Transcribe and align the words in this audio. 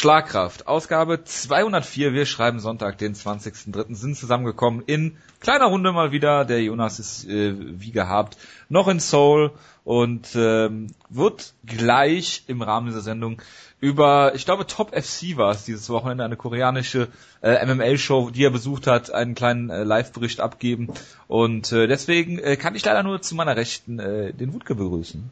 Schlagkraft. 0.00 0.66
Ausgabe 0.66 1.24
204. 1.24 2.14
Wir 2.14 2.24
schreiben 2.24 2.58
Sonntag, 2.58 2.96
den 2.96 3.14
20.03. 3.14 3.94
sind 3.94 4.16
zusammengekommen 4.16 4.82
in 4.86 5.18
kleiner 5.40 5.66
Runde 5.66 5.92
mal 5.92 6.10
wieder. 6.10 6.46
Der 6.46 6.62
Jonas 6.62 6.98
ist 6.98 7.28
äh, 7.28 7.54
wie 7.58 7.90
gehabt 7.90 8.38
noch 8.70 8.88
in 8.88 8.98
Seoul 8.98 9.50
und 9.84 10.34
ähm, 10.34 10.86
wird 11.10 11.52
gleich 11.66 12.44
im 12.46 12.62
Rahmen 12.62 12.86
dieser 12.86 13.02
Sendung 13.02 13.42
über, 13.78 14.34
ich 14.34 14.46
glaube, 14.46 14.66
Top 14.66 14.94
FC 14.94 15.36
war 15.36 15.50
es 15.50 15.66
dieses 15.66 15.90
Wochenende, 15.90 16.24
eine 16.24 16.38
koreanische 16.38 17.08
äh, 17.42 17.62
MML-Show, 17.66 18.30
die 18.30 18.44
er 18.44 18.50
besucht 18.50 18.86
hat, 18.86 19.10
einen 19.10 19.34
kleinen 19.34 19.68
äh, 19.68 19.84
Live-Bericht 19.84 20.40
abgeben. 20.40 20.88
Und 21.28 21.72
äh, 21.72 21.86
deswegen 21.86 22.38
äh, 22.38 22.56
kann 22.56 22.74
ich 22.74 22.86
leider 22.86 23.02
nur 23.02 23.20
zu 23.20 23.34
meiner 23.34 23.54
Rechten 23.54 23.98
äh, 23.98 24.32
den 24.32 24.54
Wutke 24.54 24.74
begrüßen. 24.74 25.30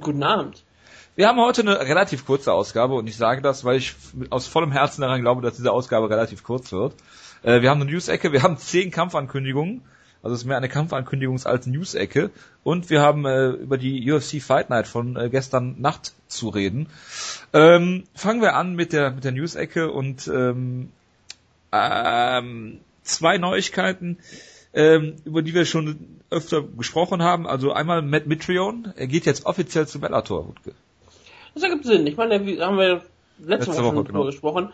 Guten 0.00 0.24
Abend. 0.24 0.64
Wir 1.18 1.26
haben 1.26 1.40
heute 1.40 1.62
eine 1.62 1.80
relativ 1.80 2.24
kurze 2.24 2.52
Ausgabe 2.52 2.94
und 2.94 3.08
ich 3.08 3.16
sage 3.16 3.42
das, 3.42 3.64
weil 3.64 3.76
ich 3.76 3.96
aus 4.30 4.46
vollem 4.46 4.70
Herzen 4.70 5.00
daran 5.00 5.20
glaube, 5.20 5.42
dass 5.42 5.56
diese 5.56 5.72
Ausgabe 5.72 6.08
relativ 6.08 6.44
kurz 6.44 6.70
wird. 6.70 6.94
Äh, 7.42 7.60
wir 7.60 7.70
haben 7.70 7.82
eine 7.82 7.90
News-Ecke, 7.90 8.30
wir 8.30 8.44
haben 8.44 8.56
zehn 8.56 8.92
Kampfankündigungen, 8.92 9.82
also 10.22 10.36
es 10.36 10.42
ist 10.42 10.46
mehr 10.46 10.58
eine 10.58 10.68
Kampfankündigung 10.68 11.44
als 11.44 11.66
News-Ecke 11.66 12.30
und 12.62 12.88
wir 12.88 13.00
haben 13.00 13.26
äh, 13.26 13.48
über 13.48 13.78
die 13.78 14.08
UFC 14.08 14.40
Fight 14.40 14.70
Night 14.70 14.86
von 14.86 15.16
äh, 15.16 15.28
gestern 15.28 15.80
Nacht 15.80 16.14
zu 16.28 16.50
reden. 16.50 16.86
Ähm, 17.52 18.04
fangen 18.14 18.40
wir 18.40 18.54
an 18.54 18.76
mit 18.76 18.92
der 18.92 19.10
mit 19.10 19.24
der 19.24 19.32
News-Ecke 19.32 19.90
und 19.90 20.28
ähm, 20.28 20.92
ähm, 21.72 22.78
zwei 23.02 23.38
Neuigkeiten, 23.38 24.18
ähm, 24.72 25.16
über 25.24 25.42
die 25.42 25.52
wir 25.52 25.64
schon 25.64 26.20
öfter 26.30 26.62
gesprochen 26.62 27.24
haben. 27.24 27.48
Also 27.48 27.72
einmal 27.72 28.02
Matt 28.02 28.28
Mitrion, 28.28 28.92
er 28.94 29.08
geht 29.08 29.26
jetzt 29.26 29.46
offiziell 29.46 29.88
zu 29.88 29.98
Bellator. 29.98 30.46
Wutke. 30.46 30.74
Das 31.58 31.64
ergibt 31.64 31.86
Sinn. 31.86 32.06
Ich 32.06 32.16
meine, 32.16 32.46
wie 32.46 32.62
haben 32.62 32.78
wir 32.78 33.02
letzte, 33.38 33.70
letzte 33.70 33.84
Woche, 33.84 33.96
Woche 33.96 34.04
genau. 34.04 34.24
gesprochen. 34.24 34.72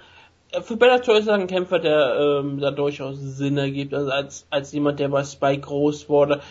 Äh, 0.50 0.60
für 0.60 0.76
Bellator 0.76 1.16
ist 1.16 1.26
er 1.26 1.34
ein 1.34 1.46
Kämpfer, 1.46 1.78
der 1.78 2.42
ähm, 2.42 2.60
da 2.60 2.70
durchaus 2.70 3.16
Sinn 3.18 3.56
ergibt. 3.56 3.94
Also 3.94 4.10
als, 4.10 4.46
als 4.50 4.70
jemand, 4.72 5.00
der 5.00 5.08
bei 5.08 5.24
Spike 5.24 5.62
groß 5.62 6.10
wurde. 6.10 6.42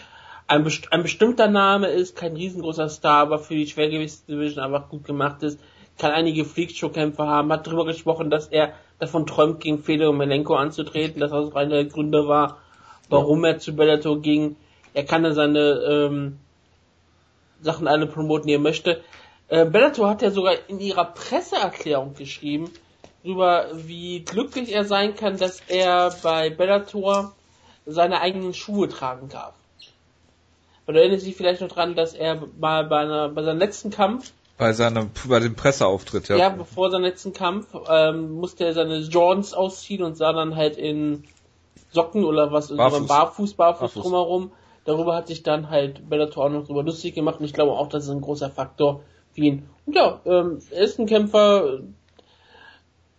Ein, 0.48 0.64
best 0.64 0.92
ein 0.92 1.04
bestimmter 1.04 1.48
Name 1.48 1.88
ist, 1.88 2.16
kein 2.16 2.36
riesengroßer 2.36 2.90
Star, 2.90 3.22
aber 3.22 3.38
für 3.38 3.54
die 3.54 3.68
Schwergewichtsdivision 3.68 4.64
einfach 4.64 4.90
gut 4.90 5.04
gemacht 5.04 5.44
ist. 5.44 5.60
Kann 6.00 6.12
einige 6.12 6.46
Freakshow-Kämpfer 6.46 7.28
haben. 7.28 7.52
Hat 7.52 7.68
darüber 7.68 7.86
gesprochen, 7.86 8.32
dass 8.32 8.48
er 8.48 8.74
davon 8.98 9.28
träumt, 9.28 9.60
gegen 9.60 9.84
Fedor 9.84 10.10
und 10.10 10.18
Melenko 10.18 10.56
anzutreten. 10.56 11.20
Das 11.20 11.32
also 11.32 11.54
einer 11.54 11.76
der 11.76 11.86
Gründe 11.86 12.28
war, 12.28 12.58
warum 13.08 13.44
er 13.44 13.60
zu 13.60 13.76
Bellator 13.76 14.20
ging. 14.20 14.56
Er 14.96 15.06
kann 15.06 15.22
dann 15.22 15.36
seine 15.36 15.60
ähm, 15.60 16.40
Sachen 17.62 17.88
alle 17.88 18.08
promoten, 18.08 18.48
die 18.48 18.54
er 18.54 18.60
möchte. 18.60 19.02
Äh, 19.48 19.66
Bellator 19.66 20.10
hat 20.10 20.22
ja 20.22 20.32
sogar 20.32 20.56
in 20.68 20.80
ihrer 20.80 21.06
Presseerklärung 21.06 22.16
geschrieben, 22.16 22.72
über 23.24 23.68
wie 23.74 24.22
glücklich 24.22 24.74
er 24.74 24.86
sein 24.86 25.16
kann, 25.16 25.38
dass 25.38 25.62
er 25.68 26.14
bei 26.22 26.50
Bellator 26.50 27.34
seine 27.86 28.22
eigenen 28.22 28.54
Schuhe 28.54 28.90
tragen 28.90 29.30
darf. 29.30 29.54
Und 30.86 30.96
erinnert 30.96 31.22
sich 31.22 31.36
vielleicht 31.36 31.62
noch 31.62 31.70
dran, 31.70 31.96
dass 31.96 32.14
er 32.14 32.42
mal 32.60 32.86
bei, 32.86 33.00
einer, 33.00 33.30
bei 33.30 33.44
seinem 33.44 33.60
letzten 33.60 33.90
Kampf 33.90 34.32
bei 34.58 34.72
seinem 34.72 35.10
bei 35.28 35.40
dem 35.40 35.56
Presseauftritt, 35.56 36.30
ja. 36.30 36.38
Ja, 36.38 36.50
bevor 36.50 36.92
seinem 36.92 37.04
letzten 37.04 37.34
Kampf 37.34 37.68
ähm, 37.90 38.34
musste 38.34 38.66
er 38.66 38.74
seine 38.74 39.00
Jordans 39.00 39.54
ausziehen 39.54 40.04
und 40.04 40.16
sah 40.16 40.32
dann 40.32 40.56
halt 40.56 40.78
in 40.78 41.24
Socken 41.92 42.24
oder 42.24 42.52
was, 42.52 42.76
Barfuß, 42.76 43.08
Barfuß, 43.08 43.54
Barfuß, 43.56 43.56
Barfuß 43.56 44.04
drumherum. 44.04 44.52
Darüber 44.86 45.16
hat 45.16 45.28
sich 45.28 45.44
dann 45.44 45.70
halt 45.70 46.08
Bellator 46.10 46.46
auch 46.46 46.50
noch 46.50 46.66
drüber 46.66 46.84
lustig 46.84 47.16
gemacht 47.16 47.40
und 47.40 47.46
ich 47.46 47.54
glaube 47.54 47.72
auch, 47.72 47.90
das 47.90 48.04
ist 48.04 48.10
ein 48.10 48.22
großer 48.22 48.52
Faktor, 48.52 49.02
Wien. 49.36 49.64
Und 49.86 49.96
ja, 49.96 50.22
ähm, 50.26 50.60
er 50.72 50.82
ist 50.82 51.00
ein 51.00 51.06
Kämpfer, 51.06 51.80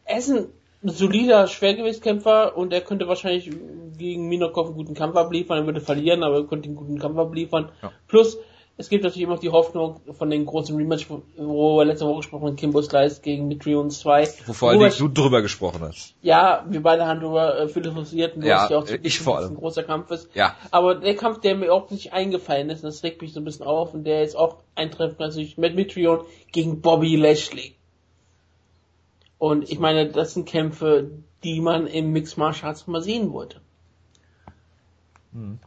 er 0.04 0.18
ist 0.18 0.30
ein 0.30 0.48
solider 0.82 1.46
Schwergewichtskämpfer 1.46 2.56
und 2.56 2.72
er 2.72 2.80
könnte 2.80 3.08
wahrscheinlich 3.08 3.50
gegen 3.96 4.28
Minokov 4.28 4.66
einen 4.68 4.76
guten 4.76 4.94
Kampf 4.94 5.16
abliefern, 5.16 5.58
er 5.58 5.66
würde 5.66 5.80
verlieren, 5.80 6.22
aber 6.22 6.36
er 6.36 6.46
könnte 6.46 6.68
einen 6.68 6.76
guten 6.76 6.98
Kampf 6.98 7.18
abliefern. 7.18 7.70
Ja. 7.82 7.92
Plus, 8.08 8.38
es 8.76 8.88
gibt 8.88 9.04
natürlich 9.04 9.22
immer 9.22 9.34
noch 9.34 9.40
die 9.40 9.50
Hoffnung 9.50 10.00
von 10.14 10.30
den 10.30 10.46
großen 10.46 10.76
Rematch, 10.76 11.08
wo 11.08 11.78
wir 11.78 11.84
letzte 11.84 12.06
Woche 12.06 12.16
gesprochen 12.18 12.46
haben, 12.48 12.56
Kimbo 12.56 12.82
Slice 12.82 13.20
gegen 13.20 13.46
Mitrion 13.46 13.88
2. 13.88 14.28
Wo 14.46 14.52
vor 14.52 14.70
allem 14.70 14.92
du 14.98 15.08
drüber 15.08 15.42
gesprochen 15.42 15.80
hast. 15.82 16.16
Ja, 16.22 16.64
wir 16.68 16.82
beide 16.82 17.06
haben 17.06 17.20
darüber 17.20 17.56
äh, 17.56 17.68
philosophiert, 17.68 18.32
wo 18.36 18.44
ja, 18.44 18.64
es 18.64 18.70
ja 18.70 18.78
auch 18.78 18.88
ich 19.02 19.20
vor 19.20 19.38
allem. 19.38 19.50
ein 19.50 19.56
großer 19.56 19.84
Kampf 19.84 20.10
ist. 20.10 20.34
Ja. 20.34 20.56
Aber 20.72 20.96
der 20.96 21.14
Kampf, 21.14 21.40
der 21.40 21.54
mir 21.54 21.72
auch 21.72 21.88
nicht 21.90 22.12
eingefallen 22.12 22.68
ist, 22.68 22.82
das 22.82 23.04
regt 23.04 23.22
mich 23.22 23.32
so 23.32 23.40
ein 23.40 23.44
bisschen 23.44 23.64
auf 23.64 23.94
und 23.94 24.04
der 24.04 24.20
jetzt 24.20 24.36
auch 24.36 24.56
eintreffen 24.74 25.18
kann, 25.18 25.28
natürlich 25.28 25.56
mit 25.56 25.76
Mitrion 25.76 26.24
gegen 26.50 26.80
Bobby 26.80 27.14
Lashley. 27.14 27.76
Und 29.38 29.70
ich 29.70 29.78
meine, 29.78 30.08
das 30.08 30.34
sind 30.34 30.48
Kämpfe, 30.48 31.10
die 31.44 31.60
man 31.60 31.86
im 31.86 32.10
Mixed 32.10 32.38
Martial 32.38 32.70
Arts 32.70 32.88
mal 32.88 33.02
sehen 33.02 33.32
wollte. 33.32 33.60
Hm. 35.32 35.60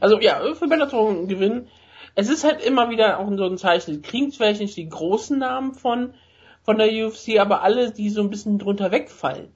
Also 0.00 0.20
ja, 0.20 0.42
für 0.54 0.68
Bellator 0.68 1.08
ein 1.08 1.28
Gewinn 1.28 1.68
es 2.14 2.28
ist 2.28 2.44
halt 2.44 2.62
immer 2.62 2.90
wieder 2.90 3.18
auch 3.18 3.28
so 3.36 3.44
ein 3.44 3.58
Zeichen, 3.58 3.92
die 3.92 4.02
kriegen 4.02 4.32
vielleicht 4.32 4.60
nicht 4.60 4.76
die 4.76 4.88
großen 4.88 5.38
Namen 5.38 5.74
von, 5.74 6.14
von 6.62 6.78
der 6.78 6.88
UFC, 6.88 7.38
aber 7.38 7.62
alle, 7.62 7.90
die 7.90 8.10
so 8.10 8.20
ein 8.20 8.30
bisschen 8.30 8.58
drunter 8.58 8.92
wegfallen, 8.92 9.48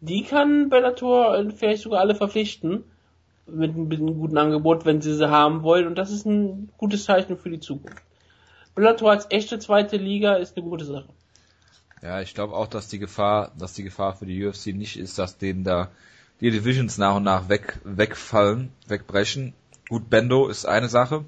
die 0.00 0.24
kann 0.24 0.68
Bellator 0.68 1.50
vielleicht 1.54 1.82
sogar 1.82 2.00
alle 2.00 2.14
verpflichten 2.14 2.84
mit 3.46 3.76
ein 3.76 3.88
bisschen 3.88 4.18
guten 4.18 4.38
Angebot, 4.38 4.84
wenn 4.84 5.00
sie 5.00 5.14
sie 5.14 5.30
haben 5.30 5.62
wollen 5.62 5.86
und 5.86 5.96
das 5.96 6.10
ist 6.10 6.26
ein 6.26 6.70
gutes 6.78 7.04
Zeichen 7.04 7.36
für 7.36 7.50
die 7.50 7.60
Zukunft. 7.60 8.02
Bellator 8.74 9.10
als 9.10 9.26
echte 9.30 9.58
zweite 9.58 9.96
Liga 9.96 10.34
ist 10.34 10.56
eine 10.56 10.66
gute 10.66 10.86
Sache. 10.86 11.08
Ja, 12.00 12.20
ich 12.20 12.34
glaube 12.34 12.54
auch, 12.54 12.66
dass 12.66 12.88
die 12.88 12.98
Gefahr, 12.98 13.52
dass 13.58 13.74
die 13.74 13.84
Gefahr 13.84 14.14
für 14.14 14.26
die 14.26 14.44
UFC 14.44 14.68
nicht 14.68 14.98
ist, 14.98 15.18
dass 15.18 15.38
denen 15.38 15.62
da 15.62 15.90
die 16.40 16.50
Divisions 16.50 16.98
nach 16.98 17.16
und 17.16 17.22
nach 17.22 17.48
weg, 17.48 17.78
wegfallen, 17.84 18.72
wegbrechen. 18.88 19.54
Gut, 19.88 20.10
Bendo 20.10 20.48
ist 20.48 20.64
eine 20.64 20.88
Sache, 20.88 21.24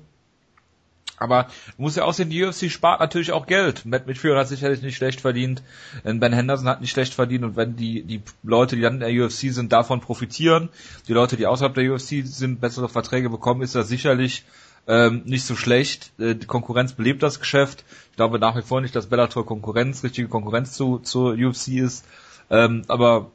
aber 1.16 1.48
muss 1.76 1.96
ja 1.96 2.04
auch 2.04 2.14
sehen, 2.14 2.30
die 2.30 2.42
UFC 2.42 2.70
spart 2.70 3.00
natürlich 3.00 3.32
auch 3.32 3.46
Geld. 3.46 3.84
Matt 3.86 4.06
Mitfield 4.06 4.36
hat 4.36 4.48
sicherlich 4.48 4.82
nicht 4.82 4.96
schlecht 4.96 5.20
verdient, 5.20 5.62
Ben 6.02 6.32
Henderson 6.32 6.68
hat 6.68 6.80
nicht 6.80 6.90
schlecht 6.90 7.14
verdient 7.14 7.44
und 7.44 7.56
wenn 7.56 7.76
die, 7.76 8.02
die 8.02 8.22
Leute, 8.42 8.76
die 8.76 8.82
dann 8.82 9.00
in 9.00 9.00
der 9.00 9.24
UFC 9.24 9.52
sind, 9.52 9.72
davon 9.72 10.00
profitieren, 10.00 10.68
die 11.08 11.12
Leute, 11.12 11.36
die 11.36 11.46
außerhalb 11.46 11.74
der 11.74 11.92
UFC 11.92 12.24
sind, 12.24 12.60
bessere 12.60 12.88
Verträge 12.88 13.30
bekommen, 13.30 13.62
ist 13.62 13.74
das 13.74 13.88
sicherlich 13.88 14.44
ähm, 14.86 15.22
nicht 15.24 15.44
so 15.44 15.56
schlecht. 15.56 16.12
Äh, 16.18 16.34
die 16.34 16.46
Konkurrenz 16.46 16.92
belebt 16.92 17.22
das 17.22 17.40
Geschäft. 17.40 17.84
Ich 18.10 18.16
glaube 18.16 18.38
nach 18.38 18.56
wie 18.56 18.62
vor 18.62 18.80
nicht, 18.80 18.94
dass 18.94 19.06
Bellator 19.06 19.46
Konkurrenz, 19.46 20.04
richtige 20.04 20.28
Konkurrenz 20.28 20.72
zu, 20.72 20.98
zur 20.98 21.34
UFC 21.34 21.68
ist. 21.68 22.04
Ähm, 22.50 22.82
aber 22.88 23.30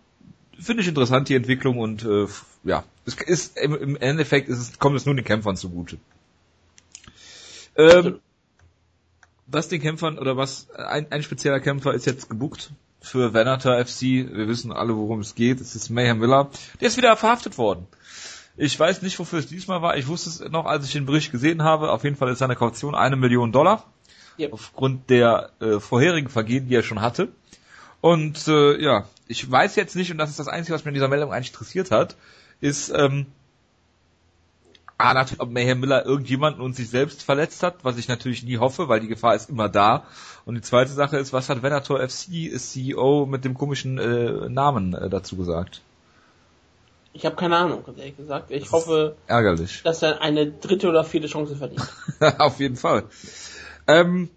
finde 0.60 0.82
ich 0.82 0.88
interessant 0.88 1.30
die 1.30 1.36
Entwicklung 1.36 1.80
und 1.80 2.04
äh, 2.04 2.28
ja, 2.64 2.84
es 3.06 3.16
ist 3.16 3.58
im, 3.58 3.76
im 3.76 3.96
Endeffekt 3.98 4.50
ist 4.50 4.60
es, 4.60 4.80
kommt 4.80 4.96
es 4.96 5.06
nur 5.06 5.16
den 5.16 5.26
Kämpfern 5.26 5.56
zugute. 5.56 5.98
Ähm, 7.80 8.20
was 9.48 9.70
den 9.70 9.82
Kämpfern 9.82 10.20
oder 10.20 10.38
was 10.38 10.70
ein, 10.72 11.12
ein 11.12 11.24
spezieller 11.24 11.60
Kämpfer 11.60 11.94
ist 11.94 12.06
jetzt 12.06 12.30
gebucht 12.30 12.72
für 13.02 13.34
Venator 13.34 13.84
FC. 13.84 14.02
Wir 14.02 14.48
wissen 14.48 14.72
alle, 14.72 14.96
worum 14.96 15.22
es 15.22 15.34
geht. 15.34 15.62
Es 15.62 15.76
ist 15.76 15.90
Mayhem 15.90 16.20
Miller. 16.20 16.50
Der 16.82 16.90
ist 16.90 16.98
wieder 16.98 17.16
verhaftet 17.16 17.58
worden. 17.58 17.88
Ich 18.58 18.78
weiß 18.78 19.02
nicht, 19.02 19.18
wofür 19.18 19.40
es 19.40 19.48
diesmal 19.48 19.82
war. 19.82 19.96
Ich 19.96 20.08
wusste 20.08 20.30
es 20.30 20.52
noch, 20.52 20.66
als 20.66 20.86
ich 20.86 20.92
den 20.92 21.06
Bericht 21.06 21.32
gesehen 21.32 21.64
habe. 21.64 21.92
Auf 21.92 22.04
jeden 22.04 22.18
Fall 22.18 22.30
ist 22.30 22.40
seine 22.40 22.58
Kaution 22.58 22.94
eine 22.94 23.16
Million 23.16 23.54
Dollar. 23.54 23.86
Yep. 24.38 24.54
Aufgrund 24.54 25.10
der 25.10 25.52
äh, 25.62 25.80
vorherigen 25.80 26.30
Vergehen, 26.30 26.68
die 26.68 26.76
er 26.76 26.84
schon 26.84 27.02
hatte. 27.02 27.30
Und 28.02 28.48
äh, 28.48 28.82
ja, 28.82 29.06
ich 29.28 29.50
weiß 29.50 29.76
jetzt 29.78 29.96
nicht, 29.96 30.12
und 30.12 30.18
das 30.18 30.30
ist 30.30 30.40
das 30.40 30.48
Einzige, 30.50 30.76
was 30.76 30.84
mir 30.84 30.90
in 30.90 30.96
dieser 30.96 31.08
Meldung 31.08 31.32
eigentlich 31.32 31.52
interessiert 31.52 31.92
hat, 31.92 32.18
ist, 32.60 32.90
ähm, 32.90 33.28
Ah, 35.02 35.14
natürlich, 35.14 35.40
ob 35.40 35.50
Mayhem 35.50 35.80
Miller 35.80 36.06
irgendjemanden 36.06 36.62
und 36.62 36.76
sich 36.76 36.90
selbst 36.90 37.24
verletzt 37.24 37.64
hat, 37.64 37.86
was 37.86 37.98
ich 37.98 38.10
natürlich 38.10 38.44
nie 38.44 38.58
hoffe, 38.58 38.90
weil 38.90 39.00
die 39.00 39.08
Gefahr 39.08 39.34
ist 39.34 39.50
immer 39.50 39.70
da. 39.70 40.04
Und 40.46 40.56
die 40.56 40.62
zweite 40.62 40.92
Sache 40.92 41.16
ist, 41.16 41.32
was 41.32 41.48
hat 41.48 41.64
Venator 41.64 42.02
FC 42.02 42.60
CEO 42.60 43.26
mit 43.26 43.46
dem 43.46 43.54
komischen 43.54 43.98
äh, 43.98 44.50
Namen 44.50 44.94
äh, 44.94 45.10
dazu 45.10 45.38
gesagt? 45.38 45.80
Ich 47.14 47.26
habe 47.26 47.38
keine 47.38 47.56
Ahnung, 47.56 47.86
ehrlich 47.96 48.18
gesagt. 48.18 48.52
Ich 48.52 48.64
das 48.64 48.72
hoffe, 48.74 49.16
ärgerlich. 49.26 49.84
dass 49.84 50.02
er 50.02 50.22
eine 50.22 50.52
dritte 50.52 50.90
oder 50.90 51.06
vierte 51.06 51.28
Chance 51.28 51.56
verdient. 51.56 51.82
Auf 52.38 52.60
jeden 52.60 52.76
Fall. 52.76 53.06
Ähm, 53.88 54.30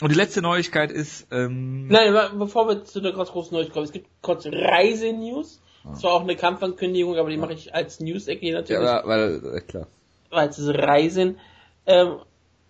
und 0.00 0.10
die 0.10 0.16
letzte 0.16 0.42
Neuigkeit 0.42 0.90
ist. 0.90 1.28
Ähm, 1.30 1.86
Nein, 1.86 2.14
bevor 2.36 2.66
wir 2.66 2.84
zu 2.84 3.00
der 3.00 3.12
ganz 3.12 3.30
großen 3.30 3.52
Neuigkeit 3.52 3.74
kommen, 3.74 3.86
es 3.86 3.92
gibt 3.92 4.08
kurz 4.22 4.44
Reisenews. 4.44 5.60
Das 5.90 6.02
war 6.02 6.12
auch 6.12 6.22
eine 6.22 6.36
Kampfankündigung, 6.36 7.16
aber 7.16 7.30
die 7.30 7.36
mache 7.36 7.54
ich 7.54 7.74
als 7.74 8.00
News-Ecke 8.00 8.52
natürlich. 8.52 8.82
Ja, 8.82 9.02
weil, 9.04 9.42
äh, 9.56 9.60
klar. 9.60 9.86
Weil 10.30 10.48
es 10.48 10.58
ist 10.58 10.68
Reisen. 10.68 11.38
Ähm, 11.86 12.18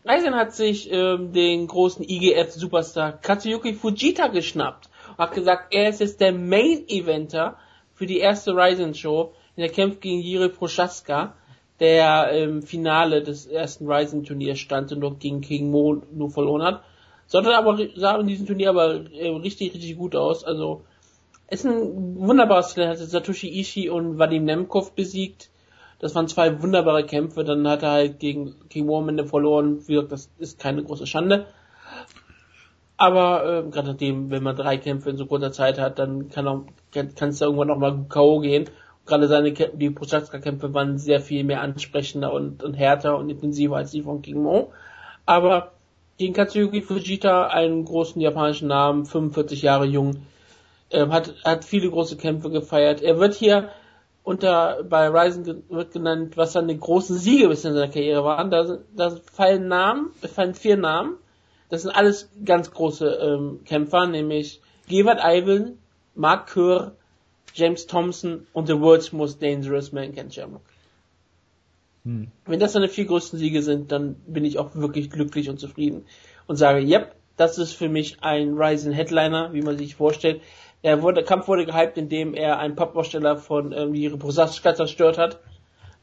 Reisen 0.04 0.34
hat 0.34 0.54
sich 0.54 0.90
ähm, 0.92 1.32
den 1.32 1.66
großen 1.66 2.04
IGF-Superstar 2.08 3.12
Katsuyuki 3.12 3.74
Fujita 3.74 4.28
geschnappt 4.28 4.88
und 5.10 5.18
hat 5.18 5.34
gesagt, 5.34 5.74
er 5.74 5.88
ist 5.88 6.00
jetzt 6.00 6.20
der 6.20 6.32
Main-Eventer 6.32 7.56
für 7.94 8.06
die 8.06 8.18
erste 8.18 8.52
Ryzen-Show. 8.52 9.32
Er 9.56 9.68
kämpft 9.68 10.00
gegen 10.00 10.20
Jiri 10.20 10.48
Prochaska, 10.50 11.34
der 11.80 12.30
im 12.30 12.62
Finale 12.62 13.22
des 13.22 13.46
ersten 13.46 13.90
Ryzen-Turniers 13.90 14.58
stand 14.58 14.92
und 14.92 15.00
dort 15.00 15.20
gegen 15.20 15.40
King 15.40 15.70
Mo 15.70 16.00
nur 16.12 16.30
verloren 16.30 16.62
hat. 16.62 16.82
Sollte 17.26 17.54
aber, 17.56 17.78
sah 17.96 18.18
in 18.18 18.26
diesem 18.26 18.46
Turnier 18.46 18.70
aber 18.70 19.04
äh, 19.12 19.28
richtig, 19.28 19.74
richtig 19.74 19.98
gut 19.98 20.16
aus. 20.16 20.44
Also, 20.44 20.84
ist 21.48 21.64
ein 21.64 22.16
wunderbares 22.18 22.74
Talent. 22.74 23.00
Hat 23.00 23.08
Satoshi 23.08 23.60
Ishii 23.60 23.90
und 23.90 24.18
Vadim 24.18 24.44
Nemkov 24.44 24.94
besiegt. 24.94 25.50
Das 25.98 26.14
waren 26.14 26.28
zwei 26.28 26.62
wunderbare 26.62 27.04
Kämpfe. 27.04 27.44
Dann 27.44 27.66
hat 27.66 27.82
er 27.82 27.90
halt 27.90 28.18
gegen 28.20 28.54
King 28.68 28.88
Warman 28.88 29.26
verloren. 29.26 29.86
Wie 29.86 29.94
gesagt, 29.94 30.12
das 30.12 30.30
ist 30.38 30.58
keine 30.58 30.84
große 30.84 31.06
Schande. 31.06 31.46
Aber 32.96 33.44
äh, 33.44 33.70
gerade 33.70 33.88
nachdem, 33.88 34.30
wenn 34.30 34.42
man 34.42 34.56
drei 34.56 34.76
Kämpfe 34.76 35.10
in 35.10 35.16
so 35.16 35.26
kurzer 35.26 35.52
Zeit 35.52 35.78
hat, 35.78 35.98
dann 35.98 36.28
kann 36.30 36.66
es 36.92 37.40
irgendwann 37.40 37.68
noch 37.68 37.78
mal 37.78 38.06
K.O. 38.08 38.40
gehen. 38.40 38.68
Gerade 39.06 39.28
seine 39.28 39.52
die 39.52 39.90
Prochaska-Kämpfe 39.90 40.74
waren 40.74 40.98
sehr 40.98 41.20
viel 41.20 41.44
mehr 41.44 41.62
ansprechender 41.62 42.32
und, 42.32 42.62
und 42.62 42.74
härter 42.74 43.16
und 43.16 43.30
intensiver 43.30 43.76
als 43.76 43.92
die 43.92 44.02
von 44.02 44.20
King 44.20 44.42
Mo. 44.42 44.72
Aber 45.24 45.72
gegen 46.18 46.34
Katsuyuki 46.34 46.82
Fujita, 46.82 47.46
einen 47.46 47.84
großen 47.84 48.20
japanischen 48.20 48.68
Namen, 48.68 49.06
45 49.06 49.62
Jahre 49.62 49.86
jung, 49.86 50.26
äh, 50.90 51.06
hat, 51.08 51.34
hat 51.44 51.64
viele 51.64 51.90
große 51.90 52.16
Kämpfe 52.16 52.50
gefeiert. 52.50 53.02
Er 53.02 53.18
wird 53.18 53.34
hier 53.34 53.70
unter, 54.22 54.84
bei 54.84 55.08
Ryzen 55.08 55.64
wird 55.70 55.92
genannt, 55.92 56.36
was 56.36 56.52
seine 56.52 56.76
großen 56.76 57.16
Siege 57.16 57.48
bis 57.48 57.64
in 57.64 57.72
seiner 57.72 57.88
Karriere 57.88 58.24
waren. 58.24 58.50
Da, 58.50 58.78
da 58.94 59.16
fallen 59.32 59.68
Namen, 59.68 60.10
es 60.20 60.32
fallen 60.32 60.54
vier 60.54 60.76
Namen. 60.76 61.16
Das 61.70 61.82
sind 61.82 61.90
alles 61.90 62.30
ganz 62.44 62.70
große 62.70 63.06
ähm, 63.06 63.60
Kämpfer, 63.64 64.06
nämlich 64.06 64.60
Gewert 64.88 65.20
Ivan, 65.22 65.78
Mark 66.14 66.52
Kerr, 66.52 66.92
James 67.54 67.86
Thompson 67.86 68.46
und 68.52 68.66
The 68.66 68.80
World's 68.80 69.12
Most 69.12 69.42
Dangerous 69.42 69.92
Man, 69.92 70.14
Ken 70.14 70.30
Shamrock. 70.30 70.62
Hm. 72.04 72.28
Wenn 72.46 72.60
das 72.60 72.72
seine 72.72 72.88
vier 72.88 73.06
größten 73.06 73.38
Siege 73.38 73.62
sind, 73.62 73.92
dann 73.92 74.16
bin 74.26 74.44
ich 74.44 74.58
auch 74.58 74.74
wirklich 74.74 75.10
glücklich 75.10 75.48
und 75.50 75.58
zufrieden 75.58 76.04
und 76.46 76.56
sage, 76.56 76.80
yep, 76.80 77.14
das 77.36 77.58
ist 77.58 77.72
für 77.72 77.88
mich 77.88 78.22
ein 78.22 78.54
Ryzen 78.54 78.92
Headliner, 78.92 79.52
wie 79.52 79.62
man 79.62 79.78
sich 79.78 79.94
vorstellt. 79.94 80.42
Er 80.80 81.02
wurde, 81.02 81.16
der 81.16 81.24
Kampf 81.24 81.48
wurde 81.48 81.66
gehypt, 81.66 81.98
indem 81.98 82.34
er 82.34 82.60
einen 82.60 82.76
Pappaufsteller 82.76 83.36
von 83.36 83.72
irgendwie 83.72 84.04
ähm, 84.06 84.12
Reposaska 84.12 84.76
zerstört 84.76 85.18
hat. 85.18 85.40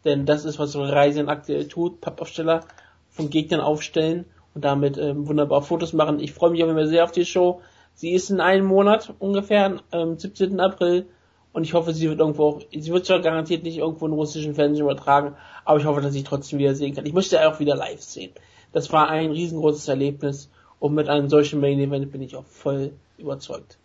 Denn 0.04 0.26
das 0.26 0.44
ist, 0.44 0.60
was 0.60 0.76
Ryzen 0.76 1.30
aktuell 1.30 1.68
tut, 1.68 2.02
Pappaufsteller 2.02 2.62
von 3.10 3.30
Gegnern 3.30 3.62
aufstellen 3.62 4.26
und 4.54 4.66
damit 4.66 4.98
ähm, 4.98 5.28
wunderbar 5.28 5.62
Fotos 5.62 5.94
machen. 5.94 6.20
Ich 6.20 6.34
freue 6.34 6.52
mich 6.52 6.64
auch 6.64 6.68
immer 6.68 6.88
sehr 6.88 7.06
auf 7.06 7.14
die 7.14 7.26
Show. 7.26 7.62
Sie 7.94 8.12
ist 8.12 8.30
in 8.30 8.42
einem 8.42 8.66
Monat 8.66 9.14
ungefähr, 9.20 9.80
am 9.92 10.20
17. 10.20 10.60
April. 10.60 11.08
Und 11.54 11.64
ich 11.64 11.74
hoffe, 11.74 11.94
sie 11.94 12.10
wird 12.10 12.20
irgendwo 12.20 12.44
auch, 12.44 12.62
sie 12.70 12.92
wird 12.92 13.06
zwar 13.06 13.22
garantiert 13.22 13.64
nicht 13.64 13.78
irgendwo 13.78 14.06
in 14.08 14.12
russischen 14.12 14.56
Fernsehen 14.56 14.84
übertragen, 14.84 15.38
aber 15.64 15.80
ich 15.80 15.86
hoffe, 15.86 16.02
dass 16.02 16.14
ich 16.14 16.26
trotzdem 16.26 16.60
wieder 16.60 16.76
sehen 16.76 16.94
kann. 16.94 17.06
Ich 17.06 17.14
möchte 17.14 17.48
auch 17.48 17.62
wieder 17.62 17.78
live 17.78 18.02
sehen. 18.02 18.34
Das 18.74 18.92
war 18.92 19.08
ein 19.08 19.32
riesengroßes 19.32 19.88
Erlebnis 19.88 20.50
und 20.80 20.94
mit 20.94 21.08
einem 21.08 21.30
solchen 21.30 21.62
Main 21.62 21.80
Event 21.80 22.12
bin 22.12 22.22
ich 22.22 22.36
auch 22.36 22.44
voll 22.44 22.92
überzeugt 23.18 23.78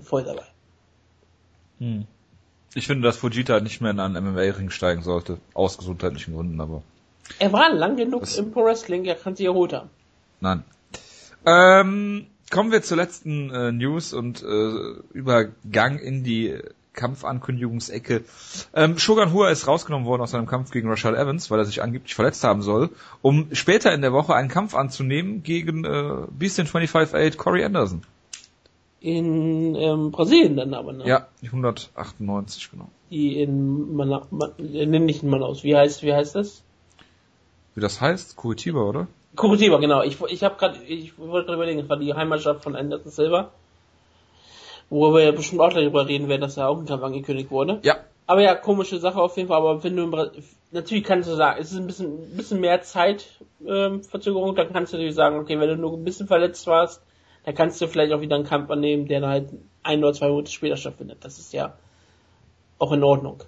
voll 0.00 0.24
dabei. 0.24 0.44
Hm. 1.78 2.06
Ich 2.74 2.86
finde, 2.86 3.08
dass 3.08 3.16
Fujita 3.16 3.60
nicht 3.60 3.80
mehr 3.80 3.90
in 3.90 4.00
einen 4.00 4.32
MMA-Ring 4.32 4.70
steigen 4.70 5.02
sollte, 5.02 5.38
aus 5.54 5.78
gesundheitlichen 5.78 6.34
Gründen, 6.34 6.60
aber. 6.60 6.82
Er 7.38 7.52
war 7.52 7.72
lang 7.72 7.96
genug 7.96 8.24
im 8.36 8.52
Pro 8.52 8.64
Wrestling, 8.64 9.04
er 9.04 9.14
kann 9.14 9.36
sich 9.36 9.46
erholt 9.46 9.72
haben. 9.72 9.90
Nein. 10.40 10.64
Ähm, 11.46 12.26
kommen 12.50 12.72
wir 12.72 12.82
zur 12.82 12.96
letzten 12.96 13.50
äh, 13.50 13.72
News 13.72 14.12
und 14.12 14.42
äh, 14.42 15.02
Übergang 15.12 15.98
in 15.98 16.24
die 16.24 16.58
Kampfankündigungsecke. 16.98 18.24
Ähm, 18.74 18.98
Shogun 18.98 19.32
Hua 19.32 19.50
ist 19.50 19.66
rausgenommen 19.66 20.06
worden 20.06 20.22
aus 20.22 20.32
seinem 20.32 20.46
Kampf 20.46 20.70
gegen 20.70 20.88
Rashad 20.88 21.14
Evans, 21.14 21.50
weil 21.50 21.60
er 21.60 21.64
sich 21.64 21.80
angeblich 21.80 22.14
verletzt 22.14 22.42
haben 22.44 22.60
soll, 22.60 22.90
um 23.22 23.48
später 23.52 23.92
in 23.94 24.02
der 24.02 24.12
Woche 24.12 24.34
einen 24.34 24.48
Kampf 24.48 24.74
anzunehmen 24.74 25.42
gegen 25.42 25.84
äh, 25.84 26.26
Beast 26.30 26.58
in 26.58 26.66
25-8 26.66 27.36
Corey 27.36 27.64
Anderson. 27.64 28.02
In 29.00 29.76
ähm, 29.76 30.10
Brasilien 30.10 30.56
dann 30.56 30.74
aber, 30.74 30.92
ne? 30.92 31.06
Ja, 31.06 31.28
198, 31.44 32.70
genau. 32.70 32.88
Die 33.10 33.40
in, 33.40 33.94
Mana 33.94 34.26
Man 34.30 34.52
nenn 34.58 35.04
nicht 35.04 35.22
in 35.22 35.30
Manaus. 35.30 35.62
Wie 35.62 35.76
heißt, 35.76 36.02
wie 36.02 36.12
heißt 36.12 36.34
das? 36.34 36.62
Wie 37.74 37.80
das 37.80 38.00
heißt? 38.00 38.36
Curitiba, 38.36 38.80
oder? 38.80 39.06
Curitiba, 39.36 39.78
genau. 39.78 40.02
Ich, 40.02 40.20
ich 40.20 40.42
habe 40.42 40.56
gerade, 40.56 40.82
ich 40.82 41.16
wollte 41.16 41.46
gerade 41.46 41.54
überlegen, 41.54 41.78
das 41.78 41.88
war 41.88 41.96
die 41.96 42.12
Heimatstadt 42.12 42.62
von 42.62 42.74
Anderson 42.74 43.12
Silva. 43.12 43.50
Wo 44.90 45.14
wir 45.14 45.22
ja 45.22 45.30
bestimmt 45.32 45.60
auch 45.60 45.72
darüber 45.72 46.08
reden 46.08 46.28
werden, 46.28 46.40
dass 46.40 46.56
da 46.56 46.66
auch 46.66 46.78
ein 46.78 46.86
Kampf 46.86 47.04
angekündigt 47.04 47.50
wurde. 47.50 47.78
Ja. 47.82 47.98
Aber 48.26 48.42
ja, 48.42 48.54
komische 48.54 48.98
Sache 48.98 49.20
auf 49.20 49.36
jeden 49.36 49.48
Fall. 49.48 49.58
Aber 49.58 49.84
wenn 49.84 49.96
du 49.96 50.10
natürlich 50.72 51.04
kannst 51.04 51.28
du 51.28 51.36
sagen, 51.36 51.60
es 51.60 51.72
ist 51.72 51.78
ein 51.78 51.86
bisschen, 51.86 52.32
ein 52.32 52.36
bisschen 52.36 52.60
mehr 52.60 52.82
Zeitverzögerung, 52.82 54.50
ähm, 54.50 54.56
dann 54.56 54.72
kannst 54.72 54.92
du 54.92 54.96
natürlich 54.96 55.14
sagen, 55.14 55.38
okay, 55.38 55.60
wenn 55.60 55.68
du 55.68 55.76
nur 55.76 55.92
ein 55.92 56.04
bisschen 56.04 56.26
verletzt 56.26 56.66
warst, 56.66 57.02
dann 57.44 57.54
kannst 57.54 57.80
du 57.80 57.88
vielleicht 57.88 58.12
auch 58.12 58.20
wieder 58.20 58.36
einen 58.36 58.44
Kampf 58.44 58.70
annehmen, 58.70 59.06
der 59.06 59.20
dann 59.20 59.30
halt 59.30 59.48
ein 59.82 60.04
oder 60.04 60.12
zwei 60.12 60.28
Monate 60.28 60.50
später 60.50 60.76
stattfindet. 60.76 61.18
Das 61.22 61.38
ist 61.38 61.52
ja 61.52 61.76
auch 62.78 62.92
in 62.92 63.02
Ordnung. 63.02 63.42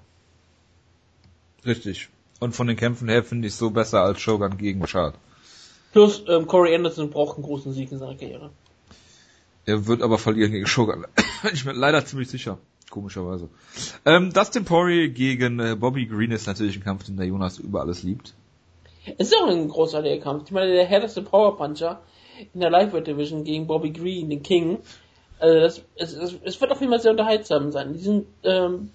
Richtig. 1.64 2.08
Und 2.40 2.54
von 2.54 2.66
den 2.66 2.76
Kämpfen 2.76 3.08
her 3.08 3.22
finde 3.22 3.48
ich 3.48 3.54
es 3.54 3.58
so 3.58 3.70
besser 3.70 4.00
als 4.02 4.20
Shogun 4.20 4.56
gegen 4.56 4.86
Schad. 4.86 5.14
Plus, 5.92 6.24
ähm, 6.28 6.46
Corey 6.46 6.74
Anderson 6.74 7.10
braucht 7.10 7.36
einen 7.36 7.44
großen 7.44 7.72
Sieg 7.72 7.92
in 7.92 7.98
seiner 7.98 8.16
Karriere. 8.16 8.50
Er 9.66 9.86
wird 9.86 10.02
aber 10.02 10.18
verlieren 10.18 10.52
gegen 10.52 10.66
Shogun. 10.66 11.06
ich 11.52 11.64
bin 11.64 11.76
leider 11.76 12.04
ziemlich 12.04 12.30
sicher. 12.30 12.58
Komischerweise. 12.88 13.48
Ähm, 14.04 14.32
Dustin 14.32 14.64
Poirier 14.64 15.10
gegen 15.10 15.60
äh, 15.60 15.76
Bobby 15.76 16.06
Green 16.06 16.32
ist 16.32 16.46
natürlich 16.46 16.76
ein 16.76 16.82
Kampf, 16.82 17.04
den 17.04 17.16
der 17.16 17.26
Jonas 17.26 17.58
über 17.58 17.80
alles 17.80 18.02
liebt. 18.02 18.34
Es 19.16 19.28
ist 19.28 19.36
auch 19.36 19.48
ein 19.48 19.68
großartiger 19.68 20.20
Kampf. 20.20 20.44
Ich 20.46 20.50
meine, 20.50 20.72
der 20.72 20.86
härteste 20.86 21.22
Power 21.22 21.56
Puncher 21.56 22.00
in 22.54 22.60
der 22.60 22.70
Lightweight 22.70 23.06
Division 23.06 23.44
gegen 23.44 23.66
Bobby 23.66 23.90
Green, 23.90 24.30
den 24.30 24.42
King. 24.42 24.78
Also 25.38 25.60
das, 25.60 25.82
es, 25.96 26.12
es, 26.12 26.38
es 26.42 26.60
wird 26.60 26.70
auf 26.70 26.80
jeden 26.80 26.92
Fall 26.92 27.00
sehr 27.00 27.12
unterhaltsam 27.12 27.72
sein. 27.72 27.94
Diesen, 27.94 28.26
ähm, 28.44 28.90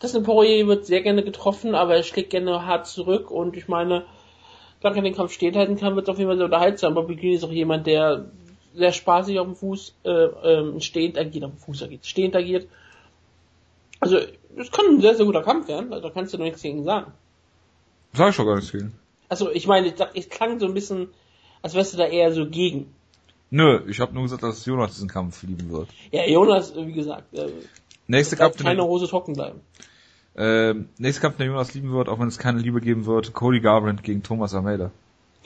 Dustin 0.00 0.22
Poirier 0.22 0.66
wird 0.66 0.86
sehr 0.86 1.02
gerne 1.02 1.22
getroffen, 1.22 1.74
aber 1.74 1.96
er 1.96 2.02
schlägt 2.02 2.30
gerne 2.30 2.66
hart 2.66 2.86
zurück 2.86 3.30
und 3.30 3.56
ich 3.56 3.68
meine, 3.68 4.04
solange 4.80 5.00
er 5.00 5.02
den 5.04 5.14
Kampf 5.14 5.32
stehen 5.32 5.56
halten 5.56 5.76
kann, 5.76 5.96
wird 5.96 6.06
es 6.06 6.12
auf 6.12 6.18
jeden 6.18 6.28
Fall 6.28 6.36
sehr 6.36 6.46
unterhaltsam. 6.46 6.94
Bobby 6.94 7.16
Green 7.16 7.34
ist 7.34 7.44
auch 7.44 7.50
jemand, 7.50 7.86
der 7.86 8.26
sehr 8.74 8.92
spaßig 8.92 9.38
auf 9.38 9.46
dem 9.46 9.56
Fuß 9.56 9.94
äh, 10.04 10.10
ähm, 10.10 10.80
stehend 10.80 11.16
agiert, 11.16 11.44
auf 11.44 11.52
dem 11.52 11.58
Fuß 11.58 11.82
agiert, 11.84 12.04
stehend 12.04 12.36
agiert. 12.36 12.68
Also, 14.00 14.18
es 14.56 14.70
kann 14.70 14.86
ein 14.86 15.00
sehr, 15.00 15.14
sehr 15.14 15.24
guter 15.24 15.42
Kampf 15.42 15.68
werden, 15.68 15.92
also, 15.92 16.08
da 16.08 16.12
kannst 16.12 16.34
du 16.34 16.38
noch 16.38 16.44
nichts 16.44 16.62
gegen 16.62 16.84
sagen. 16.84 17.12
Sag 18.12 18.30
ich 18.30 18.36
doch 18.36 18.44
gar 18.44 18.56
nichts 18.56 18.72
gegen. 18.72 18.92
Also, 19.28 19.50
ich 19.50 19.66
meine, 19.66 19.86
ich, 19.86 19.94
ich 20.12 20.28
klang 20.28 20.58
so 20.60 20.66
ein 20.66 20.74
bisschen, 20.74 21.08
als 21.64 21.74
wärst 21.74 21.94
du 21.94 21.96
da 21.96 22.04
eher 22.04 22.30
so 22.30 22.46
gegen. 22.46 22.94
Nö, 23.48 23.80
ich 23.88 23.98
habe 23.98 24.12
nur 24.12 24.24
gesagt, 24.24 24.42
dass 24.42 24.66
Jonas 24.66 24.92
diesen 24.92 25.08
Kampf 25.08 25.42
lieben 25.44 25.70
wird. 25.70 25.88
Ja, 26.12 26.26
Jonas, 26.26 26.76
wie 26.76 26.92
gesagt, 26.92 27.32
äh, 27.32 27.48
nächste 28.06 28.36
Kampf, 28.36 28.62
keine 28.62 28.84
Hose 28.84 29.08
trocken 29.08 29.32
bleiben. 29.32 29.60
Äh, 30.34 30.74
nächster 30.98 31.22
Kampf, 31.22 31.38
den 31.38 31.46
Jonas 31.46 31.72
lieben 31.72 31.90
wird, 31.92 32.10
auch 32.10 32.20
wenn 32.20 32.28
es 32.28 32.38
keine 32.38 32.58
Liebe 32.58 32.82
geben 32.82 33.06
wird, 33.06 33.32
Cody 33.32 33.60
Garbrandt 33.60 34.02
gegen 34.02 34.22
Thomas 34.22 34.54
Almeida. 34.54 34.90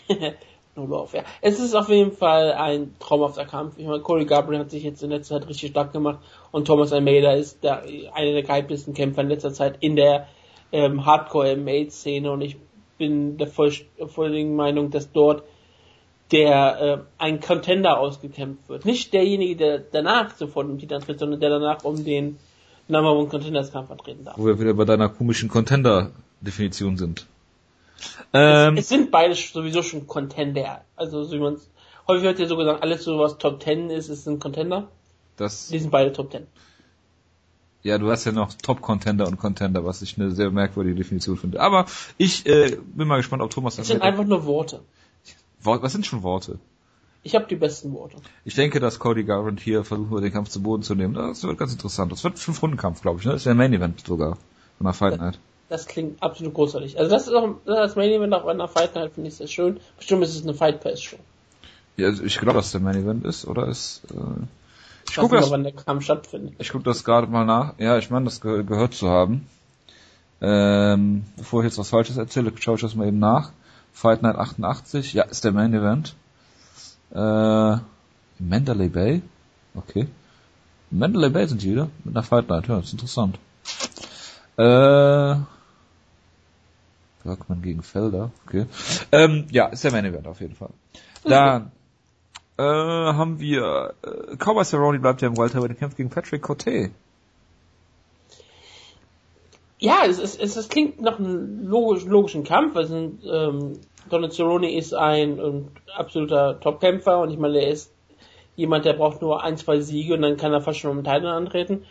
Lauf, 0.75 1.15
ja. 1.15 1.23
Es 1.41 1.61
ist 1.61 1.75
auf 1.75 1.89
jeden 1.89 2.13
Fall 2.13 2.53
ein 2.53 2.95
traumhafter 2.99 3.45
Kampf. 3.45 3.79
Ich 3.79 3.87
meine, 3.87 4.01
Corey 4.01 4.25
Gabriel 4.25 4.61
hat 4.61 4.71
sich 4.71 4.83
jetzt 4.83 5.03
in 5.05 5.11
letzter 5.11 5.39
Zeit 5.39 5.49
richtig 5.49 5.71
stark 5.71 5.93
gemacht 5.93 6.19
und 6.51 6.67
Thomas 6.67 6.93
Almeida 6.93 7.33
ist 7.33 7.63
der, 7.63 7.83
einer 8.15 8.33
der 8.33 8.43
gehyptesten 8.43 8.95
Kämpfer 8.95 9.23
in 9.23 9.29
letzter 9.29 9.53
Zeit 9.53 9.77
in 9.81 9.95
der 9.95 10.27
ähm, 10.73 11.07
Hardcore-MMA-Szene 11.07 12.31
und 12.31 12.41
ich 12.41 12.57
bin 12.97 13.39
der 13.39 13.47
voll, 13.47 13.73
vollen 14.07 14.57
Meinung, 14.57 14.91
dass 14.91 15.13
dort 15.13 15.45
der 16.33 16.81
äh, 16.81 16.99
ein 17.23 17.41
Contender 17.41 17.99
ausgekämpft 17.99 18.69
wird. 18.69 18.85
Nicht 18.85 19.13
derjenige, 19.15 19.57
der 19.57 19.79
danach 19.79 20.37
sofort 20.37 20.69
im 20.69 20.79
Titel 20.79 20.95
antritt, 20.95 21.19
sondern 21.19 21.41
der 21.41 21.51
danach 21.51 21.85
um 21.85 22.05
den 22.05 22.39
Number 22.89 23.13
One 23.13 23.29
Contenders 23.29 23.73
Kampf 23.73 23.91
antreten 23.91 24.25
darf. 24.25 24.39
Wo 24.39 24.47
wir 24.47 24.59
wieder 24.59 24.75
bei 24.75 24.85
deiner 24.85 25.09
komischen 25.09 25.49
Contender-Definition 25.49 26.97
sind. 26.97 27.27
Ähm, 28.33 28.75
es, 28.75 28.85
es, 28.85 28.89
sind 28.89 29.11
beide 29.11 29.35
sowieso 29.35 29.83
schon 29.83 30.07
Contender. 30.07 30.83
Also 30.97 31.25
so 31.25 31.37
wie 31.37 31.41
man 31.41 31.57
häufig 32.07 32.25
wird 32.25 32.39
ja 32.39 32.47
so 32.47 32.57
gesagt, 32.57 32.83
alles 32.83 33.05
so 33.05 33.19
was 33.19 33.39
Top 33.39 33.63
10 33.63 33.91
ist, 33.91 34.09
ist 34.09 34.27
ein 34.27 34.39
Contender. 34.39 34.89
Das, 35.37 35.69
Die 35.69 35.79
sind 35.79 35.91
beide 35.91 36.13
Top 36.13 36.31
10. 36.31 36.47
Ja, 37.83 37.99
du 37.99 38.11
hast 38.11 38.25
ja 38.25 38.33
noch 38.33 38.53
Top 38.55 38.81
Contender 38.81 39.27
und 39.27 39.39
Contender, 39.39 39.85
was 39.85 40.03
ich 40.03 40.19
eine 40.19 40.33
sehr 40.33 40.51
merkwürdige 40.51 40.97
Definition 40.97 41.37
finde. 41.37 41.61
Aber 41.61 41.87
ich 42.17 42.45
äh, 42.47 42.77
bin 42.95 43.07
mal 43.07 43.19
gespannt, 43.19 43.43
ob 43.43 43.51
Thomas 43.51 43.77
das. 43.77 43.87
Das 43.87 43.95
sind 43.95 44.03
einfach 44.03 44.25
nur 44.25 44.45
Worte. 44.47 44.81
Was 45.69 45.93
sind 45.93 46.07
schon 46.07 46.23
Worte? 46.23 46.59
Ich 47.23 47.35
habe 47.35 47.47
die 47.47 47.57
besten 47.57 47.93
Worte. 47.93 48.17
Ich 48.45 48.55
denke, 48.55 48.81
dass 48.81 48.99
Cody 48.99 49.25
Garrett 49.25 49.61
hier 49.61 49.85
versuchen 49.85 50.11
wird, 50.11 50.25
den 50.25 50.33
Kampf 50.33 50.49
zu 50.49 50.63
Boden 50.63 50.83
zu 50.83 50.95
nehmen. 50.95 51.15
Das 51.15 51.43
wird 51.43 51.59
ganz 51.59 51.73
interessant. 51.73 52.13
Das 52.13 52.25
wird 52.25 52.39
fünf 52.39 52.63
Runden 52.63 52.77
Kampf, 52.77 53.03
glaube 53.03 53.19
ich. 53.19 53.27
Ne? 53.27 53.33
Das 53.33 53.41
ist 53.41 53.47
der 53.47 53.55
Main 53.55 53.73
Event 53.73 54.07
sogar 54.07 54.39
von 54.79 54.85
der 54.85 54.95
Fight 54.95 55.19
Night. 55.19 55.39
Das 55.69 55.87
klingt 55.87 56.23
absolut 56.23 56.55
großartig. 56.55 56.99
Also 56.99 57.11
das 57.11 57.27
ist 57.27 57.35
auch 57.35 57.57
das 57.67 57.97
Main 57.97 58.11
Event 58.11 58.33
auch 58.33 58.45
bei 58.45 58.53
einer 58.53 58.69
Fight 58.69 58.95
Night 58.95 59.13
finde 59.13 59.29
ich 59.29 59.35
sehr 59.35 59.49
schön. 59.49 59.81
Bestimmt 59.99 60.23
ist 60.23 60.37
es 60.37 60.43
eine 60.43 60.55
Fight 60.55 60.81
Pass 60.81 61.03
Show. 61.03 61.19
Ja, 61.97 62.07
also 62.07 62.23
ich 62.23 62.39
glaube, 62.39 62.59
dass 62.59 62.71
der 62.71 62.81
Main 62.81 62.97
Event 62.97 63.25
ist, 63.25 63.47
oder 63.47 63.67
ist. 63.67 64.03
Äh, 64.11 64.45
ich 65.11 65.17
gucke 65.17 65.37
das, 65.37 65.51
wann 65.51 65.65
der 65.65 65.73
Kampf 65.73 66.05
stattfindet. 66.05 66.55
Ich 66.59 66.71
gucke 66.71 66.85
das 66.85 67.05
gerade 67.05 67.27
mal 67.27 67.45
nach. 67.45 67.75
Ja, 67.79 67.99
ich 67.99 68.09
meine, 68.09 68.27
das 68.27 68.41
ge 68.41 68.63
gehört 68.63 68.95
zu 68.95 69.09
haben. 69.09 69.47
Ähm, 70.41 71.25
bevor 71.37 71.61
ich 71.61 71.65
jetzt 71.65 71.79
was 71.79 71.91
Falsches 71.91 72.17
erzähle, 72.17 72.53
schaue 72.59 72.77
ich 72.77 72.83
das 72.83 72.95
mal 72.95 73.09
eben 73.09 73.19
nach. 73.19 73.51
Fight 73.99 74.23
Night 74.23 74.37
88, 74.37 75.13
ja, 75.13 75.25
ist 75.25 75.43
der 75.43 75.51
Main 75.51 75.75
Event. 75.75 76.15
Äh, 77.11 77.79
Mandalay 78.39 78.89
Bay? 78.89 79.23
Okay. 79.75 80.07
Mandalay 80.93 81.31
Bay 81.31 81.49
sind 81.49 81.63
die 81.63 81.73
wieder? 81.73 81.91
Mit 82.05 82.15
einer 82.15 82.23
Fight 82.23 82.49
Night, 82.49 82.69
ja, 82.69 82.77
das 82.77 82.87
ist 82.87 82.93
interessant. 82.93 83.41
Äh, 84.57 85.35
Bergmann 87.25 87.61
gegen 87.61 87.83
Felder, 87.83 88.31
okay. 88.47 88.67
Ähm, 89.11 89.49
ja, 89.51 89.67
ist 89.67 89.83
der 89.83 89.91
Main 89.91 90.05
Event 90.05 90.29
auf 90.29 90.41
jeden 90.41 90.55
Fall. 90.55 90.71
Dann 91.25 91.73
äh, 92.57 92.63
haben 92.63 93.41
wir 93.41 93.95
äh, 94.05 94.37
Cowboy 94.37 94.65
Cerrone 94.65 95.01
bleibt 95.01 95.23
ja 95.23 95.29
im 95.29 95.37
Welterweight 95.37 95.77
kämpft 95.77 95.97
gegen 95.97 96.11
Patrick 96.11 96.43
Cote. 96.43 96.93
Ja, 99.79 100.03
es, 100.07 100.19
es, 100.19 100.37
es, 100.37 100.57
es 100.57 100.69
klingt 100.69 101.01
nach 101.01 101.19
einem 101.19 101.67
logisch, 101.67 102.05
logischen 102.05 102.45
Kampf. 102.45 102.77
Also, 102.77 102.97
ähm, 102.97 103.81
Cerrone 104.31 104.73
ist 104.73 104.95
ein, 104.95 105.39
ein 105.39 105.69
absoluter 105.97 106.59
Topkämpfer 106.61 107.21
und 107.21 107.31
ich 107.31 107.39
meine, 107.39 107.59
er 107.59 107.71
ist 107.71 107.93
jemand, 108.57 108.85
der 108.85 108.95
braucht 108.95 109.23
nur 109.23 109.43
ein, 109.45 109.57
zwei 109.57 109.81
Siege 109.81 110.15
und 110.15 110.23
dann 110.23 110.37
kann 110.37 110.53
er 110.53 110.61
fast 110.61 110.81
schon 110.81 110.99
um 110.99 111.05
Titel 111.05 111.27
antreten. 111.27 111.85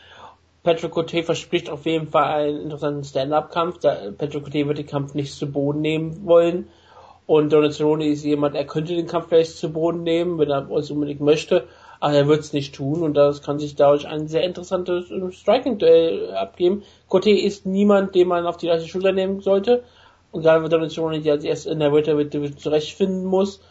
Patrick 0.63 0.91
Cote 0.91 1.23
verspricht 1.23 1.69
auf 1.69 1.85
jeden 1.85 2.07
Fall 2.07 2.49
einen 2.49 2.61
interessanten 2.63 3.05
Stand-Up-Kampf. 3.05 3.79
Patrick 3.79 4.43
Cote 4.43 4.67
wird 4.67 4.77
den 4.79 4.85
Kampf 4.85 5.13
nicht 5.13 5.33
zu 5.33 5.49
Boden 5.49 5.79
nehmen 5.79 6.25
wollen. 6.25 6.67
Und 7.25 7.51
Cerrone 7.51 8.07
ist 8.07 8.25
jemand, 8.25 8.55
er 8.55 8.65
könnte 8.65 8.95
den 8.95 9.07
Kampf 9.07 9.29
vielleicht 9.29 9.57
zu 9.57 9.71
Boden 9.71 10.03
nehmen, 10.03 10.37
wenn 10.39 10.49
er 10.49 10.69
es 10.71 10.91
unbedingt 10.91 11.21
möchte, 11.21 11.67
aber 11.99 12.13
er 12.13 12.27
wird 12.27 12.41
es 12.41 12.53
nicht 12.53 12.75
tun 12.75 13.03
und 13.03 13.13
das 13.13 13.41
kann 13.41 13.59
sich 13.59 13.75
dadurch 13.75 14.07
ein 14.07 14.27
sehr 14.27 14.43
interessantes 14.43 15.09
äh, 15.11 15.31
Striking-Duell 15.31 16.33
abgeben. 16.35 16.83
Cote 17.07 17.31
ist 17.31 17.65
niemand, 17.65 18.15
den 18.15 18.27
man 18.27 18.45
auf 18.45 18.57
die 18.57 18.67
leichte 18.67 18.87
Schulter 18.87 19.11
nehmen 19.11 19.41
sollte 19.41 19.83
und 20.31 20.43
gerade 20.43 20.63
wenn 20.63 20.69
Donald 20.69 20.91
Cerrone 20.91 21.21
die 21.21 21.31
als 21.31 21.43
erst 21.43 21.67
in 21.67 21.79
der 21.79 21.91
Welterweight 21.91 22.33
Division 22.33 22.57
zurechtfinden 22.57 23.25
muss, 23.25 23.61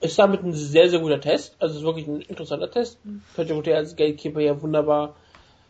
ist 0.00 0.18
damit 0.18 0.42
ein 0.42 0.54
sehr, 0.54 0.88
sehr 0.88 1.00
guter 1.00 1.20
Test. 1.20 1.56
Also 1.58 1.74
es 1.74 1.80
ist 1.80 1.86
wirklich 1.86 2.06
ein 2.06 2.22
interessanter 2.22 2.70
Test. 2.70 2.98
Patrick 3.36 3.56
Cote 3.56 3.76
als 3.76 3.96
Gatekeeper 3.96 4.40
ja 4.40 4.60
wunderbar 4.60 5.14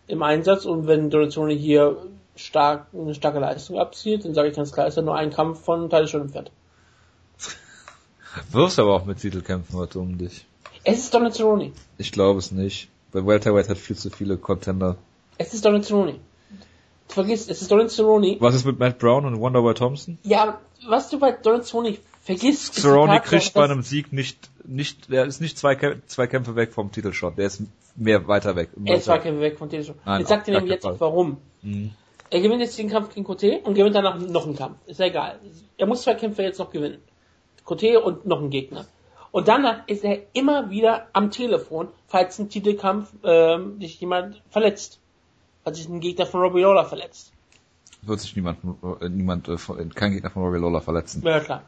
im 0.07 0.23
Einsatz 0.23 0.64
und 0.64 0.87
wenn 0.87 1.11
Donald 1.11 1.33
Cerrone 1.33 1.54
hier 1.54 1.97
stark, 2.37 2.87
eine 2.92 3.14
starke 3.14 3.38
Leistung 3.38 3.78
abzielt, 3.78 4.25
dann 4.25 4.35
sage 4.35 4.49
ich 4.49 4.57
ganz 4.57 4.73
klar, 4.73 4.87
ist 4.87 4.97
er 4.97 5.02
nur 5.02 5.16
ein 5.16 5.30
Kampf 5.30 5.61
von 5.62 5.90
Teil 5.90 6.09
schon 6.09 6.23
entfernt. 6.23 6.50
Wirst 8.50 8.78
aber 8.78 8.95
auch 8.95 9.04
mit 9.04 9.19
Titelkämpfen 9.19 9.76
heute 9.76 9.99
um 9.99 10.16
dich. 10.16 10.47
Es 10.84 10.99
ist 10.99 11.14
Donald 11.14 11.34
Cerrone. 11.34 11.72
Ich 11.99 12.12
glaube 12.12 12.38
es 12.38 12.52
nicht. 12.52 12.88
Weil 13.12 13.26
Welterweight 13.26 13.68
hat 13.68 13.78
viel 13.78 13.96
zu 13.96 14.10
viele 14.10 14.37
Contender. 14.37 14.96
Es 15.38 15.52
ist 15.52 15.64
Donald 15.64 15.84
Cerrone. 15.84 16.16
Du 17.08 17.14
vergisst, 17.14 17.50
es 17.50 17.60
ist 17.60 17.70
Donald 17.70 17.90
Cerrone. 17.90 18.37
Was 18.40 18.54
ist 18.54 18.64
mit 18.64 18.78
Matt 18.78 18.99
Brown 18.99 19.25
und 19.25 19.40
Wonderboy 19.40 19.75
Thompson? 19.75 20.18
Ja, 20.22 20.60
was 20.88 21.10
du 21.10 21.18
bei 21.18 21.32
Donald 21.32 21.66
Cerrone 21.66 21.96
vergisst, 22.22 22.75
Cerrone 22.75 23.20
kriegt 23.20 23.52
bei 23.54 23.64
einem 23.64 23.82
Sieg 23.82 24.12
nicht, 24.12 24.50
nicht, 24.64 25.10
der 25.10 25.25
ist 25.25 25.40
nicht 25.40 25.58
zwei, 25.58 25.76
zwei 26.06 26.26
Kämpfe 26.26 26.54
weg 26.54 26.72
vom 26.72 26.92
Titelshot. 26.92 27.37
Der 27.37 27.46
ist 27.46 27.62
mehr 27.96 28.28
weiter 28.28 28.54
weg. 28.54 28.70
Er 28.84 28.96
ist 28.96 29.06
zwei 29.06 29.18
Kämpfe 29.18 29.40
weg 29.40 29.58
vom 29.58 29.68
Titelshot. 29.68 29.96
Nein, 30.06 30.20
jetzt 30.20 30.28
sagt 30.28 30.46
ihr 30.46 30.54
nämlich 30.54 30.72
jetzt 30.72 30.87
auch 30.87 31.00
warum. 31.00 31.38
Mhm. 31.62 31.90
Er 32.30 32.40
gewinnt 32.40 32.60
jetzt 32.60 32.78
den 32.78 32.88
Kampf 32.88 33.12
gegen 33.12 33.25
Cote 33.25 33.58
und 33.64 33.75
gewinnt 33.75 33.96
danach 33.96 34.16
noch 34.20 34.46
einen 34.46 34.54
Kampf. 34.54 34.76
Ist 34.87 35.00
ja 35.00 35.06
egal. 35.06 35.40
Er 35.76 35.87
muss 35.87 36.02
zwei 36.02 36.14
Kämpfe 36.14 36.42
jetzt 36.42 36.58
noch 36.58 36.70
gewinnen. 36.70 36.99
Cote 37.64 38.00
und 38.00 38.25
noch 38.25 38.40
ein 38.40 38.50
Gegner. 38.50 38.87
Und 39.32 39.49
danach 39.49 39.87
ist 39.87 40.04
er 40.04 40.18
immer 40.32 40.70
wieder 40.70 41.06
am 41.12 41.30
Telefon, 41.30 41.88
falls 42.08 42.38
ein 42.38 42.49
Titelkampf 42.49 43.12
ähm, 43.22 43.80
sich 43.80 44.00
jemand 44.00 44.42
verletzt. 44.50 44.99
Falls 45.64 45.78
sich 45.78 45.88
ein 45.88 46.00
Gegner 46.00 46.26
von 46.26 46.40
Robbie 46.40 46.62
Lawler 46.62 46.84
verletzt. 46.84 47.32
Wird 48.02 48.20
sich 48.20 48.34
niemand, 48.34 48.58
äh, 49.00 49.08
niemand 49.08 49.49
äh, 49.49 49.56
kein 49.94 50.12
Gegner 50.12 50.30
von 50.30 50.42
Robbie 50.42 50.58
Lawler 50.58 50.80
verletzen. 50.80 51.22
Ja, 51.25 51.40
klar. 51.40 51.62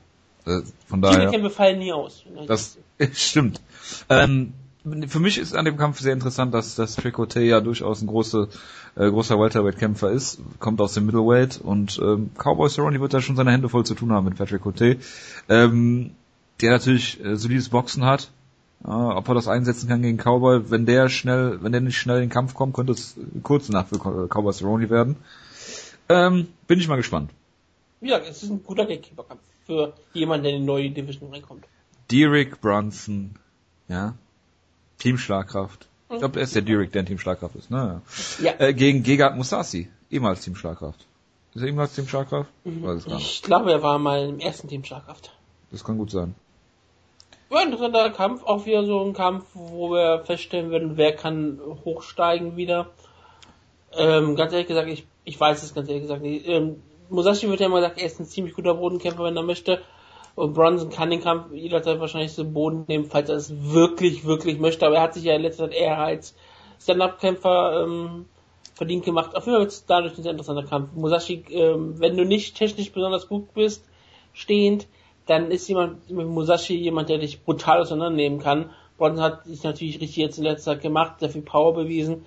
Äh, 0.47 0.61
von 0.87 1.02
daher. 1.02 1.19
Titelkämpfe 1.19 1.50
fallen 1.50 1.78
nie 1.78 1.92
aus. 1.92 2.25
Das 2.47 2.78
stimmt. 3.12 3.61
Ähm, 4.09 4.54
für 5.07 5.21
mich 5.21 5.38
ist 5.38 5.54
an 5.54 5.64
dem 5.64 5.76
Kampf 5.76 6.00
sehr 6.00 6.12
interessant, 6.12 6.52
dass, 6.52 6.75
dass 6.75 6.97
Tricote 6.97 7.40
ja 7.40 7.61
durchaus 7.61 8.02
ein 8.02 8.09
große, 8.09 8.49
äh, 8.97 9.09
großer 9.09 9.38
Welterweight-Kämpfer 9.38 10.11
ist, 10.11 10.40
kommt 10.59 10.81
aus 10.81 10.95
dem 10.95 11.07
Middleweight 11.07 11.61
und 11.62 12.00
ähm, 12.02 12.31
Cowboy 12.37 12.69
Cerrone 12.69 13.00
wird 13.00 13.14
da 13.14 13.21
schon 13.21 13.37
seine 13.37 13.52
Hände 13.52 13.69
voll 13.69 13.87
zu 13.87 13.95
tun 13.95 14.11
haben 14.11 14.25
mit 14.25 14.37
Patrick 14.37 14.62
Cote, 14.62 14.97
ähm, 15.49 16.16
der 16.62 16.71
natürlich 16.71 17.23
äh, 17.25 17.37
solides 17.37 17.69
Boxen 17.69 18.04
hat. 18.04 18.31
Äh, 18.85 18.88
ob 18.88 19.28
er 19.28 19.35
das 19.35 19.49
einsetzen 19.49 19.88
kann 19.88 20.02
gegen 20.02 20.19
Cowboy, 20.19 20.71
wenn 20.71 20.87
der 20.87 21.09
schnell, 21.09 21.62
wenn 21.62 21.73
der 21.73 21.81
nicht 21.81 21.99
schnell 21.99 22.16
in 22.16 22.23
den 22.25 22.31
Kampf 22.31 22.54
kommt, 22.54 22.75
könnte 22.75 22.92
es 22.92 23.16
kurz 23.42 23.69
nach 23.69 23.87
für 23.87 23.99
Cowboy 23.99 24.52
Cerrone 24.52 24.90
werden. 24.90 25.16
Ähm, 26.09 26.49
bin 26.66 26.78
ich 26.78 26.88
mal 26.88 26.97
gespannt. 26.97 27.31
Ja, 28.00 28.19
es 28.19 28.42
ist 28.42 28.50
ein 28.50 28.62
guter 28.64 28.85
Gatekeeper-Kampf 28.85 29.40
für 29.66 29.92
jemanden, 30.12 30.45
der 30.45 30.52
in 30.54 30.61
die 30.61 30.66
neue 30.66 30.90
Division 30.90 31.31
reinkommt. 31.33 31.64
Derek 32.11 32.61
Brunson, 32.61 33.37
ja, 33.88 34.14
Team 34.99 35.19
Schlagkraft. 35.19 35.87
Ich 36.11 36.19
glaube, 36.19 36.40
er 36.40 36.45
ist 36.45 36.54
der 36.54 36.62
Derek, 36.62 36.92
der 36.92 37.00
in 37.00 37.07
Team 37.07 37.19
Schlagkraft 37.19 37.54
ist. 37.57 37.71
Ne? 37.71 38.02
Ja. 38.42 38.52
Äh, 38.59 38.75
gegen 38.75 39.02
Gegard 39.02 39.37
Musasi, 39.37 39.88
ehemals 40.11 40.42
Team 40.42 40.57
Schlagkraft. 40.57 41.07
Ist 41.54 41.62
er 41.62 41.69
ehemals 41.69 41.95
Team 41.95 42.09
Schlagkraft? 42.09 42.50
Mhm. 42.64 43.00
Ich 43.19 43.42
glaube, 43.42 43.73
er 43.73 43.83
war 43.83 43.99
mal 43.99 44.28
im 44.28 44.40
ersten 44.40 44.69
Team 44.69 44.85
Schlagkraft. 44.85 45.33
Das 45.71 45.85
kann 45.85 45.97
gut 45.97 46.11
sein. 46.11 46.35
Ein 47.54 47.66
interessanter 47.66 48.09
Kampf, 48.11 48.44
auch 48.44 48.64
wieder 48.64 48.85
so 48.85 49.04
ein 49.04 49.12
Kampf, 49.12 49.44
wo 49.52 49.90
wir 49.90 50.23
feststellen 50.25 50.71
werden, 50.71 50.97
wer 50.97 51.14
kann 51.14 51.61
hochsteigen 51.85 52.56
wieder. 52.56 52.88
Ähm, 53.94 54.37
ganz 54.37 54.52
ehrlich 54.52 54.68
gesagt, 54.68 54.88
ich, 54.88 55.06
ich 55.25 55.38
weiß 55.38 55.62
es 55.62 55.75
ganz 55.75 55.87
ehrlich 55.88 56.04
gesagt 56.04 56.23
nicht. 56.23 56.49
Ähm, 56.49 56.82
Musashi 57.11 57.50
wird 57.50 57.61
ja 57.61 57.66
immer 57.66 57.80
gesagt, 57.80 58.00
er 58.00 58.06
ist 58.06 58.18
ein 58.18 58.25
ziemlich 58.25 58.54
guter 58.54 58.75
Bodenkämpfer, 58.75 59.25
wenn 59.25 59.37
er 59.37 59.42
möchte. 59.42 59.82
Und 60.35 60.54
Bronson 60.54 60.88
kann 60.88 61.11
den 61.11 61.21
Kampf 61.21 61.52
jederzeit 61.52 62.00
wahrscheinlich 62.00 62.32
zu 62.32 62.44
Boden 62.44 62.87
nehmen, 62.88 63.04
falls 63.04 63.28
er 63.28 63.37
es 63.37 63.52
wirklich, 63.54 64.25
wirklich 64.25 64.59
möchte. 64.59 64.87
Aber 64.87 64.97
er 64.97 65.02
hat 65.02 65.12
sich 65.12 65.25
ja 65.25 65.35
in 65.35 65.42
letzter 65.42 65.68
Zeit 65.68 65.75
eher 65.75 65.99
als 65.99 66.35
Stand-Up-Kämpfer 66.80 67.85
ähm, 67.85 68.25
verdient 68.73 69.04
gemacht. 69.04 69.37
Auf 69.37 69.44
jeden 69.44 69.56
Fall 69.56 69.64
wird 69.64 69.73
es 69.73 69.85
dadurch 69.85 70.16
ein 70.16 70.23
sehr 70.23 70.32
interessanter 70.32 70.64
Kampf. 70.64 70.94
Musashi, 70.94 71.44
ähm, 71.50 72.00
wenn 72.00 72.16
du 72.16 72.25
nicht 72.25 72.56
technisch 72.56 72.92
besonders 72.92 73.28
gut 73.28 73.52
bist, 73.52 73.85
stehend, 74.32 74.87
dann 75.26 75.50
ist 75.50 75.69
jemand 75.69 76.11
mit 76.11 76.26
Musashi 76.26 76.75
jemand, 76.75 77.09
der 77.09 77.19
dich 77.19 77.43
brutal 77.43 77.81
auseinandernehmen 77.81 78.41
kann. 78.41 78.71
Bronson 78.99 79.25
hat 79.25 79.45
sich 79.45 79.62
natürlich 79.62 80.00
richtig 80.00 80.17
jetzt 80.17 80.38
in 80.38 80.45
letzter 80.45 80.73
Zeit 80.73 80.83
gemacht, 80.83 81.21
sehr 81.21 81.31
viel 81.31 81.43
Power 81.43 81.75
bewiesen. 81.75 82.26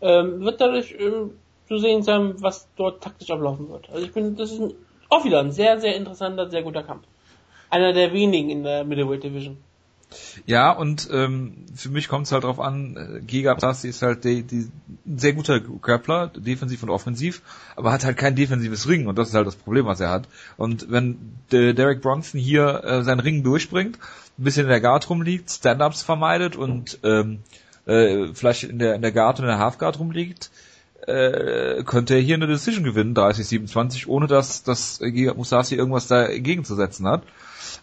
Ähm, 0.00 0.40
wird 0.40 0.60
dadurch 0.60 0.94
ähm, 0.98 1.32
zu 1.66 1.78
sehen 1.78 2.02
sein, 2.02 2.34
was 2.42 2.68
dort 2.76 3.02
taktisch 3.02 3.30
ablaufen 3.30 3.68
wird. 3.68 3.90
Also 3.90 4.04
ich 4.04 4.12
bin, 4.12 4.36
das 4.36 4.52
ist 4.52 4.60
ein, 4.60 4.74
auch 5.08 5.24
wieder 5.24 5.40
ein 5.40 5.50
sehr, 5.50 5.80
sehr 5.80 5.96
interessanter, 5.96 6.48
sehr 6.48 6.62
guter 6.62 6.82
Kampf 6.82 7.06
einer 7.70 7.92
der 7.92 8.12
wenigen 8.12 8.50
in 8.50 8.62
der 8.62 8.84
Middleweight 8.84 9.24
Division. 9.24 9.58
Ja, 10.46 10.70
und 10.70 11.08
ähm, 11.12 11.66
für 11.74 11.88
mich 11.88 12.08
kommt 12.08 12.26
es 12.26 12.32
halt 12.32 12.44
drauf 12.44 12.60
an, 12.60 12.96
äh, 12.96 13.20
Giga 13.20 13.54
Tassi 13.56 13.88
ist 13.88 14.02
halt 14.02 14.24
die, 14.24 14.42
die, 14.42 14.70
ein 15.04 15.18
sehr 15.18 15.32
guter 15.32 15.60
Grappler, 15.60 16.28
defensiv 16.28 16.82
und 16.82 16.90
offensiv, 16.90 17.42
aber 17.74 17.92
hat 17.92 18.04
halt 18.04 18.16
kein 18.16 18.36
defensives 18.36 18.88
Ring 18.88 19.08
und 19.08 19.18
das 19.18 19.28
ist 19.28 19.34
halt 19.34 19.46
das 19.46 19.56
Problem, 19.56 19.86
was 19.86 20.00
er 20.00 20.10
hat. 20.10 20.28
Und 20.56 20.90
wenn 20.90 21.36
der 21.50 21.74
Derek 21.74 22.02
Bronson 22.02 22.40
hier 22.40 22.84
äh, 22.84 23.02
seinen 23.02 23.20
Ring 23.20 23.42
durchbringt, 23.42 23.98
ein 24.38 24.44
bisschen 24.44 24.64
in 24.64 24.70
der 24.70 24.80
Guard 24.80 25.08
rumliegt, 25.10 25.50
Stand-Ups 25.50 26.02
vermeidet 26.02 26.56
und 26.56 26.98
ähm, 27.02 27.40
äh, 27.86 28.28
vielleicht 28.34 28.64
in 28.64 28.78
der, 28.78 28.94
in 28.94 29.02
der 29.02 29.12
Guard 29.12 29.38
und 29.38 29.46
in 29.46 29.50
der 29.50 29.58
Half-Guard 29.58 29.98
rumliegt, 29.98 30.50
äh, 31.06 31.82
könnte 31.84 32.14
er 32.14 32.20
hier 32.20 32.34
eine 32.34 32.46
Decision 32.46 32.84
gewinnen, 32.84 33.14
30-27, 33.14 34.06
ohne 34.06 34.26
dass, 34.26 34.62
dass 34.62 34.98
Giga 35.00 35.34
Musasi 35.34 35.74
irgendwas 35.74 36.06
dagegen 36.06 36.64
zu 36.64 36.74
setzen 36.74 37.06
hat. 37.06 37.22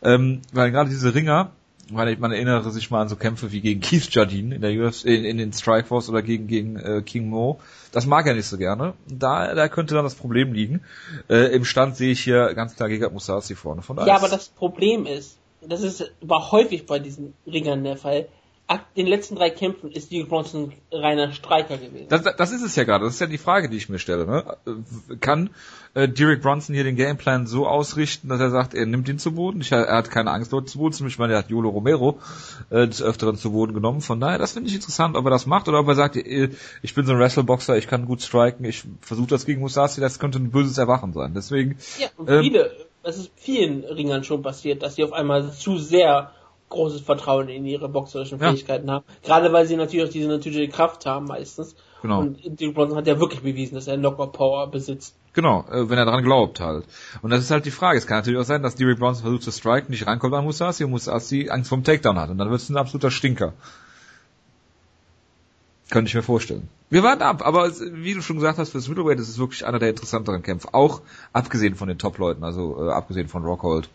Ähm, 0.02 0.42
weil 0.52 0.72
gerade 0.72 0.90
diese 0.90 1.16
Ringer, 1.16 1.52
weil 1.96 2.18
man 2.18 2.32
erinnere 2.32 2.70
sich 2.72 2.90
mal 2.92 3.02
an 3.02 3.10
so 3.10 3.16
Kämpfe 3.16 3.52
wie 3.52 3.62
gegen 3.62 3.82
Keith 3.82 4.10
Jardine 4.12 4.56
in 4.56 4.62
der 4.62 4.72
UFC, 4.72 5.06
in, 5.06 5.26
in 5.26 5.38
den 5.38 5.54
Strikeforce 5.54 6.10
oder 6.10 6.22
gegen, 6.22 6.48
gegen 6.48 6.78
äh, 6.78 7.02
King 7.02 7.30
Mo. 7.30 7.60
Das 7.92 8.06
mag 8.06 8.26
er 8.26 8.34
nicht 8.34 8.48
so 8.48 8.58
gerne. 8.58 8.94
Da, 9.08 9.54
da 9.54 9.68
könnte 9.68 9.96
dann 9.96 10.04
das 10.04 10.16
Problem 10.16 10.54
liegen. 10.54 10.82
Äh, 11.30 11.56
Im 11.56 11.66
Stand 11.66 11.96
sehe 11.96 12.12
ich 12.12 12.22
hier 12.22 12.54
ganz 12.54 12.76
klar 12.76 12.90
gegen 12.90 13.12
Musasi 13.14 13.56
vorne. 13.56 13.82
Von 13.82 13.98
ja, 14.06 14.16
aber 14.16 14.30
das 14.30 14.50
Problem 14.50 15.06
ist, 15.06 15.38
das 15.62 15.82
ist 15.82 16.12
war 16.22 16.52
häufig 16.52 16.86
bei 16.86 17.00
diesen 17.00 17.34
Ringern 17.46 17.84
der 17.84 17.98
Fall, 17.98 18.28
den 18.96 19.08
letzten 19.08 19.36
drei 19.36 19.50
Kämpfen 19.50 19.92
ist 19.92 20.12
Derek 20.12 20.30
Bronson 20.30 20.74
reiner 20.92 21.32
Streiker 21.34 21.78
gewesen. 21.78 22.08
Das, 22.10 22.24
das 22.24 22.52
ist 22.52 22.62
es 22.62 22.76
ja 22.76 22.84
gerade. 22.86 23.06
Das 23.06 23.16
ist 23.16 23.20
ja 23.20 23.28
die 23.28 23.38
Frage, 23.38 23.70
die 23.70 23.78
ich 23.78 23.90
mir 23.90 24.00
stelle. 24.00 24.26
Ne? 24.26 24.58
Kann 25.20 25.50
äh, 25.94 26.08
Derek 26.08 26.42
Bronson 26.42 26.74
hier 26.74 26.84
den 26.84 26.96
Gameplan 26.96 27.46
so 27.46 27.68
ausrichten, 27.68 28.30
dass 28.30 28.40
er 28.40 28.52
sagt, 28.52 28.74
er 28.74 28.86
nimmt 28.86 29.10
ihn 29.10 29.20
zu 29.20 29.34
Boden? 29.34 29.62
Ich, 29.62 29.72
er 29.72 29.96
hat 29.96 30.10
keine 30.12 30.32
Angst, 30.32 30.54
dort 30.54 30.70
zu 30.70 30.78
Boden 30.78 30.94
zu 30.94 31.06
Ich 31.06 31.20
meine, 31.20 31.34
er 31.34 31.40
hat 31.40 31.50
Jolo 31.50 31.70
Romero 31.70 32.20
äh, 32.70 32.88
des 32.88 33.02
Öfteren 33.02 33.36
zu 33.36 33.52
Boden 33.52 33.74
genommen. 33.74 34.02
Von 34.02 34.20
daher, 34.20 34.38
das 34.38 34.54
finde 34.54 34.70
ich 34.70 34.76
interessant, 34.76 35.18
ob 35.18 35.26
er 35.26 35.32
das 35.32 35.46
macht 35.46 35.68
oder 35.68 35.80
ob 35.80 35.88
er 35.88 35.96
sagt, 35.96 36.16
äh, 36.16 36.50
ich 36.82 36.96
bin 36.96 37.06
so 37.06 37.14
ein 37.14 37.20
Wrestleboxer, 37.20 37.78
ich 37.78 37.88
kann 37.88 38.06
gut 38.06 38.22
striken, 38.22 38.66
ich 38.66 38.86
versuche 39.02 39.28
das 39.28 39.46
gegen 39.46 39.62
Musasi, 39.62 40.00
das 40.00 40.20
könnte 40.20 40.40
ein 40.40 40.52
böses 40.52 40.78
Erwachen 40.78 41.14
sein. 41.14 41.34
Deswegen. 41.36 41.78
Ja, 42.00 42.08
und 42.16 42.30
viele, 42.30 42.68
ähm, 42.68 42.72
es 43.04 43.18
ist 43.18 43.32
vielen 43.36 43.84
Ringern 43.84 44.24
schon 44.24 44.42
passiert, 44.42 44.82
dass 44.82 44.96
sie 44.96 45.04
auf 45.04 45.12
einmal 45.12 45.52
zu 45.52 45.78
sehr 45.78 46.32
großes 46.70 47.02
Vertrauen 47.02 47.50
in 47.50 47.66
ihre 47.66 47.90
boxerischen 47.90 48.40
ja. 48.40 48.50
Fähigkeiten 48.50 48.90
haben. 48.90 49.06
Gerade 49.24 49.54
weil 49.54 49.66
sie 49.66 49.76
natürlich 49.76 50.08
auch 50.08 50.12
diese 50.12 50.28
natürliche 50.28 50.70
Kraft 50.70 51.06
haben 51.06 51.28
meistens. 51.28 51.76
Genau. 52.02 52.20
Und 52.20 52.60
Derek 52.60 52.76
Bronson 52.76 52.98
hat 52.98 53.08
ja 53.08 53.20
wirklich 53.20 53.42
bewiesen, 53.42 53.76
dass 53.76 53.88
er 53.88 53.98
Knockout 53.98 54.34
Power 54.34 54.68
besitzt. 54.68 55.16
Genau, 55.34 55.66
äh, 55.72 55.90
wenn 55.90 55.98
er 55.98 56.06
daran 56.06 56.24
glaubt 56.24 56.60
halt. 56.60 56.86
Und 57.22 57.32
das 57.32 57.42
ist 57.42 57.52
halt 57.52 57.66
die 57.66 57.72
Frage. 57.72 57.98
Es 57.98 58.08
kann 58.08 58.18
natürlich 58.18 58.40
auch 58.40 58.46
sein, 58.46 58.62
dass 58.62 58.76
Derek 58.76 59.00
Bronson 59.00 59.24
versucht 59.24 59.44
zu 59.44 59.52
striken, 59.52 59.92
nicht 59.92 60.06
rankommt 60.06 60.34
an 60.34 60.44
Musasi 60.44 60.84
und 60.84 60.92
Musasi 60.92 61.50
Angst 61.50 61.70
vom 61.70 61.84
Takedown 61.84 62.20
hat. 62.20 62.30
Und 62.30 62.38
dann 62.38 62.50
wird 62.50 62.62
es 62.62 62.70
ein 62.70 62.78
absoluter 62.78 63.10
Stinker. 63.10 63.54
Könnte 65.90 66.10
ich 66.10 66.16
mir 66.16 66.24
vorstellen. 66.24 66.70
Wir 66.90 67.04
warten 67.04 67.24
ab, 67.24 67.46
aber 67.46 67.72
wie 67.72 68.14
du 68.14 68.22
schon 68.22 68.36
gesagt 68.36 68.58
hast, 68.58 68.72
fürs 68.72 68.88
Middleweight 68.88 69.20
ist 69.20 69.30
es 69.30 69.40
wirklich 69.40 69.66
einer 69.66 69.80
der 69.80 69.90
interessanteren 69.90 70.44
Kämpfe. 70.44 70.74
Auch 70.74 71.02
abgesehen 71.34 71.76
von 71.76 71.88
den 71.88 71.98
Top-Leuten, 71.98 72.44
also 72.44 72.88
äh, 72.88 72.92
abgesehen 72.92 73.28
von 73.28 73.44
Rockhold 73.44 73.90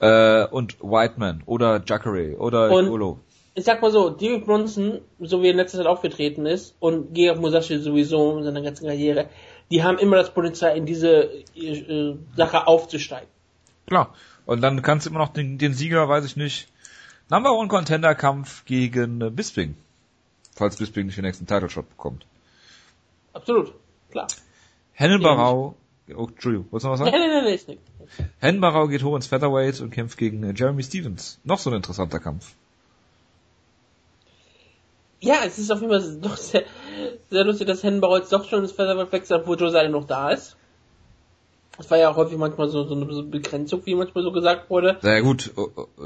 äh, 0.00 0.44
und 0.46 0.80
Whiteman 0.80 1.42
oder 1.46 1.82
Jacare 1.84 2.36
oder 2.38 2.70
und 2.70 2.88
Olo. 2.88 3.20
Ich 3.54 3.64
sag 3.64 3.80
mal 3.80 3.90
so, 3.90 4.10
Derek 4.10 4.44
Bronson, 4.44 5.00
so 5.18 5.42
wie 5.42 5.46
er 5.46 5.52
in 5.52 5.56
letzter 5.56 5.78
Zeit 5.78 5.86
aufgetreten 5.86 6.44
ist, 6.44 6.74
und 6.78 7.14
Gegard 7.14 7.40
Musashi 7.40 7.78
sowieso 7.78 8.36
in 8.36 8.44
seiner 8.44 8.60
ganzen 8.60 8.86
Karriere, 8.86 9.30
die 9.70 9.82
haben 9.82 9.98
immer 9.98 10.16
das 10.16 10.34
Potenzial, 10.34 10.76
in 10.76 10.84
diese 10.84 11.30
äh, 11.54 12.16
Sache 12.36 12.66
aufzusteigen. 12.66 13.28
Klar. 13.86 14.14
Und 14.44 14.60
dann 14.60 14.82
kannst 14.82 15.06
du 15.06 15.10
immer 15.10 15.20
noch 15.20 15.32
den, 15.32 15.58
den 15.58 15.72
Sieger, 15.72 16.08
weiß 16.08 16.24
ich 16.24 16.36
nicht, 16.36 16.68
Number 17.30 17.52
One 17.52 17.68
Contender 17.68 18.14
Kampf 18.14 18.64
gegen 18.64 19.20
äh, 19.20 19.30
Bisping. 19.30 19.74
Falls 20.54 20.76
Bisping 20.76 21.06
nicht 21.06 21.18
den 21.18 21.24
nächsten 21.24 21.46
Title 21.46 21.68
Shot 21.68 21.88
bekommt. 21.88 22.26
Absolut, 23.32 23.72
klar. 24.10 24.28
Hennen 24.92 25.20
Barau, 25.20 25.74
oh, 26.14 26.26
Entschuldigung, 26.28 26.68
wolltest 26.70 26.84
du 26.84 26.88
noch 26.88 26.92
was 26.92 26.98
sagen? 27.00 27.10
Nein, 27.10 27.28
nein, 27.28 27.44
nein, 27.44 27.54
ist 27.54 27.68
nicht. 27.68 27.80
Hennen 28.38 28.60
Barau 28.60 28.88
geht 28.88 29.02
hoch 29.02 29.16
ins 29.16 29.26
Featherweight 29.26 29.80
und 29.80 29.90
kämpft 29.90 30.18
gegen 30.18 30.42
äh, 30.42 30.54
Jeremy 30.54 30.82
Stevens. 30.82 31.38
Noch 31.44 31.58
so 31.58 31.70
ein 31.70 31.76
interessanter 31.76 32.20
Kampf. 32.20 32.54
Ja, 35.20 35.36
es 35.44 35.58
ist 35.58 35.70
auf 35.70 35.80
jeden 35.80 35.92
Fall 35.92 36.16
doch 36.20 36.36
sehr, 36.36 36.64
sehr 37.30 37.44
lustig, 37.44 37.66
dass 37.66 37.82
Hennen 37.82 38.00
Barau 38.00 38.16
jetzt 38.16 38.32
doch 38.32 38.48
schon 38.48 38.62
ins 38.62 38.72
Featherweight 38.72 39.12
wechselt, 39.12 39.42
obwohl 39.42 39.58
Josiah 39.58 39.88
noch 39.88 40.06
da 40.06 40.30
ist. 40.30 40.56
Das 41.76 41.90
war 41.90 41.98
ja 41.98 42.10
auch 42.10 42.16
häufig 42.16 42.38
manchmal 42.38 42.68
so, 42.68 42.84
so 42.84 42.94
eine 42.94 43.04
Begrenzung, 43.04 43.82
wie 43.84 43.94
manchmal 43.94 44.24
so 44.24 44.32
gesagt 44.32 44.70
wurde. 44.70 44.98
Na 45.02 45.14
ja 45.14 45.20
gut, 45.20 45.52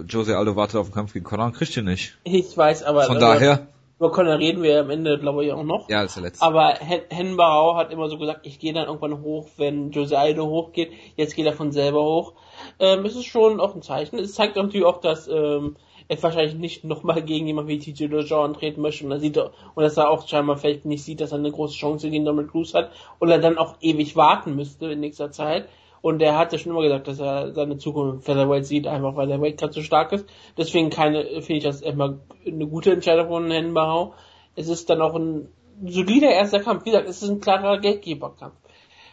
Jose 0.09 0.37
Aldo 0.37 0.57
wartet 0.57 0.77
auf 0.77 0.89
den 0.89 0.95
Kampf 0.95 1.13
gegen 1.13 1.25
Conor 1.25 1.47
und 1.47 1.53
kriegt 1.53 1.77
ihn 1.77 1.85
nicht. 1.85 2.19
Ich 2.25 2.57
weiß, 2.57 2.83
aber... 2.83 3.05
Von 3.05 3.21
daher... 3.21 3.69
Über 4.01 4.13
Conor 4.13 4.39
reden 4.39 4.63
wir 4.63 4.81
am 4.81 4.89
Ende, 4.89 5.19
glaube 5.19 5.45
ich, 5.45 5.53
auch 5.53 5.63
noch. 5.63 5.91
Ja, 5.91 6.01
das 6.01 6.13
ist 6.13 6.17
der 6.17 6.23
letzte. 6.23 6.43
Aber 6.43 6.73
Hen 7.11 7.37
Barau 7.37 7.77
hat 7.77 7.93
immer 7.93 8.09
so 8.09 8.17
gesagt, 8.17 8.47
ich 8.47 8.59
gehe 8.59 8.73
dann 8.73 8.87
irgendwann 8.87 9.21
hoch, 9.21 9.47
wenn 9.59 9.91
Jose 9.91 10.19
Aldo 10.19 10.47
hochgeht. 10.47 10.91
Jetzt 11.17 11.37
geht 11.37 11.45
er 11.45 11.53
von 11.53 11.71
selber 11.71 12.03
hoch. 12.03 12.33
Ähm, 12.79 13.05
es 13.05 13.15
ist 13.15 13.27
schon 13.27 13.61
auch 13.61 13.75
ein 13.75 13.83
Zeichen. 13.83 14.19
Es 14.19 14.33
zeigt 14.33 14.57
natürlich 14.57 14.87
auch, 14.87 15.03
dass 15.03 15.29
ähm, 15.29 15.77
er 16.09 16.23
wahrscheinlich 16.23 16.55
nicht 16.55 16.83
nochmal 16.83 17.21
gegen 17.23 17.47
jemanden 17.47 17.69
wie 17.69 17.79
TJ 17.79 18.07
Lejean 18.07 18.47
antreten 18.47 18.81
möchte 18.81 19.05
und 19.05 19.13
er 19.13 19.21
sieht 19.21 19.37
und 19.37 19.53
dass 19.77 19.99
er 19.99 20.09
auch 20.09 20.27
scheinbar 20.27 20.57
vielleicht 20.57 20.87
nicht 20.87 21.05
sieht, 21.05 21.21
dass 21.21 21.33
er 21.33 21.39
eine 21.39 21.53
große 21.53 21.77
Chance 21.77 22.09
gegen 22.09 22.25
Donald 22.25 22.51
Cruz 22.51 22.73
hat 22.73 22.93
und 23.19 23.29
er 23.29 23.39
dann 23.39 23.59
auch 23.59 23.77
ewig 23.83 24.17
warten 24.17 24.57
müsste 24.57 24.87
in 24.87 25.01
nächster 25.01 25.31
Zeit. 25.31 25.69
Und 26.03 26.23
er 26.23 26.39
hat 26.39 26.53
ja 26.53 26.59
schon 26.59 26.73
immer 26.73 26.83
gesagt, 26.83 27.09
dass 27.09 27.21
er 27.21 27.53
seine 27.53 27.77
Zukunft 27.77 28.15
im 28.15 28.23
Featherweight 28.23 28.67
sieht, 28.67 28.87
einfach 28.87 29.17
weil 29.17 29.29
der 29.29 29.41
Weightcut 29.41 29.75
so 29.75 29.83
stark 29.83 30.13
ist. 30.13 30.27
Deswegen 30.57 30.91
keine, 30.91 31.25
finde 31.43 31.55
ich 31.55 31.65
das 31.65 31.83
immer 31.83 32.19
eine 32.47 32.67
gute 32.67 32.93
Entscheidung 32.93 33.29
von 33.29 33.75
Bahau. 33.75 34.15
Es 34.57 34.69
ist 34.69 34.89
dann 34.89 35.03
auch 35.03 35.15
ein 35.15 35.49
solider 35.85 36.31
erster 36.31 36.61
Kampf. 36.61 36.85
Wie 36.85 36.91
gesagt, 36.91 37.09
es 37.09 37.23
ist 37.23 37.29
ein 37.29 37.41
klarer 37.41 37.79
Geldgeberkampf 37.79 38.55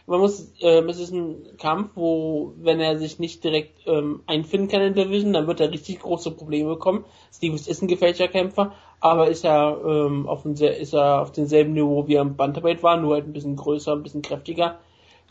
man 0.08 0.20
muss, 0.20 0.54
ähm, 0.60 0.88
es 0.88 0.98
ist 0.98 1.12
ein 1.12 1.58
Kampf, 1.58 1.90
wo, 1.94 2.54
wenn 2.56 2.80
er 2.80 2.98
sich 2.98 3.18
nicht 3.18 3.44
direkt 3.44 3.86
ähm, 3.86 4.22
einfinden 4.26 4.68
kann 4.68 4.80
in 4.80 4.94
der 4.94 5.04
Division, 5.04 5.34
dann 5.34 5.46
wird 5.46 5.60
er 5.60 5.70
richtig 5.70 6.00
große 6.00 6.30
Probleme 6.30 6.70
bekommen. 6.70 7.04
Stevens 7.30 7.68
ist 7.68 7.82
ein 7.82 7.88
gefälschter 7.88 8.28
Kämpfer, 8.28 8.72
aber 9.00 9.28
ist 9.28 9.44
er, 9.44 9.78
ähm, 9.86 10.26
auf 10.26 10.46
ein, 10.46 10.54
ist 10.54 10.94
er 10.94 11.20
auf 11.20 11.32
demselben 11.32 11.74
Niveau, 11.74 12.08
wie 12.08 12.14
er 12.14 12.22
im 12.22 12.36
Bantamweight 12.36 12.82
war, 12.82 12.96
nur 12.96 13.16
halt 13.16 13.26
ein 13.26 13.34
bisschen 13.34 13.56
größer, 13.56 13.92
ein 13.92 14.02
bisschen 14.02 14.22
kräftiger. 14.22 14.78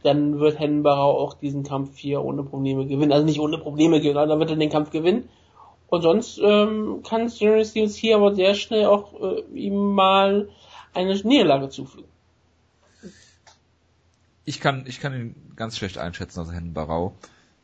Dann 0.04 0.39
wird 0.39 0.60
Hennenbarau 0.60 1.18
auch 1.20 1.34
diesen 1.34 1.63
Kampf 1.63 1.98
hier 1.98 2.24
ohne 2.24 2.44
Probleme 2.44 2.86
gewinnen. 2.86 3.12
Also 3.12 3.25
nicht 3.25 3.39
ohne 3.39 3.58
Probleme 3.58 4.00
gewinnen, 4.00 4.18
aber 4.18 4.27
dann 4.27 4.39
wird 4.39 4.51
er 4.51 4.56
den 4.56 4.70
Kampf 4.70 4.92
gewinnen. 4.92 5.30
Und 5.89 6.01
sonst 6.01 6.39
ähm, 6.44 7.01
kann 7.08 7.27
Jeremy 7.27 7.66
Stevens 7.66 7.96
hier 7.96 8.18
aber 8.18 8.36
sehr 8.36 8.54
schnell 8.54 8.86
auch 8.86 9.13
äh, 9.22 9.42
ihm 9.54 9.94
mal 9.94 10.50
eine 10.94 11.16
Niederlage 11.16 11.70
zufügen 11.70 12.08
ich 14.48 14.62
kann, 14.62 14.86
ich 14.88 15.01
kann 15.01 15.13
ihn 15.13 15.36
ganz 15.58 15.77
schlecht 15.77 15.98
einschätzen, 15.98 16.39
also 16.39 16.54
Hennen 16.54 16.74
Barau. 16.74 17.13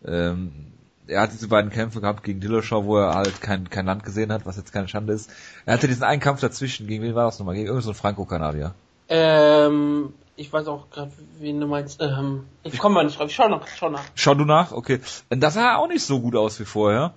Ähm, 0.05 0.73
er 1.07 1.21
hat 1.21 1.31
diese 1.31 1.47
beiden 1.47 1.71
Kämpfe 1.71 2.01
gehabt 2.01 2.23
gegen 2.23 2.41
Dillashaw, 2.41 2.83
wo 2.83 2.97
er 2.97 3.15
halt 3.15 3.41
kein, 3.41 3.69
kein 3.69 3.85
Land 3.85 4.03
gesehen 4.03 4.33
hat, 4.33 4.45
was 4.45 4.57
jetzt 4.57 4.73
keine 4.73 4.89
Schande 4.89 5.13
ist. 5.13 5.31
Er 5.65 5.75
hatte 5.75 5.87
diesen 5.87 6.03
einen 6.03 6.19
Kampf 6.19 6.41
dazwischen, 6.41 6.85
gegen 6.87 7.01
wen 7.01 7.15
war 7.15 7.23
das 7.25 7.39
nochmal? 7.39 7.55
Gegen 7.55 7.67
irgendeinen 7.67 7.93
so 7.93 7.97
Franco-Kanadier. 7.97 8.75
Ähm, 9.07 10.13
ich 10.35 10.51
weiß 10.51 10.67
auch 10.67 10.89
gerade, 10.89 11.11
wen 11.39 11.59
du 11.59 11.67
meinst. 11.67 12.01
Ähm, 12.01 12.45
ich 12.63 12.77
komme 12.79 12.95
mal 12.95 13.05
nicht 13.05 13.19
drauf, 13.19 13.29
ich 13.29 13.35
schau 13.35 13.49
nach, 13.49 13.67
schau 13.67 13.89
nach. 13.89 14.03
Schau 14.15 14.33
du 14.33 14.45
nach? 14.45 14.71
Okay. 14.71 14.99
Das 15.29 15.53
sah 15.53 15.75
auch 15.75 15.87
nicht 15.87 16.03
so 16.03 16.19
gut 16.19 16.35
aus 16.35 16.59
wie 16.59 16.65
vorher. 16.65 17.13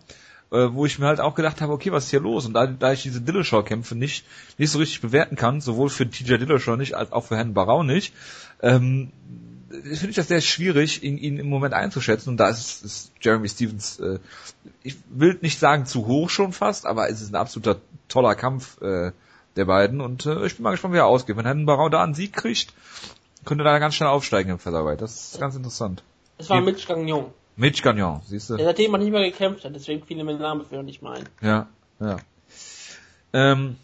Äh, 0.52 0.72
wo 0.72 0.87
ich 0.87 1.00
mir 1.00 1.07
halt 1.07 1.18
auch 1.18 1.35
gedacht 1.35 1.61
habe, 1.61 1.72
okay, 1.72 1.90
was 1.90 2.05
ist 2.05 2.11
hier 2.11 2.20
los? 2.20 2.46
Und 2.46 2.55
da, 2.55 2.68
da 2.68 2.92
ich 2.92 3.02
diese 3.02 3.20
Dillashaw-Kämpfe 3.20 3.96
nicht, 3.96 4.24
nicht 4.59 4.70
so 4.70 4.79
richtig 4.79 5.00
bewerten 5.00 5.35
kann, 5.35 5.61
sowohl 5.61 5.88
für 5.88 6.09
TJ 6.09 6.37
Dillashaw 6.37 6.76
nicht, 6.76 6.94
als 6.94 7.11
auch 7.11 7.24
für 7.24 7.37
Herrn 7.37 7.52
Barau 7.52 7.83
nicht, 7.83 8.14
ähm, 8.62 9.11
finde 9.68 10.11
ich 10.11 10.16
das 10.16 10.29
sehr 10.29 10.40
schwierig, 10.40 11.02
ihn, 11.02 11.18
ihn 11.18 11.38
im 11.38 11.48
Moment 11.48 11.74
einzuschätzen. 11.74 12.31
Und 12.31 12.37
da 12.37 12.48
ist, 12.48 12.85
ist 12.85 13.11
Jeremy 13.20 13.48
Stevens, 13.48 13.98
äh, 13.98 14.20
ich 14.85 14.96
will 15.11 15.37
nicht 15.40 15.59
sagen 15.59 15.85
zu 15.85 16.07
hoch 16.07 16.31
schon 16.31 16.52
fast, 16.52 16.87
aber 16.87 17.11
es 17.11 17.20
ist 17.20 17.33
ein 17.33 17.37
absoluter 17.37 17.81
toller 18.07 18.37
Kampf 18.37 18.81
äh, 18.83 19.11
der 19.57 19.64
beiden. 19.64 20.01
Und 20.01 20.27
äh, 20.27 20.47
ich 20.47 20.57
bin 20.57 20.64
mal 20.64 20.71
gespannt, 20.71 20.95
wie 20.95 20.99
er 20.99 21.07
ausgeht. 21.07 21.37
Wenn 21.37 21.45
Herrn 21.45 21.66
Barau 21.66 21.88
da 21.88 22.03
einen 22.03 22.14
Sieg 22.14 22.33
kriegt, 22.33 22.73
könnte 23.45 23.64
er 23.64 23.73
da 23.73 23.79
ganz 23.79 23.95
schnell 23.95 24.11
aufsteigen 24.11 24.51
im 24.51 24.59
Featherweight. 24.59 25.01
Das 25.01 25.33
ist 25.33 25.40
ganz 25.40 25.57
interessant. 25.57 26.03
Es 26.38 26.51
war 26.51 26.61
Mitch 26.61 26.87
Gagnon. 26.87 27.33
Mitch 27.57 27.83
Gagnon, 27.83 28.21
siehst 28.27 28.51
du. 28.51 28.57
Der 28.57 28.66
seitdem 28.66 28.90
man 28.90 29.01
nicht 29.01 29.11
mehr 29.11 29.23
gekämpft 29.23 29.64
hat, 29.64 29.75
deswegen 29.75 30.05
fiel 30.05 30.23
mir 30.23 30.33
der 30.33 30.40
Name 30.40 30.64
für 30.64 30.83
nicht 30.83 31.01
mal 31.01 31.19
ein. 31.19 31.29
Ja, 31.40 31.66
ja. 32.01 32.19
Ähm, 33.33 33.77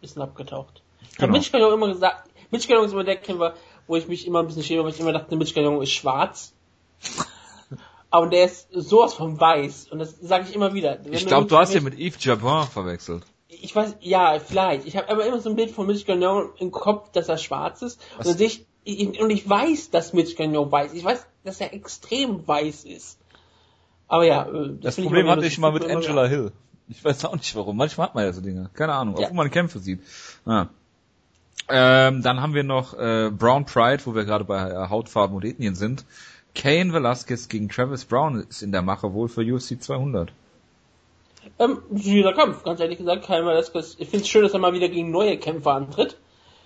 Bisschen 0.00 0.22
abgetaucht. 0.22 0.82
Ich 1.10 1.16
genau. 1.16 1.32
Mitch 1.32 1.50
Gagnon 1.50 1.72
immer 1.72 1.88
gesagt, 1.88 2.28
Mitch 2.50 2.68
Gagnon 2.68 2.84
ist 2.84 2.92
immer 2.92 3.04
der 3.04 3.16
Kämpfer, 3.16 3.54
wo 3.86 3.96
ich 3.96 4.08
mich 4.08 4.26
immer 4.26 4.40
ein 4.40 4.46
bisschen 4.46 4.62
schäme, 4.62 4.84
weil 4.84 4.90
ich 4.90 5.00
immer 5.00 5.12
dachte, 5.12 5.36
Mitch 5.36 5.54
Gagnon 5.54 5.82
ist 5.82 5.92
schwarz. 5.92 6.52
Aber 8.10 8.28
der 8.28 8.44
ist 8.44 8.68
sowas 8.72 9.14
von 9.14 9.40
weiß. 9.40 9.88
Und 9.90 9.98
das 9.98 10.20
sage 10.20 10.44
ich 10.48 10.54
immer 10.54 10.72
wieder. 10.72 10.98
Wenn 11.02 11.14
ich 11.14 11.26
glaube, 11.26 11.48
du 11.48 11.56
hast 11.56 11.74
ja 11.74 11.80
mit 11.80 11.98
Yves 11.98 12.22
Jabin 12.22 12.62
verwechselt. 12.68 13.24
Ich 13.62 13.74
weiß, 13.74 13.96
ja, 14.00 14.38
vielleicht. 14.38 14.86
Ich 14.86 14.96
habe 14.96 15.08
aber 15.08 15.26
immer 15.26 15.40
so 15.40 15.50
ein 15.50 15.56
Bild 15.56 15.70
von 15.70 15.86
Mitch 15.86 16.04
Gagnon 16.04 16.50
im 16.58 16.70
Kopf, 16.70 17.10
dass 17.12 17.28
er 17.28 17.38
schwarz 17.38 17.82
ist. 17.82 18.00
Was? 18.18 18.26
Und 18.26 18.40
ich, 18.40 18.66
und 18.84 19.30
ich 19.30 19.48
weiß, 19.48 19.90
dass 19.90 20.12
Mitch 20.12 20.36
Gagnon 20.36 20.70
weiß. 20.70 20.92
Ich 20.94 21.04
weiß, 21.04 21.26
dass 21.44 21.60
er 21.60 21.72
extrem 21.74 22.46
weiß 22.46 22.84
ist. 22.84 23.18
Aber 24.08 24.24
ja, 24.24 24.46
äh, 24.46 24.70
das, 24.80 24.96
das 24.96 25.04
Problem 25.04 25.28
hatte 25.28 25.46
ich 25.46 25.58
mal 25.58 25.72
mit 25.72 25.84
Angela 25.88 26.26
Hill. 26.26 26.52
Ich 26.88 27.04
weiß 27.04 27.24
auch 27.24 27.34
nicht 27.34 27.54
warum. 27.56 27.76
Manchmal 27.76 28.08
hat 28.08 28.14
man 28.14 28.24
ja 28.24 28.32
so 28.32 28.40
Dinge. 28.40 28.70
Keine 28.74 28.92
Ahnung, 28.92 29.16
ja. 29.16 29.24
obwohl 29.24 29.36
man 29.36 29.50
Kämpfe 29.50 29.78
sieht. 29.78 30.00
Ah. 30.44 30.66
Ähm, 31.68 32.22
dann 32.22 32.42
haben 32.42 32.52
wir 32.52 32.62
noch 32.62 32.92
äh, 32.94 33.30
Brown 33.30 33.64
Pride, 33.64 34.04
wo 34.04 34.14
wir 34.14 34.24
gerade 34.24 34.44
bei 34.44 34.70
äh, 34.70 34.88
Hautfarben 34.90 35.34
und 35.34 35.44
Ethnien 35.44 35.74
sind. 35.74 36.04
Kane 36.54 36.92
Velasquez 36.92 37.48
gegen 37.48 37.68
Travis 37.68 38.04
Brown 38.04 38.40
ist 38.48 38.62
in 38.62 38.70
der 38.70 38.82
Mache 38.82 39.12
wohl 39.12 39.28
für 39.28 39.40
UFC 39.40 39.82
200. 39.82 40.32
Ähm, 41.58 41.78
dieser 41.90 42.32
Kampf, 42.32 42.62
ganz 42.64 42.80
ehrlich 42.80 42.98
gesagt, 42.98 43.24
Kane 43.24 43.46
Velasquez, 43.46 43.96
ich 43.98 44.08
finde 44.08 44.24
es 44.24 44.28
schön, 44.28 44.42
dass 44.42 44.52
er 44.52 44.58
mal 44.58 44.72
wieder 44.72 44.88
gegen 44.88 45.10
neue 45.10 45.38
Kämpfer 45.38 45.72
antritt. 45.72 46.16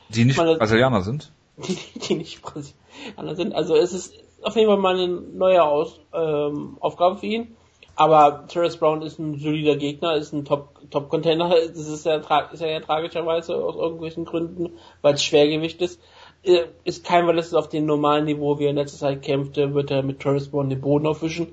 Die 0.09 0.25
nicht 0.25 0.37
meine, 0.37 0.57
Brasilianer 0.57 1.03
sind? 1.03 1.33
Die, 1.59 1.77
die 1.99 2.15
nicht 2.15 2.41
Brasilianer 2.43 3.35
sind. 3.35 3.55
Also 3.55 3.75
es 3.75 3.93
ist 3.93 4.15
auf 4.43 4.55
jeden 4.57 4.69
Fall 4.69 4.79
mal 4.79 4.95
eine 4.95 5.09
neue 5.09 5.63
Aus, 5.63 6.01
ähm, 6.15 6.77
Aufgabe 6.81 7.19
für 7.19 7.27
ihn. 7.27 7.57
Aber 7.97 8.47
Terrence 8.47 8.77
Brown 8.77 9.03
ist 9.03 9.19
ein 9.19 9.41
solider 9.41 9.75
Gegner, 9.75 10.15
ist 10.15 10.33
ein 10.33 10.45
Top-Container. 10.45 11.51
Top 11.51 11.75
das 11.75 11.89
ist 11.89 12.07
ja, 12.07 12.17
ist 12.53 12.61
ja 12.61 12.79
tragischerweise 12.79 13.57
aus 13.57 13.75
irgendwelchen 13.75 14.25
Gründen, 14.25 14.71
weil 15.03 15.15
es 15.15 15.25
Schwergewicht 15.25 15.83
ist. 15.83 16.01
Äh, 16.45 16.67
ist 16.85 17.05
kein, 17.05 17.27
weil 17.27 17.39
es 17.39 17.53
auf 17.55 17.69
dem 17.69 17.87
normalen 17.87 18.27
Niveau, 18.27 18.61
wie 18.61 18.67
er 18.67 18.71
in 18.71 18.77
letzter 18.77 18.99
Zeit 18.99 19.23
kämpfte, 19.23 19.75
wird 19.75 19.91
er 19.91 20.05
mit 20.05 20.21
Terrence 20.21 20.49
Brown 20.49 20.71
den 20.71 20.81
Boden 20.81 21.09
aufwischen. 21.09 21.49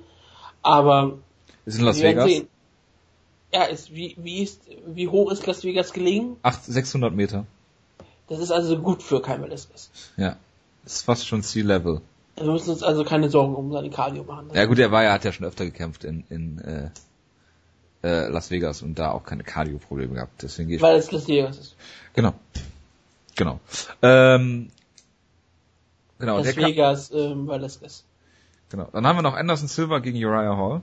Aber. 0.61 1.17
Ist 1.65 1.79
in 1.79 1.85
Las 1.85 1.99
Vegas? 1.99 2.25
Sehen. 2.25 2.47
Ja, 3.55 3.63
ist, 3.63 3.95
wie, 3.95 4.17
wie 4.17 4.43
ist, 4.43 4.63
wie 4.85 5.07
hoch 5.07 5.31
ist 5.31 5.47
Las 5.47 5.63
Vegas 5.63 5.93
gelegen? 5.93 6.35
8, 6.41 6.65
600 6.65 7.15
Meter. 7.15 7.45
Das 8.27 8.39
ist 8.39 8.51
also 8.51 8.77
gut 8.77 9.01
für 9.01 9.21
Kein 9.21 9.41
Velasquez. 9.41 9.89
Ja. 10.17 10.35
Ist 10.85 11.05
fast 11.05 11.25
schon 11.25 11.41
Sea 11.41 11.63
Level. 11.63 12.01
Wir 12.35 12.51
müssen 12.51 12.69
uns 12.69 12.83
also 12.83 13.05
keine 13.05 13.29
Sorgen 13.29 13.55
um 13.55 13.71
seine 13.71 13.89
Cardio 13.89 14.25
machen. 14.25 14.49
Ja 14.53 14.65
gut, 14.65 14.77
er 14.77 14.91
war 14.91 15.03
ja, 15.03 15.13
hat 15.13 15.23
ja 15.23 15.31
schon 15.31 15.45
öfter 15.45 15.63
gekämpft 15.63 16.03
in, 16.03 16.25
in 16.29 16.59
äh, 16.59 16.89
äh, 18.03 18.27
Las 18.27 18.51
Vegas 18.51 18.81
und 18.81 18.99
da 18.99 19.11
auch 19.11 19.23
keine 19.23 19.43
Cardio-Probleme 19.43 20.15
gehabt. 20.15 20.43
Deswegen 20.43 20.67
gehe 20.67 20.75
ich 20.75 20.83
Weil 20.83 20.97
es 20.97 21.09
Las 21.13 21.29
Vegas 21.29 21.57
ist. 21.57 21.75
Genau. 22.13 22.33
Genau. 23.37 23.61
Ähm, 24.01 24.69
genau. 26.19 26.39
Las 26.39 26.57
Vegas, 26.57 27.09
ähm, 27.11 27.49
ist. 27.49 28.03
Genau. 28.69 28.89
Dann 28.91 29.07
haben 29.07 29.17
wir 29.17 29.23
noch 29.23 29.35
Anderson 29.35 29.69
Silva 29.69 29.99
gegen 29.99 30.17
Uriah 30.17 30.57
Hall. 30.57 30.81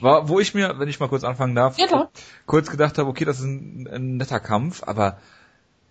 War, 0.00 0.28
wo 0.28 0.40
ich 0.40 0.54
mir, 0.54 0.78
wenn 0.78 0.88
ich 0.88 1.00
mal 1.00 1.08
kurz 1.08 1.24
anfangen 1.24 1.54
darf, 1.54 1.78
ja, 1.78 2.08
kurz 2.46 2.70
gedacht 2.70 2.98
habe, 2.98 3.08
okay, 3.08 3.24
das 3.24 3.38
ist 3.38 3.44
ein, 3.44 3.88
ein 3.90 4.16
netter 4.16 4.40
Kampf, 4.40 4.82
aber 4.84 5.18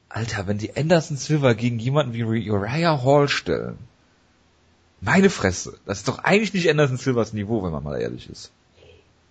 Alter, 0.09 0.47
wenn 0.47 0.57
die 0.57 0.75
Anderson 0.75 1.17
Silva 1.17 1.53
gegen 1.53 1.79
jemanden 1.79 2.13
wie 2.13 2.23
Uriah 2.23 3.03
Hall 3.03 3.27
stellen, 3.27 3.77
meine 5.01 5.29
Fresse. 5.29 5.79
Das 5.85 5.99
ist 5.99 6.07
doch 6.07 6.19
eigentlich 6.19 6.53
nicht 6.53 6.69
Anderson 6.69 6.97
Silvers 6.97 7.33
Niveau, 7.33 7.63
wenn 7.63 7.71
man 7.71 7.83
mal 7.83 7.99
ehrlich 7.99 8.29
ist. 8.29 8.51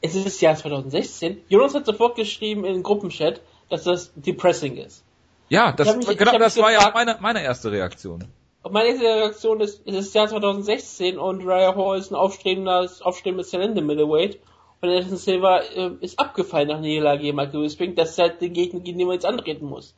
Es 0.01 0.15
ist 0.15 0.27
das 0.27 0.41
Jahr 0.41 0.57
2016. 0.57 1.39
Jonas 1.49 1.75
hat 1.75 1.87
sofort 1.87 2.17
geschrieben 2.17 2.65
in 2.65 2.75
den 2.75 2.83
Gruppenchat, 2.83 3.41
dass 3.71 3.85
das 3.85 4.11
depressing 4.17 4.77
ist. 4.77 5.05
Ja, 5.49 5.71
das, 5.73 5.97
mich, 5.97 6.07
genau, 6.19 6.39
das 6.39 6.57
war 6.57 6.73
gefragt, 6.73 6.95
ja 6.97 7.05
meine, 7.05 7.19
meine 7.21 7.43
erste 7.43 7.71
Reaktion. 7.71 8.25
Meine 8.71 8.91
erste 8.91 9.05
Reaktion 9.05 9.61
ist, 9.61 9.83
es 9.87 9.95
ist 9.95 10.09
das 10.09 10.15
Jahr 10.15 10.29
2016 10.29 11.19
und 11.19 11.47
Raya 11.47 11.75
Hall 11.75 11.99
ist 11.99 12.11
ein 12.11 12.15
aufstrebendes, 12.15 13.03
aufstrebendes 13.03 13.51
Talent 13.51 13.77
im 13.77 13.87
Middleweight. 13.87 14.39
Und 14.81 14.89
Anderson 14.89 15.17
Silva 15.17 15.61
äh, 15.61 15.93
ist 16.01 16.19
abgefallen 16.19 16.69
nach 16.69 16.81
Niederlage 16.81 17.23
gegen 17.23 17.37
Michael 17.37 17.63
Bisping. 17.63 17.95
Das 17.95 18.11
ist 18.11 18.19
halt 18.19 18.41
der 18.41 18.51
Gegner, 18.51 18.81
gegen 18.81 18.99
den 18.99 19.07
man 19.07 19.15
jetzt 19.15 19.27
antreten 19.27 19.67
muss. 19.67 19.95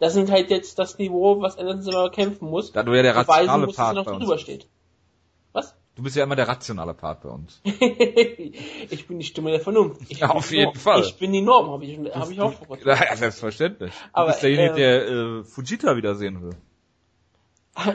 Das 0.00 0.12
sind 0.12 0.30
halt 0.30 0.50
jetzt 0.50 0.78
das 0.78 0.98
Niveau, 0.98 1.40
was 1.40 1.56
Anderson 1.56 1.82
Silva 1.82 2.08
kämpfen 2.08 2.48
muss. 2.48 2.72
Da 2.72 2.82
du 2.82 2.94
ja 2.94 3.02
der 3.02 3.16
rationale 3.16 3.66
muss, 3.66 3.76
Part 3.76 3.96
dass 3.96 4.06
er 4.06 4.12
noch 4.12 4.20
drüber 4.20 4.38
steht. 4.38 4.66
Was? 5.52 5.76
Du 5.94 6.02
bist 6.02 6.16
ja 6.16 6.24
immer 6.24 6.34
der 6.36 6.48
rationale 6.48 6.94
Part 6.94 7.22
bei 7.22 7.28
uns. 7.28 7.60
ich 7.64 9.06
bin 9.06 9.20
die 9.20 9.24
Stimme 9.24 9.50
der 9.50 9.60
Vernunft. 9.60 10.02
Ich 10.08 10.18
ja, 10.20 10.30
auf 10.30 10.50
jeden 10.50 10.64
Norm. 10.64 10.74
Fall. 10.74 11.00
Ich 11.00 11.16
bin 11.16 11.32
die 11.32 11.42
Norm, 11.42 11.70
habe 11.70 11.84
ich, 11.84 11.98
hab 12.12 12.30
ich 12.30 12.40
auch 12.40 12.52
vor 12.52 12.78
Ja, 12.84 13.16
selbstverständlich. 13.16 13.92
Aber, 14.12 14.26
du 14.26 14.32
bist 14.32 14.42
derjenige, 14.42 14.72
äh, 14.72 14.76
der 14.76 15.08
äh, 15.08 15.44
Fujita 15.44 15.96
wiedersehen 15.96 16.42
will. 16.42 16.56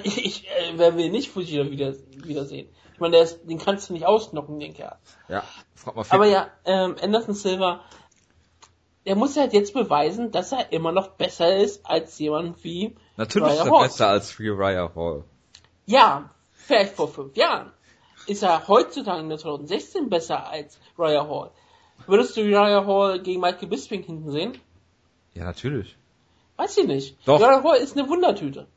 Ich, 0.03 0.25
ich 0.25 0.47
äh, 0.47 0.73
wer 0.75 0.95
will 0.97 1.09
nicht 1.09 1.29
Fujita 1.29 1.69
wieder, 1.69 1.93
wiedersehen? 2.17 2.69
Ich 2.93 2.99
meine, 2.99 3.13
der 3.13 3.23
ist, 3.23 3.41
den 3.45 3.57
kannst 3.59 3.89
du 3.89 3.93
nicht 3.93 4.05
ausknocken, 4.05 4.59
den 4.59 4.73
Kerl. 4.73 4.97
Ja, 5.29 5.43
frag 5.75 5.95
mal 5.95 6.05
Aber 6.09 6.25
ja, 6.25 6.49
ähm, 6.65 6.97
Anderson 7.01 7.33
Silva, 7.33 7.81
der 9.05 9.15
muss 9.15 9.37
halt 9.37 9.53
jetzt 9.53 9.73
beweisen, 9.73 10.31
dass 10.31 10.51
er 10.51 10.71
immer 10.73 10.91
noch 10.91 11.11
besser 11.11 11.55
ist 11.55 11.85
als 11.85 12.19
jemand 12.19 12.63
wie 12.63 12.95
Natürlich 13.15 13.47
Raya 13.47 13.61
ist 13.61 13.65
er 13.65 13.71
Hall. 13.71 13.83
besser 13.83 14.07
als 14.09 14.39
Uriah 14.39 14.91
Hall. 14.95 15.23
Ja, 15.85 16.29
vielleicht 16.51 16.93
vor 16.93 17.07
fünf 17.07 17.35
Jahren 17.37 17.71
ist 18.27 18.43
er 18.43 18.67
heutzutage 18.67 19.21
in 19.21 19.37
2016 19.37 20.09
besser 20.09 20.47
als 20.47 20.79
Raya 20.97 21.27
Hall. 21.27 21.51
Würdest 22.05 22.37
du 22.37 22.41
Raya 22.41 22.85
Hall 22.85 23.21
gegen 23.21 23.39
Michael 23.41 23.69
Bisping 23.69 24.03
hinten 24.03 24.31
sehen? 24.31 24.57
Ja, 25.33 25.45
natürlich. 25.45 25.95
Weiß 26.57 26.77
ich 26.77 26.85
nicht. 26.85 27.17
Doch. 27.25 27.41
Raya 27.41 27.63
Hall 27.63 27.77
ist 27.77 27.97
eine 27.97 28.07
Wundertüte. 28.09 28.67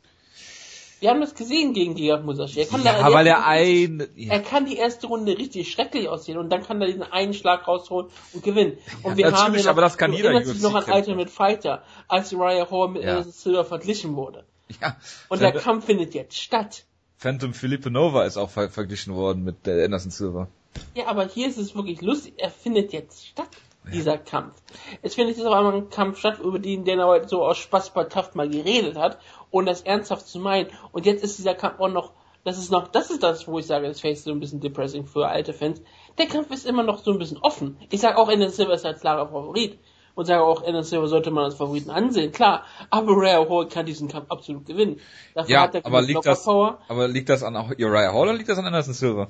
Wir 1.03 1.11
haben 1.11 1.21
das 1.21 1.35
gesehen 1.35 1.73
gegen 1.75 1.97
Giga 1.97 2.19
Musashi. 2.19 2.61
Er 2.61 2.67
kann 2.67 2.85
ja, 2.85 3.13
weil 3.13 3.27
er 3.27 3.45
ein, 3.45 4.07
ja. 4.15 4.35
er 4.35 4.41
kann 4.41 4.67
die 4.67 4.77
erste 4.77 5.09
Runde 5.09 5.37
richtig 5.37 5.73
schrecklich 5.73 6.09
aussehen 6.09 6.39
und 6.39 6.49
dann 6.49 6.63
kann 6.63 6.81
er 6.81 6.87
diesen 6.87 7.03
einen 7.03 7.35
Schlag 7.35 7.67
rausholen 7.67 8.09
und 8.33 8.45
gewinnen. 8.45 8.79
Und 9.03 9.19
ja, 9.19 9.33
wir 9.33 9.33
haben 9.33 9.53
ja 9.53 9.63
noch, 9.63 9.71
aber 9.71 9.81
das 9.81 9.99
kann 9.99 10.13
jeder 10.13 10.45
sich 10.45 10.63
noch 10.63 10.77
an 10.77 10.85
Ultimate 10.89 11.29
Fighter, 11.29 11.83
als 12.07 12.33
Raya 12.33 12.71
Hall 12.71 12.91
mit 12.91 13.03
ja. 13.03 13.21
Silver 13.25 13.65
verglichen 13.65 14.15
wurde. 14.15 14.45
Ja. 14.81 14.97
Und 15.29 15.41
der 15.41 15.51
Kampf 15.51 15.87
findet 15.87 16.15
jetzt 16.15 16.41
statt. 16.41 16.85
Phantom 17.17 17.53
Felipe 17.53 17.91
Nova 17.91 18.25
ist 18.25 18.37
auch 18.37 18.51
ver 18.51 18.71
verglichen 18.71 19.17
worden 19.17 19.43
mit 19.43 19.67
der 19.67 19.85
Anderson 19.85 20.13
Silver. 20.13 20.47
Ja, 20.95 21.09
aber 21.09 21.27
hier 21.27 21.49
ist 21.49 21.59
es 21.59 21.75
wirklich 21.75 22.01
lustig. 22.01 22.35
Er 22.37 22.51
findet 22.51 22.93
jetzt 22.93 23.27
statt, 23.27 23.51
dieser 23.93 24.15
ja. 24.15 24.19
Kampf. 24.19 24.55
Es 25.03 25.17
findet 25.17 25.37
jetzt 25.37 25.47
auf 25.47 25.53
einmal 25.53 25.75
ein 25.75 25.91
Kampf 25.91 26.19
statt, 26.19 26.39
über 26.39 26.59
den 26.59 26.85
Dana 26.85 27.11
White 27.11 27.29
so 27.29 27.45
aus 27.45 27.59
Spaß 27.59 27.91
bei 27.91 28.05
Taft 28.05 28.37
mal 28.37 28.49
geredet 28.49 28.97
hat, 28.97 29.19
ohne 29.53 29.71
das 29.71 29.83
ernsthaft 29.83 30.27
zu 30.27 30.41
meinen. 30.41 30.69
Und 30.91 31.07
jetzt 31.07 31.23
ist 31.23 31.39
dieser 31.39 31.55
Kampf 31.55 31.79
auch 31.79 31.89
noch, 31.89 32.13
das 32.45 32.59
ist 32.59 32.73
noch, 32.73 32.89
das 32.89 33.11
ist 33.11 33.23
das, 33.23 33.47
wo 33.47 33.61
ich 33.61 33.67
sage, 33.67 33.87
das 33.87 34.01
Face 34.01 34.25
so 34.25 34.33
ein 34.33 34.41
bisschen 34.41 34.61
depressing 34.61 35.07
für 35.07 35.29
alte 35.29 35.53
Fans. 35.53 35.81
Der 36.19 36.27
Kampf 36.27 36.51
ist 36.51 36.67
immer 36.67 36.83
noch 36.83 36.99
so 36.99 37.13
ein 37.13 37.19
bisschen 37.19 37.39
offen. 37.39 37.77
Ich 37.91 38.01
sage 38.01 38.19
auch, 38.19 38.29
Anderson 38.29 38.57
Silver 38.57 38.75
ist 38.75 38.85
ein 38.85 38.97
klarer 38.97 39.29
Favorit 39.29 39.79
und 40.15 40.27
sage 40.27 40.43
auch, 40.43 40.63
Anderson 40.63 40.85
Silva 40.85 41.07
sollte 41.07 41.31
man 41.31 41.45
als 41.45 41.55
Favoriten 41.55 41.91
ansehen, 41.91 42.33
klar. 42.33 42.65
Aber 42.91 43.13
Uriah 43.13 43.49
Hall 43.49 43.69
kann 43.69 43.87
diesen 43.87 44.09
Kampf 44.09 44.31
absolut 44.31 44.67
gewinnen. 44.67 45.01
Dafür 45.35 45.53
ja, 45.53 45.71
aber 45.85 46.03
liegt 46.03 46.27
das, 46.27 46.49
aber 46.49 47.09
liegt 47.09 47.29
das 47.29 47.45
an 47.45 47.55
Uriah 47.55 48.13
Hall 48.13 48.23
oder 48.23 48.35
liegt 48.35 48.49
das 48.49 48.59
an 48.59 48.67
Anderson 48.67 48.95
Silva? 48.95 49.29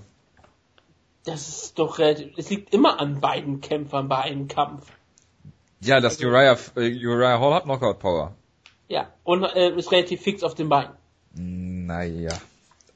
Das 1.24 1.48
ist 1.48 1.78
doch 1.78 1.98
relativ, 1.98 2.32
es 2.36 2.50
liegt 2.50 2.74
immer 2.74 2.98
an 2.98 3.20
beiden 3.20 3.60
Kämpfern 3.60 4.08
bei 4.08 4.18
einem 4.22 4.48
Kampf. 4.48 4.86
Ja, 5.80 6.00
das 6.00 6.16
also, 6.16 6.28
Uriah, 6.28 6.56
äh, 6.76 7.06
Uriah 7.06 7.38
Hall 7.38 7.54
hat 7.54 7.64
Knockout 7.64 7.98
Power. 7.98 8.34
Ja, 8.92 9.08
und 9.24 9.42
äh, 9.42 9.70
ist 9.70 9.90
relativ 9.90 10.20
fix 10.20 10.42
auf 10.42 10.54
den 10.54 10.68
Beinen. 10.68 10.92
Naja. 11.34 12.32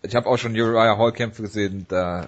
Ich 0.03 0.15
habe 0.15 0.29
auch 0.29 0.37
schon 0.37 0.53
Uriah 0.53 0.99
Hall 0.99 1.13
Kämpfe 1.13 1.43
gesehen, 1.43 1.87
da, 1.89 2.27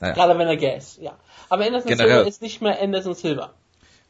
naja. 0.00 0.12
Gerade 0.14 0.38
wenn 0.38 0.48
er 0.48 0.58
gas, 0.58 0.98
ja. 1.00 1.16
Aber 1.48 1.64
Anderson 1.64 1.88
Generell. 1.88 2.08
Silva 2.08 2.28
ist 2.28 2.42
nicht 2.42 2.60
mehr 2.60 2.78
Anderson 2.80 3.14
Silva 3.14 3.54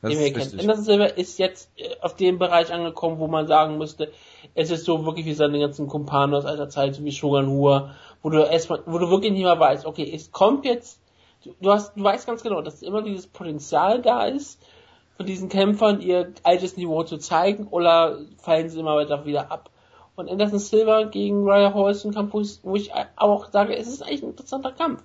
den 0.03 0.19
wir 0.19 0.33
kennen. 0.33 0.59
Anderson 0.59 0.85
Silva 0.85 1.05
ist 1.05 1.39
jetzt 1.39 1.71
äh, 1.77 1.95
auf 2.01 2.17
dem 2.17 2.39
Bereich 2.39 2.73
angekommen, 2.73 3.19
wo 3.19 3.29
man 3.29 3.47
sagen 3.47 3.79
müsste, 3.79 4.11
es 4.55 4.71
ist 4.71 4.85
so 4.85 5.07
wirklich 5.07 5.27
wie 5.27 5.35
seine 5.35 5.61
ganzen 5.61 5.87
Kumpanen 5.87 6.35
aus 6.35 6.45
alter 6.45 6.69
Zeit, 6.69 6.95
so 6.97 7.05
wie 7.05 7.13
Shogun 7.13 7.49
Hua, 7.49 7.95
wo 8.23 8.31
du 8.31 8.43
erstmal, 8.43 8.83
wo 8.87 8.99
du 8.99 9.09
wirklich 9.11 9.33
nicht 9.33 9.45
mehr 9.45 9.59
weißt, 9.59 9.87
okay, 9.87 10.11
es 10.13 10.33
kommt 10.33 10.65
jetzt, 10.65 11.01
du 11.61 11.71
hast, 11.71 11.95
du 11.97 12.03
weißt 12.03 12.27
ganz 12.27 12.43
genau, 12.43 12.61
dass 12.63 12.83
immer 12.83 13.03
dieses 13.03 13.29
Potenzial 13.29 14.03
da 14.03 14.25
ist, 14.25 14.61
von 15.17 15.27
diesen 15.27 15.49
Kämpfern 15.49 16.01
ihr 16.01 16.33
altes 16.43 16.77
Niveau 16.77 17.03
zu 17.05 17.19
zeigen, 17.19 17.69
oder 17.69 18.19
fallen 18.39 18.69
sie 18.69 18.81
immer 18.81 18.97
weiter 18.97 19.25
wieder 19.25 19.51
ab. 19.51 19.71
Und 20.15 20.31
Anderson 20.31 20.59
Silva 20.59 21.05
gegen 21.05 21.49
Raya 21.49 21.73
Hall 21.75 21.91
ist 21.91 22.05
ein 22.05 22.15
Kampf, 22.15 22.33
wo 22.63 22.77
ich, 22.77 22.91
auch 23.17 23.51
sage, 23.51 23.77
es 23.77 23.87
ist 23.87 24.03
eigentlich 24.03 24.23
ein 24.23 24.31
interessanter 24.31 24.73
Kampf. 24.73 25.03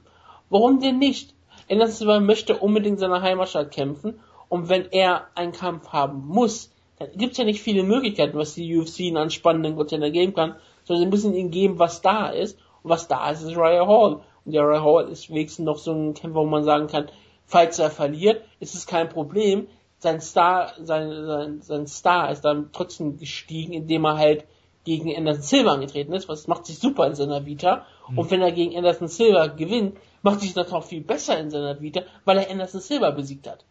Warum 0.49 0.79
denn 0.79 0.99
nicht? 0.99 1.33
Anderson 1.69 1.95
Silva 1.95 2.19
möchte 2.19 2.57
unbedingt 2.57 2.99
seine 2.99 3.21
Heimatstadt 3.21 3.71
kämpfen 3.71 4.19
und 4.49 4.69
wenn 4.69 4.91
er 4.91 5.27
einen 5.35 5.51
Kampf 5.51 5.89
haben 5.89 6.25
muss, 6.27 6.71
dann 6.99 7.09
gibt 7.15 7.33
es 7.33 7.37
ja 7.37 7.43
nicht 7.43 7.61
viele 7.61 7.83
Möglichkeiten, 7.83 8.37
was 8.37 8.55
die 8.55 8.77
UFC 8.77 9.01
in 9.01 9.17
einen 9.17 9.29
spannenden 9.29 9.75
Container 9.75 10.09
geben 10.09 10.33
kann, 10.33 10.55
sondern 10.83 11.03
sie 11.03 11.09
müssen 11.09 11.33
ihm 11.35 11.51
geben, 11.51 11.79
was 11.79 12.01
da 12.01 12.29
ist. 12.29 12.57
Und 12.81 12.89
was 12.89 13.07
da 13.07 13.29
ist, 13.29 13.41
ist 13.41 13.57
Raya 13.57 13.85
Hall. 13.85 14.21
Und 14.45 14.51
der 14.53 14.63
Raya 14.63 14.83
Hall 14.83 15.09
ist 15.09 15.29
wenigstens 15.29 15.65
noch 15.65 15.77
so 15.77 15.91
ein 15.91 16.13
Kämpfer, 16.13 16.39
wo 16.39 16.45
man 16.45 16.63
sagen 16.63 16.87
kann, 16.87 17.09
falls 17.45 17.77
er 17.79 17.91
verliert, 17.91 18.43
ist 18.59 18.73
es 18.73 18.87
kein 18.87 19.09
Problem. 19.09 19.67
Sein 19.99 20.21
Star, 20.21 20.73
sein, 20.79 21.25
sein, 21.25 21.61
sein 21.61 21.87
Star 21.87 22.31
ist 22.31 22.41
dann 22.41 22.71
trotzdem 22.71 23.17
gestiegen, 23.17 23.73
indem 23.73 24.05
er 24.05 24.17
halt 24.17 24.45
gegen 24.83 25.13
Anderson 25.15 25.41
Silva 25.43 25.73
angetreten 25.73 26.13
ist, 26.13 26.29
was 26.29 26.47
macht 26.47 26.65
sich 26.65 26.79
super 26.79 27.07
in 27.07 27.15
seiner 27.15 27.45
Vita. 27.45 27.85
Mhm. 28.07 28.19
Und 28.19 28.31
wenn 28.31 28.41
er 28.41 28.53
gegen 28.53 28.77
Anderson 28.77 29.09
Silva 29.09 29.47
gewinnt, 29.47 29.97
macht 30.21 30.39
sich 30.39 30.53
das 30.53 30.71
noch 30.71 30.83
viel 30.83 31.01
besser 31.01 31.37
in 31.39 31.49
seiner 31.49 31.81
Vita, 31.81 32.03
weil 32.23 32.37
er 32.37 32.49
Anderson 32.49 32.79
Silva 32.79 33.11
besiegt 33.11 33.47
hat. 33.47 33.65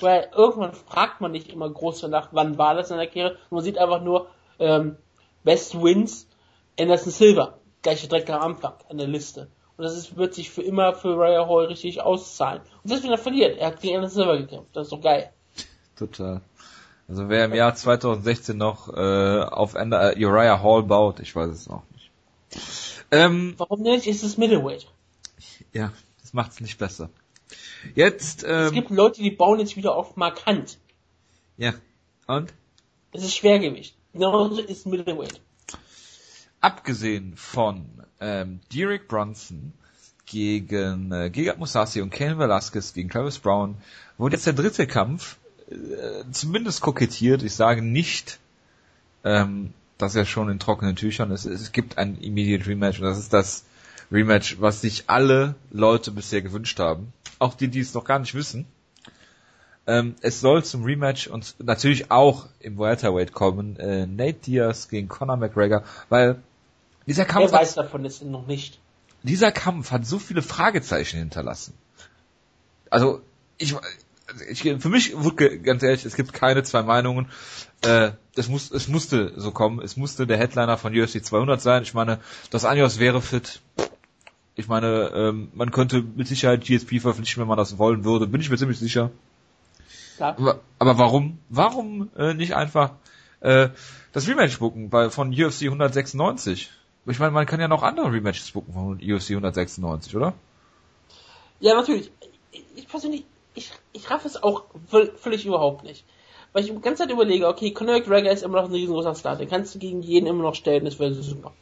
Weil 0.00 0.30
irgendwann 0.34 0.72
fragt 0.72 1.20
man 1.20 1.32
nicht 1.32 1.52
immer 1.52 1.68
groß 1.68 2.00
danach, 2.00 2.28
wann 2.32 2.56
war 2.56 2.74
das 2.74 2.90
in 2.90 2.96
der 2.96 3.08
Karriere. 3.08 3.36
Man 3.50 3.62
sieht 3.62 3.78
einfach 3.78 4.00
nur 4.00 4.28
ähm, 4.58 4.96
Best 5.44 5.80
Wins 5.82 6.28
Anderson 6.80 7.12
Silver. 7.12 7.58
Gleiche 7.82 8.08
direkt 8.08 8.30
am 8.30 8.40
Anfang 8.40 8.74
an 8.88 8.98
der 8.98 9.06
Liste. 9.06 9.48
Und 9.76 9.84
das 9.84 9.96
ist, 9.96 10.16
wird 10.16 10.34
sich 10.34 10.50
für 10.50 10.62
immer 10.62 10.94
für 10.94 11.18
Raya 11.18 11.46
Hall 11.46 11.66
richtig 11.66 12.00
auszahlen. 12.00 12.62
Und 12.82 12.88
selbst 12.88 13.04
wenn 13.04 13.12
er 13.12 13.18
verliert, 13.18 13.58
er 13.58 13.68
hat 13.68 13.80
gegen 13.80 13.96
Anderson 13.96 14.22
Silver 14.22 14.38
gekämpft. 14.38 14.74
Das 14.74 14.86
ist 14.86 14.92
doch 14.92 15.00
geil. 15.00 15.32
Total. 15.98 16.40
Also 17.08 17.28
wer 17.28 17.46
im 17.46 17.54
Jahr 17.54 17.74
2016 17.74 18.56
noch 18.56 18.94
äh, 18.94 19.42
auf 19.42 19.74
Ender, 19.74 20.16
äh, 20.16 20.24
Uriah 20.24 20.62
Hall 20.62 20.82
baut, 20.82 21.20
ich 21.20 21.34
weiß 21.34 21.50
es 21.50 21.68
auch 21.68 21.82
nicht. 21.92 22.10
Ähm, 23.10 23.54
Warum 23.56 23.82
nicht? 23.82 24.06
Ist 24.06 24.22
es 24.22 24.36
Middleweight? 24.36 24.86
Ja, 25.72 25.92
das 26.20 26.34
macht 26.34 26.52
es 26.52 26.60
nicht 26.60 26.78
besser. 26.78 27.08
Jetzt, 27.94 28.44
ähm, 28.44 28.66
Es 28.66 28.72
gibt 28.72 28.90
Leute, 28.90 29.22
die 29.22 29.30
bauen 29.30 29.58
jetzt 29.58 29.76
wieder 29.76 29.94
auf 29.94 30.16
markant. 30.16 30.78
Ja. 31.56 31.74
Und? 32.26 32.52
Es 33.12 33.22
ist 33.22 33.34
Schwergewicht. 33.34 33.96
Genauso 34.12 34.60
ist 34.60 34.86
Middleweight. 34.86 35.40
Abgesehen 36.60 37.36
von 37.36 37.86
ähm, 38.20 38.60
Derek 38.72 39.08
Brunson 39.08 39.72
gegen 40.26 41.12
äh, 41.12 41.30
Gigat 41.30 41.58
Musashi 41.58 42.02
und 42.02 42.10
Ken 42.10 42.38
Velasquez 42.38 42.92
gegen 42.92 43.08
Travis 43.08 43.38
Brown 43.38 43.76
wurde 44.18 44.36
jetzt 44.36 44.46
der 44.46 44.52
dritte 44.52 44.86
Kampf 44.86 45.38
äh, 45.70 46.24
zumindest 46.32 46.80
kokettiert. 46.80 47.42
Ich 47.42 47.54
sage 47.54 47.82
nicht, 47.82 48.38
ähm, 49.24 49.72
dass 49.96 50.14
er 50.14 50.24
schon 50.24 50.48
in 50.48 50.58
trockenen 50.58 50.96
Tüchern 50.96 51.30
ist. 51.30 51.44
Es 51.44 51.72
gibt 51.72 51.98
ein 51.98 52.18
Immediate 52.18 52.66
Rematch 52.66 53.00
und 53.00 53.04
das 53.04 53.18
ist 53.18 53.32
das 53.32 53.64
Rematch, 54.10 54.60
was 54.60 54.80
sich 54.80 55.04
alle 55.08 55.54
Leute 55.70 56.10
bisher 56.10 56.42
gewünscht 56.42 56.78
haben 56.78 57.12
auch 57.38 57.54
die, 57.54 57.68
die 57.68 57.80
es 57.80 57.94
noch 57.94 58.04
gar 58.04 58.18
nicht 58.18 58.34
wissen. 58.34 58.66
Ähm, 59.86 60.16
es 60.20 60.40
soll 60.40 60.64
zum 60.64 60.84
Rematch 60.84 61.28
und 61.28 61.54
natürlich 61.60 62.10
auch 62.10 62.46
im 62.60 62.78
Welterweight 62.78 63.32
kommen, 63.32 63.76
äh, 63.78 64.06
Nate 64.06 64.38
Diaz 64.40 64.88
gegen 64.88 65.08
Conor 65.08 65.36
McGregor, 65.36 65.82
weil 66.08 66.42
dieser 67.06 67.24
Kampf... 67.24 67.52
Wer 67.52 67.60
weiß 67.60 67.74
davon 67.74 68.04
ist 68.04 68.22
noch 68.22 68.46
nicht. 68.46 68.78
Dieser 69.22 69.50
Kampf 69.50 69.90
hat 69.90 70.06
so 70.06 70.18
viele 70.18 70.42
Fragezeichen 70.42 71.18
hinterlassen. 71.18 71.72
Also, 72.90 73.22
ich, 73.56 73.74
ich 74.48 74.62
für 74.62 74.88
mich, 74.88 75.14
ganz 75.62 75.82
ehrlich, 75.82 76.04
es 76.04 76.16
gibt 76.16 76.32
keine 76.32 76.62
zwei 76.62 76.82
Meinungen. 76.82 77.28
Äh, 77.82 78.12
es, 78.34 78.48
muss, 78.48 78.70
es 78.70 78.88
musste 78.88 79.32
so 79.36 79.50
kommen. 79.50 79.80
Es 79.80 79.96
musste 79.96 80.26
der 80.26 80.36
Headliner 80.36 80.76
von 80.76 80.98
UFC 80.98 81.24
200 81.24 81.60
sein. 81.60 81.82
Ich 81.82 81.94
meine, 81.94 82.20
das 82.50 82.64
Anjos 82.64 82.98
wäre 82.98 83.22
fit. 83.22 83.60
Ich 84.54 84.68
meine, 84.68 85.12
ähm, 85.14 85.50
man 85.54 85.70
könnte 85.70 86.02
mit 86.02 86.26
Sicherheit 86.26 86.64
GSP 86.64 87.00
verpflichten, 87.00 87.40
wenn 87.40 87.48
man 87.48 87.58
das 87.58 87.78
wollen 87.78 88.04
würde. 88.04 88.26
Bin 88.26 88.40
ich 88.40 88.50
mir 88.50 88.58
ziemlich 88.58 88.78
sicher. 88.78 89.10
Ja. 90.18 90.30
Aber, 90.36 90.60
aber 90.78 90.98
warum? 90.98 91.38
Warum 91.48 92.10
äh, 92.16 92.34
nicht 92.34 92.56
einfach 92.56 92.92
äh, 93.40 93.68
das 94.12 94.26
Rematch 94.26 94.58
bucken 94.58 94.90
bei, 94.90 95.10
von 95.10 95.30
UFC 95.30 95.62
196? 95.62 96.70
Ich 97.06 97.18
meine, 97.18 97.30
man 97.30 97.46
kann 97.46 97.60
ja 97.60 97.68
noch 97.68 97.82
andere 97.82 98.12
Rematches 98.12 98.50
bucken 98.50 98.74
von 98.74 98.96
UFC 98.96 99.30
196, 99.30 100.14
oder? 100.16 100.34
Ja, 101.60 101.74
natürlich. 101.74 102.10
Ich 102.74 102.88
persönlich, 102.88 103.24
ich, 103.58 103.72
ich 103.92 104.10
raff 104.10 104.24
es 104.24 104.42
auch 104.42 104.64
völlig 105.16 105.44
überhaupt 105.44 105.84
nicht. 105.84 106.04
weil 106.52 106.64
ich 106.64 106.70
die 106.70 106.80
ganze 106.80 107.02
Zeit 107.02 107.12
überlege, 107.12 107.46
okay, 107.46 107.72
Conor 107.72 107.98
McGregor 107.98 108.30
ist 108.32 108.42
immer 108.42 108.60
noch 108.62 108.68
ein 108.68 108.74
riesengroßer 108.74 109.14
Star, 109.14 109.36
den 109.36 109.48
kannst 109.48 109.74
du 109.74 109.78
gegen 109.78 110.02
jeden 110.02 110.26
immer 110.26 110.42
noch 110.42 110.54
stellen, 110.54 110.84
das 110.84 110.98
wäre 110.98 111.12
super. 111.14 111.52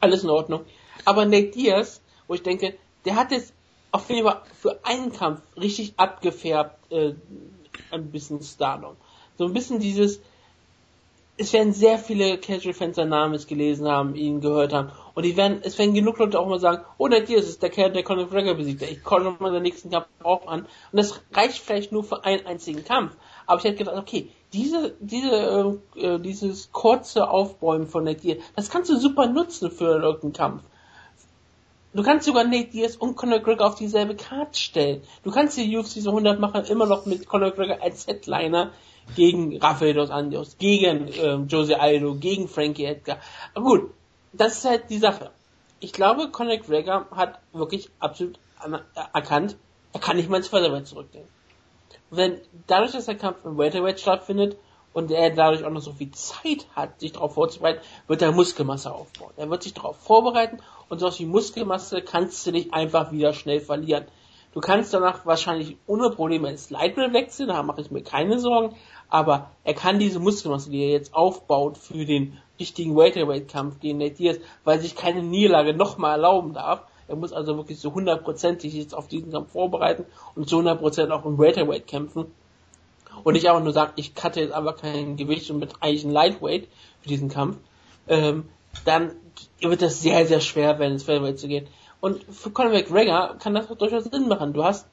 Alles 0.00 0.24
in 0.24 0.30
Ordnung. 0.30 0.64
Aber 1.04 1.24
Nate 1.24 1.50
Diaz, 1.50 2.00
wo 2.26 2.34
ich 2.34 2.42
denke, 2.42 2.74
der 3.04 3.16
hat 3.16 3.30
jetzt 3.32 3.54
auf 3.92 4.08
jeden 4.10 4.26
Fall 4.26 4.42
für 4.60 4.80
einen 4.84 5.12
Kampf 5.12 5.40
richtig 5.56 5.94
abgefärbt, 5.96 6.92
äh, 6.92 7.14
ein 7.90 8.10
bisschen 8.10 8.42
Stardom. 8.42 8.96
So 9.38 9.46
ein 9.46 9.52
bisschen 9.52 9.78
dieses, 9.78 10.20
es 11.36 11.52
werden 11.52 11.72
sehr 11.72 11.98
viele 11.98 12.38
Casual-Fans 12.38 12.96
seinen 12.96 13.10
Namen 13.10 13.44
gelesen 13.46 13.88
haben, 13.88 14.14
ihn 14.14 14.40
gehört 14.40 14.72
haben. 14.72 14.92
Und 15.14 15.22
die 15.24 15.36
werden, 15.36 15.60
es 15.62 15.78
werden 15.78 15.94
genug 15.94 16.18
Leute 16.18 16.38
auch 16.40 16.48
mal 16.48 16.58
sagen, 16.58 16.84
oh, 16.98 17.06
der 17.06 17.20
Diaz 17.20 17.46
ist 17.46 17.62
der 17.62 17.70
Kerl, 17.70 17.92
der 17.92 18.02
Conor 18.02 18.24
McGregor 18.24 18.54
besiegt. 18.54 18.82
Ich 18.82 19.02
komme 19.04 19.36
mal 19.38 19.52
den 19.52 19.62
nächsten 19.62 19.90
Kampf 19.90 20.06
auch 20.22 20.46
an. 20.48 20.62
Und 20.62 20.68
das 20.96 21.20
reicht 21.32 21.58
vielleicht 21.58 21.92
nur 21.92 22.02
für 22.02 22.24
einen 22.24 22.44
einzigen 22.46 22.84
Kampf. 22.84 23.16
Aber 23.46 23.58
ich 23.58 23.64
hätte 23.64 23.78
gedacht, 23.78 23.96
okay, 23.96 24.30
diese, 24.52 24.94
diese, 24.98 25.78
äh, 25.96 26.00
äh 26.00 26.18
dieses 26.18 26.72
kurze 26.72 27.28
Aufbäumen 27.28 27.86
von 27.86 28.04
Nate 28.04 28.20
Diaz, 28.20 28.38
das 28.56 28.70
kannst 28.70 28.90
du 28.90 28.96
super 28.96 29.26
nutzen 29.26 29.70
für 29.70 30.00
irgendeinen 30.02 30.32
Kampf. 30.32 30.62
Du 31.92 32.02
kannst 32.02 32.26
sogar 32.26 32.42
Nate 32.42 32.70
Diaz 32.70 32.96
und 32.96 33.14
Conor 33.14 33.38
McGregor 33.38 33.68
auf 33.68 33.76
dieselbe 33.76 34.16
Karte 34.16 34.58
stellen. 34.58 35.02
Du 35.22 35.30
kannst 35.30 35.56
die 35.56 35.76
UFC 35.76 36.00
so 36.00 36.10
100 36.10 36.40
machen, 36.40 36.64
immer 36.64 36.86
noch 36.86 37.06
mit 37.06 37.28
Conor 37.28 37.50
McGregor 37.50 37.80
als 37.80 38.08
Headliner 38.08 38.72
gegen 39.14 39.58
Rafael 39.58 39.94
dos 39.94 40.10
Anjos, 40.10 40.56
gegen 40.58 41.08
ähm, 41.22 41.46
Jose 41.46 41.78
Aldo, 41.78 42.16
gegen 42.16 42.48
Frankie 42.48 42.86
Edgar. 42.86 43.18
Aber 43.54 43.64
gut, 43.64 43.90
das 44.36 44.58
ist 44.58 44.64
halt 44.64 44.90
die 44.90 44.98
Sache. 44.98 45.30
Ich 45.80 45.92
glaube, 45.92 46.30
Conor 46.30 46.56
McGregor 46.56 47.06
hat 47.10 47.40
wirklich 47.52 47.90
absolut 47.98 48.38
erkannt, 49.12 49.56
er 49.92 50.00
kann 50.00 50.16
nicht 50.16 50.28
mal 50.28 50.38
ins 50.38 50.48
Featherweight 50.48 50.86
zurückgehen. 50.86 51.28
Wenn 52.10 52.40
dadurch, 52.66 52.92
dass 52.92 53.06
der 53.06 53.16
Kampf 53.16 53.44
im 53.44 53.58
Welterweight 53.58 54.00
stattfindet 54.00 54.56
und 54.92 55.10
er 55.10 55.30
dadurch 55.30 55.64
auch 55.64 55.70
noch 55.70 55.80
so 55.80 55.92
viel 55.92 56.10
Zeit 56.12 56.66
hat, 56.74 57.00
sich 57.00 57.12
darauf 57.12 57.34
vorzubereiten, 57.34 57.80
wird 58.06 58.22
er 58.22 58.32
Muskelmasse 58.32 58.92
aufbauen. 58.92 59.32
Er 59.36 59.50
wird 59.50 59.62
sich 59.62 59.74
darauf 59.74 59.96
vorbereiten 59.96 60.58
und 60.88 61.00
sowas 61.00 61.18
wie 61.18 61.26
Muskelmasse 61.26 62.02
kannst 62.02 62.46
du 62.46 62.52
nicht 62.52 62.72
einfach 62.72 63.12
wieder 63.12 63.32
schnell 63.32 63.60
verlieren. 63.60 64.06
Du 64.54 64.60
kannst 64.60 64.94
danach 64.94 65.26
wahrscheinlich 65.26 65.76
ohne 65.88 66.10
Probleme 66.10 66.48
ins 66.48 66.70
Lightweight 66.70 67.12
wechseln, 67.12 67.48
da 67.48 67.62
mache 67.64 67.80
ich 67.80 67.90
mir 67.90 68.02
keine 68.02 68.38
Sorgen, 68.38 68.76
aber 69.08 69.50
er 69.64 69.74
kann 69.74 69.98
diese 69.98 70.20
Muskelmasse, 70.20 70.70
die 70.70 70.80
er 70.80 70.90
jetzt 70.90 71.12
aufbaut 71.12 71.76
für 71.76 72.04
den 72.04 72.38
richtigen 72.60 72.96
Welterweight-Kampf 72.96 73.80
gegen 73.80 73.98
Nate 73.98 74.14
Diaz, 74.14 74.36
weil 74.62 74.78
sich 74.78 74.94
keine 74.94 75.24
Niederlage 75.24 75.74
nochmal 75.74 76.12
erlauben 76.12 76.54
darf. 76.54 76.82
Er 77.08 77.16
muss 77.16 77.32
also 77.32 77.56
wirklich 77.56 77.80
so 77.80 77.92
hundertprozentig 77.92 78.72
jetzt 78.74 78.94
auf 78.94 79.08
diesen 79.08 79.32
Kampf 79.32 79.50
vorbereiten 79.50 80.06
und 80.36 80.48
zu 80.48 80.58
hundertprozentig 80.58 81.12
auch 81.12 81.24
im 81.24 81.36
Welterweight 81.36 81.88
kämpfen. 81.88 82.26
Und 83.24 83.34
nicht 83.34 83.48
einfach 83.48 83.62
nur 83.62 83.72
sagen, 83.72 83.92
ich 83.96 84.14
cutte 84.14 84.40
jetzt 84.40 84.54
aber 84.54 84.74
kein 84.74 85.16
Gewicht 85.16 85.50
und 85.50 85.58
mit 85.58 85.74
eigentlich 85.80 86.04
ein 86.04 86.12
Lightweight 86.12 86.68
für 87.00 87.08
diesen 87.08 87.28
Kampf. 87.28 87.56
Ähm, 88.06 88.48
dann 88.84 89.12
wird 89.60 89.82
das 89.82 90.00
sehr, 90.00 90.26
sehr 90.26 90.40
schwer 90.40 90.78
werden, 90.78 90.92
ins 90.92 91.08
Welterweight 91.08 91.40
zu 91.40 91.48
gehen. 91.48 91.66
Und 92.04 92.22
für 92.24 92.50
Conor 92.50 92.72
McGregor 92.72 93.36
kann 93.38 93.54
das 93.54 93.66
durchaus 93.66 94.04
Sinn 94.04 94.28
machen. 94.28 94.52
Du 94.52 94.62
hast, 94.62 94.86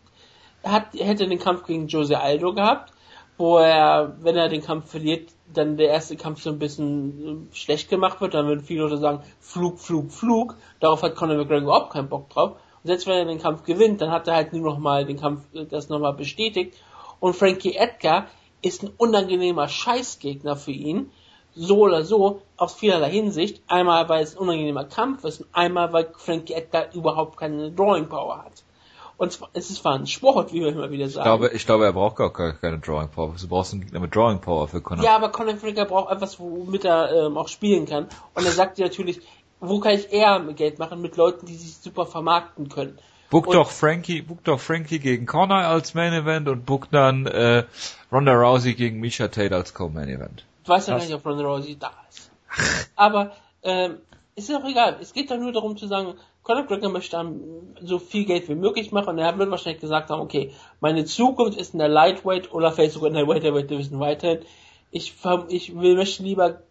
hat, 0.63 0.93
hätte 0.93 1.27
den 1.27 1.39
Kampf 1.39 1.65
gegen 1.65 1.87
Jose 1.87 2.17
Aldo 2.17 2.53
gehabt, 2.53 2.93
wo 3.37 3.57
er, 3.57 4.15
wenn 4.21 4.37
er 4.37 4.47
den 4.47 4.61
Kampf 4.61 4.91
verliert, 4.91 5.29
dann 5.53 5.75
der 5.75 5.89
erste 5.89 6.15
Kampf 6.15 6.41
so 6.41 6.51
ein 6.51 6.57
bisschen 6.57 7.49
schlecht 7.51 7.89
gemacht 7.89 8.21
wird, 8.21 8.33
dann 8.33 8.47
würden 8.47 8.63
viele 8.63 8.83
Leute 8.83 8.97
sagen, 8.97 9.23
Flug, 9.41 9.79
Flug, 9.79 10.09
Flug. 10.09 10.55
Darauf 10.79 11.03
hat 11.03 11.17
Conor 11.17 11.35
McGregor 11.35 11.63
überhaupt 11.63 11.91
keinen 11.91 12.07
Bock 12.07 12.29
drauf. 12.29 12.51
Und 12.51 12.87
selbst 12.87 13.07
wenn 13.07 13.17
er 13.17 13.25
den 13.25 13.41
Kampf 13.41 13.63
gewinnt, 13.63 13.99
dann 13.99 14.09
hat 14.09 14.29
er 14.29 14.35
halt 14.35 14.53
nur 14.53 14.61
noch 14.61 14.77
mal 14.77 15.03
den 15.03 15.19
Kampf, 15.19 15.43
äh, 15.53 15.65
das 15.65 15.89
nochmal 15.89 16.13
bestätigt. 16.13 16.77
Und 17.19 17.35
Frankie 17.35 17.75
Edgar 17.75 18.27
ist 18.61 18.83
ein 18.83 18.91
unangenehmer 18.95 19.67
Scheißgegner 19.67 20.55
für 20.55 20.71
ihn. 20.71 21.11
So 21.53 21.79
oder 21.79 22.03
so, 22.03 22.41
aus 22.57 22.73
vielerlei 22.73 23.11
Hinsicht. 23.11 23.61
Einmal, 23.67 24.07
weil 24.09 24.23
es 24.23 24.35
ein 24.35 24.39
unangenehmer 24.39 24.85
Kampf 24.85 25.23
ist 25.25 25.41
und 25.41 25.47
einmal, 25.53 25.91
weil 25.91 26.11
Frankie 26.17 26.53
Edgar 26.53 26.93
überhaupt 26.93 27.37
keine 27.37 27.71
Drawing 27.71 28.07
Power 28.07 28.43
hat. 28.45 28.63
Und 29.17 29.39
es 29.53 29.69
ist 29.69 29.83
zwar 29.83 29.93
ein 29.93 30.07
Sport, 30.07 30.51
wie 30.51 30.61
wir 30.61 30.69
immer 30.69 30.89
wieder 30.89 31.07
sagen. 31.07 31.19
Ich 31.19 31.23
glaube, 31.23 31.55
ich 31.55 31.65
glaube, 31.67 31.85
er 31.85 31.93
braucht 31.93 32.15
gar 32.15 32.31
keine 32.31 32.79
Drawing 32.79 33.09
Power. 33.09 33.35
Du 33.39 33.47
brauchst 33.47 33.71
einen 33.71 33.81
Gegner 33.81 33.99
mit 33.99 34.15
Drawing 34.15 34.41
Power 34.41 34.67
für 34.67 34.81
Conor. 34.81 35.03
Ja, 35.03 35.15
aber 35.15 35.29
Conor 35.29 35.53
McGregor 35.53 35.85
braucht 35.85 36.11
etwas, 36.11 36.39
womit 36.39 36.85
er 36.85 37.27
ähm, 37.27 37.37
auch 37.37 37.47
spielen 37.47 37.85
kann. 37.85 38.07
Und 38.33 38.45
er 38.45 38.51
sagt 38.51 38.79
dir 38.79 38.85
natürlich, 38.85 39.21
wo 39.59 39.79
kann 39.79 39.93
ich 39.93 40.11
eher 40.11 40.39
Geld 40.55 40.79
machen? 40.79 41.01
Mit 41.01 41.17
Leuten, 41.17 41.45
die 41.45 41.53
sich 41.53 41.77
super 41.77 42.07
vermarkten 42.07 42.69
können. 42.69 42.97
Book 43.29 43.45
und 43.45 43.53
doch 43.53 43.69
Frankie, 43.69 44.23
book 44.23 44.43
doch 44.43 44.59
Frankie 44.59 44.99
gegen 44.99 45.27
Conor 45.27 45.65
als 45.65 45.93
Main 45.93 46.13
Event 46.13 46.49
und 46.49 46.65
book 46.65 46.87
dann 46.89 47.27
äh, 47.27 47.63
Ronda 48.11 48.33
Rousey 48.33 48.73
gegen 48.73 48.99
Misha 48.99 49.27
Tate 49.27 49.55
als 49.55 49.75
Co-Main 49.75 50.09
Event. 50.09 50.45
Ich 50.63 50.69
weiß 50.69 50.87
ja 50.87 50.97
nicht, 50.97 51.13
ob 51.13 51.25
Ronda 51.25 51.43
Rousey 51.43 51.77
da 51.77 51.91
ist. 52.09 52.31
Aber 52.95 53.31
ähm, 53.63 53.97
ist 54.35 54.49
ja 54.49 54.59
auch 54.59 54.65
egal. 54.65 54.97
Es 55.01 55.13
geht 55.13 55.31
doch 55.31 55.37
nur 55.37 55.51
darum 55.51 55.77
zu 55.77 55.87
sagen, 55.87 56.15
Conor 56.43 56.63
McGregor 56.63 56.89
möchte 56.89 57.23
so 57.81 57.99
viel 57.99 58.25
Geld 58.25 58.49
wie 58.49 58.55
möglich 58.55 58.91
machen 58.91 59.09
und 59.09 59.17
er 59.19 59.37
wird 59.37 59.51
wahrscheinlich 59.51 59.81
gesagt 59.81 60.09
haben, 60.09 60.21
okay, 60.21 60.51
meine 60.79 61.05
Zukunft 61.05 61.57
ist 61.57 61.73
in 61.73 61.79
der 61.79 61.87
Lightweight 61.87 62.51
oder 62.51 62.71
vielleicht 62.71 62.93
sogar 62.93 63.09
in 63.09 63.15
der 63.15 63.27
Welterweight 63.27 63.69
Division 63.69 63.99
weiterhin. 63.99 64.39
Ich, 64.89 65.13
ich 65.49 65.79
will, 65.79 65.95
möchte 65.95 66.23
lieber 66.23 66.61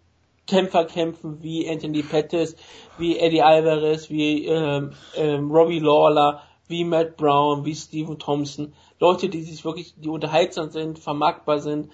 Kämpfer 0.46 0.84
kämpfen 0.84 1.42
wie 1.42 1.68
Anthony 1.68 2.02
Pettis, 2.02 2.56
wie 2.98 3.18
Eddie 3.18 3.42
Alvarez, 3.42 4.10
wie 4.10 4.46
ähm, 4.46 4.92
ähm, 5.14 5.50
Robbie 5.50 5.78
Lawler, 5.78 6.42
wie 6.66 6.84
Matt 6.84 7.16
Brown, 7.16 7.64
wie 7.64 7.74
Stephen 7.74 8.18
Thompson. 8.18 8.72
Leute, 8.98 9.28
die 9.28 9.42
sich 9.42 9.64
wirklich, 9.64 9.94
die 9.96 10.08
unterhaltsam 10.08 10.70
sind, 10.70 10.98
vermarktbar 10.98 11.60
sind 11.60 11.90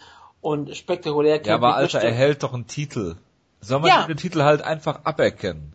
und 0.46 0.76
spektakulär 0.76 1.38
kämpfen. 1.38 1.50
Ja, 1.50 1.56
aber 1.56 1.74
Alter, 1.74 2.00
er 2.00 2.12
hält 2.12 2.42
doch 2.42 2.54
einen 2.54 2.66
Titel. 2.66 3.16
Soll 3.60 3.80
man 3.80 3.88
ja. 3.88 4.06
den 4.06 4.16
Titel 4.16 4.42
halt 4.42 4.62
einfach 4.62 5.00
aberkennen? 5.04 5.72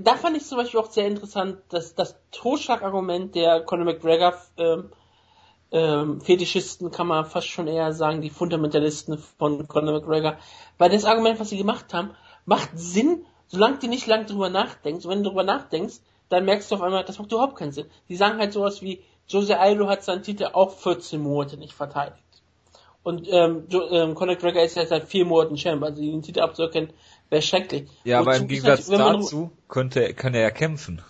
da 0.00 0.16
fand 0.16 0.36
ich 0.36 0.44
zum 0.44 0.58
Beispiel 0.58 0.80
auch 0.80 0.90
sehr 0.90 1.06
interessant, 1.06 1.58
dass 1.70 1.94
das 1.94 2.16
Totschlagargument 2.30 3.34
der 3.34 3.62
Conor 3.62 3.86
McGregor 3.86 4.34
ähm, 4.58 4.90
ähm, 5.70 6.20
Fetischisten 6.20 6.90
kann 6.90 7.06
man 7.06 7.24
fast 7.24 7.48
schon 7.48 7.66
eher 7.66 7.92
sagen, 7.94 8.20
die 8.20 8.30
Fundamentalisten 8.30 9.18
von 9.38 9.66
Conor 9.68 10.00
McGregor, 10.00 10.36
weil 10.76 10.90
das 10.90 11.04
Argument, 11.04 11.40
was 11.40 11.48
sie 11.48 11.56
gemacht 11.56 11.94
haben, 11.94 12.10
macht 12.44 12.70
Sinn, 12.74 13.24
solange 13.46 13.78
du 13.78 13.86
nicht 13.88 14.06
lang 14.06 14.26
drüber 14.26 14.50
nachdenkst. 14.50 15.06
Und 15.06 15.10
wenn 15.10 15.22
du 15.22 15.30
drüber 15.30 15.44
nachdenkst, 15.44 16.00
dann 16.28 16.44
merkst 16.44 16.70
du 16.70 16.74
auf 16.74 16.82
einmal, 16.82 17.04
das 17.04 17.18
macht 17.18 17.32
überhaupt 17.32 17.56
keinen 17.56 17.72
Sinn. 17.72 17.86
Die 18.08 18.16
sagen 18.16 18.38
halt 18.38 18.52
sowas 18.52 18.82
wie, 18.82 19.02
Jose 19.28 19.58
Aldo 19.58 19.88
hat 19.88 20.04
seinen 20.04 20.22
Titel 20.22 20.48
auch 20.52 20.72
14 20.72 21.20
Monate 21.20 21.56
nicht 21.56 21.72
verteidigt. 21.72 22.22
Und 23.02 23.26
ähm, 23.28 23.66
ähm, 23.90 24.14
Conor 24.14 24.34
McGregor 24.34 24.62
ist 24.62 24.76
ja 24.76 24.86
seit 24.86 25.08
vier 25.08 25.24
Monaten 25.24 25.56
Champ, 25.56 25.82
also 25.82 26.00
den 26.00 26.22
Titel 26.22 26.40
abzuerkennen, 26.40 26.92
Wäre 27.32 27.40
schrecklich. 27.40 27.88
Ja, 28.04 28.18
aber 28.18 28.36
im 28.36 28.46
Gegensatz 28.46 28.88
dazu 28.88 29.52
könnte, 29.66 30.12
kann 30.12 30.34
er 30.34 30.42
ja 30.42 30.50
kämpfen. 30.50 31.00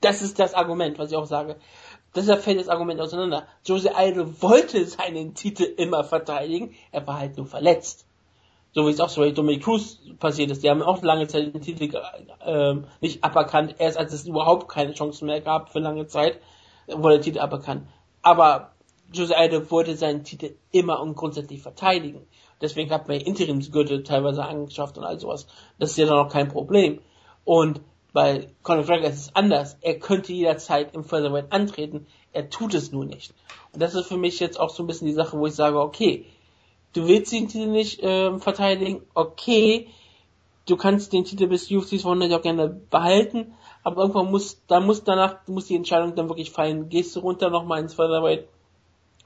Das 0.00 0.22
ist 0.22 0.40
das 0.40 0.54
Argument, 0.54 0.98
was 0.98 1.12
ich 1.12 1.16
auch 1.16 1.26
sage. 1.26 1.54
Deshalb 2.16 2.42
fällt 2.42 2.58
das 2.58 2.68
Argument 2.68 3.00
auseinander. 3.00 3.46
Jose 3.64 3.94
Aldo 3.94 4.42
wollte 4.42 4.84
seinen 4.86 5.34
Titel 5.34 5.62
immer 5.62 6.02
verteidigen, 6.02 6.74
er 6.90 7.06
war 7.06 7.20
halt 7.20 7.36
nur 7.36 7.46
verletzt. 7.46 8.06
So 8.72 8.88
wie 8.88 8.90
es 8.90 8.98
auch 8.98 9.08
so 9.08 9.20
bei 9.20 9.30
Dominic 9.30 9.62
Cruz 9.62 10.00
passiert 10.18 10.50
ist. 10.50 10.64
Die 10.64 10.70
haben 10.70 10.82
auch 10.82 11.00
lange 11.00 11.28
Zeit 11.28 11.54
den 11.54 11.62
Titel 11.62 11.96
äh, 12.44 12.74
nicht 13.00 13.22
aberkannt, 13.22 13.76
erst 13.78 13.98
als 13.98 14.12
es 14.12 14.26
überhaupt 14.26 14.68
keine 14.68 14.94
Chance 14.94 15.24
mehr 15.24 15.40
gab 15.40 15.70
für 15.70 15.78
lange 15.78 16.08
Zeit, 16.08 16.40
wurde 16.88 17.18
der 17.18 17.22
Titel 17.22 17.38
aberkannt. 17.38 17.86
Aber 18.22 18.72
Jose 19.12 19.36
Aldo 19.36 19.70
wollte 19.70 19.96
seinen 19.96 20.24
Titel 20.24 20.54
immer 20.70 21.00
und 21.00 21.16
grundsätzlich 21.16 21.62
verteidigen. 21.62 22.26
Deswegen 22.60 22.90
hat 22.90 23.08
man 23.08 23.18
Interimsgürtel 23.18 24.02
teilweise 24.02 24.44
angeschafft 24.44 24.98
und 24.98 25.04
all 25.04 25.18
sowas. 25.18 25.46
Das 25.78 25.90
ist 25.90 25.96
ja 25.96 26.06
dann 26.06 26.18
auch 26.18 26.32
kein 26.32 26.48
Problem. 26.48 27.00
Und 27.44 27.80
bei 28.12 28.48
Conor 28.62 28.82
McGregor 28.82 29.08
ist 29.08 29.20
es 29.20 29.34
anders. 29.34 29.76
Er 29.80 29.98
könnte 29.98 30.32
jederzeit 30.32 30.94
im 30.94 31.04
Featherweight 31.04 31.52
antreten. 31.52 32.06
Er 32.32 32.50
tut 32.50 32.74
es 32.74 32.92
nur 32.92 33.04
nicht. 33.04 33.32
Und 33.72 33.82
das 33.82 33.94
ist 33.94 34.06
für 34.06 34.16
mich 34.16 34.40
jetzt 34.40 34.60
auch 34.60 34.70
so 34.70 34.82
ein 34.82 34.86
bisschen 34.86 35.06
die 35.06 35.14
Sache, 35.14 35.38
wo 35.38 35.46
ich 35.46 35.54
sage, 35.54 35.80
okay, 35.80 36.26
du 36.92 37.06
willst 37.06 37.32
den 37.32 37.48
Titel 37.48 37.68
nicht 37.68 38.02
äh, 38.02 38.38
verteidigen, 38.38 39.02
okay, 39.14 39.88
du 40.66 40.76
kannst 40.76 41.12
den 41.12 41.24
Titel 41.24 41.46
bis 41.46 41.70
UFC 41.70 42.00
200 42.00 42.32
auch 42.32 42.42
gerne 42.42 42.68
behalten, 42.68 43.54
aber 43.82 44.02
irgendwann 44.02 44.30
muss, 44.30 44.60
da 44.66 44.80
muss 44.80 45.04
danach, 45.04 45.46
muss 45.46 45.66
die 45.66 45.76
Entscheidung 45.76 46.14
dann 46.14 46.28
wirklich 46.28 46.50
fallen, 46.50 46.88
gehst 46.88 47.14
du 47.16 47.20
runter 47.20 47.50
nochmal 47.50 47.80
ins 47.80 47.94
Featherweight, 47.94 48.48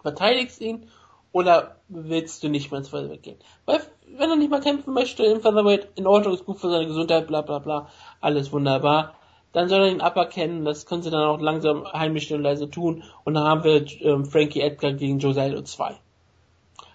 verteidigst 0.05 0.61
ihn 0.61 0.87
oder 1.33 1.77
willst 1.89 2.45
du 2.45 2.49
nicht 2.49 2.71
mehr 2.71 2.79
ins 2.79 2.91
Featherweight 2.91 3.25
gehen? 3.25 3.39
Weil, 3.65 3.81
wenn 4.17 4.31
er 4.31 4.37
nicht 4.37 4.51
mal 4.51 4.61
kämpfen 4.61 4.95
möchte 4.95 5.25
im 5.25 5.41
Featherweight, 5.41 5.89
in 5.97 6.07
Ordnung, 6.07 6.35
ist 6.35 6.45
gut 6.45 6.61
für 6.61 6.71
seine 6.71 6.87
Gesundheit, 6.87 7.27
bla 7.27 7.41
bla 7.41 7.59
bla, 7.59 7.89
alles 8.21 8.53
wunderbar. 8.53 9.15
Dann 9.53 9.69
soll 9.69 9.81
er 9.81 9.91
den 9.91 10.01
Upper 10.01 10.27
kennen, 10.27 10.65
das 10.65 10.87
können 10.87 11.03
sie 11.03 11.11
dann 11.11 11.25
auch 11.25 11.41
langsam 11.41 11.91
heimisch 11.93 12.31
und 12.31 12.43
leise 12.43 12.71
tun. 12.71 13.03
Und 13.25 13.35
dann 13.35 13.45
haben 13.45 13.65
wir 13.65 13.85
ähm, 14.03 14.27
Frankie 14.27 14.61
Edgar 14.61 14.93
gegen 14.93 15.19
Jose 15.19 15.41
Aldo 15.41 15.63
2. 15.63 15.97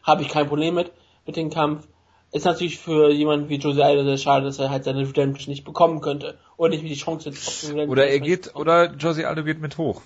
Habe 0.03 0.21
ich 0.21 0.29
kein 0.29 0.47
Problem 0.47 0.75
mit, 0.75 0.91
mit 1.25 1.35
dem 1.35 1.49
Kampf. 1.49 1.87
Ist 2.31 2.45
natürlich 2.45 2.77
für 2.77 3.09
jemanden 3.11 3.49
wie 3.49 3.57
Jose 3.57 3.83
Aldo 3.83 4.03
sehr 4.03 4.17
schade, 4.17 4.45
dass 4.45 4.59
er 4.59 4.69
halt 4.69 4.83
seine 4.83 5.01
Redemption 5.01 5.51
nicht 5.51 5.65
bekommen 5.65 5.99
könnte. 5.99 6.37
Oder 6.57 6.69
nicht 6.69 6.83
die 6.83 6.93
Chance 6.95 7.31
hat. 7.31 7.87
Oder 7.89 8.07
er 8.07 8.19
geht, 8.19 8.55
oder 8.55 8.93
Jose 8.93 9.27
Aldo 9.27 9.43
geht 9.43 9.59
mit 9.59 9.77
hoch. 9.77 10.01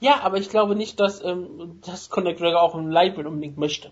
Ja, 0.00 0.20
aber 0.22 0.38
ich 0.38 0.50
glaube 0.50 0.74
nicht, 0.74 1.00
dass, 1.00 1.24
ähm, 1.24 1.80
dass 1.86 2.10
Conor 2.10 2.32
McGregor 2.32 2.60
auch 2.60 2.74
ein 2.74 2.90
Lightweight 2.90 3.26
unbedingt 3.26 3.58
möchte. 3.58 3.90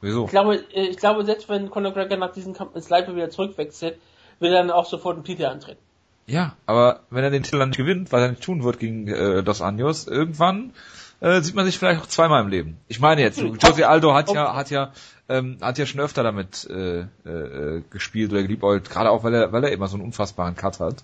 Wieso? 0.00 0.24
Ich 0.24 0.30
glaube, 0.30 0.56
äh, 0.74 0.88
ich 0.88 0.96
glaube, 0.96 1.24
selbst 1.24 1.48
wenn 1.48 1.70
Conor 1.70 1.92
McGregor 1.92 2.18
nach 2.18 2.32
diesem 2.32 2.54
Kampf 2.54 2.74
ins 2.74 2.88
Live 2.88 3.08
wieder 3.08 3.30
zurückwechselt, 3.30 3.98
will 4.40 4.52
er 4.52 4.62
dann 4.62 4.70
auch 4.70 4.86
sofort 4.86 5.16
einen 5.16 5.24
Titel 5.24 5.46
antreten. 5.46 5.80
Ja, 6.26 6.56
aber 6.66 7.00
wenn 7.10 7.24
er 7.24 7.30
den 7.30 7.42
Titel 7.42 7.58
dann 7.58 7.70
nicht 7.70 7.78
gewinnt, 7.78 8.12
was 8.12 8.20
er 8.20 8.30
nicht 8.30 8.42
tun 8.42 8.62
wird 8.62 8.78
gegen 8.78 9.08
äh, 9.08 9.42
Dos 9.42 9.62
Anjos, 9.62 10.06
irgendwann 10.06 10.74
äh, 11.20 11.40
sieht 11.40 11.54
man 11.54 11.64
sich 11.64 11.78
vielleicht 11.78 12.02
auch 12.02 12.06
zweimal 12.06 12.42
im 12.42 12.48
Leben. 12.48 12.76
Ich 12.86 13.00
meine 13.00 13.22
jetzt, 13.22 13.40
Jose 13.40 13.88
Aldo 13.88 14.14
hat 14.14 14.30
ja, 14.30 14.54
hat 14.54 14.70
ja, 14.70 14.92
ähm, 15.28 15.56
hat 15.60 15.78
ja 15.78 15.86
schon 15.86 16.00
öfter 16.00 16.22
damit 16.22 16.68
äh, 16.70 17.00
äh, 17.00 17.82
gespielt 17.90 18.30
oder 18.30 18.42
geliebäugelt, 18.42 18.90
gerade 18.90 19.10
auch 19.10 19.24
weil 19.24 19.34
er, 19.34 19.52
weil 19.52 19.64
er 19.64 19.72
immer 19.72 19.88
so 19.88 19.96
einen 19.96 20.04
unfassbaren 20.04 20.54
Cut 20.54 20.80
hat, 20.80 21.02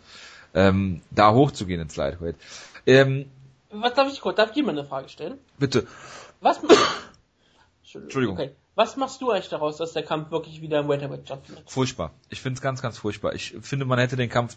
ähm, 0.55 1.01
da 1.11 1.33
hochzugehen 1.33 1.81
ins 1.81 1.97
Lightweight. 1.97 2.37
Ähm, 2.87 3.27
Was 3.81 3.95
darf 3.95 4.13
ich 4.13 4.21
kurz, 4.21 4.37
darf 4.37 4.49
ich 4.51 4.55
dir 4.55 4.65
mal 4.65 4.73
eine 4.73 4.85
Frage 4.85 5.09
stellen? 5.09 5.39
Bitte. 5.59 5.87
Was? 6.41 6.61
Entschuldigung. 7.95 8.37
Okay. 8.37 8.53
Was 8.77 8.97
machst 8.97 9.21
du 9.21 9.31
eigentlich 9.31 9.49
daraus, 9.51 9.77
dass 9.77 9.93
der 9.93 10.03
Kampf 10.03 10.33
wirklich 10.33 10.61
wieder 10.61 10.81
im 10.81 10.89
Welterweight 10.89 11.27
stattfindet? 11.27 11.65
Furchtbar. 11.71 12.13
Ich 12.29 12.41
finde 12.41 12.59
es 12.59 12.61
ganz, 12.61 12.83
ganz 12.83 12.99
furchtbar. 12.99 13.35
Ich 13.35 13.55
finde, 13.61 13.85
man 13.85 14.01
hätte 14.01 14.17
den 14.17 14.29
Kampf 14.29 14.57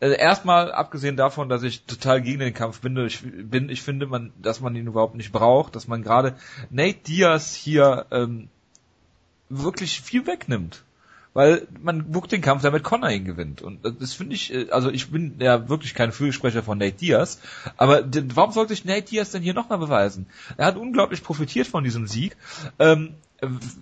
äh, 0.00 0.16
erstmal 0.16 0.72
abgesehen 0.72 1.16
davon, 1.16 1.50
dass 1.50 1.62
ich 1.62 1.84
total 1.84 2.22
gegen 2.22 2.38
den 2.38 2.54
Kampf 2.54 2.80
bin. 2.80 2.96
Ich 3.04 3.20
bin, 3.22 3.68
ich 3.68 3.82
finde, 3.82 4.06
man, 4.06 4.32
dass 4.40 4.60
man 4.60 4.74
ihn 4.76 4.86
überhaupt 4.86 5.14
nicht 5.14 5.30
braucht, 5.30 5.76
dass 5.76 5.88
man 5.88 6.02
gerade 6.02 6.36
Nate 6.70 7.00
Diaz 7.00 7.54
hier 7.54 8.06
ähm, 8.10 8.48
wirklich 9.50 10.00
viel 10.00 10.26
wegnimmt 10.26 10.82
weil 11.34 11.66
man 11.82 12.10
bucht 12.10 12.32
den 12.32 12.40
Kampf, 12.40 12.62
damit 12.62 12.84
Connor 12.84 13.10
ihn 13.10 13.24
gewinnt. 13.24 13.60
Und 13.60 13.80
das 14.00 14.14
finde 14.14 14.36
ich, 14.36 14.54
äh, 14.54 14.70
also 14.70 14.90
ich 14.90 15.10
bin 15.10 15.36
ja 15.40 15.68
wirklich 15.68 15.94
kein 15.94 16.12
Fürsprecher 16.12 16.62
von 16.62 16.78
Nate 16.78 16.96
Diaz, 16.96 17.40
aber 17.76 18.04
warum 18.34 18.52
sollte 18.52 18.72
ich 18.72 18.84
Nate 18.84 19.02
Diaz 19.02 19.32
denn 19.32 19.42
hier 19.42 19.54
nochmal 19.54 19.78
beweisen? 19.78 20.26
Er 20.56 20.66
hat 20.66 20.76
unglaublich 20.76 21.22
profitiert 21.22 21.66
von 21.66 21.84
diesem 21.84 22.06
Sieg. 22.06 22.36
Ähm, 22.78 23.14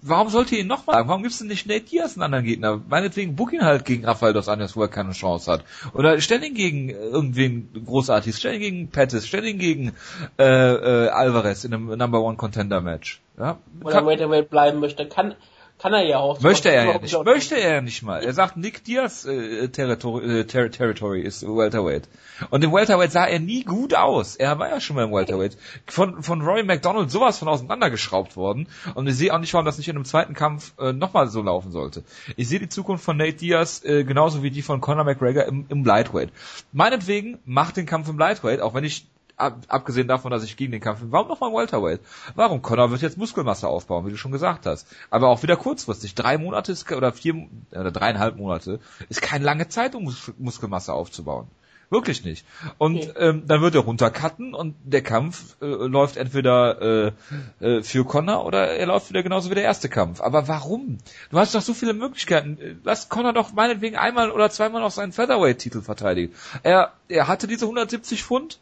warum 0.01 0.31
sollte 0.31 0.55
ihr 0.55 0.63
ihn 0.63 0.67
nochmal 0.67 0.97
sagen? 0.97 1.09
Warum 1.09 1.23
gibst 1.23 1.41
du 1.41 1.45
nicht 1.45 1.67
Nate 1.67 1.83
Diaz 1.83 2.15
einen 2.15 2.23
anderen 2.23 2.45
Gegner? 2.45 2.81
Meinetwegen 2.89 3.37
book 3.37 3.53
ihn 3.53 3.65
halt 3.65 3.85
gegen 3.85 4.05
Rafael 4.05 4.33
dos 4.33 4.49
Anjos, 4.49 4.75
wo 4.75 4.83
er 4.83 4.89
keine 4.89 5.13
Chance 5.13 5.53
hat. 5.53 5.65
Oder 5.93 6.21
stell 6.21 6.43
ihn 6.43 6.55
gegen 6.55 6.89
irgendwen 6.89 7.85
Großartiges, 7.85 8.39
stell 8.39 8.55
ihn 8.55 8.61
gegen 8.61 8.89
Pettis, 8.89 9.27
stell 9.27 9.45
ihn 9.45 9.59
gegen 9.59 9.93
äh, 10.39 10.45
äh, 10.45 11.09
Alvarez 11.09 11.65
in 11.65 11.75
einem 11.75 11.99
Number 11.99 12.23
One 12.23 12.37
Contender 12.37 12.81
Match. 12.81 13.21
Ja? 13.39 13.59
Oder 13.85 14.07
Welterweight 14.07 14.49
bleiben 14.49 14.81
möchte, 14.81 15.07
kann 15.07 15.35
kann 15.83 15.93
er 15.95 16.05
ja 16.05 16.19
auch. 16.19 16.41
Möchte 16.41 16.71
er 16.71 16.85
ja 16.85 16.99
nicht. 16.99 17.25
Möchte 17.25 17.57
er 17.57 17.75
ja 17.75 17.81
nicht 17.81 18.05
mal. 18.05 18.23
Er 18.23 18.33
sagt, 18.33 18.57
Nick 18.57 18.85
Diaz 18.85 19.25
äh, 19.25 19.69
Territory, 19.69 20.41
äh, 20.41 20.45
Ter 20.45 20.71
Territory 20.71 21.23
ist 21.23 21.43
Welterweight. 21.43 22.09
Und 22.51 22.63
im 22.63 22.73
Welterweight 22.73 23.11
sah 23.11 23.27
er 23.27 23.41
nie 23.41 23.65
gut 23.65 23.93
aus. 23.93 24.37
Er 24.37 24.61
war 24.61 24.69
ja 24.69 24.81
schon 24.81 24.95
mal 24.95 25.07
im 25.07 25.13
Welterweight. 25.13 25.57
Von, 25.87 26.23
von 26.23 26.41
Roy 26.43 26.63
McDonald 26.63 27.11
sowas 27.11 27.41
von 27.41 27.49
auseinandergeschraubt 27.49 28.37
worden. 28.37 28.69
Und 28.95 29.09
ich 29.09 29.17
sehe 29.17 29.35
auch 29.35 29.41
nicht, 29.41 29.53
warum 29.55 29.67
das 29.67 29.77
nicht 29.77 29.89
in 29.89 29.97
einem 29.97 30.05
zweiten 30.05 30.35
Kampf 30.35 30.73
äh, 30.79 30.93
nochmal 30.93 31.27
so 31.27 31.43
laufen 31.43 31.73
sollte. 31.73 32.05
Ich 32.37 32.49
sehe 32.49 32.61
die 32.61 32.69
Zukunft 32.69 33.05
von 33.05 33.17
Nate 33.17 33.39
Diaz 33.39 33.83
äh, 33.85 34.05
genauso 34.05 34.45
wie 34.45 34.53
die 34.53 34.63
von 34.63 34.81
Conor 34.81 35.03
McGregor 35.03 35.47
im, 35.47 35.67
im 35.69 35.85
Lightweight. 35.85 36.31
Meinetwegen 36.71 37.39
macht 37.45 37.77
den 37.77 37.87
Kampf 37.87 38.09
im 38.09 38.19
Lightweight, 38.19 38.61
auch 38.61 38.75
wenn 38.75 38.85
ich 38.85 39.07
ab, 39.43 39.59
abgesehen 39.69 40.09
davon, 40.09 40.31
dass 40.31 40.45
ich 40.45 40.57
gegen 40.57 40.73
den 40.73 40.81
Kampf 40.81 41.01
bin, 41.01 41.13
warum 41.13 41.29
nochmal 41.29 41.53
Welterweight? 41.53 42.01
Warum? 42.35 42.63
Connor 42.63 42.91
wird 42.91 43.03
jetzt 43.03 43.19
Muskelmasse 43.19 43.69
aufbauen, 43.69 44.07
wie 44.07 44.11
du 44.11 44.17
schon 44.17 44.33
gesagt 44.33 44.67
hast. 44.67 44.87
Aber 45.11 45.29
auch 45.29 45.43
wieder 45.43 45.57
kurzfristig. 45.57 46.15
Drei 46.15 46.39
Monate 46.39 46.73
ist, 46.73 46.91
oder 46.91 47.13
vier, 47.13 47.47
oder 47.73 47.91
dreieinhalb 47.91 48.37
Monate 48.37 48.81
ist 49.09 49.23
keine 49.23 49.45
lange 49.45 49.69
Zeit, 49.69 49.95
um 49.95 50.05
Mus 50.05 50.33
Muskelmasse 50.39 50.93
aufzubauen. 50.93 51.49
Wirklich 51.93 52.25
nicht. 52.25 52.47
Und 52.79 52.97
okay. 52.97 53.13
ähm, 53.19 53.43
dann 53.47 53.61
wird 53.61 53.75
er 53.75 53.83
runtercutten 53.83 54.55
und 54.55 54.77
der 54.83 55.03
Kampf 55.03 55.57
äh, 55.61 55.67
läuft 55.67 56.17
entweder 56.17 56.81
äh, 56.81 57.13
äh, 57.61 57.83
für 57.83 58.07
Connor 58.07 58.47
oder 58.47 58.69
er 58.69 58.87
läuft 58.87 59.11
wieder 59.11 59.23
genauso 59.23 59.51
wie 59.51 59.57
der 59.57 59.65
erste 59.65 59.91
Kampf. 59.91 60.23
Aber 60.23 60.49
warum? 60.49 60.97
Du 61.31 61.39
hast 61.39 61.55
doch 61.55 61.61
so 61.61 61.75
viele 61.75 61.93
Möglichkeiten. 61.93 62.81
Lass 62.83 63.11
Connor 63.11 63.35
doch 63.35 63.53
meinetwegen 63.53 63.97
einmal 63.97 64.31
oder 64.31 64.49
zweimal 64.49 64.81
noch 64.81 64.91
seinen 64.91 65.13
Featherweight-Titel 65.13 65.83
verteidigen. 65.83 66.33
Er, 66.63 66.95
er 67.09 67.29
hatte 67.29 67.47
diese 67.47 67.67
170 67.67 68.25
Pfund, 68.25 68.59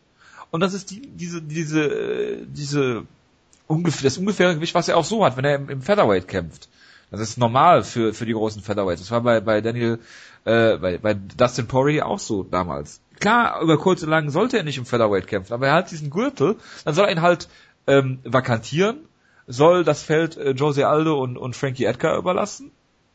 und 0.50 0.60
das 0.60 0.74
ist 0.74 0.90
die, 0.90 1.00
diese, 1.00 1.42
diese, 1.42 2.46
diese 2.46 3.06
ungefähr, 3.66 4.04
das 4.04 4.18
ungefähre 4.18 4.54
Gewicht, 4.54 4.74
was 4.74 4.88
er 4.88 4.96
auch 4.96 5.04
so 5.04 5.24
hat, 5.24 5.36
wenn 5.36 5.44
er 5.44 5.56
im, 5.56 5.68
im 5.68 5.82
Featherweight 5.82 6.28
kämpft. 6.28 6.68
Das 7.10 7.20
ist 7.20 7.38
normal 7.38 7.82
für, 7.82 8.14
für 8.14 8.26
die 8.26 8.32
großen 8.32 8.62
Featherweights. 8.62 9.00
Das 9.00 9.10
war 9.10 9.20
bei, 9.20 9.40
bei 9.40 9.60
Daniel, 9.60 9.98
äh, 10.44 10.76
bei, 10.76 10.98
bei 10.98 11.14
Dustin 11.14 11.66
Poirier 11.66 12.06
auch 12.06 12.18
so 12.18 12.44
damals. 12.44 13.00
Klar, 13.18 13.60
über 13.60 13.78
kurz 13.78 14.02
und 14.02 14.10
lang 14.10 14.30
sollte 14.30 14.58
er 14.58 14.64
nicht 14.64 14.78
im 14.78 14.86
Featherweight 14.86 15.26
kämpfen, 15.26 15.52
aber 15.52 15.66
er 15.68 15.74
hat 15.74 15.90
diesen 15.90 16.10
Gürtel, 16.10 16.56
dann 16.84 16.94
soll 16.94 17.06
er 17.06 17.12
ihn 17.12 17.22
halt 17.22 17.48
ähm, 17.86 18.20
vakantieren, 18.24 18.98
soll 19.46 19.84
das 19.84 20.02
Feld 20.02 20.36
äh, 20.36 20.52
Jose 20.52 20.86
Aldo 20.86 21.20
und, 21.20 21.36
und 21.36 21.56
Frankie 21.56 21.84
Edgar 21.84 22.16
überlassen, 22.16 22.70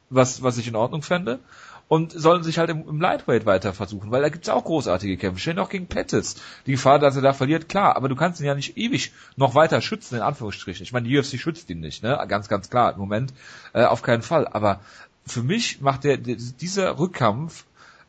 was, 0.09 0.43
was 0.43 0.57
ich 0.57 0.67
in 0.67 0.75
Ordnung 0.75 1.01
fände 1.01 1.39
und 1.87 2.11
sollen 2.11 2.43
sich 2.43 2.57
halt 2.57 2.69
im, 2.69 2.87
im 2.87 2.99
Lightweight 2.99 3.45
weiter 3.45 3.73
versuchen, 3.73 4.11
weil 4.11 4.21
da 4.21 4.29
gibt's 4.29 4.49
auch 4.49 4.63
großartige 4.63 5.17
Kämpfe. 5.17 5.39
Stehen 5.39 5.59
auch 5.59 5.69
gegen 5.69 5.87
Pettis. 5.87 6.35
Die 6.65 6.71
Gefahr, 6.71 6.99
dass 6.99 7.15
er 7.15 7.21
da 7.21 7.33
verliert, 7.33 7.69
klar, 7.69 7.95
aber 7.95 8.09
du 8.09 8.15
kannst 8.15 8.39
ihn 8.39 8.47
ja 8.47 8.55
nicht 8.55 8.77
ewig 8.77 9.11
noch 9.35 9.55
weiter 9.55 9.81
schützen, 9.81 10.15
in 10.15 10.21
Anführungsstrichen. 10.21 10.83
Ich 10.83 10.93
meine, 10.93 11.07
die 11.07 11.17
UFC 11.17 11.39
schützt 11.39 11.69
ihn 11.69 11.79
nicht, 11.79 12.03
ne? 12.03 12.23
Ganz, 12.27 12.47
ganz 12.47 12.69
klar, 12.69 12.93
im 12.93 12.99
Moment 12.99 13.33
äh, 13.73 13.83
auf 13.83 14.01
keinen 14.01 14.23
Fall. 14.23 14.47
Aber 14.47 14.79
für 15.25 15.43
mich 15.43 15.81
macht 15.81 16.03
der, 16.03 16.17
dieser 16.17 16.97
Rückkampf 16.97 17.65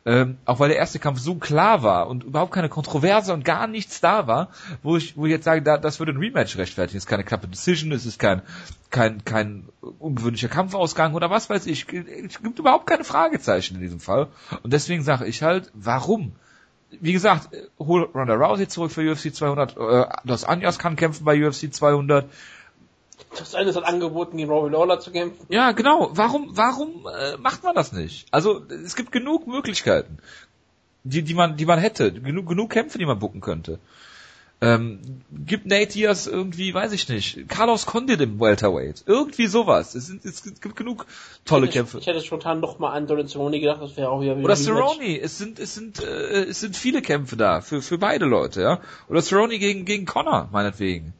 ähm, 0.07 0.37
auch 0.45 0.61
weil 0.61 0.69
der 0.69 0.77
erste 0.77 0.99
Kampf 0.99 1.19
so 1.19 1.35
klar 1.35 1.83
war 1.83 2.07
und 2.07 2.23
überhaupt 2.23 2.53
keine 2.53 2.69
Kontroverse 2.69 3.33
und 3.33 3.43
gar 3.43 3.67
nichts 3.67 3.99
da 3.99 4.25
war, 4.25 4.51
wo 4.81 4.95
ich, 4.95 5.17
wo 5.17 5.25
ich 5.25 5.31
jetzt 5.31 5.43
sage, 5.43 5.61
da, 5.61 5.77
das 5.77 5.99
würde 5.99 6.13
ein 6.13 6.17
Rematch 6.17 6.57
rechtfertigen. 6.57 6.97
Es 6.97 7.03
ist 7.03 7.09
keine 7.09 7.25
knappe 7.25 7.49
Decision, 7.49 7.91
es 7.91 8.05
ist 8.05 8.17
kein, 8.17 8.41
kein, 8.89 9.25
kein 9.25 9.67
ungewöhnlicher 9.99 10.47
Kampfausgang 10.47 11.13
oder 11.13 11.29
was 11.29 11.49
weiß 11.49 11.65
ich. 11.65 11.91
Es 11.91 12.41
gibt 12.41 12.57
überhaupt 12.57 12.87
keine 12.87 13.03
Fragezeichen 13.03 13.75
in 13.75 13.81
diesem 13.81 13.99
Fall. 13.99 14.29
Und 14.63 14.71
deswegen 14.71 15.03
sage 15.03 15.25
ich 15.25 15.43
halt, 15.43 15.71
warum? 15.73 16.31
Wie 16.89 17.11
gesagt, 17.11 17.49
hol 17.77 18.03
Ronda 18.03 18.35
Rousey 18.35 18.69
zurück 18.69 18.91
für 18.91 19.11
UFC 19.11 19.35
200, 19.35 19.75
äh, 19.75 20.05
Dos 20.23 20.45
Anjos 20.45 20.79
kann 20.79 20.95
kämpfen 20.95 21.25
bei 21.25 21.45
UFC 21.45 21.73
200, 21.73 22.29
das 23.39 23.55
eine 23.55 23.73
hat 23.73 23.83
angeboten, 23.83 24.37
gegen 24.37 24.49
Robbie 24.49 24.71
Lawler 24.71 24.99
zu 24.99 25.11
kämpfen. 25.11 25.45
Ja, 25.49 25.71
genau. 25.71 26.09
Warum, 26.13 26.49
warum 26.51 27.07
äh, 27.07 27.37
macht 27.37 27.63
man 27.63 27.75
das 27.75 27.91
nicht? 27.91 28.27
Also 28.31 28.63
es 28.85 28.95
gibt 28.95 29.11
genug 29.11 29.47
Möglichkeiten, 29.47 30.17
die, 31.03 31.23
die 31.23 31.33
man, 31.33 31.57
die 31.57 31.65
man 31.65 31.79
hätte, 31.79 32.11
genug, 32.11 32.47
genug 32.47 32.69
Kämpfe, 32.69 32.97
die 32.97 33.05
man 33.05 33.19
bucken 33.19 33.41
könnte. 33.41 33.79
Ähm, 34.59 35.21
gibt 35.45 35.67
Nate 35.67 35.93
Diaz 35.93 36.25
irgendwie, 36.25 36.73
weiß 36.73 36.91
ich 36.91 37.07
nicht, 37.09 37.47
Carlos 37.47 37.85
Condit 37.85 38.19
im 38.21 38.39
Welterweight, 38.39 39.03
irgendwie 39.05 39.45
sowas. 39.45 39.93
Es, 39.93 40.07
sind, 40.07 40.25
es 40.25 40.41
gibt 40.41 40.75
genug 40.75 41.05
tolle 41.45 41.67
ich 41.67 41.73
Kämpfe. 41.73 41.99
Ich 41.99 42.07
hätte 42.07 42.21
spontan 42.21 42.59
noch 42.59 42.79
mal 42.79 42.91
an 42.91 43.05
Donald 43.05 43.29
Cerrone 43.29 43.59
gedacht, 43.59 43.83
das 43.83 43.95
wäre 43.97 44.09
auch 44.09 44.19
wieder. 44.19 44.35
wieder 44.35 44.45
Oder 44.45 44.55
Cerrone, 44.55 45.19
es 45.21 45.37
sind 45.37 45.59
es 45.59 45.75
sind 45.75 46.01
äh, 46.01 46.45
es 46.45 46.59
sind 46.59 46.75
viele 46.75 47.03
Kämpfe 47.03 47.37
da 47.37 47.61
für 47.61 47.83
für 47.83 47.99
beide 47.99 48.25
Leute, 48.25 48.61
ja. 48.61 48.81
Oder 49.07 49.21
Cerrone 49.21 49.59
gegen 49.59 49.85
gegen 49.85 50.07
Connor 50.07 50.49
meinetwegen. 50.51 51.13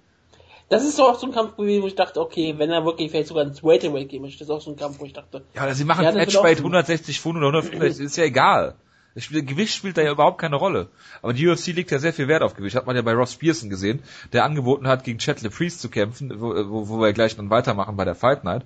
Das 0.70 0.84
ist 0.84 1.00
doch 1.00 1.10
auch 1.14 1.20
so 1.20 1.28
ein 1.28 1.34
Kampf 1.34 1.56
gewesen, 1.56 1.82
wo 1.82 1.88
ich 1.88 1.96
dachte, 1.96 2.20
okay, 2.20 2.56
wenn 2.58 2.70
er 2.70 2.84
wirklich 2.84 3.12
vielleicht 3.12 3.30
sogar 3.30 3.46
ins 3.46 3.64
Welterweight 3.64 4.10
gehen 4.10 4.22
möchte, 4.22 4.40
das 4.40 4.50
ist 4.50 4.54
auch 4.54 4.62
so 4.62 4.72
ein 4.72 4.76
Kampf, 4.76 5.00
wo 5.00 5.06
ich 5.06 5.14
dachte. 5.14 5.44
Ja, 5.56 5.74
sie 5.74 5.86
machen 5.86 6.04
ja, 6.04 6.12
Matchweight 6.12 6.58
160 6.58 7.20
Pfund 7.20 7.38
oder 7.38 7.48
150, 7.48 8.06
ist 8.06 8.18
ja 8.18 8.26
egal. 8.26 8.76
Das 9.18 9.30
Gewicht 9.30 9.74
spielt 9.74 9.98
da 9.98 10.04
ja 10.04 10.12
überhaupt 10.12 10.40
keine 10.40 10.58
Rolle. 10.58 10.90
Aber 11.24 11.34
die 11.34 11.48
UFC 11.48 11.68
legt 11.68 11.90
ja 11.90 11.98
sehr 11.98 12.14
viel 12.14 12.28
Wert 12.28 12.44
auf 12.44 12.54
Gewicht. 12.54 12.76
Hat 12.76 12.86
man 12.86 12.96
ja 12.96 13.02
bei 13.02 13.14
Ross 13.14 13.36
Pearson 13.36 13.68
gesehen, 13.68 14.04
der 14.32 14.46
angeboten 14.46 14.88
hat, 14.88 15.04
gegen 15.06 15.18
Chet 15.18 15.42
Priest 15.52 15.82
zu 15.82 15.90
kämpfen, 15.90 16.40
wo, 16.40 16.54
wo, 16.70 16.88
wo 16.88 17.02
wir 17.02 17.14
gleich 17.14 17.36
dann 17.36 17.50
weitermachen 17.50 17.96
bei 17.96 18.06
der 18.06 18.14
Fight 18.14 18.44
Night 18.44 18.64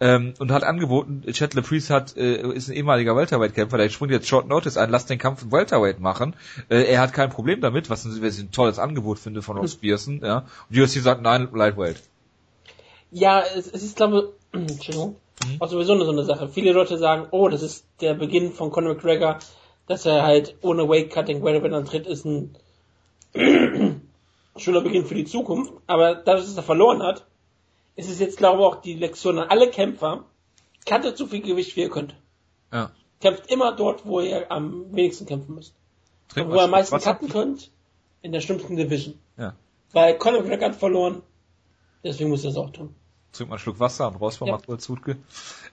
ähm, 0.00 0.32
und 0.38 0.50
hat 0.50 0.64
angeboten, 0.64 1.22
Chad 1.32 1.54
Priest 1.62 1.90
hat, 1.90 2.16
äh, 2.16 2.40
ist 2.52 2.68
ein 2.68 2.74
ehemaliger 2.74 3.14
Welterweight-Kämpfer, 3.14 3.76
der 3.76 3.90
springt 3.90 4.12
jetzt 4.12 4.26
Short 4.28 4.48
Notice 4.48 4.78
ein, 4.78 4.90
lass 4.90 5.06
den 5.06 5.18
Kampf 5.18 5.42
im 5.42 5.52
Welterweight 5.52 6.00
machen. 6.00 6.34
Äh, 6.70 6.84
er 6.84 7.00
hat 7.00 7.12
kein 7.12 7.28
Problem 7.28 7.60
damit, 7.60 7.90
was, 7.90 8.06
was 8.06 8.38
ich 8.38 8.44
ein 8.44 8.50
tolles 8.50 8.78
Angebot 8.78 9.18
finde 9.18 9.42
von 9.42 9.58
Ross 9.58 9.76
Pearson, 9.76 10.20
ja. 10.24 10.46
Und 10.70 10.78
UFC 10.78 11.00
sagt, 11.00 11.20
nein, 11.22 11.48
Lightweight. 11.52 12.02
Ja, 13.10 13.42
es, 13.42 13.66
es 13.66 13.82
ist, 13.82 13.96
glaube 13.96 14.32
ich, 14.52 14.60
Entschuldigung, 14.70 15.16
mhm. 15.44 15.56
auch 15.60 15.68
sowieso 15.68 16.02
so 16.02 16.12
eine 16.12 16.24
Sache. 16.24 16.48
Viele 16.48 16.72
Leute 16.72 16.96
sagen, 16.96 17.26
oh, 17.30 17.48
das 17.48 17.62
ist 17.62 17.84
der 18.00 18.14
Beginn 18.14 18.52
von 18.52 18.70
Conor 18.70 18.94
McGregor, 18.94 19.38
dass 19.86 20.06
er 20.06 20.22
halt 20.22 20.56
ohne 20.62 20.88
Weight-Cutting 20.88 21.44
Welterweight 21.44 21.74
antritt, 21.74 22.06
ist 22.06 22.24
ein 22.24 22.56
schöner 24.56 24.80
Beginn 24.80 25.04
für 25.04 25.14
die 25.14 25.26
Zukunft. 25.26 25.74
Aber 25.86 26.14
dadurch, 26.14 26.46
dass 26.46 26.56
er 26.56 26.62
verloren 26.62 27.02
hat, 27.02 27.26
ist 28.00 28.08
es 28.10 28.18
jetzt, 28.18 28.38
glaube 28.38 28.60
ich, 28.60 28.66
auch 28.66 28.80
die 28.80 28.94
Lektion 28.94 29.38
an 29.38 29.48
alle 29.48 29.70
Kämpfer, 29.70 30.24
kannte 30.86 31.14
zu 31.14 31.26
viel 31.26 31.42
Gewicht, 31.42 31.76
wie 31.76 31.82
ihr 31.82 31.90
könnt. 31.90 32.14
Ja. 32.72 32.90
Kämpft 33.20 33.50
immer 33.50 33.72
dort, 33.72 34.06
wo 34.06 34.20
ihr 34.20 34.50
am 34.50 34.92
wenigsten 34.94 35.26
kämpfen 35.26 35.54
müsst. 35.54 35.74
Trink 36.28 36.50
wo 36.50 36.54
ihr 36.54 36.62
am 36.62 36.70
meisten 36.70 36.98
cutten 36.98 37.28
könnt, 37.28 37.70
in 38.22 38.32
der 38.32 38.40
schlimmsten 38.40 38.76
Division. 38.76 39.18
Ja. 39.36 39.54
Weil 39.92 40.16
Conor 40.16 40.42
McGregor 40.42 40.68
hat 40.68 40.76
verloren, 40.76 41.22
deswegen 42.02 42.30
muss 42.30 42.44
er 42.44 42.50
es 42.50 42.56
auch 42.56 42.70
tun. 42.70 42.94
Trink 43.32 43.50
mal 43.50 43.56
einen 43.56 43.60
Schluck 43.60 43.78
Wasser 43.78 44.08
und 44.08 44.16
raus 44.16 44.36
vom 44.38 44.48
ja. 44.48 44.78
Zutke. 44.78 45.16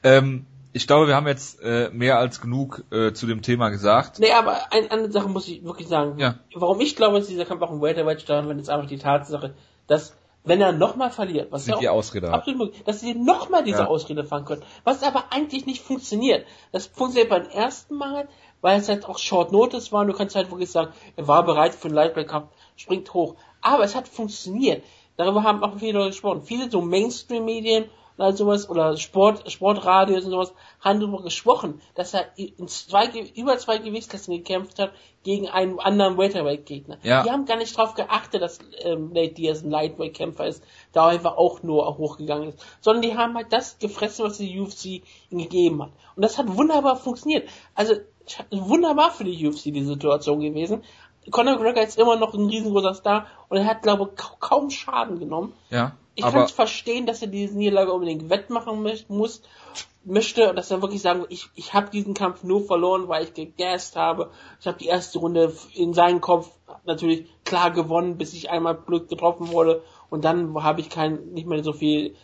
Ähm, 0.03 0.45
ich 0.73 0.85
glaube, 0.85 1.07
wir 1.07 1.15
haben 1.15 1.27
jetzt 1.27 1.61
äh, 1.61 1.89
mehr 1.91 2.19
als 2.19 2.41
genug 2.41 2.83
äh, 2.91 3.13
zu 3.13 3.25
dem 3.25 3.41
Thema 3.41 3.69
gesagt. 3.69 4.19
Nee, 4.19 4.33
aber 4.33 4.71
ein, 4.73 4.91
eine 4.91 5.11
Sache 5.11 5.29
muss 5.29 5.47
ich 5.47 5.63
wirklich 5.63 5.87
sagen. 5.87 6.19
Ja. 6.19 6.39
Warum 6.53 6.81
ich 6.81 6.95
glaube, 6.95 7.17
dass 7.17 7.27
dieser 7.27 7.45
Kampf 7.45 7.61
auch 7.61 7.71
im 7.71 7.81
Welterweight 7.81 8.21
stand, 8.21 8.49
wenn 8.49 8.59
es 8.59 8.69
einfach 8.69 8.87
die 8.87 8.97
Tatsache, 8.97 9.53
dass 9.87 10.13
wenn 10.47 10.61
er 10.61 10.71
nochmal 10.71 11.11
verliert, 11.11 11.51
was 11.51 11.67
ja 11.67 11.77
die 11.77 11.89
Ausrede 11.89 12.31
absolut 12.31 12.59
möglich, 12.59 12.83
dass 12.83 12.99
sie 12.99 13.13
nochmal 13.13 13.63
diese 13.63 13.79
ja. 13.79 13.87
Ausrede 13.87 14.23
fahren 14.23 14.45
können, 14.45 14.63
was 14.83 15.03
aber 15.03 15.25
eigentlich 15.31 15.65
nicht 15.65 15.83
funktioniert. 15.83 16.45
Das 16.71 16.87
funktioniert 16.87 17.29
beim 17.29 17.47
ersten 17.49 17.95
Mal, 17.95 18.27
weil 18.61 18.79
es 18.79 18.89
halt 18.89 19.05
auch 19.05 19.17
Short 19.17 19.51
Notice 19.51 19.91
war 19.91 20.01
und 20.01 20.07
du 20.07 20.13
kannst 20.13 20.35
halt 20.35 20.49
wirklich 20.49 20.71
sagen, 20.71 20.91
er 21.15 21.27
war 21.27 21.43
bereit 21.43 21.73
für 21.73 21.87
einen 21.87 21.95
Lightweight-Kampf, 21.95 22.49
springt 22.75 23.13
hoch. 23.13 23.35
Aber 23.61 23.83
es 23.83 23.95
hat 23.95 24.07
funktioniert. 24.07 24.83
Darüber 25.17 25.43
haben 25.43 25.63
auch 25.63 25.77
viele 25.77 25.93
Leute 25.93 26.11
gesprochen. 26.11 26.41
Viele 26.43 26.69
so 26.69 26.81
Mainstream-Medien 26.81 27.85
oder 28.17 28.35
sowas 28.35 28.69
oder 28.69 28.97
Sport, 28.97 29.51
Sportradios 29.51 30.25
und 30.25 30.31
sowas 30.31 30.53
haben 30.79 30.99
darüber 30.99 31.21
gesprochen, 31.21 31.81
dass 31.95 32.13
er 32.13 32.25
in 32.35 32.67
zwei, 32.67 33.09
über 33.35 33.57
zwei 33.57 33.77
Gewichtsklassen 33.77 34.33
gekämpft 34.33 34.79
hat 34.79 34.91
gegen 35.23 35.47
einen 35.47 35.79
anderen 35.79 36.17
Welterweight-Gegner. 36.17 36.97
Ja. 37.03 37.23
Die 37.23 37.31
haben 37.31 37.45
gar 37.45 37.57
nicht 37.57 37.77
darauf 37.77 37.93
geachtet, 37.93 38.41
dass 38.41 38.59
ähm, 38.79 39.09
Nate 39.13 39.33
Diaz 39.33 39.63
ein 39.63 39.69
Lightweight-Kämpfer 39.69 40.47
ist, 40.47 40.63
da 40.93 41.07
einfach 41.07 41.37
auch 41.37 41.63
nur 41.63 41.97
hochgegangen 41.97 42.49
ist, 42.49 42.65
sondern 42.81 43.01
die 43.01 43.15
haben 43.15 43.35
halt 43.35 43.51
das 43.51 43.77
gefressen, 43.79 44.25
was 44.25 44.37
die 44.37 44.59
UFC 44.59 45.03
ihm 45.29 45.39
gegeben 45.39 45.83
hat. 45.83 45.91
Und 46.15 46.23
das 46.23 46.37
hat 46.37 46.55
wunderbar 46.55 46.95
funktioniert. 46.95 47.47
Also 47.75 47.95
wunderbar 48.51 49.11
für 49.11 49.23
die 49.23 49.47
UFC 49.47 49.65
die 49.65 49.83
Situation 49.83 50.39
gewesen. 50.39 50.83
Conor 51.29 51.55
McGregor 51.55 51.83
ist 51.83 51.97
immer 51.97 52.15
noch 52.15 52.33
ein 52.33 52.47
riesengroßer 52.47 52.93
Star 52.93 53.27
und 53.49 53.57
er 53.57 53.65
hat, 53.65 53.81
glaube 53.81 54.11
ich, 54.15 54.23
kaum 54.39 54.69
Schaden 54.69 55.19
genommen. 55.19 55.53
Ja. 55.69 55.93
Ich 56.17 56.23
kann 56.23 56.43
es 56.43 56.51
verstehen, 56.51 57.05
dass 57.05 57.21
er 57.21 57.27
diese 57.27 57.55
Niederlage 57.55 57.93
unbedingt 57.93 58.29
wettmachen 58.29 58.83
muss, 59.07 59.41
möchte 60.03 60.49
und 60.49 60.55
dass 60.55 60.71
er 60.71 60.81
wirklich 60.81 61.01
sagen, 61.01 61.25
ich, 61.29 61.47
ich 61.53 61.73
habe 61.73 61.91
diesen 61.91 62.15
Kampf 62.15 62.43
nur 62.43 62.65
verloren, 62.65 63.07
weil 63.07 63.25
ich 63.25 63.33
gegast 63.35 63.95
habe. 63.95 64.31
Ich 64.59 64.65
habe 64.65 64.79
die 64.79 64.87
erste 64.87 65.19
Runde 65.19 65.53
in 65.75 65.93
seinem 65.93 66.19
Kopf 66.19 66.49
natürlich 66.85 67.27
klar 67.45 67.69
gewonnen, 67.69 68.17
bis 68.17 68.33
ich 68.33 68.49
einmal 68.49 68.75
Glück 68.75 69.09
getroffen 69.09 69.51
wurde 69.51 69.83
und 70.09 70.25
dann 70.25 70.63
habe 70.63 70.81
ich 70.81 70.89
kein 70.89 71.33
nicht 71.33 71.47
mehr 71.47 71.63
so 71.63 71.71
viel 71.71 72.15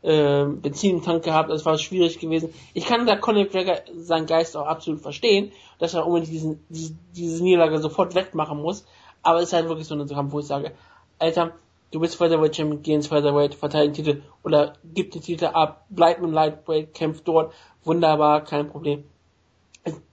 äh, 0.00 0.44
Benzin 0.44 0.96
im 0.96 1.02
Tank 1.02 1.22
gehabt, 1.22 1.50
es 1.50 1.66
war 1.66 1.76
schwierig 1.76 2.18
gewesen. 2.18 2.54
Ich 2.72 2.86
kann 2.86 3.06
da 3.06 3.16
Conor 3.16 3.44
McGregor 3.44 3.80
seinen 3.94 4.26
Geist 4.26 4.56
auch 4.56 4.66
absolut 4.66 5.02
verstehen, 5.02 5.52
dass 5.78 5.94
er 5.94 6.06
unbedingt 6.06 6.32
diesen, 6.32 6.64
diese, 6.70 6.94
diese 7.14 7.42
Niederlage 7.42 7.80
sofort 7.80 8.14
wettmachen 8.14 8.62
muss, 8.62 8.86
aber 9.22 9.38
es 9.38 9.44
ist 9.48 9.52
halt 9.52 9.68
wirklich 9.68 9.86
so 9.86 9.94
ein 9.94 10.08
Kampf, 10.08 10.32
wo 10.32 10.40
ich 10.40 10.46
sage, 10.46 10.72
Alter, 11.18 11.52
du 11.92 12.00
bist 12.00 12.16
Featherweight 12.16 12.56
Champion, 12.56 12.82
geh 12.82 12.94
ins 12.94 13.06
Featherweight, 13.06 13.54
verteidige 13.54 13.92
den 13.92 14.04
Titel 14.04 14.22
oder 14.42 14.72
gib 14.82 15.12
den 15.12 15.22
Titel 15.22 15.44
ab, 15.46 15.86
bleib 15.90 16.18
im 16.18 16.32
Lightweight, 16.32 16.94
kämpf 16.94 17.20
dort, 17.20 17.52
wunderbar, 17.84 18.42
kein 18.42 18.68
Problem. 18.68 19.04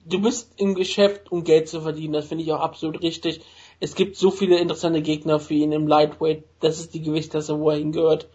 Du 0.05 0.21
bist 0.21 0.53
im 0.57 0.75
Geschäft, 0.75 1.32
um 1.32 1.43
Geld 1.43 1.69
zu 1.69 1.82
verdienen, 1.82 2.13
das 2.13 2.27
finde 2.27 2.43
ich 2.43 2.51
auch 2.51 2.59
absolut 2.59 3.01
richtig. 3.01 3.41
Es 3.80 3.95
gibt 3.95 4.17
so 4.17 4.30
viele 4.30 4.59
interessante 4.59 5.01
Gegner 5.01 5.39
für 5.39 5.53
ihn 5.53 5.71
im 5.71 5.88
Lightweight, 5.88 6.43
das 6.59 6.80
ist 6.80 6.93
die 6.93 7.01
Gewichtsklasse, 7.01 7.59
wo 7.59 7.69
er 7.69 7.77
hingehört. 7.77 8.27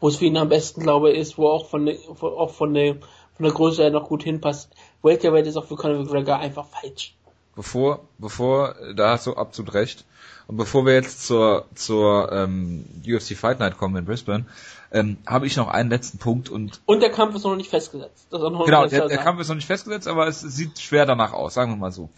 Wo 0.00 0.08
es 0.08 0.16
für 0.16 0.24
ihn 0.24 0.36
am 0.36 0.48
besten, 0.48 0.82
glaube 0.82 1.12
ich, 1.12 1.18
ist, 1.18 1.38
wo 1.38 1.48
auch 1.48 1.66
von 1.66 1.86
der, 1.86 1.96
auch 2.20 2.50
von 2.50 2.74
der, 2.74 2.96
von 3.34 3.44
der 3.44 3.52
Größe 3.52 3.82
her 3.82 3.90
noch 3.90 4.08
gut 4.08 4.24
hinpasst. 4.24 4.74
Welterweight 5.02 5.46
ist 5.46 5.56
auch 5.56 5.64
für 5.64 5.76
Conor 5.76 5.98
McGregor 5.98 6.38
einfach 6.38 6.66
falsch. 6.66 7.14
Bevor, 7.56 8.06
bevor, 8.18 8.76
da 8.94 9.12
hast 9.12 9.26
du 9.26 9.34
absolut 9.34 9.72
recht 9.72 10.04
und 10.46 10.58
bevor 10.58 10.84
wir 10.84 10.92
jetzt 10.92 11.26
zur, 11.26 11.64
zur 11.74 12.30
ähm, 12.30 12.84
UFC 13.06 13.34
Fight 13.34 13.58
Night 13.58 13.78
kommen 13.78 13.96
in 13.96 14.04
Brisbane, 14.04 14.44
ähm, 14.92 15.16
habe 15.26 15.46
ich 15.46 15.56
noch 15.56 15.68
einen 15.68 15.90
letzten 15.90 16.18
Punkt 16.18 16.50
und 16.50 16.80
und 16.86 17.00
der 17.00 17.10
Kampf 17.10 17.34
ist 17.34 17.44
noch 17.44 17.56
nicht 17.56 17.70
festgesetzt. 17.70 18.28
Das 18.30 18.40
noch 18.40 18.66
genau, 18.66 18.86
der, 18.86 19.08
der 19.08 19.18
Kampf 19.18 19.40
ist 19.40 19.48
noch 19.48 19.56
nicht 19.56 19.66
festgesetzt, 19.66 20.06
aber 20.06 20.28
es 20.28 20.40
sieht 20.40 20.78
schwer 20.78 21.06
danach 21.06 21.32
aus, 21.32 21.54
sagen 21.54 21.72
wir 21.72 21.76
mal 21.76 21.92
so. 21.92 22.10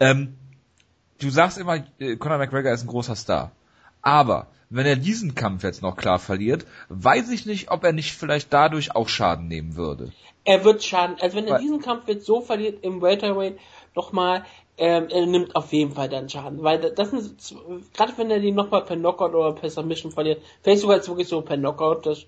Ähm, 0.00 0.36
du 1.20 1.28
sagst 1.28 1.58
immer, 1.58 1.84
äh, 1.98 2.16
Conor 2.16 2.38
McGregor 2.38 2.72
ist 2.72 2.84
ein 2.84 2.88
großer 2.88 3.16
Star, 3.16 3.50
aber 4.00 4.46
wenn 4.70 4.86
er 4.86 4.96
diesen 4.96 5.34
Kampf 5.34 5.64
jetzt 5.64 5.82
noch 5.82 5.96
klar 5.96 6.18
verliert, 6.18 6.66
weiß 6.88 7.30
ich 7.30 7.46
nicht, 7.46 7.70
ob 7.70 7.84
er 7.84 7.92
nicht 7.92 8.12
vielleicht 8.12 8.52
dadurch 8.52 8.94
auch 8.94 9.08
Schaden 9.08 9.48
nehmen 9.48 9.76
würde. 9.76 10.12
Er 10.44 10.64
wird 10.64 10.84
Schaden, 10.84 11.16
also 11.20 11.36
wenn 11.36 11.46
er 11.46 11.54
Weil, 11.54 11.62
diesen 11.62 11.80
Kampf 11.80 12.08
jetzt 12.08 12.26
so 12.26 12.40
verliert 12.40 12.82
im 12.82 13.02
Welterweight, 13.02 13.58
nochmal, 13.98 14.44
ähm, 14.78 15.08
er 15.10 15.26
nimmt 15.26 15.56
auf 15.56 15.72
jeden 15.72 15.92
Fall 15.92 16.08
dann 16.08 16.28
Schaden, 16.28 16.62
weil 16.62 16.78
das 16.78 17.12
ist, 17.12 17.54
gerade 17.94 18.12
wenn 18.16 18.30
er 18.30 18.38
die 18.38 18.52
nochmal 18.52 18.84
per 18.84 18.96
Knockout 18.96 19.34
oder 19.34 19.52
per 19.52 19.68
Submission 19.68 20.12
verliert, 20.12 20.40
vielleicht 20.62 20.82
sogar 20.82 20.96
jetzt 20.96 21.08
wirklich 21.08 21.28
so 21.28 21.42
per 21.42 21.56
Knockout, 21.56 22.06
das, 22.06 22.26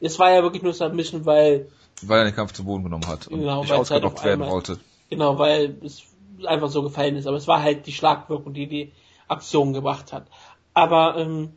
das 0.00 0.18
war 0.18 0.30
ja 0.30 0.42
wirklich 0.42 0.62
nur 0.62 0.72
Submission, 0.72 1.26
weil 1.26 1.68
weil 2.02 2.20
er 2.20 2.24
den 2.26 2.34
Kampf 2.34 2.52
zu 2.52 2.64
Boden 2.64 2.84
genommen 2.84 3.06
hat 3.06 3.26
und 3.26 3.40
genau, 3.40 3.62
nicht 3.62 3.72
ausgenockt 3.72 4.22
halt 4.22 4.38
werden 4.38 4.50
wollte. 4.50 4.78
Genau, 5.10 5.38
weil 5.38 5.76
es 5.84 6.02
einfach 6.46 6.68
so 6.68 6.82
gefallen 6.82 7.16
ist, 7.16 7.26
aber 7.26 7.36
es 7.36 7.48
war 7.48 7.62
halt 7.62 7.86
die 7.86 7.92
Schlagwirkung, 7.92 8.54
die 8.54 8.68
die 8.68 8.92
Aktion 9.28 9.72
gebracht 9.72 10.12
hat. 10.12 10.26
Aber 10.72 11.16
ähm, 11.18 11.54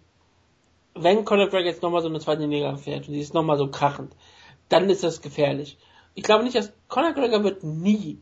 wenn 0.96 1.26
Conor 1.26 1.46
McGregor 1.46 1.68
jetzt 1.68 1.84
nochmal 1.84 2.02
so 2.02 2.10
eine 2.10 2.20
zweite 2.20 2.46
Liga 2.46 2.76
fährt 2.76 3.08
und 3.08 3.14
die 3.14 3.20
ist 3.20 3.34
nochmal 3.34 3.58
so 3.58 3.68
krachend, 3.68 4.14
dann 4.70 4.90
ist 4.90 5.04
das 5.04 5.22
gefährlich. 5.22 5.78
Ich 6.16 6.24
glaube 6.24 6.44
nicht, 6.44 6.56
dass 6.56 6.74
Conor 6.88 7.10
McGregor 7.10 7.44
wird 7.44 7.64
nie 7.64 8.20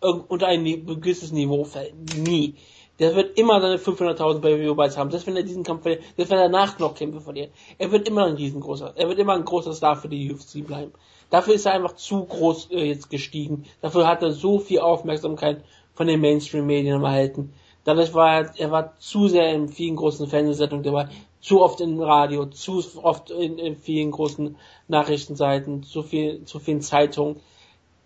unter 0.00 0.46
ein 0.46 0.64
gewisses 0.64 1.32
Niveau 1.32 1.64
fällt. 1.64 1.94
Nie. 2.16 2.54
Der 2.98 3.14
wird 3.14 3.38
immer 3.38 3.60
seine 3.62 3.78
500.000 3.78 4.40
bei 4.40 4.56
Bites 4.56 4.98
haben. 4.98 5.10
Selbst 5.10 5.26
wenn 5.26 5.36
er 5.36 5.42
diesen 5.42 5.62
Kampf 5.62 5.82
verliert, 5.82 6.02
selbst 6.16 6.30
wenn 6.30 6.38
er 6.38 6.50
danach 6.50 6.78
noch 6.78 6.94
Kämpfe 6.94 7.20
verliert. 7.20 7.50
Er 7.78 7.90
wird 7.90 8.06
immer 8.06 8.26
ein 8.26 8.34
riesengroßer, 8.34 8.92
er 8.94 9.08
wird 9.08 9.18
immer 9.18 9.34
ein 9.34 9.44
großer 9.44 9.72
Star 9.72 9.96
für 9.96 10.08
die 10.08 10.30
UFC 10.30 10.66
bleiben. 10.66 10.92
Dafür 11.30 11.54
ist 11.54 11.64
er 11.64 11.72
einfach 11.72 11.94
zu 11.94 12.24
groß 12.24 12.70
äh, 12.72 12.84
jetzt 12.84 13.08
gestiegen. 13.08 13.64
Dafür 13.80 14.06
hat 14.06 14.22
er 14.22 14.32
so 14.32 14.58
viel 14.58 14.80
Aufmerksamkeit 14.80 15.64
von 15.94 16.08
den 16.08 16.20
Mainstream-Medien 16.20 17.02
erhalten. 17.02 17.54
Dadurch 17.84 18.12
war 18.12 18.40
er, 18.40 18.52
er 18.58 18.70
war 18.70 18.98
zu 18.98 19.28
sehr 19.28 19.54
in 19.54 19.68
vielen 19.68 19.96
großen 19.96 20.26
Fernsehsendungen 20.26 20.84
dabei, 20.84 21.08
zu 21.40 21.62
oft 21.62 21.80
im 21.80 22.00
Radio, 22.00 22.46
zu 22.46 22.82
oft 23.02 23.30
in, 23.30 23.58
in 23.58 23.76
vielen 23.76 24.10
großen 24.10 24.56
Nachrichtenseiten, 24.88 25.84
zu 25.84 26.02
viel, 26.02 26.44
zu 26.44 26.58
vielen 26.58 26.82
Zeitungen. 26.82 27.40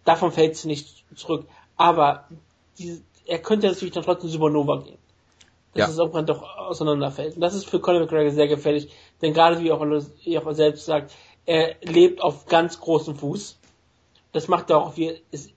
Davon 0.05 0.31
fällt 0.31 0.57
sie 0.57 0.69
nicht 0.69 1.05
zurück. 1.17 1.47
Aber 1.77 2.29
die, 2.79 3.03
er 3.27 3.39
könnte 3.39 3.67
natürlich 3.67 3.95
dann 3.95 4.05
trotzdem 4.05 4.31
Supernova 4.31 4.79
gehen. 4.79 4.99
Dass 5.73 5.89
ja. 5.89 5.89
es 5.89 5.99
irgendwann 5.99 6.27
doch 6.27 6.43
auseinanderfällt. 6.57 7.35
Und 7.35 7.41
das 7.41 7.55
ist 7.55 7.69
für 7.69 7.81
Conor 7.81 8.03
McGregor 8.03 8.31
sehr 8.31 8.47
gefährlich, 8.47 8.93
denn 9.23 9.33
gerade 9.33 9.61
wie 9.61 9.73
auch 9.73 9.83
er 9.85 10.55
selbst 10.55 10.87
sagt, 10.87 11.13
er 11.47 11.75
lebt 11.83 12.23
auf 12.23 12.47
ganz 12.47 12.81
großem 12.81 13.17
Fuß. 13.17 13.59
Das 14.33 14.49
macht 14.49 14.71
er 14.71 14.79
auch, 14.79 14.97
wie, 14.97 15.21
ist, 15.31 15.53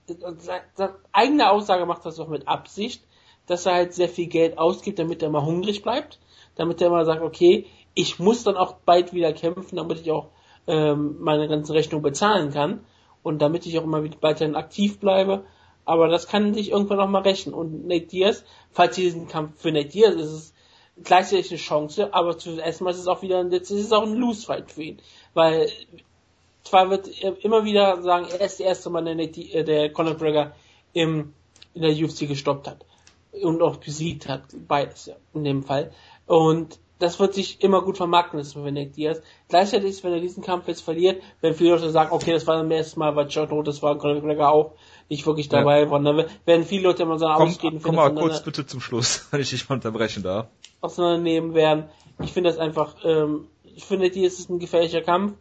seine 0.76 0.94
eigene 1.12 1.50
Aussage 1.50 1.86
macht 1.86 2.04
das 2.04 2.20
auch 2.20 2.28
mit 2.28 2.46
Absicht, 2.46 3.02
dass 3.46 3.66
er 3.66 3.74
halt 3.74 3.94
sehr 3.94 4.08
viel 4.08 4.26
Geld 4.26 4.58
ausgibt, 4.58 4.98
damit 4.98 5.22
er 5.22 5.30
mal 5.30 5.44
hungrig 5.44 5.82
bleibt, 5.82 6.18
damit 6.56 6.80
er 6.80 6.90
mal 6.90 7.04
sagt, 7.04 7.22
okay, 7.22 7.66
ich 7.94 8.18
muss 8.18 8.44
dann 8.44 8.56
auch 8.56 8.74
bald 8.84 9.12
wieder 9.12 9.32
kämpfen, 9.32 9.76
damit 9.76 10.00
ich 10.00 10.10
auch 10.10 10.28
ähm, 10.66 11.16
meine 11.20 11.48
ganzen 11.48 11.72
Rechnungen 11.72 12.02
bezahlen 12.02 12.52
kann 12.52 12.84
und 13.22 13.40
damit 13.40 13.66
ich 13.66 13.78
auch 13.78 13.84
immer 13.84 14.04
wieder 14.04 14.18
weiterhin 14.20 14.54
aktiv 14.54 15.00
bleibe 15.00 15.44
aber 15.88 16.08
das 16.08 16.28
kann 16.28 16.52
sich 16.52 16.70
irgendwann 16.70 17.00
auch 17.00 17.08
mal 17.08 17.22
rächen. 17.22 17.54
Und 17.54 17.86
Nate 17.86 18.06
Diaz, 18.06 18.44
falls 18.72 18.96
sie 18.96 19.04
diesen 19.04 19.26
Kampf 19.26 19.62
für 19.62 19.72
Nate 19.72 19.88
Diaz 19.88 20.14
ist 20.16 20.30
es 20.30 20.54
gleichzeitig 21.02 21.50
eine 21.50 21.58
Chance, 21.58 22.12
aber 22.12 22.36
zuerst 22.36 22.82
mal 22.82 22.90
ist 22.90 22.98
es 22.98 23.06
auch 23.06 23.22
wieder, 23.22 23.42
jetzt 23.50 23.70
ist 23.70 23.86
es 23.86 23.92
auch 23.92 24.02
ein 24.02 24.14
Lose-Fight 24.14 24.70
für 24.70 24.82
ihn. 24.82 24.98
Weil, 25.32 25.70
zwar 26.62 26.90
wird 26.90 27.08
er 27.22 27.42
immer 27.42 27.64
wieder 27.64 28.02
sagen, 28.02 28.26
er 28.30 28.40
ist 28.42 28.58
der 28.58 28.66
erste 28.66 28.90
Mann, 28.90 29.06
der, 29.06 29.14
Nate, 29.14 29.40
äh, 29.40 29.64
der 29.64 29.90
Conor 29.90 30.12
McGregor 30.12 30.52
im, 30.92 31.32
in 31.72 31.80
der 31.80 31.92
UFC 31.92 32.28
gestoppt 32.28 32.68
hat. 32.68 32.84
Und 33.32 33.62
auch 33.62 33.76
besiegt 33.76 34.28
hat. 34.28 34.42
Beides, 34.66 35.06
ja, 35.06 35.16
in 35.32 35.44
dem 35.44 35.62
Fall. 35.62 35.92
Und 36.26 36.78
das 36.98 37.20
wird 37.20 37.34
sich 37.34 37.62
immer 37.62 37.82
gut 37.82 37.96
vermarkten 37.96 38.42
für 38.44 38.58
Nate 38.58 38.90
Diaz. 38.90 39.20
Gleichzeitig, 39.48 40.02
wenn 40.02 40.12
er 40.12 40.20
diesen 40.20 40.42
Kampf 40.42 40.66
jetzt 40.68 40.80
verliert, 40.80 41.22
wenn 41.40 41.54
viele 41.54 41.70
Leute 41.70 41.90
sagen, 41.90 42.10
okay, 42.12 42.32
das 42.32 42.46
war 42.46 42.62
das 42.62 42.70
erste 42.70 42.98
Mal, 42.98 43.14
weil 43.16 43.28
John 43.28 43.48
Rhodes 43.48 43.82
war 43.82 43.94
McGregor 43.94 44.50
auch 44.50 44.72
nicht 45.08 45.26
wirklich 45.26 45.48
dabei 45.48 45.82
ja. 45.82 45.90
waren, 45.90 46.04
dann 46.04 46.24
werden 46.44 46.64
viele 46.64 46.82
Leute 46.82 47.04
immer 47.04 47.18
komm, 47.18 47.48
ausgehen. 47.48 47.80
Komm 47.82 47.94
mal 47.94 48.14
kurz 48.14 48.42
bitte 48.42 48.66
zum 48.66 48.80
Schluss, 48.80 49.26
wenn 49.30 49.40
ich 49.40 49.50
dich 49.50 49.68
mal 49.68 49.76
unterbrechen 49.76 50.22
darf. 50.22 50.48
Auseinandernehmen 50.80 51.54
werden. 51.54 51.88
Ich 52.20 52.32
finde 52.32 52.50
das 52.50 52.58
einfach, 52.58 52.96
ähm, 53.04 53.46
ich 53.64 53.84
finde, 53.84 54.10
Diaz 54.10 54.38
ist 54.38 54.50
ein 54.50 54.58
gefährlicher 54.58 55.02
Kampf 55.02 55.34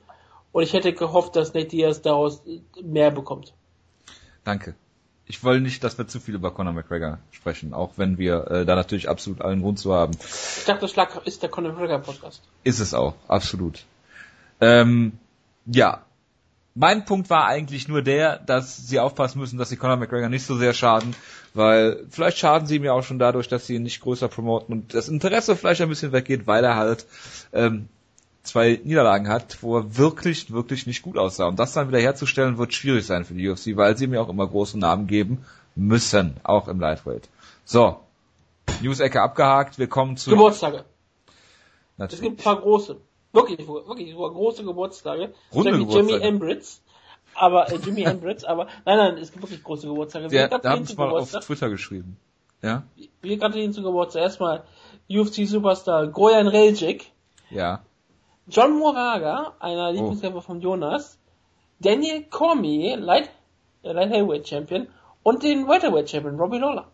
und 0.51 0.63
ich 0.63 0.73
hätte 0.73 0.93
gehofft, 0.93 1.35
dass 1.35 1.53
Nate 1.53 1.67
Diaz 1.67 2.01
daraus 2.01 2.43
mehr 2.81 3.11
bekommt. 3.11 3.53
Danke 4.43 4.75
ich 5.27 5.43
wollte 5.43 5.61
nicht, 5.61 5.83
dass 5.83 5.97
wir 5.97 6.07
zu 6.07 6.19
viel 6.19 6.35
über 6.35 6.51
Conor 6.51 6.73
McGregor 6.73 7.19
sprechen, 7.31 7.73
auch 7.73 7.93
wenn 7.97 8.17
wir 8.17 8.47
äh, 8.49 8.65
da 8.65 8.75
natürlich 8.75 9.09
absolut 9.09 9.41
allen 9.41 9.61
Grund 9.61 9.79
zu 9.79 9.93
haben. 9.93 10.13
Ich 10.13 10.65
dachte, 10.65 10.87
Schlag 10.87 11.25
ist 11.25 11.43
der 11.43 11.49
Conor 11.49 11.73
McGregor 11.73 11.99
Podcast. 11.99 12.41
Ist 12.63 12.79
es 12.79 12.93
auch, 12.93 13.15
absolut. 13.27 13.83
Ähm, 14.61 15.13
ja, 15.65 16.01
mein 16.75 17.05
Punkt 17.05 17.29
war 17.29 17.45
eigentlich 17.45 17.87
nur 17.87 18.01
der, 18.01 18.37
dass 18.37 18.87
sie 18.87 18.99
aufpassen 18.99 19.39
müssen, 19.39 19.57
dass 19.57 19.69
sie 19.69 19.77
Conor 19.77 19.97
McGregor 19.97 20.29
nicht 20.29 20.45
so 20.45 20.55
sehr 20.55 20.73
schaden, 20.73 21.15
weil 21.53 22.05
vielleicht 22.09 22.37
schaden 22.37 22.67
sie 22.67 22.75
ihm 22.75 22.83
ja 22.83 22.93
auch 22.93 23.03
schon 23.03 23.19
dadurch, 23.19 23.47
dass 23.47 23.67
sie 23.67 23.75
ihn 23.75 23.83
nicht 23.83 24.01
größer 24.01 24.27
promoten 24.27 24.73
und 24.73 24.93
das 24.93 25.09
Interesse 25.09 25.55
vielleicht 25.55 25.81
ein 25.81 25.89
bisschen 25.89 26.11
weggeht, 26.11 26.47
weil 26.47 26.63
er 26.63 26.75
halt 26.75 27.05
ähm, 27.51 27.89
zwei 28.47 28.79
Niederlagen 28.83 29.27
hat, 29.29 29.61
wo 29.61 29.77
er 29.77 29.97
wirklich, 29.97 30.51
wirklich 30.51 30.87
nicht 30.87 31.01
gut 31.01 31.17
aussah. 31.17 31.47
Und 31.47 31.59
das 31.59 31.73
dann 31.73 31.87
wieder 31.87 31.99
herzustellen, 31.99 32.57
wird 32.57 32.73
schwierig 32.73 33.05
sein 33.05 33.25
für 33.25 33.33
die 33.33 33.47
UFC, 33.47 33.75
weil 33.75 33.97
sie 33.97 34.07
mir 34.07 34.21
auch 34.21 34.29
immer 34.29 34.47
große 34.47 34.79
Namen 34.79 35.07
geben 35.07 35.45
müssen, 35.75 36.37
auch 36.43 36.67
im 36.67 36.79
Lightweight. 36.79 37.29
So, 37.65 37.99
News-Ecke 38.81 39.21
abgehakt, 39.21 39.77
wir 39.77 39.87
kommen 39.87 40.17
zu... 40.17 40.31
Geburtstage. 40.31 40.85
Natürlich. 41.97 42.19
Es 42.19 42.21
gibt 42.21 42.41
ein 42.41 42.43
paar 42.43 42.61
große. 42.61 42.97
Wirklich, 43.33 43.67
wirklich, 43.67 44.11
sogar 44.11 44.31
große 44.31 44.63
Geburtstage. 44.63 45.33
Runde 45.53 45.71
Geburtstage. 45.71 46.07
Jimmy 46.07 46.23
Embritz. 46.23 46.81
Aber, 47.35 47.71
äh, 47.71 47.77
Jimmy 47.77 48.01
Embritz, 48.05 48.43
aber, 48.43 48.67
nein, 48.85 48.97
nein, 48.97 49.17
es 49.17 49.31
gibt 49.31 49.43
wirklich 49.43 49.63
große 49.63 49.87
Geburtstage. 49.87 50.31
Wir 50.31 50.47
Der, 50.47 50.59
da 50.59 50.69
haben 50.71 50.83
es 50.83 50.95
mal 50.97 51.09
auf 51.09 51.31
Twitter 51.31 51.69
geschrieben. 51.69 52.17
Ja? 52.61 52.83
Wir 53.21 53.37
gratulieren 53.37 53.73
zu 53.73 53.83
Geburtstag. 53.83 54.23
Erstmal 54.23 54.63
UFC-Superstar 55.09 56.07
Goyan 56.07 56.47
Reljik. 56.47 57.11
Ja. 57.49 57.81
John 58.47 58.77
Moraga, 58.77 59.53
einer 59.59 59.89
oh. 59.89 59.91
Lieblingskämpfer 59.91 60.39
oh. 60.39 60.41
von 60.41 60.61
Jonas. 60.61 61.17
Daniel 61.79 62.23
Cormier, 62.23 62.97
Light, 62.97 63.29
äh, 63.83 63.91
Light 63.91 64.09
Heavyweight 64.09 64.47
Champion. 64.47 64.87
Und 65.23 65.43
den 65.43 65.67
Welterweight 65.67 66.09
Champion, 66.09 66.39
Robbie 66.39 66.57
Lawler. 66.57 66.87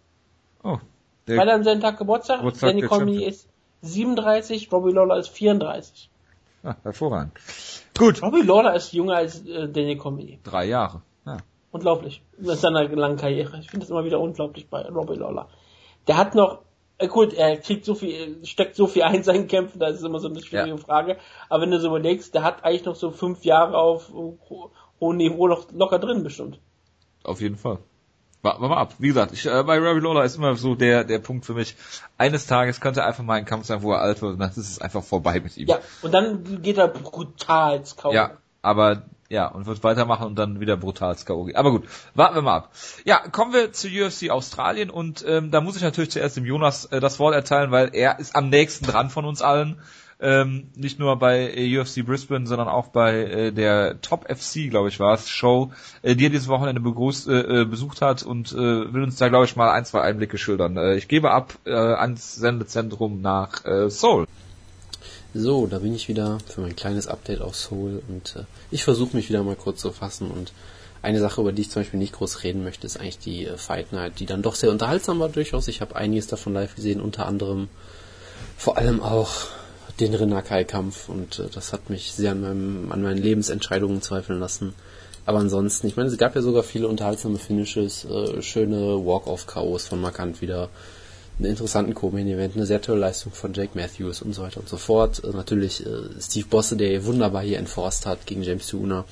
Oh. 0.64 0.78
Beide 1.26 1.54
haben 1.54 1.64
seinen 1.64 1.82
Tag 1.82 1.97
Geburtstag. 1.97 2.39
Geburtstag 2.39 2.70
Daniel 2.72 2.88
Cormier 2.88 3.28
ist 3.28 3.47
37, 3.82 4.72
Robbie 4.72 4.91
Lawler 4.91 5.18
ist 5.18 5.30
34. 5.30 6.10
Ah, 6.64 6.76
hervorragend. 6.84 7.34
Gut. 7.97 8.22
Robbie 8.22 8.41
Lawler 8.41 8.76
ist 8.76 8.93
jünger 8.93 9.18
als 9.18 9.45
äh, 9.45 9.68
Daniel 9.68 9.97
Cormier. 9.97 10.38
Drei 10.43 10.66
Jahre. 10.66 11.01
Ja. 11.26 11.38
Unglaublich. 11.72 12.22
Mit 12.38 12.58
seiner 12.58 12.84
langen 12.88 13.18
Karriere. 13.18 13.60
Ich 13.60 13.70
finde 13.70 13.86
das 13.86 13.89
immer 13.89 14.06
wieder 14.06 14.20
unglaublich 14.20 14.70
bei 14.70 14.82
Robbie 14.88 15.16
Lawler. 15.16 15.49
Der 16.08 16.18
hat 16.18 16.36
noch, 16.36 16.60
gut, 17.08 17.34
er 17.34 17.58
kriegt 17.58 17.86
so 17.86 17.95
viel, 17.95 18.45
steckt 18.45 18.76
so 18.76 18.88
viel 18.88 19.04
ein 19.04 19.16
in 19.16 19.24
seinen 19.24 19.47
Kämpfen, 19.47 19.80
das 19.80 19.95
ist 19.95 20.04
immer 20.04 20.20
so 20.20 20.30
eine 20.30 20.41
schwierige 20.41 20.76
ja. 20.76 20.78
Frage. 20.78 21.18
Aber 21.49 21.62
wenn 21.62 21.72
du 21.72 21.80
so 21.80 21.88
überlegst, 21.88 22.34
der 22.34 22.43
hat 22.43 22.64
eigentlich 22.64 22.86
noch 22.86 22.95
so 22.95 23.12
fünf 23.12 23.43
Jahre 23.43 23.78
auf 23.78 24.12
hohem 24.99 25.18
Niveau 25.18 25.47
noch 25.47 25.72
locker 25.72 25.99
drin 25.99 26.24
bestimmt. 26.24 26.60
Auf 27.24 27.41
jeden 27.41 27.58
Fall. 27.58 27.80
Warten 28.41 28.62
wir 28.62 28.68
mal 28.68 28.78
ab. 28.78 28.95
Wie 28.99 29.08
gesagt, 29.08 29.32
ich, 29.32 29.45
äh, 29.45 29.64
bei 29.64 29.80
Robbie 29.80 30.01
Lawler 30.01 30.26
ist 30.26 30.36
immer 30.36 30.56
so 30.56 30.76
der, 30.76 31.06
der 31.06 31.20
Punkt 31.20 31.45
für 31.45 31.54
mich. 31.54 31.78
Eines 32.18 32.45
Tages 32.45 32.82
könnte 32.82 33.06
einfach 33.06 33.24
mal 33.24 33.36
ein 33.36 33.45
Kampf 33.45 33.66
sein, 33.66 33.82
wo 33.82 33.93
er 33.93 34.01
alt 34.01 34.22
wird 34.22 34.34
und 34.34 34.39
dann 34.39 34.49
ist 34.49 34.58
es 34.58 34.82
einfach 34.82 35.01
vorbei 35.01 35.39
mit 35.39 35.56
ihm. 35.56 35.70
Ja, 35.70 35.80
und 36.01 36.14
dann 36.14 36.62
geht 36.62 36.78
er 36.78 36.89
brutal 36.89 37.78
ins 37.78 37.95
K.O. 37.95 38.12
Ja, 38.12 38.32
aber 38.62 39.04
ja, 39.34 39.48
und 39.48 39.66
wird 39.66 39.84
weitermachen 39.84 40.28
und 40.28 40.36
dann 40.36 40.60
wieder 40.60 40.78
brutal 40.78 41.16
K.O. 41.16 41.50
Aber 41.56 41.72
gut, 41.72 41.86
warten 42.14 42.36
wir 42.36 42.44
mal 42.44 42.58
ab. 42.58 42.72
Ja, 43.04 43.18
kommen 43.18 43.52
wir 43.52 43.74
zu 43.74 43.88
UFC 43.88 44.30
Australien 44.30 44.92
und 44.92 45.26
ähm, 45.28 45.50
da 45.50 45.60
muss 45.60 45.76
ich 45.76 45.82
natürlich 45.82 46.12
zuerst 46.12 46.38
dem 46.38 46.46
Jonas 46.46 46.86
äh, 46.86 47.00
das 47.00 47.18
Wort 47.18 47.34
erteilen, 47.34 47.72
weil 47.72 47.90
er 47.94 48.20
ist 48.20 48.36
am 48.36 48.50
nächsten 48.50 48.86
dran 48.86 49.10
von 49.10 49.26
uns 49.26 49.42
allen 49.42 49.82
ähm, 50.20 50.70
nicht 50.76 51.00
nur 51.00 51.18
bei 51.18 51.52
äh, 51.52 51.80
UFC 51.80 52.06
Brisbane, 52.06 52.46
sondern 52.46 52.68
auch 52.68 52.90
bei 52.90 53.24
äh, 53.24 53.52
der 53.52 54.00
Top 54.02 54.26
FC, 54.30 54.70
glaube 54.70 54.90
ich, 54.90 55.00
war 55.00 55.16
es, 55.16 55.28
Show, 55.28 55.72
äh, 56.04 56.16
die 56.16 56.28
er 56.28 56.30
dieses 56.30 56.48
Wochenende 56.48 56.80
begrüßt, 56.80 57.28
äh, 57.28 57.62
äh, 57.62 57.66
besucht 57.66 58.02
hat 58.04 58.22
und 58.22 58.52
äh, 58.54 58.94
will 58.94 59.02
uns 59.02 59.18
da, 59.18 59.30
glaube 59.30 59.46
ich, 59.46 59.56
mal 59.56 59.72
ein, 59.72 59.84
zwei 59.84 60.02
Einblicke 60.02 60.38
schildern. 60.38 60.78
Äh, 60.78 60.96
ich 60.96 61.08
gebe 61.08 61.32
ab 61.32 61.54
äh, 61.66 61.74
ans 61.74 62.36
Sendezentrum 62.36 63.22
nach 63.22 63.66
äh, 63.66 63.90
Seoul. 63.90 64.28
So, 65.36 65.66
da 65.66 65.80
bin 65.80 65.96
ich 65.96 66.08
wieder 66.08 66.38
für 66.46 66.62
mein 66.62 66.76
kleines 66.76 67.08
Update 67.08 67.42
auf 67.42 67.56
Seoul 67.56 68.04
und 68.08 68.36
äh, 68.36 68.44
ich 68.70 68.84
versuche 68.84 69.16
mich 69.16 69.30
wieder 69.30 69.42
mal 69.42 69.56
kurz 69.56 69.82
zu 69.82 69.92
fassen 69.92 70.30
und 70.30 70.54
eine 71.02 71.20
Sache, 71.20 71.42
über 71.42 71.52
die 71.52 71.64
ich 71.64 71.72
zum 71.72 71.82
Beispiel 71.82 72.00
nicht 72.00 72.14
groß 72.14 72.44
reden 72.44 72.64
möchte, 72.64 72.86
ist 72.86 73.00
eigentlich 73.00 73.18
die 73.18 73.48
äh, 73.48 73.58
Fight 73.58 73.94
Night, 73.94 74.20
die 74.20 74.28
dann 74.28 74.44
doch 74.44 74.54
sehr 74.54 74.70
unterhaltsam 74.70 75.20
war 75.20 75.30
durchaus. 75.30 75.68
Ich 75.68 75.82
habe 75.82 75.96
einiges 75.96 76.28
davon 76.28 76.54
live 76.54 76.76
gesehen, 76.76 77.02
unter 77.02 77.26
anderem 77.26 77.68
vor 78.58 78.78
allem 78.78 79.02
auch 79.02 79.48
den 80.00 80.14
Renakai-Kampf 80.14 81.10
und 81.10 81.40
äh, 81.40 81.50
das 81.52 81.74
hat 81.74 81.90
mich 81.90 82.14
sehr 82.14 82.34
an, 82.34 82.42
meinem, 82.42 82.92
an 82.92 83.02
meinen 83.02 83.22
Lebensentscheidungen 83.22 84.04
zweifeln 84.04 84.40
lassen. 84.40 84.76
Aber 85.26 85.40
ansonsten, 85.40 85.88
ich 85.88 85.96
meine, 85.96 86.10
es 86.10 86.18
gab 86.20 86.36
ja 86.36 86.44
sogar 86.44 86.62
viele 86.62 86.88
unterhaltsame 86.88 87.40
Finishes, 87.40 88.06
äh, 88.06 88.40
schöne 88.44 89.04
Walk-off-Chaos 89.04 89.88
von 89.88 90.00
Markant 90.00 90.44
wieder, 90.44 90.70
einen 91.40 91.50
interessanten 91.50 91.94
Co-Main-Event, 91.94 92.56
eine 92.56 92.66
sehr 92.66 92.82
tolle 92.82 93.00
Leistung 93.00 93.32
von 93.32 93.54
Jake 93.54 93.72
Matthews 93.74 94.22
und 94.22 94.34
so 94.34 94.44
weiter 94.44 94.60
und 94.60 94.70
so 94.70 94.78
fort. 94.78 95.24
Äh, 95.24 95.36
natürlich 95.36 95.86
äh, 95.86 95.90
Steve 96.20 96.48
Bosse, 96.48 96.76
der 96.76 97.06
wunderbar 97.06 97.42
hier 97.42 97.60
enforced 97.60 98.06
hat 98.06 98.26
gegen 98.26 98.44
James 98.44 98.68
Tuna. 98.68 99.06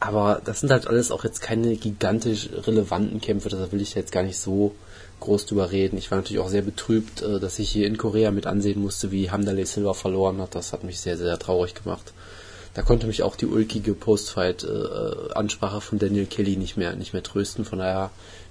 Aber 0.00 0.42
das 0.44 0.60
sind 0.60 0.70
halt 0.70 0.86
alles 0.86 1.10
auch 1.10 1.24
jetzt 1.24 1.40
keine 1.40 1.76
gigantisch 1.76 2.50
relevanten 2.66 3.20
Kämpfe, 3.20 3.48
deshalb 3.48 3.72
will 3.72 3.80
ich 3.80 3.94
jetzt 3.94 4.12
gar 4.12 4.22
nicht 4.22 4.38
so 4.38 4.74
groß 5.20 5.46
drüber 5.46 5.70
reden. 5.70 5.96
Ich 5.96 6.10
war 6.10 6.18
natürlich 6.18 6.42
auch 6.42 6.48
sehr 6.48 6.62
betrübt, 6.62 7.22
äh, 7.22 7.40
dass 7.40 7.58
ich 7.58 7.70
hier 7.70 7.86
in 7.86 7.98
Korea 7.98 8.30
mit 8.30 8.46
ansehen 8.46 8.80
musste, 8.80 9.10
wie 9.10 9.30
Hamdaleh 9.30 9.64
Silva 9.64 9.94
verloren 9.94 10.40
hat. 10.40 10.54
Das 10.54 10.72
hat 10.72 10.84
mich 10.84 11.00
sehr, 11.00 11.16
sehr 11.16 11.38
traurig 11.38 11.74
gemacht. 11.74 12.12
Da 12.74 12.82
konnte 12.82 13.06
mich 13.06 13.22
auch 13.22 13.36
die 13.36 13.46
ulkige 13.46 13.94
Postfight-Ansprache 13.94 15.80
von 15.80 16.00
Daniel 16.00 16.26
Kelly 16.26 16.56
nicht 16.56 16.76
mehr, 16.76 16.96
nicht 16.96 17.12
mehr 17.12 17.22
trösten. 17.22 17.64
Von 17.64 17.78
daher, 17.78 18.10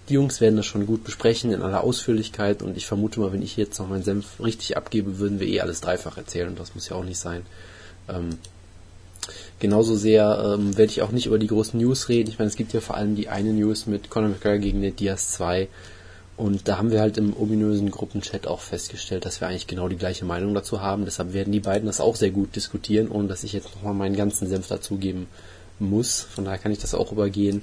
die 0.10 0.16
Jungs 0.16 0.42
werden 0.42 0.58
das 0.58 0.66
schon 0.66 0.86
gut 0.86 1.04
besprechen 1.04 1.52
in 1.52 1.62
aller 1.62 1.84
Ausführlichkeit 1.84 2.62
und 2.62 2.76
ich 2.76 2.86
vermute 2.86 3.20
mal, 3.20 3.32
wenn 3.32 3.42
ich 3.42 3.56
jetzt 3.56 3.80
noch 3.80 3.88
meinen 3.88 4.04
Senf 4.04 4.40
richtig 4.40 4.76
abgebe, 4.76 5.20
würden 5.20 5.40
wir 5.40 5.48
eh 5.48 5.62
alles 5.62 5.82
dreifach 5.82 6.18
erzählen 6.18 6.50
und 6.50 6.60
das 6.60 6.76
muss 6.76 6.90
ja 6.90 6.96
auch 6.96 7.06
nicht 7.06 7.20
sein. 7.20 7.46
Ähm, 8.10 8.38
genauso 9.60 9.96
sehr 9.96 10.56
ähm, 10.58 10.78
werde 10.78 10.92
ich 10.92 11.02
auch 11.02 11.12
nicht 11.12 11.26
über 11.26 11.40
die 11.40 11.48
großen 11.48 11.80
News 11.80 12.10
reden. 12.10 12.30
Ich 12.30 12.38
meine, 12.38 12.50
es 12.50 12.58
gibt 12.58 12.74
ja 12.74 12.82
vor 12.82 12.98
allem 12.98 13.16
die 13.16 13.30
eine 13.30 13.54
News 13.54 13.86
mit 13.86 14.10
Conor 14.10 14.30
McGregor 14.30 14.60
gegen 14.60 14.82
den 14.82 14.96
Diaz 14.96 15.32
2 15.32 15.70
und 16.36 16.68
da 16.68 16.78
haben 16.78 16.92
wir 16.92 17.00
halt 17.00 17.18
im 17.18 17.36
ominösen 17.38 17.92
Gruppenchat 17.92 18.48
auch 18.48 18.60
festgestellt, 18.60 19.26
dass 19.26 19.40
wir 19.40 19.48
eigentlich 19.48 19.68
genau 19.68 19.88
die 19.88 19.98
gleiche 19.98 20.26
Meinung 20.26 20.54
dazu 20.54 20.82
haben. 20.82 21.06
Deshalb 21.06 21.32
werden 21.32 21.54
die 21.54 21.60
beiden 21.60 21.86
das 21.86 22.02
auch 22.02 22.16
sehr 22.16 22.32
gut 22.32 22.56
diskutieren, 22.56 23.10
ohne 23.10 23.28
dass 23.28 23.44
ich 23.44 23.54
jetzt 23.54 23.74
nochmal 23.76 23.94
meinen 23.94 24.16
ganzen 24.16 24.48
Senf 24.50 24.68
dazugeben 24.68 25.28
muss. 25.80 26.22
Von 26.22 26.46
daher 26.46 26.58
kann 26.58 26.72
ich 26.72 26.80
das 26.80 26.96
auch 26.96 27.12
übergehen. 27.12 27.62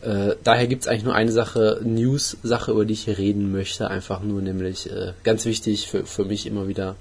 Äh, 0.00 0.36
daher 0.44 0.66
gibt's 0.66 0.86
eigentlich 0.86 1.04
nur 1.04 1.14
eine 1.14 1.32
Sache, 1.32 1.80
News-Sache, 1.82 2.72
über 2.72 2.84
die 2.84 2.94
ich 2.94 3.04
hier 3.04 3.18
reden 3.18 3.52
möchte. 3.52 3.88
Einfach 3.88 4.22
nur 4.22 4.42
nämlich 4.42 4.90
äh, 4.90 5.12
ganz 5.22 5.44
wichtig 5.44 5.88
für, 5.88 6.04
für 6.04 6.24
mich 6.24 6.46
immer 6.46 6.68
wieder. 6.68 6.96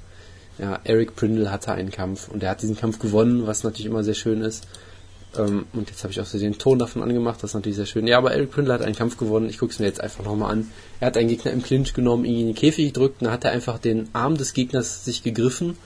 Ja, 0.59 0.79
Eric 0.83 1.15
Prindle 1.15 1.51
hatte 1.51 1.71
einen 1.71 1.91
Kampf 1.91 2.29
und 2.29 2.43
er 2.43 2.51
hat 2.51 2.61
diesen 2.61 2.77
Kampf 2.77 2.99
gewonnen, 2.99 3.47
was 3.47 3.63
natürlich 3.63 3.87
immer 3.87 4.03
sehr 4.03 4.13
schön 4.13 4.41
ist. 4.41 4.67
Ähm, 5.35 5.65
und 5.73 5.89
jetzt 5.89 6.03
habe 6.03 6.11
ich 6.11 6.21
auch 6.21 6.25
so 6.25 6.37
den 6.37 6.59
Ton 6.59 6.77
davon 6.77 7.01
angemacht, 7.01 7.41
das 7.41 7.51
ist 7.51 7.55
natürlich 7.55 7.77
sehr 7.77 7.87
schön. 7.87 8.05
Ja, 8.05 8.19
aber 8.19 8.33
Eric 8.33 8.51
Prindle 8.51 8.73
hat 8.73 8.81
einen 8.81 8.95
Kampf 8.95 9.17
gewonnen, 9.17 9.49
ich 9.49 9.57
gucke 9.57 9.73
es 9.73 9.79
mir 9.79 9.87
jetzt 9.87 10.01
einfach 10.01 10.23
nochmal 10.23 10.51
an. 10.51 10.71
Er 10.99 11.07
hat 11.07 11.17
einen 11.17 11.29
Gegner 11.29 11.51
im 11.51 11.63
Clinch 11.63 11.93
genommen, 11.93 12.25
ihn 12.25 12.41
in 12.41 12.45
den 12.47 12.55
Käfig 12.55 12.93
gedrückt, 12.93 13.21
dann 13.21 13.31
hat 13.31 13.43
er 13.43 13.51
einfach 13.51 13.79
den 13.79 14.09
Arm 14.13 14.37
des 14.37 14.53
Gegners 14.53 15.03
sich 15.05 15.23
gegriffen 15.23 15.77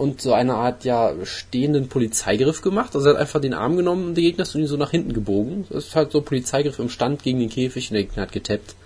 und 0.00 0.22
so 0.22 0.32
eine 0.32 0.54
Art, 0.54 0.86
ja, 0.86 1.12
stehenden 1.24 1.88
Polizeigriff 1.88 2.62
gemacht. 2.62 2.96
Also 2.96 3.08
er 3.08 3.14
hat 3.14 3.20
einfach 3.20 3.40
den 3.40 3.52
Arm 3.52 3.76
genommen 3.76 4.14
des 4.14 4.22
Gegners 4.22 4.54
und 4.54 4.62
ihn 4.62 4.66
so 4.66 4.78
nach 4.78 4.92
hinten 4.92 5.12
gebogen. 5.12 5.66
Das 5.68 5.88
ist 5.88 5.94
halt 5.94 6.10
so 6.10 6.22
Polizeigriff 6.22 6.78
im 6.78 6.88
Stand 6.88 7.22
gegen 7.22 7.38
den 7.38 7.50
Käfig 7.50 7.90
und 7.90 7.94
der 7.96 8.04
Gegner 8.04 8.22
hat 8.22 8.32
getappt. 8.32 8.76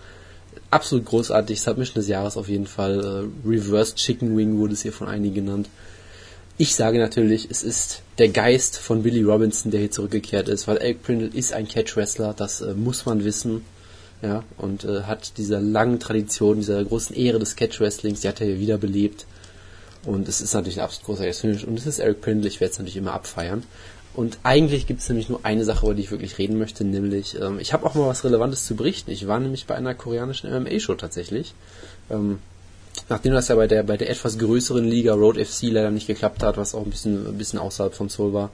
Absolut 0.73 1.05
großartig, 1.05 1.61
Submission 1.61 1.95
des 1.95 2.09
Jahres 2.09 2.37
auf 2.37 2.49
jeden 2.49 2.67
Fall. 2.67 2.99
Äh, 2.99 3.49
Reverse 3.49 3.95
Chicken 3.95 4.37
Wing 4.37 4.59
wurde 4.59 4.73
es 4.73 4.83
hier 4.83 4.93
von 4.93 5.07
einigen 5.07 5.37
genannt. 5.37 5.69
Ich 6.59 6.75
sage 6.75 6.99
natürlich, 6.99 7.49
es 7.49 7.63
ist 7.63 8.03
der 8.19 8.31
Geist 8.31 8.77
von 8.77 9.05
Billy 9.05 9.23
Robinson, 9.23 9.71
der 9.71 9.81
hier 9.81 9.93
zurückgekehrt 9.93 10.49
ist, 10.49 10.67
weil 10.67 10.79
Eric 10.79 11.05
Prindle 11.05 11.29
ist 11.33 11.53
ein 11.53 11.69
Catch-Wrestler, 11.69 12.35
das 12.37 12.61
äh, 12.61 12.75
muss 12.75 13.07
man 13.07 13.25
wissen. 13.25 13.65
Ja, 14.21 14.43
und 14.59 14.85
äh, 14.85 15.03
hat 15.03 15.37
diese 15.37 15.61
langen 15.61 16.01
Tradition, 16.01 16.57
dieser 16.57 16.83
großen 16.85 17.15
Ehre 17.15 17.39
des 17.39 17.55
Catch-Wrestlings, 17.55 18.23
die 18.23 18.29
hat 18.29 18.41
er 18.41 18.49
hier 18.49 18.59
wiederbelebt. 18.59 19.27
Und 20.07 20.29
es 20.29 20.41
ist 20.41 20.55
natürlich 20.55 20.79
ein 20.79 20.85
absolut 20.85 21.07
großartiges 21.07 21.41
Finish. 21.41 21.65
Und 21.65 21.79
es 21.79 21.87
ist 21.87 21.99
Eric 21.99 22.21
Prindle, 22.21 22.49
ich 22.49 22.61
werde 22.61 22.73
es 22.73 22.79
natürlich 22.79 22.97
immer 22.97 23.15
abfeiern. 23.15 23.63
Und 24.15 24.39
eigentlich 24.45 24.87
gibt 24.87 25.01
es 25.01 25.09
nämlich 25.09 25.29
nur 25.29 25.41
eine 25.45 25.65
Sache, 25.65 25.87
über 25.87 25.95
die 25.95 26.03
ich 26.03 26.11
wirklich 26.13 26.39
reden 26.39 26.57
möchte, 26.57 26.85
nämlich, 26.85 27.41
ähm, 27.41 27.59
ich 27.59 27.73
habe 27.73 27.85
auch 27.85 27.95
mal 27.95 28.07
was 28.07 28.25
Relevantes 28.25 28.65
zu 28.65 28.77
berichten. 28.77 29.11
Ich 29.11 29.27
war 29.27 29.41
nämlich 29.41 29.67
bei 29.67 29.75
einer 29.75 29.95
koreanischen 29.95 30.51
MMA-Show 30.51 30.95
tatsächlich. 30.95 31.55
Ähm, 32.11 32.39
nachdem 33.09 33.33
das 33.33 33.49
ja 33.49 33.57
bei 33.57 33.67
der 33.67 33.83
bei 33.83 33.97
der 33.97 34.09
etwas 34.09 34.39
größeren 34.39 34.85
Liga 34.85 35.15
Road 35.15 35.37
FC 35.37 35.65
leider 35.65 35.91
nicht 35.91 36.07
geklappt 36.07 36.45
hat, 36.45 36.57
was 36.57 36.77
auch 36.77 36.85
ein 36.85 36.91
bisschen 36.91 37.27
ein 37.27 37.39
bisschen 37.39 37.59
außerhalb 37.59 37.93
von 37.93 38.09
Seoul 38.09 38.33
war, 38.33 38.51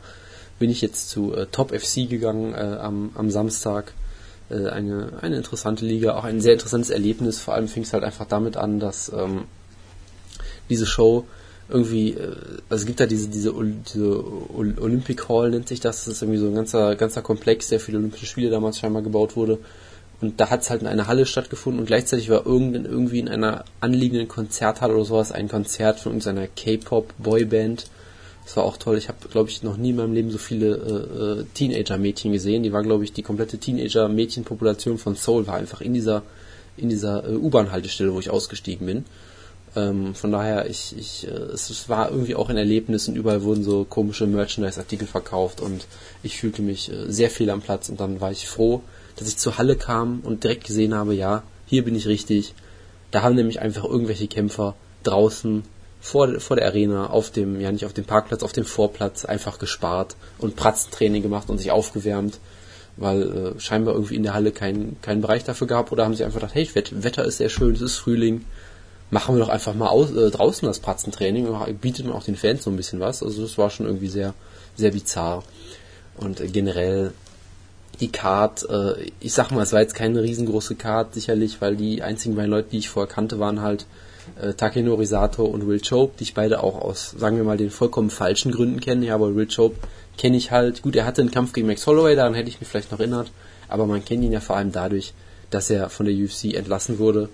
bin 0.58 0.70
ich 0.70 0.80
jetzt 0.80 1.10
zu 1.10 1.34
äh, 1.34 1.46
Top 1.46 1.78
FC 1.78 2.08
gegangen 2.08 2.54
äh, 2.54 2.78
am, 2.80 3.10
am 3.14 3.30
Samstag. 3.30 3.92
Äh, 4.48 4.68
eine 4.68 5.18
eine 5.20 5.36
interessante 5.36 5.84
Liga, 5.84 6.16
auch 6.16 6.24
ein 6.24 6.40
sehr 6.40 6.54
interessantes 6.54 6.88
Erlebnis. 6.88 7.38
Vor 7.38 7.52
allem 7.52 7.68
fing 7.68 7.82
es 7.82 7.92
halt 7.92 8.02
einfach 8.04 8.26
damit 8.26 8.56
an, 8.56 8.80
dass 8.80 9.12
ähm, 9.12 9.44
diese 10.70 10.86
Show 10.86 11.26
irgendwie, 11.70 12.10
äh, 12.10 12.36
also 12.68 12.82
es 12.82 12.86
gibt 12.86 13.00
da 13.00 13.06
diese, 13.06 13.28
diese, 13.28 13.52
diese 13.94 14.24
Olympic 14.54 15.28
Hall 15.28 15.50
nennt 15.50 15.68
sich 15.68 15.80
das, 15.80 16.04
das 16.04 16.14
ist 16.14 16.22
irgendwie 16.22 16.40
so 16.40 16.46
ein 16.46 16.54
ganzer, 16.54 16.96
ganzer 16.96 17.22
Komplex, 17.22 17.68
der 17.68 17.80
für 17.80 17.90
die 17.90 17.96
Olympischen 17.96 18.26
Spiele 18.26 18.50
damals 18.50 18.78
scheinbar 18.78 19.02
gebaut 19.02 19.36
wurde. 19.36 19.58
Und 20.20 20.38
da 20.38 20.50
hat 20.50 20.62
es 20.62 20.70
halt 20.70 20.82
in 20.82 20.86
einer 20.86 21.06
Halle 21.06 21.24
stattgefunden 21.24 21.80
und 21.80 21.86
gleichzeitig 21.86 22.28
war 22.28 22.44
irgend, 22.44 22.86
irgendwie 22.86 23.20
in 23.20 23.28
einer 23.28 23.64
anliegenden 23.80 24.28
Konzerthalle 24.28 24.94
oder 24.94 25.04
sowas 25.04 25.32
ein 25.32 25.48
Konzert 25.48 26.00
von 26.00 26.12
irgendeiner 26.12 26.46
K-Pop-Boyband. 26.46 27.86
Das 28.44 28.56
war 28.56 28.64
auch 28.64 28.76
toll. 28.76 28.98
Ich 28.98 29.08
habe, 29.08 29.28
glaube 29.30 29.48
ich, 29.48 29.62
noch 29.62 29.78
nie 29.78 29.90
in 29.90 29.96
meinem 29.96 30.12
Leben 30.12 30.30
so 30.30 30.36
viele 30.36 30.66
äh, 30.76 31.40
äh, 31.40 31.44
Teenager-Mädchen 31.54 32.32
gesehen. 32.32 32.62
Die 32.62 32.72
war, 32.72 32.82
glaube 32.82 33.04
ich, 33.04 33.14
die 33.14 33.22
komplette 33.22 33.58
Teenager-Mädchenpopulation 33.58 34.98
von 34.98 35.14
Seoul 35.14 35.46
war 35.46 35.54
einfach 35.54 35.80
in 35.80 35.94
dieser 35.94 36.22
in 36.76 36.88
dieser 36.88 37.28
äh, 37.28 37.34
U-Bahn-Haltestelle, 37.34 38.12
wo 38.12 38.20
ich 38.20 38.30
ausgestiegen 38.30 38.86
bin. 38.86 39.04
Ähm, 39.76 40.14
von 40.14 40.32
daher, 40.32 40.68
ich, 40.68 40.96
ich, 40.98 41.28
äh, 41.28 41.30
es, 41.30 41.88
war 41.88 42.10
irgendwie 42.10 42.34
auch 42.34 42.48
ein 42.48 42.56
Erlebnis 42.56 43.06
und 43.08 43.16
überall 43.16 43.42
wurden 43.42 43.62
so 43.62 43.84
komische 43.84 44.26
Merchandise-Artikel 44.26 45.06
verkauft 45.06 45.60
und 45.60 45.86
ich 46.22 46.38
fühlte 46.40 46.62
mich 46.62 46.90
äh, 46.90 47.10
sehr 47.10 47.30
viel 47.30 47.50
am 47.50 47.60
Platz 47.60 47.88
und 47.88 48.00
dann 48.00 48.20
war 48.20 48.32
ich 48.32 48.48
froh, 48.48 48.82
dass 49.16 49.28
ich 49.28 49.36
zur 49.36 49.58
Halle 49.58 49.76
kam 49.76 50.20
und 50.20 50.42
direkt 50.42 50.64
gesehen 50.64 50.94
habe, 50.94 51.14
ja, 51.14 51.44
hier 51.66 51.84
bin 51.84 51.94
ich 51.94 52.08
richtig. 52.08 52.54
Da 53.12 53.22
haben 53.22 53.36
nämlich 53.36 53.60
einfach 53.60 53.84
irgendwelche 53.84 54.26
Kämpfer 54.26 54.74
draußen 55.04 55.62
vor, 56.00 56.40
vor 56.40 56.56
der 56.56 56.66
Arena, 56.66 57.10
auf 57.10 57.30
dem, 57.30 57.60
ja 57.60 57.70
nicht 57.70 57.84
auf 57.84 57.92
dem 57.92 58.04
Parkplatz, 58.04 58.42
auf 58.42 58.52
dem 58.52 58.64
Vorplatz 58.64 59.24
einfach 59.24 59.58
gespart 59.58 60.16
und 60.38 60.56
Pratzentraining 60.56 61.22
gemacht 61.22 61.48
und 61.48 61.58
sich 61.58 61.70
aufgewärmt, 61.70 62.38
weil 62.96 63.22
äh, 63.22 63.60
scheinbar 63.60 63.94
irgendwie 63.94 64.16
in 64.16 64.22
der 64.24 64.34
Halle 64.34 64.50
keinen 64.50 64.96
kein 65.02 65.20
Bereich 65.20 65.44
dafür 65.44 65.66
gab 65.66 65.92
oder 65.92 66.04
haben 66.04 66.14
sie 66.14 66.24
einfach 66.24 66.40
gedacht, 66.40 66.54
hey, 66.54 66.68
Wetter 66.74 67.24
ist 67.24 67.36
sehr 67.36 67.50
schön, 67.50 67.74
es 67.74 67.82
ist 67.82 67.96
Frühling, 67.96 68.44
machen 69.10 69.36
wir 69.36 69.40
doch 69.40 69.48
einfach 69.48 69.74
mal 69.74 69.88
aus, 69.88 70.12
äh, 70.12 70.30
draußen 70.30 70.66
das 70.66 70.80
Pratzentraining, 70.80 71.48
bietet 71.80 72.06
man 72.06 72.14
auch 72.14 72.24
den 72.24 72.36
Fans 72.36 72.64
so 72.64 72.70
ein 72.70 72.76
bisschen 72.76 73.00
was. 73.00 73.22
Also 73.22 73.42
das 73.42 73.58
war 73.58 73.70
schon 73.70 73.86
irgendwie 73.86 74.08
sehr, 74.08 74.34
sehr 74.76 74.92
bizarr. 74.92 75.42
Und 76.16 76.40
äh, 76.40 76.48
generell 76.48 77.12
die 78.00 78.10
Card, 78.10 78.68
äh, 78.70 79.10
ich 79.20 79.32
sag 79.32 79.50
mal, 79.50 79.62
es 79.62 79.72
war 79.72 79.80
jetzt 79.80 79.94
keine 79.94 80.22
riesengroße 80.22 80.74
Card, 80.74 81.14
sicherlich, 81.14 81.60
weil 81.60 81.76
die 81.76 82.02
einzigen 82.02 82.36
beiden 82.36 82.50
Leute, 82.50 82.68
die 82.72 82.78
ich 82.78 82.88
vorher 82.88 83.12
kannte, 83.12 83.38
waren 83.38 83.60
halt 83.60 83.86
äh, 84.40 84.54
Takenori 84.54 85.06
Sato 85.06 85.44
und 85.44 85.66
Will 85.66 85.80
Chope, 85.80 86.14
die 86.18 86.24
ich 86.24 86.34
beide 86.34 86.62
auch 86.62 86.80
aus, 86.80 87.14
sagen 87.18 87.36
wir 87.36 87.44
mal, 87.44 87.56
den 87.56 87.70
vollkommen 87.70 88.10
falschen 88.10 88.52
Gründen 88.52 88.80
kenne. 88.80 89.06
Ja, 89.06 89.14
aber 89.14 89.34
Will 89.34 89.48
Chope 89.54 89.76
kenne 90.16 90.36
ich 90.36 90.50
halt. 90.50 90.82
Gut, 90.82 90.96
er 90.96 91.04
hatte 91.04 91.20
einen 91.20 91.30
Kampf 91.30 91.52
gegen 91.52 91.66
Max 91.66 91.86
Holloway, 91.86 92.16
daran 92.16 92.34
hätte 92.34 92.48
ich 92.48 92.60
mich 92.60 92.68
vielleicht 92.68 92.92
noch 92.92 93.00
erinnert. 93.00 93.30
Aber 93.68 93.86
man 93.86 94.04
kennt 94.04 94.24
ihn 94.24 94.32
ja 94.32 94.40
vor 94.40 94.56
allem 94.56 94.72
dadurch, 94.72 95.12
dass 95.50 95.70
er 95.70 95.90
von 95.90 96.06
der 96.06 96.14
UFC 96.14 96.54
entlassen 96.54 96.98
wurde. 96.98 97.28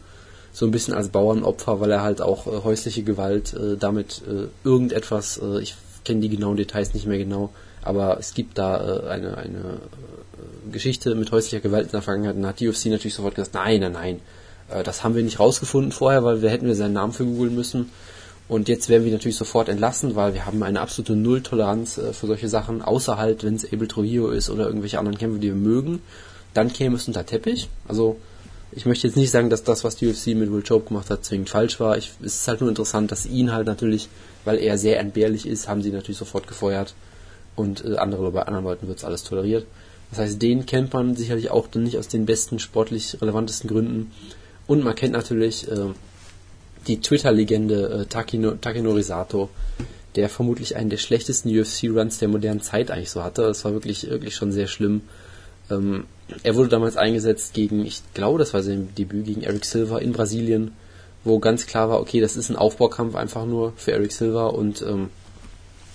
So 0.57 0.65
ein 0.65 0.71
bisschen 0.71 0.95
als 0.95 1.11
Bauernopfer, 1.11 1.81
weil 1.81 1.91
er 1.91 2.01
halt 2.01 2.23
auch 2.23 2.47
äh, 2.47 2.65
häusliche 2.65 3.03
Gewalt 3.03 3.53
äh, 3.53 3.77
damit 3.77 4.23
äh, 4.27 4.47
irgendetwas, 4.67 5.37
äh, 5.37 5.61
ich 5.61 5.75
kenne 6.03 6.23
die 6.23 6.31
genauen 6.31 6.57
Details 6.57 6.95
nicht 6.95 7.05
mehr 7.05 7.19
genau, 7.19 7.51
aber 7.83 8.17
es 8.19 8.33
gibt 8.33 8.57
da 8.57 8.79
äh, 8.79 9.09
eine, 9.11 9.37
eine 9.37 9.59
äh, 9.59 10.73
Geschichte 10.73 11.15
mit 11.15 11.31
häuslicher 11.31 11.61
Gewalt 11.61 11.89
in 11.89 11.93
der 11.93 12.01
Vergangenheit. 12.01 12.37
Und 12.37 12.47
hat 12.47 12.61
die 12.61 12.71
UFC 12.71 12.87
natürlich 12.87 13.13
sofort 13.13 13.35
gesagt, 13.35 13.53
nein, 13.53 13.81
nein, 13.81 13.93
nein, 13.93 14.21
äh, 14.71 14.83
das 14.83 15.05
haben 15.05 15.15
wir 15.15 15.23
nicht 15.23 15.39
rausgefunden 15.39 15.93
vorher, 15.93 16.25
weil 16.25 16.41
wir 16.41 16.49
hätten 16.49 16.67
wir 16.67 16.75
seinen 16.75 16.95
Namen 16.95 17.13
für 17.13 17.27
googeln 17.27 17.55
müssen. 17.55 17.91
Und 18.49 18.71
jetzt 18.71 18.89
werden 18.89 19.05
wir 19.05 19.13
natürlich 19.13 19.37
sofort 19.37 19.69
entlassen, 19.69 20.17
weil 20.17 20.33
wir 20.33 20.47
haben 20.47 20.63
eine 20.63 20.81
absolute 20.81 21.17
Nulltoleranz 21.17 21.99
äh, 21.99 22.15
für 22.15 22.29
solche 22.29 22.49
Sachen, 22.49 22.81
außer 22.81 23.19
halt, 23.19 23.45
wenn 23.45 23.57
es 23.57 23.71
Abel 23.71 23.89
Trujillo 23.89 24.31
ist 24.31 24.49
oder 24.49 24.69
irgendwelche 24.69 24.99
anderen 24.99 25.19
Kämpfe, 25.19 25.39
die 25.39 25.49
wir 25.49 25.55
mögen, 25.55 26.01
dann 26.55 26.73
käme 26.73 26.97
es 26.97 27.07
unter 27.09 27.27
Teppich. 27.27 27.69
Also 27.87 28.17
ich 28.73 28.87
möchte 28.87 29.07
jetzt 29.07 29.17
nicht 29.17 29.31
sagen, 29.31 29.51
dass 29.51 29.65
das, 29.65 29.85
was 29.85 29.97
die 29.97 30.09
UFC 30.09 30.29
mit 30.29 30.53
Will 30.53 30.63
Chope 30.63 30.89
gemacht 30.89 31.11
hat, 31.11 31.25
zwingend 31.25 31.51
falsch 31.51 31.79
war. 31.81 31.97
Ich, 31.97 32.13
es 32.21 32.41
ist 32.41 32.49
halt 32.49 32.61
nur 32.61 32.69
interessant, 32.69 33.13
dass 33.13 33.27
ihn 33.27 33.53
halt 33.53 33.67
natürlich, 33.67 34.09
weil 34.45 34.59
er 34.59 34.77
sehr 34.77 34.99
entbehrlich 35.01 35.47
ist, 35.47 35.69
haben 35.69 35.83
sie 35.83 35.91
natürlich 35.91 36.19
sofort 36.19 36.47
gefeuert. 36.47 36.95
Und 37.55 37.85
äh, 37.85 37.97
andere, 37.97 38.31
bei 38.33 38.43
anderen 38.43 38.65
Leuten 38.65 38.89
wird 38.89 38.99
es 38.99 39.05
alles 39.05 39.25
toleriert. 39.25 39.67
Das 40.11 40.19
heißt, 40.21 40.41
den 40.41 40.67
kennt 40.67 40.93
man 40.93 41.17
sicherlich 41.17 41.51
auch 41.51 41.69
dann 41.69 41.85
nicht 41.85 41.99
aus 41.99 42.09
den 42.09 42.27
besten 42.27 42.59
sportlich 42.59 43.21
relevantesten 43.21 43.69
Gründen. 43.69 44.13
Und 44.67 44.85
man 44.85 44.95
kennt 44.95 45.13
natürlich 45.13 45.71
äh, 45.71 45.93
die 46.87 47.01
Twitter-Legende 47.01 48.03
äh, 48.03 48.07
Takino, 48.07 48.53
Takenori 48.53 49.03
Sato, 49.03 49.49
der 50.15 50.29
vermutlich 50.29 50.77
einen 50.77 50.91
der 50.91 50.97
schlechtesten 50.97 51.49
UFC-Runs 51.49 52.19
der 52.19 52.29
modernen 52.29 52.61
Zeit 52.61 52.91
eigentlich 52.91 53.11
so 53.11 53.23
hatte. 53.23 53.43
Das 53.43 53.65
war 53.65 53.73
wirklich, 53.73 54.09
wirklich 54.09 54.35
schon 54.35 54.53
sehr 54.53 54.67
schlimm. 54.67 55.03
Ähm, 55.71 56.05
er 56.43 56.57
wurde 56.57 56.69
damals 56.69 56.97
eingesetzt 56.97 57.55
gegen, 57.55 57.85
ich 57.85 58.03
glaube, 58.15 58.39
das 58.39 58.55
war 58.55 58.63
sein 58.63 58.89
Debüt 58.97 59.27
gegen 59.27 59.43
Eric 59.43 59.65
Silva 59.65 59.99
in 59.99 60.13
Brasilien, 60.13 60.73
wo 61.25 61.39
ganz 61.39 61.67
klar 61.67 61.89
war, 61.89 62.01
okay, 62.01 62.21
das 62.21 62.37
ist 62.37 62.51
ein 62.51 62.57
Aufbaukampf 62.57 63.15
einfach 63.15 63.47
nur 63.47 63.73
für 63.77 63.93
Eric 63.93 64.13
Silva 64.13 64.47
und 64.47 64.83
ähm, 64.83 65.11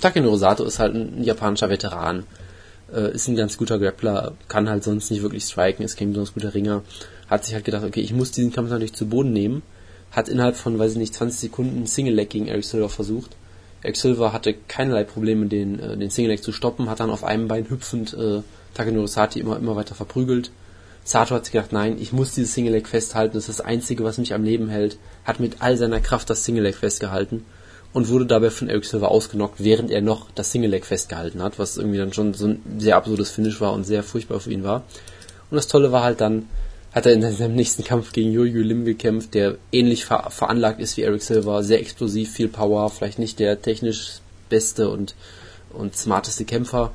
Takenori 0.02 0.38
Sato 0.38 0.64
ist 0.64 0.80
halt 0.80 0.96
ein 0.96 1.24
japanischer 1.24 1.70
Veteran, 1.70 2.26
äh, 2.94 3.14
ist 3.14 3.28
ein 3.28 3.36
ganz 3.36 3.58
guter 3.58 3.80
Grappler, 3.80 4.34
kann 4.48 4.70
halt 4.70 4.84
sonst 4.84 5.12
nicht 5.12 5.22
wirklich 5.22 5.44
striken, 5.44 5.84
ist 5.84 5.98
kein 5.98 6.10
besonders 6.10 6.34
guter 6.34 6.54
Ringer, 6.54 6.84
hat 7.30 7.46
sich 7.46 7.54
halt 7.54 7.66
gedacht, 7.66 7.84
okay, 7.84 8.02
ich 8.02 8.14
muss 8.14 8.32
diesen 8.32 8.52
Kampf 8.52 8.70
natürlich 8.70 8.94
zu 8.94 9.08
Boden 9.08 9.32
nehmen, 9.32 9.62
hat 10.12 10.28
innerhalb 10.28 10.56
von, 10.56 10.78
weiß 10.78 10.94
ich 10.94 10.98
nicht, 10.98 11.14
20 11.14 11.40
Sekunden 11.40 11.86
Single 11.88 12.16
Leg 12.16 12.30
gegen 12.30 12.48
Eric 12.48 12.66
Silva 12.66 12.90
versucht. 12.90 13.32
Eric 13.84 13.96
Silva 13.96 14.34
hatte 14.34 14.54
keinerlei 14.68 15.04
Probleme, 15.04 15.46
den, 15.46 15.80
äh, 15.80 15.98
den 15.98 16.10
Single 16.10 16.32
Leg 16.32 16.44
zu 16.44 16.52
stoppen, 16.52 16.90
hat 16.90 17.00
dann 17.00 17.10
auf 17.10 17.24
einem 17.24 17.48
Bein 17.48 17.70
hüpfend 17.70 18.14
äh, 18.14 18.42
Takenori 18.74 19.08
Sati 19.08 19.40
immer, 19.40 19.58
immer 19.58 19.76
weiter 19.76 19.96
verprügelt. 19.96 20.52
Sato 21.04 21.36
hat 21.36 21.46
sich 21.46 21.54
gedacht, 21.54 21.74
nein, 21.74 21.98
ich 22.00 22.14
muss 22.14 22.36
dieses 22.36 22.54
Single 22.54 22.74
Leg 22.74 22.88
festhalten, 22.88 23.34
das 23.34 23.50
ist 23.50 23.60
das 23.60 23.66
Einzige, 23.66 24.04
was 24.04 24.18
mich 24.18 24.34
am 24.34 24.44
Leben 24.44 24.70
hält, 24.70 24.98
hat 25.24 25.40
mit 25.40 25.58
all 25.60 25.76
seiner 25.76 26.00
Kraft 26.00 26.30
das 26.30 26.46
Single 26.46 26.64
Leg 26.64 26.76
festgehalten 26.76 27.44
und 27.94 28.10
wurde 28.10 28.26
dabei 28.26 28.50
von 28.50 28.70
Eric 28.70 28.86
Silva 28.86 29.08
ausgenockt, 29.08 29.64
während 29.64 29.92
er 29.92 30.02
noch 30.02 30.30
das 30.32 30.52
Single 30.52 30.70
Leg 30.70 30.86
festgehalten 30.86 31.42
hat, 31.42 31.60
was 31.60 31.78
irgendwie 31.78 31.98
dann 31.98 32.14
schon 32.14 32.34
so 32.34 32.48
ein 32.48 32.62
sehr 32.78 32.98
absurdes 32.98 33.32
Finish 33.32 33.60
war 33.62 33.74
und 33.74 33.84
sehr 33.84 34.04
furchtbar 34.04 34.40
für 34.40 34.52
ihn 34.52 34.64
war. 34.64 34.84
Und 35.50 35.56
das 35.56 35.68
Tolle 35.68 35.92
war 35.92 36.04
halt 36.04 36.22
dann, 36.22 36.48
hat 36.94 37.06
er 37.06 37.14
in 37.14 37.22
seinem 37.22 37.56
nächsten 37.56 37.84
Kampf 37.84 38.14
gegen 38.14 38.32
Jojo 38.32 38.62
Lim 38.62 38.86
gekämpft, 38.86 39.34
der 39.34 39.58
ähnlich 39.72 40.06
ver 40.06 40.30
veranlagt 40.30 40.80
ist 40.80 40.98
wie 40.98 41.02
Eric 41.02 41.22
Silva, 41.22 41.64
sehr 41.64 41.80
explosiv, 41.80 42.32
viel 42.32 42.48
Power, 42.48 42.90
vielleicht 42.90 43.20
nicht 43.20 43.40
der 43.40 43.62
technisch 43.62 44.20
beste 44.50 44.90
und, 44.90 45.16
und 45.74 45.96
smarteste 45.96 46.46
Kämpfer. 46.46 46.92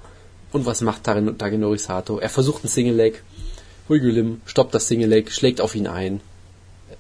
Und 0.53 0.67
was 0.67 0.81
macht 0.81 1.05
Tagenori 1.05 1.79
Sato? 1.79 2.19
Er 2.19 2.29
versucht 2.29 2.65
ein 2.65 2.69
Single 2.69 2.95
Leg. 2.95 3.23
Jojo 3.89 4.09
Lim 4.09 4.41
stoppt 4.47 4.75
das 4.75 4.89
Single 4.89 5.09
Leg, 5.09 5.31
schlägt 5.31 5.61
auf 5.61 5.75
ihn 5.75 5.87
ein. 5.87 6.21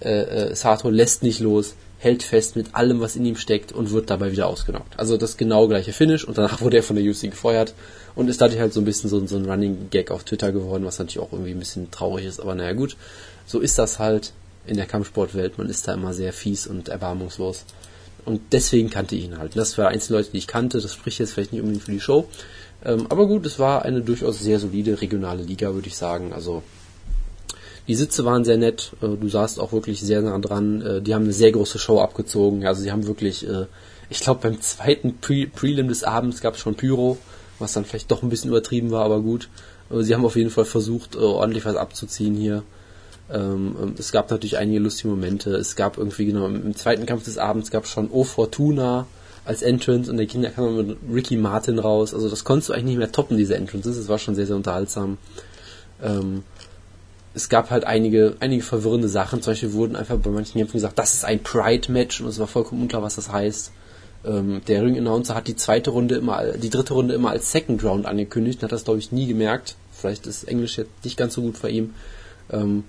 Äh, 0.01 0.21
äh, 0.21 0.55
Sato 0.55 0.91
lässt 0.91 1.23
nicht 1.23 1.41
los, 1.41 1.75
hält 1.99 2.23
fest 2.23 2.57
mit 2.57 2.75
allem, 2.75 3.01
was 3.01 3.17
in 3.17 3.25
ihm 3.25 3.37
steckt 3.37 3.73
und 3.73 3.91
wird 3.91 4.11
dabei 4.11 4.31
wieder 4.33 4.47
ausgenockt. 4.47 4.99
Also 4.99 5.17
das 5.17 5.37
genau 5.37 5.69
gleiche 5.69 5.93
Finish 5.93 6.25
und 6.25 6.37
danach 6.37 6.61
wurde 6.63 6.77
er 6.77 6.83
von 6.83 6.97
der 6.97 7.05
UC 7.05 7.31
gefeuert 7.31 7.75
und 8.15 8.29
ist 8.29 8.41
dadurch 8.41 8.61
halt 8.61 8.73
so 8.73 8.81
ein 8.81 8.85
bisschen 8.85 9.09
so, 9.09 9.25
so 9.27 9.37
ein 9.37 9.49
Running 9.49 9.89
Gag 9.91 10.11
auf 10.11 10.25
Twitter 10.25 10.53
geworden, 10.53 10.85
was 10.85 10.99
natürlich 10.99 11.21
auch 11.21 11.33
irgendwie 11.33 11.53
ein 11.53 11.59
bisschen 11.59 11.91
traurig 11.91 12.27
ist, 12.27 12.41
aber 12.41 12.55
naja 12.55 12.73
gut, 12.73 12.97
so 13.47 13.61
ist 13.61 13.79
das 13.79 13.99
halt 13.99 14.33
in 14.67 14.77
der 14.77 14.87
Kampfsportwelt, 14.87 15.59
man 15.59 15.69
ist 15.69 15.87
da 15.89 15.95
immer 15.95 16.13
sehr 16.13 16.33
fies 16.33 16.67
und 16.67 16.89
erbarmungslos. 16.89 17.65
Und 18.27 18.41
deswegen 18.53 18.91
kannte 18.91 19.17
ich 19.17 19.25
ihn 19.25 19.39
halt. 19.39 19.57
Das 19.57 19.79
war 19.79 19.89
einzelne 19.89 20.19
Leute, 20.19 20.33
die 20.33 20.39
ich 20.39 20.47
kannte, 20.47 20.81
das 20.81 20.93
spricht 20.93 21.19
jetzt 21.19 21.33
vielleicht 21.33 21.53
nicht 21.53 21.63
unbedingt 21.63 21.85
für 21.85 21.93
die 21.93 22.01
Show. 22.01 22.29
Ähm, 22.85 23.07
aber 23.09 23.27
gut, 23.27 23.47
es 23.47 23.59
war 23.59 23.85
eine 23.85 24.03
durchaus 24.03 24.41
sehr 24.41 24.59
solide 24.59 25.01
regionale 25.01 25.43
Liga, 25.43 25.73
würde 25.73 25.89
ich 25.89 25.97
sagen. 25.97 26.33
Also 26.33 26.63
die 27.89 27.95
Sitze 27.95 28.25
waren 28.25 28.45
sehr 28.45 28.59
nett, 28.59 28.93
äh, 29.01 29.17
du 29.17 29.29
saßt 29.29 29.61
auch 29.61 29.73
wirklich 29.73 30.01
sehr 30.01 30.21
nah 30.21 30.39
dran. 30.39 30.83
Äh, 30.83 31.03
die 31.03 31.15
haben 31.15 31.25
eine 31.25 31.33
sehr 31.33 31.53
große 31.53 31.79
Show 31.79 32.01
abgezogen. 32.01 32.67
Also 32.67 32.83
sie 32.83 32.93
haben 32.93 33.07
wirklich, 33.07 33.49
äh, 33.49 33.67
ich 34.11 34.21
glaube 34.21 34.41
beim 34.43 34.61
zweiten 34.61 35.19
Pre 35.19 35.47
Prelim 35.47 35.89
des 35.89 36.05
Abends 36.05 36.41
gab 36.41 36.55
es 36.55 36.61
schon 36.61 36.75
Pyro 36.75 37.17
was 37.59 37.73
dann 37.73 37.85
vielleicht 37.85 38.11
doch 38.11 38.23
ein 38.23 38.29
bisschen 38.29 38.51
übertrieben 38.51 38.91
war, 38.91 39.05
aber 39.05 39.21
gut. 39.21 39.49
Sie 39.91 40.15
haben 40.15 40.25
auf 40.25 40.37
jeden 40.37 40.51
Fall 40.51 40.65
versucht, 40.65 41.15
äh, 41.15 41.19
ordentlich 41.19 41.65
was 41.65 41.77
abzuziehen 41.77 42.35
hier. 42.35 42.65
Ähm, 43.33 43.77
ähm, 43.81 43.95
es 43.99 44.13
gab 44.13 44.31
natürlich 44.31 44.59
einige 44.59 44.79
lustige 44.79 45.09
Momente. 45.09 45.51
Es 45.57 45.77
gab 45.77 45.99
irgendwie, 45.99 46.27
genau, 46.27 46.47
im 46.47 46.77
zweiten 46.77 47.07
Kampf 47.07 47.25
des 47.25 47.39
Abends 47.39 47.71
gab 47.71 47.85
es 47.85 47.91
schon 47.91 48.11
O 48.11 48.25
Fortuna 48.25 49.07
als 49.45 49.63
Entrance 49.63 50.11
und 50.11 50.17
der 50.17 50.27
Kinder 50.27 50.51
kam 50.51 50.77
mit 50.77 50.97
Ricky 51.13 51.37
Martin 51.37 51.79
raus. 51.79 52.15
Also 52.15 52.29
das 52.29 52.45
konntest 52.45 52.69
du 52.69 52.73
eigentlich 52.73 52.87
nicht 52.87 52.99
mehr 52.99 53.13
toppen, 53.13 53.37
diese 53.37 53.57
Entrances. 53.57 53.97
Es 53.97 54.09
war 54.09 54.19
schon 54.19 54.35
sehr, 54.35 54.47
sehr 54.47 54.57
unterhaltsam. 54.57 55.19
Ähm, 56.03 56.43
es 57.35 57.49
gab 57.49 57.71
halt 57.71 57.85
einige, 57.85 58.37
einige 58.41 58.63
verwirrende 58.63 59.09
Sachen. 59.09 59.43
Zum 59.43 59.53
Beispiel 59.53 59.73
wurden 59.73 59.95
einfach 59.95 60.17
bei 60.17 60.31
manchen 60.31 60.59
Kämpfen 60.59 60.79
gesagt, 60.79 60.99
das 60.99 61.15
ist 61.15 61.25
ein 61.25 61.43
Pride-Match 61.43 62.21
und 62.21 62.29
es 62.29 62.39
war 62.39 62.47
vollkommen 62.47 62.83
unklar, 62.83 63.03
was 63.03 63.17
das 63.17 63.31
heißt. 63.31 63.73
Ähm, 64.25 64.63
der 64.67 64.83
Ring-Announcer 64.83 65.35
hat 65.35 65.47
die 65.47 65.55
zweite 65.55 65.91
Runde 65.91 66.17
immer, 66.17 66.53
die 66.53 66.71
dritte 66.71 66.95
Runde 66.95 67.15
immer 67.15 67.31
als 67.31 67.53
Second 67.53 67.85
Round 67.85 68.07
angekündigt 68.07 68.59
und 68.59 68.65
hat 68.65 68.73
das, 68.73 68.85
glaube 68.85 68.99
ich, 68.99 69.13
nie 69.13 69.27
gemerkt. 69.27 69.77
Vielleicht 69.93 70.27
ist 70.27 70.45
Englisch 70.45 70.79
jetzt 70.79 71.05
nicht 71.05 71.17
ganz 71.17 71.35
so 71.35 71.43
gut 71.43 71.61
bei 71.61 71.69
ihm. 71.69 71.95
Ähm, 72.51 72.85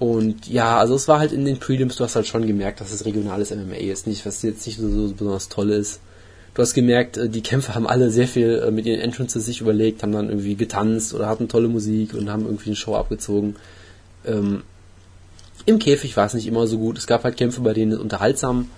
und 0.00 0.48
ja, 0.48 0.78
also 0.78 0.94
es 0.94 1.08
war 1.08 1.18
halt 1.18 1.30
in 1.30 1.44
den 1.44 1.58
Prelims, 1.58 1.96
du 1.96 2.04
hast 2.04 2.16
halt 2.16 2.26
schon 2.26 2.46
gemerkt, 2.46 2.80
dass 2.80 2.90
es 2.90 3.04
regionales 3.04 3.54
MMA 3.54 3.76
ist, 3.76 4.06
nicht, 4.06 4.24
was 4.24 4.40
jetzt 4.42 4.66
nicht 4.66 4.78
so, 4.78 4.88
so 4.88 5.12
besonders 5.12 5.50
toll 5.50 5.70
ist. 5.70 6.00
Du 6.54 6.62
hast 6.62 6.72
gemerkt, 6.72 7.18
äh, 7.18 7.28
die 7.28 7.42
Kämpfer 7.42 7.74
haben 7.74 7.86
alle 7.86 8.10
sehr 8.10 8.26
viel 8.26 8.62
äh, 8.66 8.70
mit 8.70 8.86
ihren 8.86 8.98
Entrances 8.98 9.44
sich 9.44 9.60
überlegt, 9.60 10.02
haben 10.02 10.12
dann 10.12 10.30
irgendwie 10.30 10.56
getanzt 10.56 11.12
oder 11.12 11.28
hatten 11.28 11.48
tolle 11.48 11.68
Musik 11.68 12.14
und 12.14 12.30
haben 12.30 12.46
irgendwie 12.46 12.70
eine 12.70 12.76
Show 12.76 12.96
abgezogen. 12.96 13.56
Ähm, 14.24 14.62
Im 15.66 15.78
Käfig 15.78 16.16
war 16.16 16.24
es 16.24 16.32
nicht 16.32 16.46
immer 16.46 16.66
so 16.66 16.78
gut. 16.78 16.96
Es 16.96 17.06
gab 17.06 17.22
halt 17.22 17.36
Kämpfe, 17.36 17.60
bei 17.60 17.74
denen 17.74 17.92
es 17.92 17.98
unterhaltsam 17.98 18.70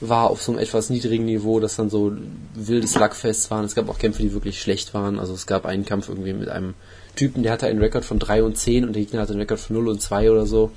war 0.00 0.30
auf 0.30 0.42
so 0.42 0.52
einem 0.52 0.62
etwas 0.62 0.88
niedrigen 0.88 1.26
Niveau, 1.26 1.60
dass 1.60 1.76
dann 1.76 1.90
so 1.90 2.16
wilde 2.54 2.86
Slugfests 2.86 3.50
waren. 3.50 3.66
Es 3.66 3.74
gab 3.74 3.90
auch 3.90 3.98
Kämpfe, 3.98 4.22
die 4.22 4.32
wirklich 4.32 4.62
schlecht 4.62 4.94
waren. 4.94 5.18
Also 5.18 5.34
es 5.34 5.46
gab 5.46 5.66
einen 5.66 5.84
Kampf 5.84 6.08
irgendwie 6.08 6.32
mit 6.32 6.48
einem 6.48 6.72
Typen, 7.20 7.42
der 7.42 7.52
hatte 7.52 7.66
einen 7.66 7.80
Rekord 7.80 8.04
von 8.04 8.18
3 8.18 8.42
und 8.42 8.56
10 8.56 8.86
und 8.86 8.94
der 8.94 9.02
Gegner 9.02 9.20
hatte 9.20 9.32
einen 9.32 9.42
Rekord 9.42 9.60
von 9.60 9.76
0 9.76 9.88
und 9.88 10.00
2 10.00 10.30
oder 10.30 10.46
so. 10.46 10.70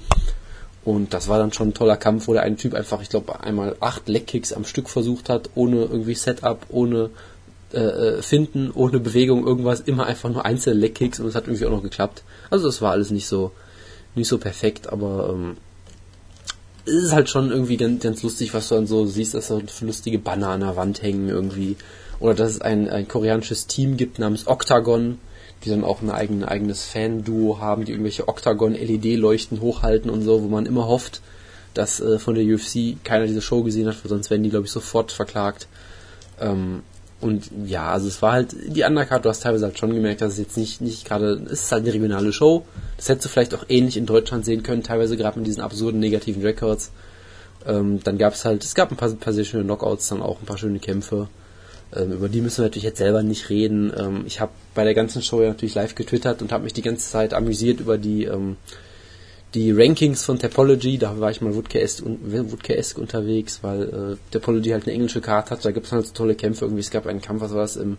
Und 0.83 1.13
das 1.13 1.29
war 1.29 1.39
dann 1.39 1.53
schon 1.53 1.69
ein 1.69 1.73
toller 1.73 1.95
Kampf, 1.95 2.27
wo 2.27 2.33
der 2.33 2.43
eine 2.43 2.57
Typ 2.57 2.73
einfach, 2.73 3.01
ich 3.01 3.09
glaube, 3.09 3.39
einmal 3.39 3.77
acht 3.79 4.09
Legkicks 4.09 4.51
am 4.51 4.65
Stück 4.65 4.89
versucht 4.89 5.29
hat, 5.29 5.51
ohne 5.55 5.83
irgendwie 5.83 6.15
Setup, 6.15 6.59
ohne 6.67 7.09
äh, 7.73 7.79
äh, 7.79 8.21
Finden, 8.21 8.71
ohne 8.73 8.99
Bewegung, 8.99 9.47
irgendwas, 9.47 9.79
immer 9.79 10.05
einfach 10.05 10.29
nur 10.29 10.43
einzelne 10.43 10.79
Legkicks 10.81 11.21
und 11.21 11.27
es 11.27 11.35
hat 11.35 11.47
irgendwie 11.47 11.65
auch 11.65 11.71
noch 11.71 11.83
geklappt. 11.83 12.23
Also 12.49 12.65
das 12.65 12.81
war 12.81 12.91
alles 12.91 13.09
nicht 13.09 13.27
so 13.27 13.51
nicht 14.15 14.27
so 14.27 14.37
perfekt, 14.37 14.91
aber 14.91 15.29
ähm, 15.33 15.57
es 16.85 16.93
ist 16.93 17.13
halt 17.13 17.29
schon 17.29 17.49
irgendwie 17.49 17.77
ganz, 17.77 18.03
ganz 18.03 18.21
lustig, 18.21 18.53
was 18.53 18.67
du 18.67 18.75
dann 18.75 18.87
so 18.87 19.05
siehst, 19.05 19.33
dass 19.33 19.47
so 19.47 19.61
lustige 19.81 20.19
Banner 20.19 20.49
an 20.49 20.59
der 20.59 20.75
Wand 20.75 21.01
hängen 21.01 21.29
irgendwie. 21.29 21.77
Oder 22.19 22.35
dass 22.35 22.51
es 22.51 22.61
ein, 22.61 22.89
ein 22.89 23.07
koreanisches 23.07 23.67
Team 23.67 23.97
gibt 23.97 24.19
namens 24.19 24.47
Octagon, 24.47 25.17
die 25.63 25.69
dann 25.69 25.83
auch 25.83 26.01
ein 26.01 26.09
eigene, 26.09 26.47
eigenes 26.47 26.85
Fan-Duo 26.85 27.59
haben, 27.59 27.85
die 27.85 27.91
irgendwelche 27.91 28.27
Octagon-LED-Leuchten 28.27 29.61
hochhalten 29.61 30.09
und 30.09 30.21
so, 30.21 30.43
wo 30.43 30.47
man 30.47 30.65
immer 30.65 30.87
hofft, 30.87 31.21
dass 31.73 31.99
äh, 31.99 32.19
von 32.19 32.35
der 32.35 32.43
UFC 32.43 33.03
keiner 33.03 33.25
diese 33.25 33.41
Show 33.41 33.63
gesehen 33.63 33.87
hat, 33.87 33.97
sonst 34.03 34.29
werden 34.29 34.43
die, 34.43 34.49
glaube 34.49 34.65
ich, 34.65 34.71
sofort 34.71 35.11
verklagt. 35.11 35.67
Ähm, 36.39 36.83
und 37.21 37.49
ja, 37.65 37.89
also 37.89 38.09
es 38.09 38.21
war 38.21 38.33
halt, 38.33 38.53
die 38.67 38.83
Undercard, 38.83 39.23
du 39.23 39.29
hast 39.29 39.43
teilweise 39.43 39.65
halt 39.65 39.79
schon 39.79 39.93
gemerkt, 39.93 40.19
dass 40.19 40.33
es 40.33 40.39
jetzt 40.39 40.57
nicht, 40.57 40.81
nicht 40.81 41.05
gerade, 41.05 41.41
es 41.45 41.63
ist 41.63 41.71
halt 41.71 41.83
eine 41.83 41.93
regionale 41.93 42.33
Show. 42.33 42.65
Das 42.97 43.07
hättest 43.07 43.25
du 43.25 43.29
vielleicht 43.29 43.55
auch 43.55 43.63
ähnlich 43.69 43.95
in 43.95 44.05
Deutschland 44.05 44.43
sehen 44.43 44.61
können, 44.61 44.83
teilweise 44.83 45.15
gerade 45.15 45.39
mit 45.39 45.47
diesen 45.47 45.63
absurden 45.63 46.01
negativen 46.01 46.41
Records. 46.41 46.91
Ähm, 47.65 48.01
dann 48.03 48.17
gab 48.17 48.33
es 48.33 48.43
halt, 48.43 48.65
es 48.65 48.75
gab 48.75 48.91
ein 48.91 48.97
paar, 48.97 49.09
ein 49.09 49.19
paar 49.19 49.31
sehr 49.31 49.45
schöne 49.45 49.63
Knockouts, 49.63 50.09
dann 50.09 50.21
auch 50.21 50.41
ein 50.41 50.45
paar 50.45 50.57
schöne 50.57 50.79
Kämpfe. 50.79 51.29
Ähm, 51.95 52.11
über 52.11 52.29
die 52.29 52.41
müssen 52.41 52.59
wir 52.59 52.65
natürlich 52.65 52.83
jetzt 52.83 52.97
selber 52.97 53.23
nicht 53.23 53.49
reden. 53.49 53.91
Ähm, 53.97 54.23
ich 54.25 54.39
habe 54.39 54.51
bei 54.73 54.83
der 54.83 54.93
ganzen 54.93 55.21
Show 55.21 55.41
ja 55.41 55.49
natürlich 55.49 55.75
live 55.75 55.95
getwittert 55.95 56.41
und 56.41 56.51
habe 56.51 56.63
mich 56.63 56.73
die 56.73 56.81
ganze 56.81 57.09
Zeit 57.09 57.33
amüsiert 57.33 57.79
über 57.79 57.97
die 57.97 58.25
ähm, 58.25 58.57
die 59.53 59.71
Rankings 59.71 60.25
von 60.25 60.39
Topology, 60.39 60.97
da 60.97 61.19
war 61.19 61.29
ich 61.29 61.41
mal 61.41 61.53
Woodcare-esque 61.53 62.99
unterwegs, 62.99 63.59
weil 63.61 63.83
äh, 63.83 64.31
Topology 64.31 64.71
halt 64.71 64.85
eine 64.85 64.93
englische 64.93 65.21
Karte 65.21 65.51
hat, 65.51 65.63
da 65.63 65.71
gibt 65.71 65.85
es 65.85 65.91
halt 65.91 66.07
so 66.07 66.13
tolle 66.13 66.33
Kämpfe, 66.33 66.65
irgendwie 66.65 66.81
es 66.81 66.89
gab 66.89 67.05
einen 67.05 67.21
Kampf, 67.21 67.41
was 67.41 67.53
war 67.53 67.63
es 67.63 67.75
im 67.75 67.97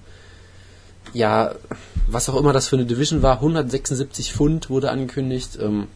ja, 1.12 1.54
was 2.08 2.28
auch 2.28 2.36
immer 2.36 2.52
das 2.52 2.66
für 2.66 2.76
eine 2.76 2.86
Division 2.86 3.22
war, 3.22 3.36
176 3.36 4.32
Pfund 4.32 4.68
wurde 4.70 4.90
angekündigt, 4.90 5.58
ähm, 5.60 5.86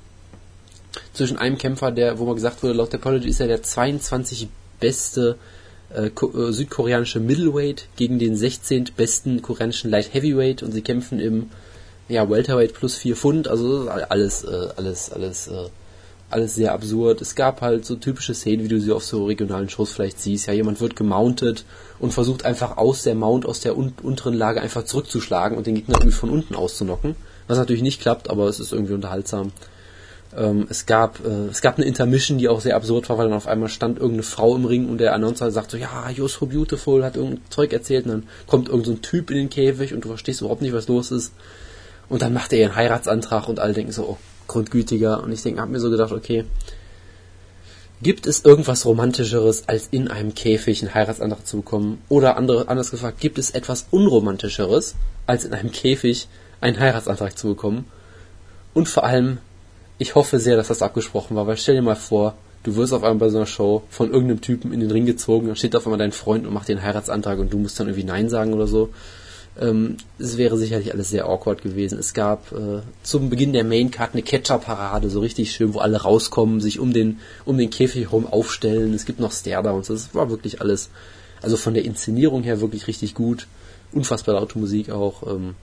zwischen 1.13 1.39
einem 1.39 1.59
Kämpfer, 1.59 1.91
der, 1.91 2.19
wo 2.19 2.25
man 2.25 2.37
gesagt 2.37 2.63
wurde, 2.63 2.75
laut 2.75 2.91
Topology 2.91 3.29
ist 3.29 3.41
er 3.41 3.49
der 3.49 3.63
22 3.63 4.49
beste 4.79 5.37
äh, 5.95 6.09
äh, 6.09 6.53
südkoreanische 6.53 7.21
Middleweight 7.21 7.89
gegen 7.97 8.19
den 8.19 8.37
16. 8.37 8.91
besten 8.97 9.41
koreanischen 9.41 9.91
Light 9.91 10.13
Heavyweight 10.13 10.63
und 10.63 10.73
sie 10.73 10.83
kämpfen 10.83 11.19
im 11.19 11.51
ja, 12.09 12.29
Welterweight 12.29 12.75
plus 12.75 12.97
4 12.97 13.17
Pfund, 13.17 13.49
also 13.49 13.89
alles, 13.89 14.45
äh, 14.45 14.69
alles, 14.77 15.11
alles, 15.11 15.49
äh, 15.49 15.69
alles 16.31 16.55
sehr 16.55 16.73
absurd. 16.73 17.23
Es 17.23 17.35
gab 17.35 17.63
halt 17.63 17.87
so 17.87 17.97
typische 17.97 18.35
Szenen, 18.35 18.65
wie 18.65 18.69
du 18.69 18.81
sie 18.81 18.93
auf 18.93 19.05
so 19.05 19.25
regionalen 19.25 19.69
Shows 19.69 19.93
vielleicht 19.93 20.21
siehst. 20.21 20.47
Ja, 20.47 20.53
jemand 20.53 20.81
wird 20.81 20.95
gemountet 20.95 21.65
und 21.99 22.13
versucht 22.13 22.45
einfach 22.45 22.77
aus 22.77 23.03
der 23.03 23.15
Mount, 23.15 23.47
aus 23.47 23.61
der 23.61 23.77
un 23.77 23.95
unteren 24.03 24.35
Lage 24.35 24.61
einfach 24.61 24.85
zurückzuschlagen 24.85 25.57
und 25.57 25.67
den 25.67 25.75
Gegner 25.75 25.97
irgendwie 25.97 26.17
von 26.17 26.31
unten 26.31 26.55
auszunocken. 26.55 27.17
Was 27.47 27.57
natürlich 27.57 27.83
nicht 27.83 28.01
klappt, 28.01 28.29
aber 28.29 28.47
es 28.49 28.61
ist 28.61 28.73
irgendwie 28.73 28.93
unterhaltsam. 28.93 29.53
Ähm, 30.37 30.67
es 30.69 30.87
gab 30.87 31.25
äh, 31.25 31.47
es 31.51 31.63
gab 31.63 31.77
eine 31.77 31.87
Intermission, 31.87 32.39
die 32.39 32.49
auch 32.49 32.61
sehr 32.61 32.77
absurd 32.77 33.09
war, 33.09 33.19
weil 33.19 33.29
dann 33.29 33.37
auf 33.37 33.47
einmal 33.47 33.69
stand 33.69 33.99
irgendeine 33.99 34.23
Frau 34.23 34.55
im 34.55 34.65
Ring 34.65 34.89
und 34.89 34.99
der 34.99 35.15
Announcer 35.15 35.51
sagt 35.51 35.71
so, 35.71 35.77
ja, 35.77 36.09
you're 36.09 36.29
so 36.29 36.47
beautiful, 36.47 37.05
hat 37.05 37.17
irgendein 37.17 37.43
Zeug 37.51 37.73
erzählt 37.73 38.05
und 38.07 38.13
dann 38.13 38.23
kommt 38.47 38.69
irgendein 38.69 38.97
so 38.97 39.01
Typ 39.01 39.31
in 39.31 39.37
den 39.37 39.51
Käfig 39.51 39.95
und 39.95 40.05
du 40.05 40.09
verstehst 40.09 40.41
überhaupt 40.41 40.63
nicht, 40.63 40.75
was 40.75 40.89
los 40.89 41.11
ist. 41.11 41.33
Und 42.09 42.23
dann 42.23 42.33
macht 42.33 42.53
er 42.53 42.59
ihren 42.59 42.77
Heiratsantrag 42.77 43.49
und 43.49 43.61
alle 43.61 43.75
denken 43.75 43.93
so, 43.93 44.05
oh, 44.05 44.19
grundgütiger. 44.47 45.23
Und 45.23 45.31
ich 45.33 45.43
denke, 45.43 45.61
hab 45.61 45.69
mir 45.69 45.81
so 45.81 45.91
gedacht, 45.91 46.13
okay, 46.13 46.45
gibt 48.03 48.27
es 48.27 48.45
irgendwas 48.45 48.87
Romantischeres, 48.87 49.65
als 49.69 49.89
in 49.91 50.09
einem 50.09 50.35
Käfig 50.35 50.83
einen 50.83 50.95
Heiratsantrag 50.95 51.47
zu 51.47 51.59
bekommen? 51.59 52.03
Oder 52.09 52.37
andere, 52.37 52.69
anders 52.69 52.91
gefragt, 52.91 53.21
gibt 53.21 53.39
es 53.39 53.51
etwas 53.51 53.87
Unromantischeres, 53.91 54.95
als 55.27 55.45
in 55.45 55.53
einem 55.53 55.71
Käfig 55.71 56.29
einen 56.61 56.79
Heiratsantrag 56.79 57.37
zu 57.37 57.49
bekommen? 57.49 57.85
Und 58.75 58.89
vor 58.89 59.05
allem, 59.05 59.39
ich 59.99 60.15
hoffe 60.15 60.39
sehr, 60.39 60.57
dass 60.57 60.69
das 60.69 60.83
abgesprochen 60.83 61.37
war, 61.37 61.47
weil 61.47 61.57
stell 61.57 61.75
dir 61.75 61.83
mal 61.83 61.97
vor, 61.97 62.35
du 62.63 62.77
wirst 62.77 62.93
auf 62.93 63.03
einmal 63.03 63.19
bei 63.19 63.29
so 63.31 63.39
einer 63.39 63.47
Show 63.47 63.83
von 63.91 64.11
irgendeinem 64.11 64.41
Typen 64.41 64.73
in 64.73 64.81
den 64.81 64.91
Ring 64.91 65.07
gezogen, 65.07 65.49
dann 65.49 65.57
steht 65.57 65.77
auf 65.77 65.87
einmal 65.87 65.99
dein 65.99 66.13
Freund 66.13 66.47
und 66.47 66.55
macht 66.55 66.69
den 66.69 66.83
Heiratsantrag 66.83 67.39
und 67.39 67.53
du 67.53 67.59
musst 67.59 67.79
dann 67.79 67.89
irgendwie 67.89 68.05
Nein 68.05 68.29
sagen 68.29 68.55
oder 68.55 68.67
so. 68.67 68.91
Ähm, 69.61 69.97
es 70.19 70.39
wäre 70.39 70.57
sicherlich 70.57 70.93
alles 70.93 71.11
sehr 71.11 71.27
awkward 71.27 71.63
gewesen. 71.63 71.99
Es 71.99 72.15
gab 72.15 72.53
äh, 72.53 72.81
zum 73.03 73.29
Beginn 73.29 73.53
der 73.53 73.65
Maincard 73.65 74.13
eine 74.13 74.23
Catcher-Parade, 74.23 75.11
so 75.11 75.19
richtig 75.19 75.51
schön, 75.51 75.75
wo 75.75 75.81
alle 75.81 76.03
rauskommen, 76.03 76.61
sich 76.61 76.79
um 76.79 76.93
den, 76.93 77.19
um 77.45 77.59
den 77.59 77.71
Käfig 77.71 78.05
herum 78.05 78.27
aufstellen. 78.27 78.95
Es 78.95 79.05
gibt 79.05 79.19
noch 79.19 79.33
Stare-Downs. 79.33 79.89
Das 79.89 80.15
war 80.15 80.31
wirklich 80.31 80.61
alles, 80.61 80.91
also 81.43 81.57
von 81.57 81.75
der 81.75 81.85
Inszenierung 81.85 82.45
her 82.45 82.61
wirklich 82.61 82.87
richtig 82.87 83.15
gut. 83.15 83.49
Unfassbar 83.91 84.37
laute 84.37 84.59
Musik 84.59 84.91
auch. 84.91 85.27
Ähm, 85.27 85.57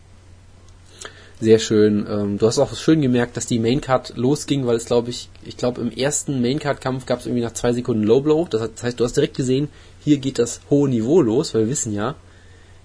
sehr 1.40 1.60
schön. 1.60 2.06
Ähm, 2.10 2.38
du 2.38 2.48
hast 2.48 2.60
auch 2.60 2.76
schön 2.76 3.02
gemerkt, 3.02 3.38
dass 3.38 3.46
die 3.46 3.60
Maincard 3.60 4.14
losging, 4.16 4.66
weil 4.66 4.78
es 4.78 4.86
glaube 4.86 5.10
ich, 5.10 5.30
ich 5.44 5.58
glaube 5.58 5.82
im 5.82 5.92
ersten 5.92 6.42
Maincard-Kampf 6.42 7.06
gab 7.06 7.20
es 7.20 7.26
irgendwie 7.26 7.44
nach 7.44 7.54
zwei 7.54 7.74
Sekunden 7.74 8.04
Low 8.04 8.22
Blow. 8.22 8.48
Das 8.50 8.70
heißt, 8.82 9.00
du 9.00 9.04
hast 9.04 9.18
direkt 9.18 9.36
gesehen, 9.36 9.70
hier 10.04 10.18
geht 10.18 10.40
das 10.40 10.62
hohe 10.70 10.90
Niveau 10.90 11.22
los, 11.22 11.54
weil 11.54 11.62
wir 11.62 11.70
wissen 11.70 11.94
ja, 11.94 12.16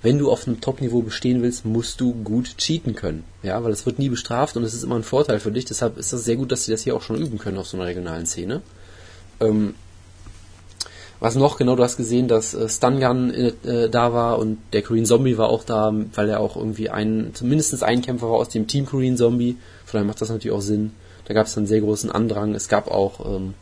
wenn 0.02 0.18
du 0.18 0.30
auf 0.30 0.46
einem 0.46 0.60
Top-Niveau 0.60 1.02
bestehen 1.02 1.42
willst, 1.42 1.64
musst 1.64 2.00
du 2.00 2.14
gut 2.14 2.56
cheaten 2.56 2.94
können. 2.94 3.24
Ja, 3.42 3.62
weil 3.62 3.72
es 3.72 3.84
wird 3.84 3.98
nie 3.98 4.08
bestraft 4.08 4.56
und 4.56 4.64
es 4.64 4.74
ist 4.74 4.82
immer 4.82 4.96
ein 4.96 5.02
Vorteil 5.02 5.40
für 5.40 5.52
dich. 5.52 5.66
Deshalb 5.66 5.98
ist 5.98 6.12
das 6.12 6.24
sehr 6.24 6.36
gut, 6.36 6.50
dass 6.50 6.64
sie 6.64 6.72
das 6.72 6.82
hier 6.82 6.96
auch 6.96 7.02
schon 7.02 7.20
üben 7.20 7.38
können 7.38 7.58
auf 7.58 7.66
so 7.66 7.76
einer 7.76 7.86
regionalen 7.86 8.26
Szene. 8.26 8.62
Ähm, 9.40 9.74
was 11.20 11.34
noch? 11.34 11.58
Genau, 11.58 11.76
du 11.76 11.82
hast 11.82 11.98
gesehen, 11.98 12.28
dass 12.28 12.54
äh, 12.54 12.68
Stungun 12.68 13.30
äh, 13.30 13.90
da 13.90 14.12
war 14.12 14.38
und 14.38 14.58
der 14.72 14.82
Korean 14.82 15.04
Zombie 15.04 15.36
war 15.38 15.50
auch 15.50 15.64
da, 15.64 15.92
weil 16.14 16.28
er 16.28 16.40
auch 16.40 16.56
irgendwie 16.56 16.88
ein, 16.88 17.30
zumindest 17.34 17.82
ein 17.82 18.02
Kämpfer 18.02 18.30
war 18.30 18.38
aus 18.38 18.48
dem 18.48 18.66
Team 18.66 18.86
Korean 18.86 19.16
Zombie. 19.16 19.56
Von 19.84 19.98
daher 19.98 20.06
macht 20.06 20.20
das 20.20 20.30
natürlich 20.30 20.56
auch 20.56 20.62
Sinn. 20.62 20.92
Da 21.26 21.34
gab 21.34 21.46
es 21.46 21.56
einen 21.56 21.66
sehr 21.66 21.80
großen 21.80 22.10
Andrang. 22.10 22.54
Es 22.54 22.68
gab 22.68 22.90
auch 22.90 23.24
ähm, 23.24 23.54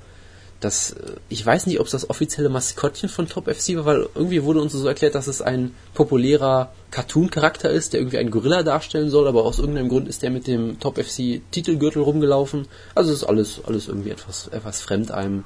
das, 0.60 0.92
äh, 0.92 1.16
ich 1.28 1.44
weiß 1.44 1.66
nicht, 1.66 1.80
ob 1.80 1.86
es 1.86 1.92
das 1.92 2.08
offizielle 2.08 2.48
Maskottchen 2.48 3.08
von 3.08 3.28
Top 3.28 3.52
FC 3.52 3.76
war, 3.76 3.84
weil 3.84 4.08
irgendwie 4.14 4.42
wurde 4.44 4.60
uns 4.60 4.72
so 4.72 4.86
erklärt, 4.86 5.14
dass 5.14 5.26
es 5.26 5.42
ein 5.42 5.74
populärer 5.94 6.72
Cartoon-Charakter 6.90 7.70
ist, 7.70 7.92
der 7.92 8.00
irgendwie 8.00 8.18
einen 8.18 8.30
Gorilla 8.30 8.62
darstellen 8.62 9.10
soll, 9.10 9.28
aber 9.28 9.44
aus 9.44 9.58
irgendeinem 9.58 9.88
Grund 9.88 10.08
ist 10.08 10.22
der 10.22 10.30
mit 10.30 10.46
dem 10.46 10.80
Top 10.80 10.98
FC 10.98 11.40
Titelgürtel 11.50 12.02
rumgelaufen. 12.02 12.66
Also 12.94 13.12
ist 13.12 13.24
alles, 13.24 13.60
alles 13.66 13.88
irgendwie 13.88 14.10
etwas, 14.10 14.48
etwas 14.48 14.80
fremd 14.80 15.10
einem. 15.10 15.44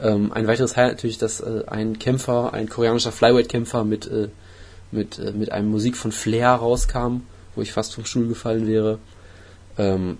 Ähm, 0.00 0.32
ein 0.32 0.46
weiteres 0.46 0.76
Highlight 0.76 0.96
natürlich, 0.96 1.18
dass 1.18 1.40
äh, 1.40 1.64
ein 1.66 1.98
Kämpfer, 1.98 2.54
ein 2.54 2.68
koreanischer 2.68 3.12
Flyweight-Kämpfer 3.12 3.84
mit, 3.84 4.06
äh, 4.06 4.28
mit, 4.90 5.18
äh, 5.18 5.32
mit 5.32 5.52
einem 5.52 5.70
Musik 5.70 5.96
von 5.96 6.12
Flair 6.12 6.50
rauskam, 6.50 7.22
wo 7.54 7.62
ich 7.62 7.72
fast 7.72 7.94
vom 7.94 8.04
Stuhl 8.04 8.28
gefallen 8.28 8.66
wäre. 8.66 8.98
Ähm, 9.78 10.18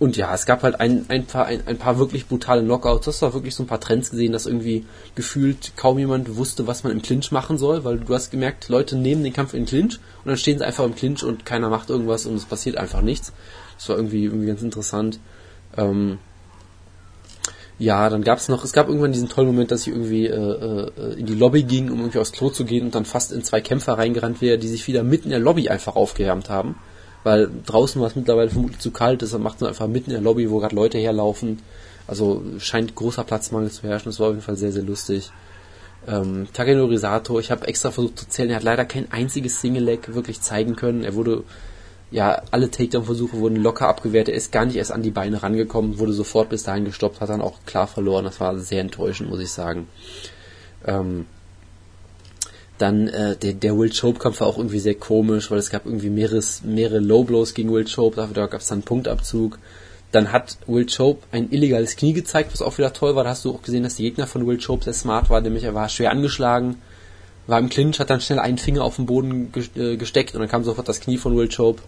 und 0.00 0.16
ja, 0.16 0.34
es 0.34 0.46
gab 0.46 0.62
halt 0.62 0.80
ein, 0.80 1.04
ein, 1.08 1.26
paar, 1.26 1.44
ein, 1.44 1.66
ein 1.66 1.76
paar 1.76 1.98
wirklich 1.98 2.26
brutale 2.26 2.62
Knockouts. 2.62 3.04
Das 3.04 3.20
war 3.20 3.34
wirklich 3.34 3.54
so 3.54 3.62
ein 3.62 3.66
paar 3.66 3.80
Trends 3.80 4.10
gesehen, 4.10 4.32
dass 4.32 4.46
irgendwie 4.46 4.86
gefühlt 5.14 5.72
kaum 5.76 5.98
jemand 5.98 6.36
wusste, 6.36 6.66
was 6.66 6.84
man 6.84 6.92
im 6.92 7.02
Clinch 7.02 7.30
machen 7.32 7.58
soll, 7.58 7.84
weil 7.84 7.98
du 7.98 8.14
hast 8.14 8.30
gemerkt, 8.30 8.70
Leute 8.70 8.96
nehmen 8.96 9.22
den 9.22 9.34
Kampf 9.34 9.52
in 9.52 9.60
den 9.60 9.68
Clinch 9.68 10.00
und 10.24 10.28
dann 10.28 10.38
stehen 10.38 10.58
sie 10.58 10.64
einfach 10.64 10.84
im 10.84 10.94
Clinch 10.94 11.22
und 11.22 11.44
keiner 11.44 11.68
macht 11.68 11.90
irgendwas 11.90 12.24
und 12.24 12.34
es 12.36 12.46
passiert 12.46 12.78
einfach 12.78 13.02
nichts. 13.02 13.34
Das 13.76 13.90
war 13.90 13.96
irgendwie, 13.96 14.24
irgendwie 14.24 14.46
ganz 14.46 14.62
interessant. 14.62 15.20
Ähm, 15.76 16.18
ja, 17.80 18.08
dann 18.08 18.22
gab 18.22 18.38
es 18.38 18.48
noch, 18.48 18.62
es 18.62 18.72
gab 18.72 18.86
irgendwann 18.86 19.10
diesen 19.10 19.28
tollen 19.28 19.48
Moment, 19.48 19.72
dass 19.72 19.82
ich 19.82 19.88
irgendwie 19.88 20.26
äh, 20.26 20.36
äh, 20.36 21.14
in 21.18 21.26
die 21.26 21.34
Lobby 21.34 21.64
ging, 21.64 21.90
um 21.90 21.98
irgendwie 21.98 22.20
aufs 22.20 22.30
Klo 22.30 22.50
zu 22.50 22.64
gehen 22.64 22.84
und 22.84 22.94
dann 22.94 23.04
fast 23.04 23.32
in 23.32 23.42
zwei 23.42 23.60
Kämpfer 23.60 23.94
reingerannt 23.94 24.40
wäre, 24.40 24.58
die 24.58 24.68
sich 24.68 24.86
wieder 24.86 25.02
mitten 25.02 25.24
in 25.24 25.30
der 25.30 25.40
Lobby 25.40 25.68
einfach 25.68 25.96
aufgewärmt 25.96 26.48
haben 26.48 26.76
weil 27.22 27.50
draußen 27.66 28.00
war 28.00 28.08
es 28.08 28.16
mittlerweile 28.16 28.50
vermutlich 28.50 28.80
zu 28.80 28.90
kalt, 28.90 29.22
deshalb 29.22 29.42
macht 29.42 29.60
man 29.60 29.68
einfach 29.68 29.86
mitten 29.86 30.10
in 30.10 30.14
der 30.14 30.22
Lobby, 30.22 30.50
wo 30.50 30.58
gerade 30.58 30.74
Leute 30.74 30.98
herlaufen. 30.98 31.58
Also 32.06 32.42
scheint 32.58 32.94
großer 32.94 33.24
Platzmangel 33.24 33.70
zu 33.70 33.82
herrschen, 33.82 34.10
das 34.10 34.18
war 34.18 34.28
auf 34.28 34.32
jeden 34.32 34.44
Fall 34.44 34.56
sehr, 34.56 34.72
sehr 34.72 34.82
lustig. 34.82 35.30
Ähm, 36.08 36.48
Takenori 36.52 36.96
Sato, 36.96 37.38
ich 37.38 37.50
habe 37.50 37.68
extra 37.68 37.90
versucht 37.90 38.18
zu 38.18 38.28
zählen, 38.28 38.50
er 38.50 38.56
hat 38.56 38.62
leider 38.62 38.84
kein 38.84 39.12
einziges 39.12 39.60
Single-Leg 39.60 40.14
wirklich 40.14 40.40
zeigen 40.40 40.76
können. 40.76 41.04
Er 41.04 41.14
wurde, 41.14 41.44
ja, 42.10 42.42
alle 42.50 42.70
Takedown-Versuche 42.70 43.38
wurden 43.38 43.56
locker 43.56 43.88
abgewehrt, 43.88 44.28
er 44.28 44.34
ist 44.34 44.50
gar 44.50 44.64
nicht 44.64 44.76
erst 44.76 44.92
an 44.92 45.02
die 45.02 45.10
Beine 45.10 45.42
rangekommen, 45.42 45.98
wurde 45.98 46.12
sofort 46.12 46.48
bis 46.48 46.64
dahin 46.64 46.84
gestoppt, 46.84 47.20
hat 47.20 47.28
dann 47.28 47.40
auch 47.40 47.58
klar 47.66 47.86
verloren, 47.86 48.24
das 48.24 48.40
war 48.40 48.58
sehr 48.58 48.80
enttäuschend, 48.80 49.30
muss 49.30 49.40
ich 49.40 49.50
sagen. 49.50 49.86
Ähm, 50.84 51.26
dann 52.78 53.08
äh, 53.08 53.36
der, 53.36 53.52
der 53.52 53.78
Will 53.78 53.90
Chope-Kampf 53.90 54.40
war 54.40 54.46
auch 54.46 54.56
irgendwie 54.56 54.80
sehr 54.80 54.94
komisch, 54.94 55.50
weil 55.50 55.58
es 55.58 55.70
gab 55.70 55.84
irgendwie 55.84 56.10
mehres, 56.10 56.62
mehrere 56.64 56.98
Low-Blows 56.98 57.54
gegen 57.54 57.72
Will 57.72 57.84
Chope, 57.84 58.16
da 58.16 58.46
gab 58.46 58.60
es 58.60 58.68
dann 58.68 58.78
einen 58.78 58.84
Punktabzug. 58.84 59.58
Dann 60.12 60.32
hat 60.32 60.56
Will 60.66 60.86
Chope 60.86 61.22
ein 61.30 61.52
illegales 61.52 61.94
Knie 61.94 62.14
gezeigt, 62.14 62.52
was 62.52 62.62
auch 62.62 62.78
wieder 62.78 62.92
toll 62.92 63.14
war. 63.14 63.22
Da 63.22 63.30
hast 63.30 63.44
du 63.44 63.52
auch 63.52 63.62
gesehen, 63.62 63.84
dass 63.84 63.96
der 63.96 64.06
Gegner 64.06 64.26
von 64.26 64.46
Will 64.46 64.58
Chope 64.58 64.82
sehr 64.82 64.94
smart 64.94 65.30
war, 65.30 65.40
nämlich 65.40 65.62
er 65.62 65.74
war 65.74 65.88
schwer 65.88 66.10
angeschlagen, 66.10 66.78
war 67.50 67.58
im 67.58 67.68
Clinch, 67.68 67.98
hat 67.98 68.10
dann 68.10 68.20
schnell 68.20 68.38
einen 68.38 68.58
Finger 68.58 68.84
auf 68.84 68.96
den 68.96 69.06
Boden 69.06 69.52
äh, 69.76 69.96
gesteckt 69.96 70.34
und 70.34 70.40
dann 70.40 70.48
kam 70.48 70.64
sofort 70.64 70.88
das 70.88 71.00
Knie 71.00 71.18
von 71.18 71.36
Will 71.36 71.48
Chope 71.48 71.82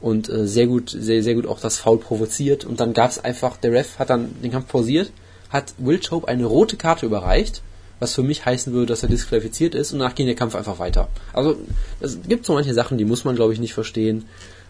und 0.00 0.28
äh, 0.28 0.46
sehr 0.46 0.66
gut, 0.66 0.90
sehr, 0.90 1.22
sehr 1.22 1.34
gut 1.34 1.46
auch 1.46 1.60
das 1.60 1.78
Foul 1.78 1.98
provoziert. 1.98 2.64
Und 2.64 2.80
dann 2.80 2.94
gab 2.94 3.10
es 3.10 3.22
einfach, 3.22 3.56
der 3.56 3.72
Ref 3.72 3.98
hat 3.98 4.10
dann 4.10 4.34
den 4.42 4.52
Kampf 4.52 4.68
pausiert, 4.68 5.12
hat 5.50 5.74
Will 5.78 6.00
Chope 6.00 6.28
eine 6.28 6.46
rote 6.46 6.76
Karte 6.76 7.06
überreicht 7.06 7.62
was 8.00 8.14
für 8.14 8.22
mich 8.22 8.44
heißen 8.44 8.72
würde, 8.72 8.86
dass 8.86 9.02
er 9.02 9.08
disqualifiziert 9.08 9.74
ist 9.74 9.92
und 9.92 10.00
danach 10.00 10.14
ging 10.14 10.26
der 10.26 10.34
Kampf 10.34 10.56
einfach 10.56 10.78
weiter. 10.78 11.08
Also 11.32 11.56
es 12.00 12.18
gibt 12.26 12.46
so 12.46 12.54
manche 12.54 12.74
Sachen, 12.74 12.98
die 12.98 13.04
muss 13.04 13.24
man 13.24 13.36
glaube 13.36 13.52
ich 13.52 13.60
nicht 13.60 13.74
verstehen. 13.74 14.24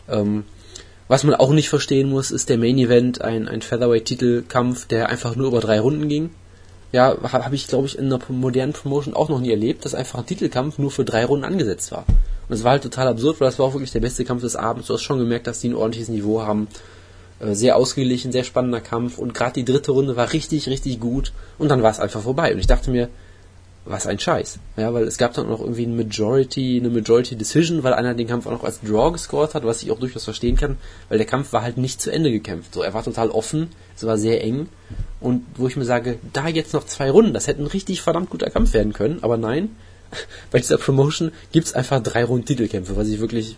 Ähm, 0.09 0.45
was 1.09 1.24
man 1.24 1.34
auch 1.34 1.51
nicht 1.51 1.68
verstehen 1.68 2.11
muss, 2.11 2.30
ist 2.30 2.49
der 2.49 2.59
Main 2.59 2.78
Event, 2.78 3.22
ein, 3.22 3.49
ein 3.49 3.62
Featherweight-Titelkampf, 3.62 4.86
der 4.86 5.09
einfach 5.09 5.34
nur 5.34 5.49
über 5.49 5.61
drei 5.61 5.80
Runden 5.80 6.09
ging. 6.09 6.30
Ja, 6.93 7.16
habe 7.22 7.45
hab 7.45 7.53
ich, 7.53 7.68
glaube 7.68 7.86
ich, 7.86 7.99
in 7.99 8.07
einer 8.07 8.18
modernen 8.28 8.72
Promotion 8.72 9.14
auch 9.14 9.28
noch 9.28 9.41
nie 9.41 9.51
erlebt, 9.51 9.84
dass 9.84 9.95
einfach 9.95 10.18
ein 10.18 10.26
Titelkampf 10.26 10.78
nur 10.78 10.91
für 10.91 11.05
drei 11.05 11.24
Runden 11.24 11.45
angesetzt 11.45 11.93
war. 11.93 12.05
Und 12.49 12.55
es 12.55 12.64
war 12.64 12.72
halt 12.72 12.82
total 12.82 13.07
absurd, 13.07 13.41
weil 13.41 13.47
das 13.47 13.59
war 13.61 13.66
auch 13.66 13.74
wirklich 13.74 13.93
der 13.93 14.01
beste 14.01 14.24
Kampf 14.24 14.43
des 14.43 14.57
Abends. 14.57 14.88
Du 14.88 14.95
hast 14.95 15.03
schon 15.03 15.20
gemerkt, 15.20 15.47
dass 15.47 15.61
die 15.61 15.68
ein 15.68 15.76
ordentliches 15.76 16.09
Niveau 16.09 16.43
haben. 16.43 16.66
Äh, 17.41 17.55
sehr 17.55 17.76
ausgeglichen, 17.76 18.32
sehr 18.32 18.45
spannender 18.45 18.80
Kampf 18.80 19.18
und 19.18 19.34
gerade 19.34 19.55
die 19.55 19.64
dritte 19.64 19.93
Runde 19.93 20.16
war 20.16 20.32
richtig, 20.32 20.68
richtig 20.68 21.01
gut 21.01 21.32
und 21.59 21.68
dann 21.68 21.82
war 21.82 21.91
es 21.91 22.01
einfach 22.01 22.20
vorbei. 22.20 22.53
Und 22.53 22.59
ich 22.59 22.66
dachte 22.66 22.91
mir, 22.91 23.09
was 23.85 24.07
ein 24.07 24.18
Scheiß. 24.18 24.59
Ja, 24.76 24.93
weil 24.93 25.05
es 25.05 25.18
gab 25.18 25.35
dann 25.35 25.49
noch 25.49 25.61
irgendwie 25.61 25.85
eine 25.85 25.95
Majority, 25.95 26.78
eine 26.78 26.91
Majority 26.91 27.37
Decision, 27.37 27.83
weil 27.83 27.95
einer 27.95 28.14
den 28.14 28.26
Kampf 28.26 28.47
auch 28.47 28.53
noch 28.53 28.64
als 28.64 28.81
Draw 28.81 29.12
gescored 29.12 29.55
hat, 29.55 29.64
was 29.64 29.83
ich 29.83 29.91
auch 29.91 29.99
durchaus 29.99 30.24
verstehen 30.24 30.57
kann, 30.57 30.76
weil 31.09 31.18
der 31.18 31.26
Kampf 31.26 31.53
war 31.53 31.62
halt 31.62 31.78
nicht 31.78 32.01
zu 32.01 32.12
Ende 32.12 32.31
gekämpft. 32.31 32.74
So, 32.74 32.83
er 32.83 32.95
war 32.95 33.03
total 33.03 33.31
offen, 33.31 33.70
es 33.97 34.05
war 34.05 34.18
sehr 34.18 34.45
eng 34.45 34.68
und 35.20 35.45
wo 35.57 35.66
ich 35.66 35.76
mir 35.76 35.85
sage, 35.85 36.18
da 36.33 36.49
jetzt 36.49 36.74
noch 36.74 36.85
zwei 36.85 37.11
Runden, 37.11 37.35
das 37.35 37.47
hätte 37.47 37.62
ein 37.62 37.66
richtig 37.66 38.03
verdammt 38.03 38.31
guter 38.31 38.51
Kampf 38.51 38.74
werden 38.74 38.93
können, 38.93 39.18
aber 39.22 39.37
nein, 39.37 39.70
bei 40.51 40.59
dieser 40.59 40.78
Promotion 40.78 41.33
gibt's 41.53 41.72
einfach 41.72 42.03
drei 42.03 42.24
Runden 42.24 42.47
Titelkämpfe, 42.47 42.97
was 42.97 43.09
ich 43.09 43.20
wirklich 43.20 43.57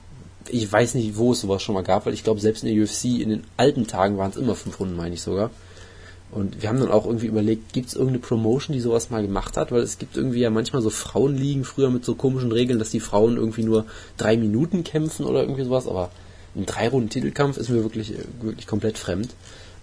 ich 0.49 0.70
weiß 0.70 0.95
nicht, 0.95 1.16
wo 1.16 1.33
es 1.33 1.41
sowas 1.41 1.62
schon 1.62 1.75
mal 1.75 1.85
gab, 1.85 2.05
weil 2.05 2.14
ich 2.14 2.25
glaube, 2.25 2.41
selbst 2.41 2.64
in 2.64 2.75
der 2.75 2.85
UFC 2.85 3.05
in 3.05 3.31
den 3.31 3.45
alten 3.57 3.87
Tagen 3.87 4.18
waren 4.18 4.31
es 4.31 4.37
immer 4.37 4.57
fünf 4.57 4.81
Runden, 4.81 4.97
meine 4.97 5.14
ich 5.14 5.23
sogar. 5.23 5.51
Und 6.33 6.62
wir 6.62 6.70
haben 6.70 6.80
dann 6.80 6.91
auch 6.91 7.05
irgendwie 7.05 7.26
überlegt, 7.26 7.74
gibt 7.74 7.89
es 7.89 7.95
irgendeine 7.95 8.20
Promotion, 8.20 8.72
die 8.72 8.80
sowas 8.80 9.11
mal 9.11 9.20
gemacht 9.20 9.59
hat? 9.59 9.70
Weil 9.70 9.83
es 9.83 9.99
gibt 9.99 10.16
irgendwie 10.16 10.41
ja 10.41 10.49
manchmal 10.49 10.80
so 10.80 10.89
Frauenligen 10.89 11.64
früher 11.64 11.91
mit 11.91 12.07
so 12.07 12.14
komischen 12.14 12.51
Regeln, 12.53 12.78
dass 12.78 12.89
die 12.89 13.01
Frauen 13.01 13.37
irgendwie 13.37 13.62
nur 13.62 13.85
drei 14.16 14.39
Minuten 14.39 14.83
kämpfen 14.83 15.26
oder 15.26 15.43
irgendwie 15.43 15.64
sowas. 15.64 15.87
Aber 15.87 16.11
ein 16.57 16.64
drei 16.64 16.89
Runden 16.89 17.11
Titelkampf 17.11 17.59
ist 17.59 17.68
mir 17.68 17.83
wirklich, 17.83 18.14
wirklich 18.41 18.66
komplett 18.66 18.97
fremd. 18.97 19.35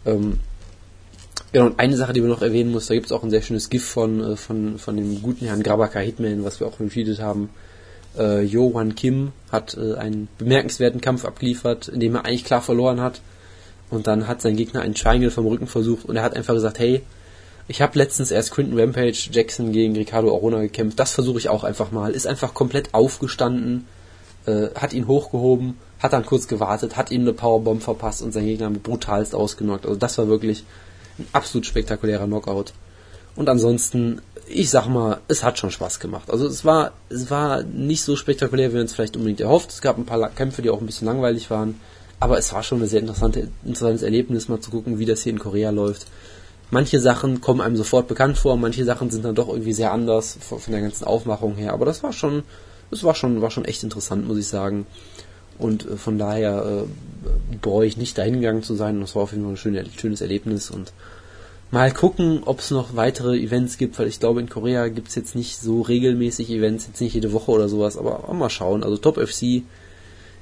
Ähm, 0.08 0.39
genau, 1.52 1.68
und 1.68 1.80
eine 1.80 1.95
Sache, 1.95 2.14
die 2.14 2.24
wir 2.24 2.30
noch 2.30 2.41
erwähnen 2.41 2.72
muss, 2.72 2.88
da 2.88 2.95
gibt 2.95 3.06
es 3.06 3.12
auch 3.12 3.24
ein 3.24 3.30
sehr 3.30 3.43
schönes 3.43 3.70
GIF 3.70 3.86
von, 3.86 4.34
äh, 4.34 4.36
von, 4.36 4.80
von 4.80 4.97
dem 4.97 5.22
guten 5.22 5.45
Herrn 5.45 5.62
Grabaka 5.62 6.00
Hitman, 6.00 6.43
was 6.43 6.60
wir 6.60 6.66
auch 6.66 6.80
retweetet 6.80 7.22
haben. 7.22 7.52
Äh, 8.18 8.41
Yo 8.41 8.74
Wan 8.74 8.95
Kim 8.95 9.34
hat 9.52 9.78
äh, 9.78 9.93
einen 9.93 10.30
bemerkenswerten 10.39 11.00
Kampf 11.00 11.26
abgeliefert, 11.26 11.89
in 11.89 12.00
dem 12.00 12.16
er 12.16 12.26
eigentlich 12.26 12.43
klar 12.43 12.64
verloren 12.64 13.02
hat 13.02 13.22
und 13.90 14.08
dann 14.08 14.28
hat 14.28 14.42
sein 14.42 14.56
Gegner 14.56 14.82
einen 14.82 14.96
Triangle 14.96 15.32
vom 15.32 15.48
Rücken 15.48 15.68
versucht 15.68 16.06
und 16.06 16.16
er 16.16 16.24
hat 16.24 16.36
einfach 16.36 16.54
gesagt, 16.54 16.80
hey, 16.80 17.02
ich 17.68 17.82
habe 17.82 17.98
letztens 17.98 18.32
erst 18.32 18.52
Quinton 18.52 18.80
Rampage 18.80 19.30
Jackson 19.32 19.72
gegen 19.72 19.96
Ricardo 19.96 20.34
Arona 20.34 20.60
gekämpft, 20.62 21.00
das 21.00 21.12
versuche 21.12 21.38
ich 21.38 21.50
auch 21.50 21.64
einfach 21.64 21.92
mal. 21.92 22.12
Ist 22.12 22.26
einfach 22.26 22.56
komplett 22.56 22.94
aufgestanden, 22.94 23.86
äh, 24.48 24.70
hat 24.76 24.94
ihn 24.94 25.08
hochgehoben, 25.08 25.78
hat 26.00 26.14
dann 26.14 26.26
kurz 26.26 26.48
gewartet, 26.48 26.98
hat 26.98 27.12
ihm 27.12 27.22
eine 27.22 27.34
Powerbomb 27.34 27.84
verpasst 27.84 28.22
und 28.24 28.32
sein 28.32 28.46
Gegner 28.46 28.72
brutalst 28.72 29.36
ausgenockt. 29.36 29.86
Also 29.86 29.98
das 29.98 30.18
war 30.18 30.28
wirklich 30.28 30.64
ein 31.20 31.28
absolut 31.32 31.66
spektakulärer 31.66 32.26
Knockout. 32.26 32.74
Und 33.36 33.50
ansonsten, 33.50 34.22
ich 34.48 34.70
sag 34.70 34.88
mal, 34.88 35.20
es 35.28 35.44
hat 35.44 35.60
schon 35.60 35.72
Spaß 35.72 36.00
gemacht. 36.00 36.32
Also 36.32 36.48
es 36.48 36.66
war, 36.66 36.94
es 37.10 37.30
war 37.30 37.64
nicht 37.64 38.02
so 38.02 38.16
spektakulär, 38.16 38.72
wie 38.72 38.78
man 38.78 38.86
es 38.86 38.94
vielleicht 38.94 39.16
unbedingt 39.16 39.42
erhofft. 39.42 39.70
Es 39.70 39.82
gab 39.82 39.98
ein 39.98 40.06
paar 40.06 40.30
Kämpfe, 40.30 40.62
die 40.62 40.70
auch 40.70 40.80
ein 40.80 40.86
bisschen 40.86 41.08
langweilig 41.08 41.52
waren. 41.52 41.80
Aber 42.20 42.38
es 42.38 42.52
war 42.54 42.64
schon 42.64 42.82
ein 42.82 42.88
sehr 42.88 43.00
interessante, 43.00 43.48
interessantes 43.64 44.04
Erlebnis, 44.04 44.50
mal 44.50 44.60
zu 44.60 44.72
gucken, 44.72 45.00
wie 45.00 45.06
das 45.06 45.24
hier 45.24 45.32
in 45.32 45.40
Korea 45.40 45.70
läuft. 45.70 46.08
Manche 46.72 47.00
Sachen 47.00 47.42
kommen 47.42 47.62
einem 47.62 47.78
sofort 47.78 48.08
bekannt 48.08 48.38
vor, 48.38 48.56
manche 48.58 48.86
Sachen 48.86 49.10
sind 49.10 49.26
dann 49.26 49.36
doch 49.36 49.48
irgendwie 49.48 49.74
sehr 49.74 49.92
anders 49.92 50.38
von, 50.40 50.60
der 50.72 50.82
ganzen 50.82 51.06
Aufmachung 51.06 51.56
her. 51.56 51.74
Aber 51.74 51.86
das 51.86 52.04
war 52.04 52.14
schon, 52.14 52.44
das 52.92 53.04
war 53.04 53.16
schon, 53.16 53.42
war 53.42 53.52
schon 53.52 53.66
echt 53.66 53.84
interessant, 53.84 54.28
muss 54.28 54.38
ich 54.38 54.48
sagen. 54.48 54.86
Und 55.58 55.86
äh, 55.90 55.98
von 55.98 56.18
daher 56.18 56.86
äh, 56.86 57.58
bereue 57.62 57.88
ich 57.88 57.98
nicht 57.98 58.18
dahin 58.18 58.36
gegangen 58.36 58.64
zu 58.64 58.76
sein. 58.76 59.00
Das 59.02 59.16
war 59.16 59.24
auf 59.24 59.32
jeden 59.32 59.44
Fall 59.44 59.54
ein 59.54 59.58
schönes, 59.58 59.88
schönes 59.96 60.22
Erlebnis 60.22 60.70
und 60.70 60.94
mal 61.72 61.92
gucken, 61.92 62.42
ob 62.46 62.60
es 62.60 62.72
noch 62.72 62.96
weitere 62.96 63.38
Events 63.38 63.78
gibt, 63.78 63.98
weil 63.98 64.08
ich 64.08 64.20
glaube, 64.20 64.40
in 64.40 64.50
Korea 64.50 64.88
gibt 64.90 65.10
es 65.10 65.16
jetzt 65.16 65.36
nicht 65.36 65.60
so 65.60 65.82
regelmäßig 65.82 66.50
Events, 66.50 66.88
jetzt 66.88 67.02
nicht 67.02 67.14
jede 67.14 67.32
Woche 67.32 67.52
oder 67.52 67.70
sowas, 67.70 67.98
aber 67.98 68.32
mal 68.34 68.50
schauen. 68.50 68.84
Also 68.84 68.98
Top 68.98 69.18
FC 69.18 69.64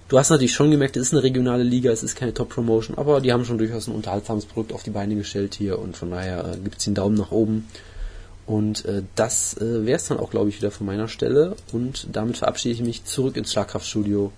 Du 0.09 0.17
hast 0.17 0.29
natürlich 0.29 0.53
schon 0.53 0.71
gemerkt, 0.71 0.95
es 0.95 1.07
ist 1.07 1.13
eine 1.13 1.23
regionale 1.23 1.63
Liga, 1.63 1.91
es 1.91 2.01
ist 2.01 2.15
keine 2.15 2.33
Top-Promotion, 2.33 2.97
aber 2.97 3.19
die 3.19 3.33
haben 3.33 3.43
schon 3.43 3.57
durchaus 3.57 3.87
ein 3.87 3.95
unterhaltsames 3.95 4.45
Produkt 4.45 4.71
auf 4.71 4.83
die 4.83 4.91
Beine 4.91 5.15
gestellt 5.15 5.53
hier 5.53 5.79
und 5.79 5.97
von 5.97 6.11
daher 6.11 6.45
äh, 6.45 6.57
gibt 6.57 6.77
es 6.77 6.85
den 6.85 6.95
Daumen 6.95 7.15
nach 7.15 7.31
oben. 7.31 7.67
Und 8.45 8.85
äh, 8.85 9.03
das 9.15 9.57
äh, 9.57 9.85
wäre 9.85 9.97
es 9.97 10.07
dann 10.07 10.19
auch, 10.19 10.29
glaube 10.29 10.47
ich, 10.47 10.57
wieder 10.57 10.71
von 10.71 10.87
meiner 10.87 11.09
Stelle. 11.09 11.57
Und 11.73 12.07
damit 12.13 12.37
verabschiede 12.37 12.75
ich 12.75 12.81
mich 12.81 13.03
zurück 13.03 13.35
ins 13.35 13.51
Schlagkraftstudio. 13.51 14.31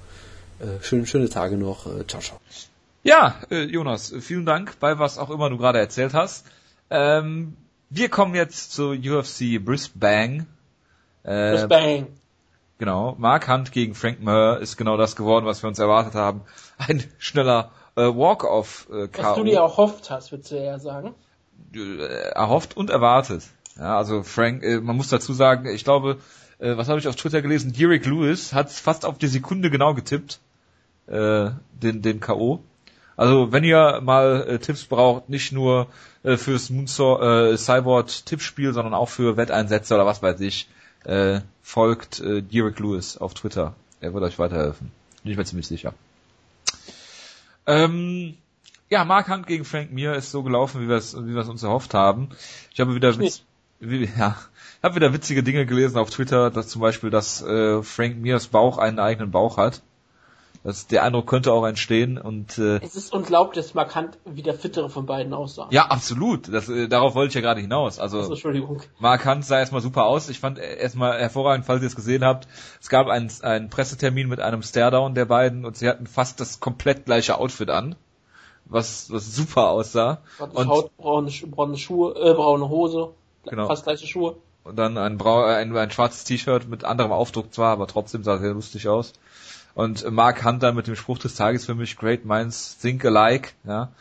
Äh, 0.60 0.84
schön, 0.84 1.06
schöne 1.06 1.30
Tage 1.30 1.58
noch. 1.58 1.86
Äh, 1.86 2.08
ciao, 2.08 2.20
ciao. 2.20 2.40
Ja, 3.04 3.36
äh, 3.52 3.66
Jonas, 3.66 4.12
vielen 4.20 4.48
Dank 4.48 4.80
bei 4.80 4.98
was 4.98 5.20
auch 5.20 5.30
immer 5.30 5.52
du 5.52 5.58
gerade 5.58 5.78
erzählt 5.78 6.16
hast. 6.16 6.48
Ähm, 6.90 7.56
wir 7.92 8.10
kommen 8.10 8.34
jetzt 8.34 8.74
zu 8.74 8.90
UFC 8.90 9.64
Brisbane. 9.64 10.48
Äh, 11.24 11.52
Brisbane. 11.52 12.08
Genau, 12.80 13.16
Mark 13.18 13.50
Hunt 13.50 13.74
gegen 13.74 13.94
Frank 13.94 14.22
Mir 14.22 14.60
ist 14.60 14.78
genau 14.78 14.96
das 14.96 15.18
geworden, 15.18 15.46
was 15.46 15.62
wir 15.62 15.68
uns 15.68 15.80
erwartet 15.80 16.16
haben. 16.16 16.42
Ein 16.78 17.04
schneller 17.18 17.72
äh, 17.98 18.04
Walk-off 18.04 18.88
äh, 18.90 19.10
Was 19.18 19.36
du 19.36 19.44
dir 19.44 19.58
erhofft 19.58 20.10
hast, 20.10 20.32
würdest 20.32 20.52
du 20.52 20.56
eher 20.56 20.80
sagen? 20.80 21.14
Äh, 21.76 22.06
erhofft 22.32 22.78
und 22.78 22.90
erwartet. 22.90 23.44
Ja, 23.78 23.98
also 23.98 24.24
Frank, 24.24 24.64
äh, 24.64 24.80
man 24.80 24.96
muss 24.96 25.10
dazu 25.10 25.34
sagen, 25.34 25.68
ich 25.68 25.84
glaube, 25.84 26.20
äh, 26.60 26.78
was 26.78 26.88
habe 26.88 27.00
ich 27.00 27.10
auf 27.10 27.18
Twitter 27.18 27.42
gelesen? 27.42 27.74
Derek 27.74 28.06
Lewis 28.06 28.54
hat 28.54 28.72
fast 28.72 29.04
auf 29.04 29.18
die 29.18 29.28
Sekunde 29.28 29.70
genau 29.70 29.94
getippt, 29.94 30.40
äh, 31.08 31.50
den, 31.74 32.02
den 32.02 32.22
K.O. 32.22 32.62
Also 33.18 33.52
wenn 33.52 33.66
ihr 33.66 34.00
mal 34.02 34.48
äh, 34.48 34.60
Tipps 34.60 34.86
braucht, 34.86 35.28
nicht 35.28 35.52
nur 35.52 35.88
äh, 36.24 36.38
fürs 36.38 36.70
Moonsor, 36.70 37.22
äh, 37.22 37.58
Cyborg 37.58 38.08
Tippspiel, 38.26 38.72
sondern 38.72 38.94
auch 38.94 39.10
für 39.10 39.36
Wetteinsätze 39.36 39.96
oder 39.96 40.06
was 40.06 40.24
weiß 40.24 40.40
ich, 40.40 40.70
äh, 41.04 41.42
folgt 41.62 42.20
äh, 42.20 42.42
Derek 42.42 42.80
Lewis 42.80 43.18
auf 43.18 43.34
Twitter. 43.34 43.76
Er 44.02 44.14
wird 44.14 44.24
euch 44.24 44.40
weiterhelfen. 44.40 44.92
Bin 45.24 45.32
ich 45.32 45.38
mir 45.38 45.46
ziemlich 45.46 45.68
sicher. 45.68 45.94
Ähm, 47.66 48.38
ja, 48.90 49.06
Mark 49.06 49.30
Hunt 49.30 49.46
gegen 49.46 49.66
Frank 49.66 49.92
Mir 49.92 50.16
ist 50.16 50.32
so 50.32 50.42
gelaufen, 50.44 50.82
wie 50.82 50.90
wir 50.90 50.96
es 50.96 51.16
wie 51.16 51.38
uns 51.38 51.64
erhofft 51.64 51.94
haben. 51.94 52.30
Ich 52.74 52.80
habe 52.80 52.96
wieder 52.96 53.14
wie, 53.80 54.10
ja, 54.18 54.38
habe 54.84 54.96
wieder 54.96 55.14
witzige 55.14 55.44
Dinge 55.44 55.66
gelesen 55.66 55.98
auf 55.98 56.10
Twitter, 56.10 56.50
dass 56.50 56.68
zum 56.68 56.82
Beispiel, 56.82 57.10
dass 57.10 57.42
äh, 57.42 57.82
Frank 57.84 58.18
Mirs 58.18 58.48
Bauch 58.48 58.78
einen 58.78 59.00
eigenen 59.00 59.32
Bauch 59.32 59.58
hat. 59.58 59.82
Das, 60.62 60.88
der 60.88 61.04
Eindruck 61.04 61.26
könnte 61.26 61.54
auch 61.54 61.66
entstehen 61.66 62.18
und 62.18 62.58
äh, 62.58 62.82
es 62.84 62.98
ist 62.98 63.14
unglaublich, 63.14 63.64
dass 63.64 63.74
Markant 63.76 64.18
wie 64.26 64.42
der 64.42 64.54
fittere 64.54 64.90
von 64.90 65.06
beiden 65.06 65.34
aussah. 65.34 65.68
Ja, 65.72 65.86
absolut. 65.86 66.54
Das, 66.54 66.68
äh, 66.68 66.90
darauf 66.90 67.16
wollte 67.16 67.30
ich 67.30 67.36
ja 67.36 67.42
gerade 67.42 67.62
hinaus. 67.62 67.98
Also, 67.98 68.18
also 68.18 68.32
Entschuldigung. 68.32 68.82
Markant 69.00 69.46
sah 69.46 69.60
erstmal 69.60 69.80
super 69.80 70.06
aus. 70.06 70.28
Ich 70.28 70.42
fand 70.42 70.60
erstmal 70.60 71.18
hervorragend, 71.18 71.66
falls 71.66 71.82
ihr 71.82 71.88
es 71.88 71.96
gesehen 71.96 72.26
habt. 72.26 72.50
Es 72.82 72.90
gab 72.90 73.08
einen, 73.08 73.32
einen 73.42 73.70
Pressetermin 73.70 74.28
mit 74.28 74.42
einem 74.42 74.62
Staredown 74.62 75.16
der 75.16 75.26
beiden 75.26 75.64
und 75.64 75.78
sie 75.78 75.88
hatten 75.88 76.08
fast 76.08 76.42
das 76.42 76.60
komplett 76.60 77.06
gleiche 77.06 77.38
Outfit 77.38 77.70
an, 77.70 77.96
was 78.66 79.10
was 79.14 79.34
super 79.34 79.70
aussah. 79.70 80.20
Und 80.40 80.68
Haut, 80.68 80.96
braune, 80.98 81.32
braune 81.50 81.78
Schuhe, 81.78 82.16
äh, 82.16 82.34
braune 82.34 82.68
Hose, 82.68 83.12
genau. 83.46 83.68
fast 83.68 83.86
gleiche 83.86 84.08
Schuhe. 84.08 84.36
Und 84.66 84.76
dann 84.76 84.98
ein, 84.98 85.18
brau 85.18 85.44
ein, 85.44 85.76
ein 85.76 85.92
schwarzes 85.92 86.26
T-Shirt 86.26 86.68
mit 86.68 86.84
anderem 86.84 87.14
Aufdruck 87.14 87.54
zwar, 87.54 87.72
aber 87.72 87.88
trotzdem 87.88 88.24
sah 88.24 88.38
sehr 88.38 88.54
lustig 88.54 88.90
aus. 88.90 89.14
Und 89.80 90.12
Mark 90.12 90.44
Hunter 90.44 90.74
mit 90.74 90.88
dem 90.88 90.98
Spruch 90.98 91.20
des 91.20 91.36
Tages 91.36 91.66
für 91.66 91.74
mich, 91.74 91.96
Great 91.96 92.26
Minds 92.26 92.78
Think 92.80 93.06
Alike, 93.06 93.52
ja. 93.66 93.94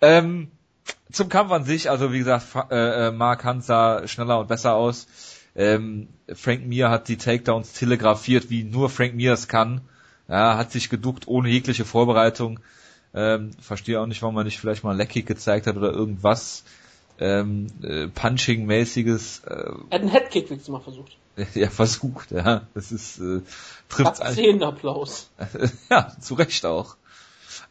Ähm, 0.00 0.50
zum 1.12 1.28
Kampf 1.28 1.52
an 1.52 1.64
sich, 1.64 1.90
also 1.90 2.14
wie 2.14 2.20
gesagt, 2.20 2.46
äh, 2.70 3.08
äh, 3.08 3.10
Mark 3.10 3.44
Hunt 3.44 3.62
sah 3.62 4.08
schneller 4.08 4.40
und 4.40 4.48
besser 4.48 4.74
aus. 4.74 5.06
Ähm, 5.54 6.08
Frank 6.32 6.64
Mir 6.64 6.88
hat 6.88 7.08
die 7.08 7.18
Takedowns 7.18 7.74
telegrafiert, 7.74 8.48
wie 8.48 8.64
nur 8.64 8.88
Frank 8.88 9.16
Mir 9.16 9.34
es 9.34 9.48
kann. 9.48 9.82
Ja, 10.28 10.56
hat 10.56 10.72
sich 10.72 10.88
geduckt 10.88 11.28
ohne 11.28 11.50
jegliche 11.50 11.84
Vorbereitung. 11.84 12.60
Ähm, 13.12 13.50
verstehe 13.60 14.00
auch 14.00 14.06
nicht, 14.06 14.22
warum 14.22 14.34
man 14.34 14.46
nicht 14.46 14.58
vielleicht 14.58 14.82
mal 14.82 14.96
Lecky 14.96 15.24
gezeigt 15.24 15.66
hat 15.66 15.76
oder 15.76 15.92
irgendwas 15.92 16.64
ähm, 17.20 17.66
äh, 17.82 18.06
Punching-mäßiges. 18.06 19.42
Äh, 19.44 19.50
er 19.50 19.74
hat 19.90 20.00
einen 20.00 20.08
Headkick 20.08 20.48
letztes 20.48 20.70
Mal 20.70 20.80
versucht. 20.80 21.18
Ja, 21.54 21.70
versucht, 21.70 22.30
ja. 22.30 22.62
Das 22.74 22.92
ist 22.92 23.18
äh, 23.18 23.40
trifft 23.88 24.20
Applaus. 24.62 25.30
ja, 25.90 26.12
zu 26.20 26.34
Recht 26.34 26.64
auch. 26.66 26.96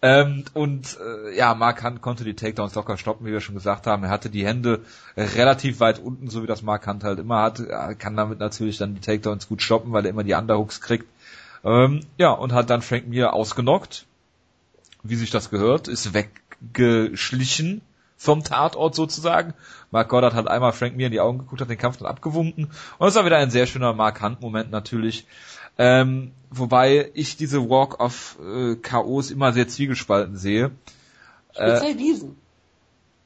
Ähm, 0.01 0.45
und 0.53 0.97
äh, 1.03 1.35
ja, 1.35 1.55
Mark 1.55 1.83
Hunt 1.83 2.01
konnte 2.01 2.23
die 2.23 2.35
Takedowns 2.35 2.75
locker 2.75 2.97
stoppen, 2.97 3.25
wie 3.25 3.31
wir 3.31 3.41
schon 3.41 3.55
gesagt 3.55 3.87
haben. 3.87 4.03
Er 4.03 4.09
hatte 4.09 4.29
die 4.29 4.45
Hände 4.45 4.81
relativ 5.15 5.79
weit 5.79 5.99
unten, 5.99 6.29
so 6.29 6.43
wie 6.43 6.47
das 6.47 6.61
Mark 6.61 6.85
Hunt 6.85 7.03
halt 7.03 7.19
immer 7.19 7.41
hat. 7.41 7.59
Er 7.59 7.95
kann 7.95 8.15
damit 8.15 8.39
natürlich 8.39 8.77
dann 8.77 8.95
die 8.95 9.01
Takedowns 9.01 9.47
gut 9.47 9.61
stoppen, 9.61 9.93
weil 9.93 10.05
er 10.05 10.11
immer 10.11 10.23
die 10.23 10.33
Underhooks 10.33 10.81
kriegt. 10.81 11.07
Ähm, 11.63 12.01
ja, 12.17 12.31
und 12.31 12.53
hat 12.53 12.69
dann 12.69 12.81
Frank 12.83 13.07
Mir 13.07 13.33
ausgenockt, 13.33 14.05
wie 15.01 15.15
sich 15.15 15.31
das 15.31 15.49
gehört, 15.49 15.87
ist 15.87 16.13
weggeschlichen 16.13 17.81
vom 18.17 18.43
Tatort 18.43 18.95
sozusagen. 18.95 19.53
Mark 19.91 20.09
Goddard 20.09 20.33
hat 20.33 20.47
einmal 20.47 20.73
Frank 20.73 20.97
Mir 20.97 21.05
in 21.05 21.11
die 21.11 21.21
Augen 21.21 21.37
geguckt, 21.37 21.61
hat 21.61 21.69
den 21.69 21.77
Kampf 21.77 21.97
dann 21.97 22.07
abgewunken. 22.07 22.69
Und 22.97 23.07
es 23.07 23.15
war 23.15 23.25
wieder 23.25 23.37
ein 23.37 23.51
sehr 23.51 23.67
schöner 23.67 23.93
Mark 23.93 24.21
Hunt-Moment 24.21 24.71
natürlich. 24.71 25.25
Ähm, 25.77 26.31
wobei 26.49 27.11
ich 27.13 27.37
diese 27.37 27.69
Walk-of-KOs 27.69 29.29
äh, 29.29 29.33
immer 29.33 29.53
sehr 29.53 29.67
zwiegespalten 29.67 30.35
sehe. 30.35 30.71
Speziell 31.51 31.91
äh, 31.91 31.95
diesen. 31.95 32.37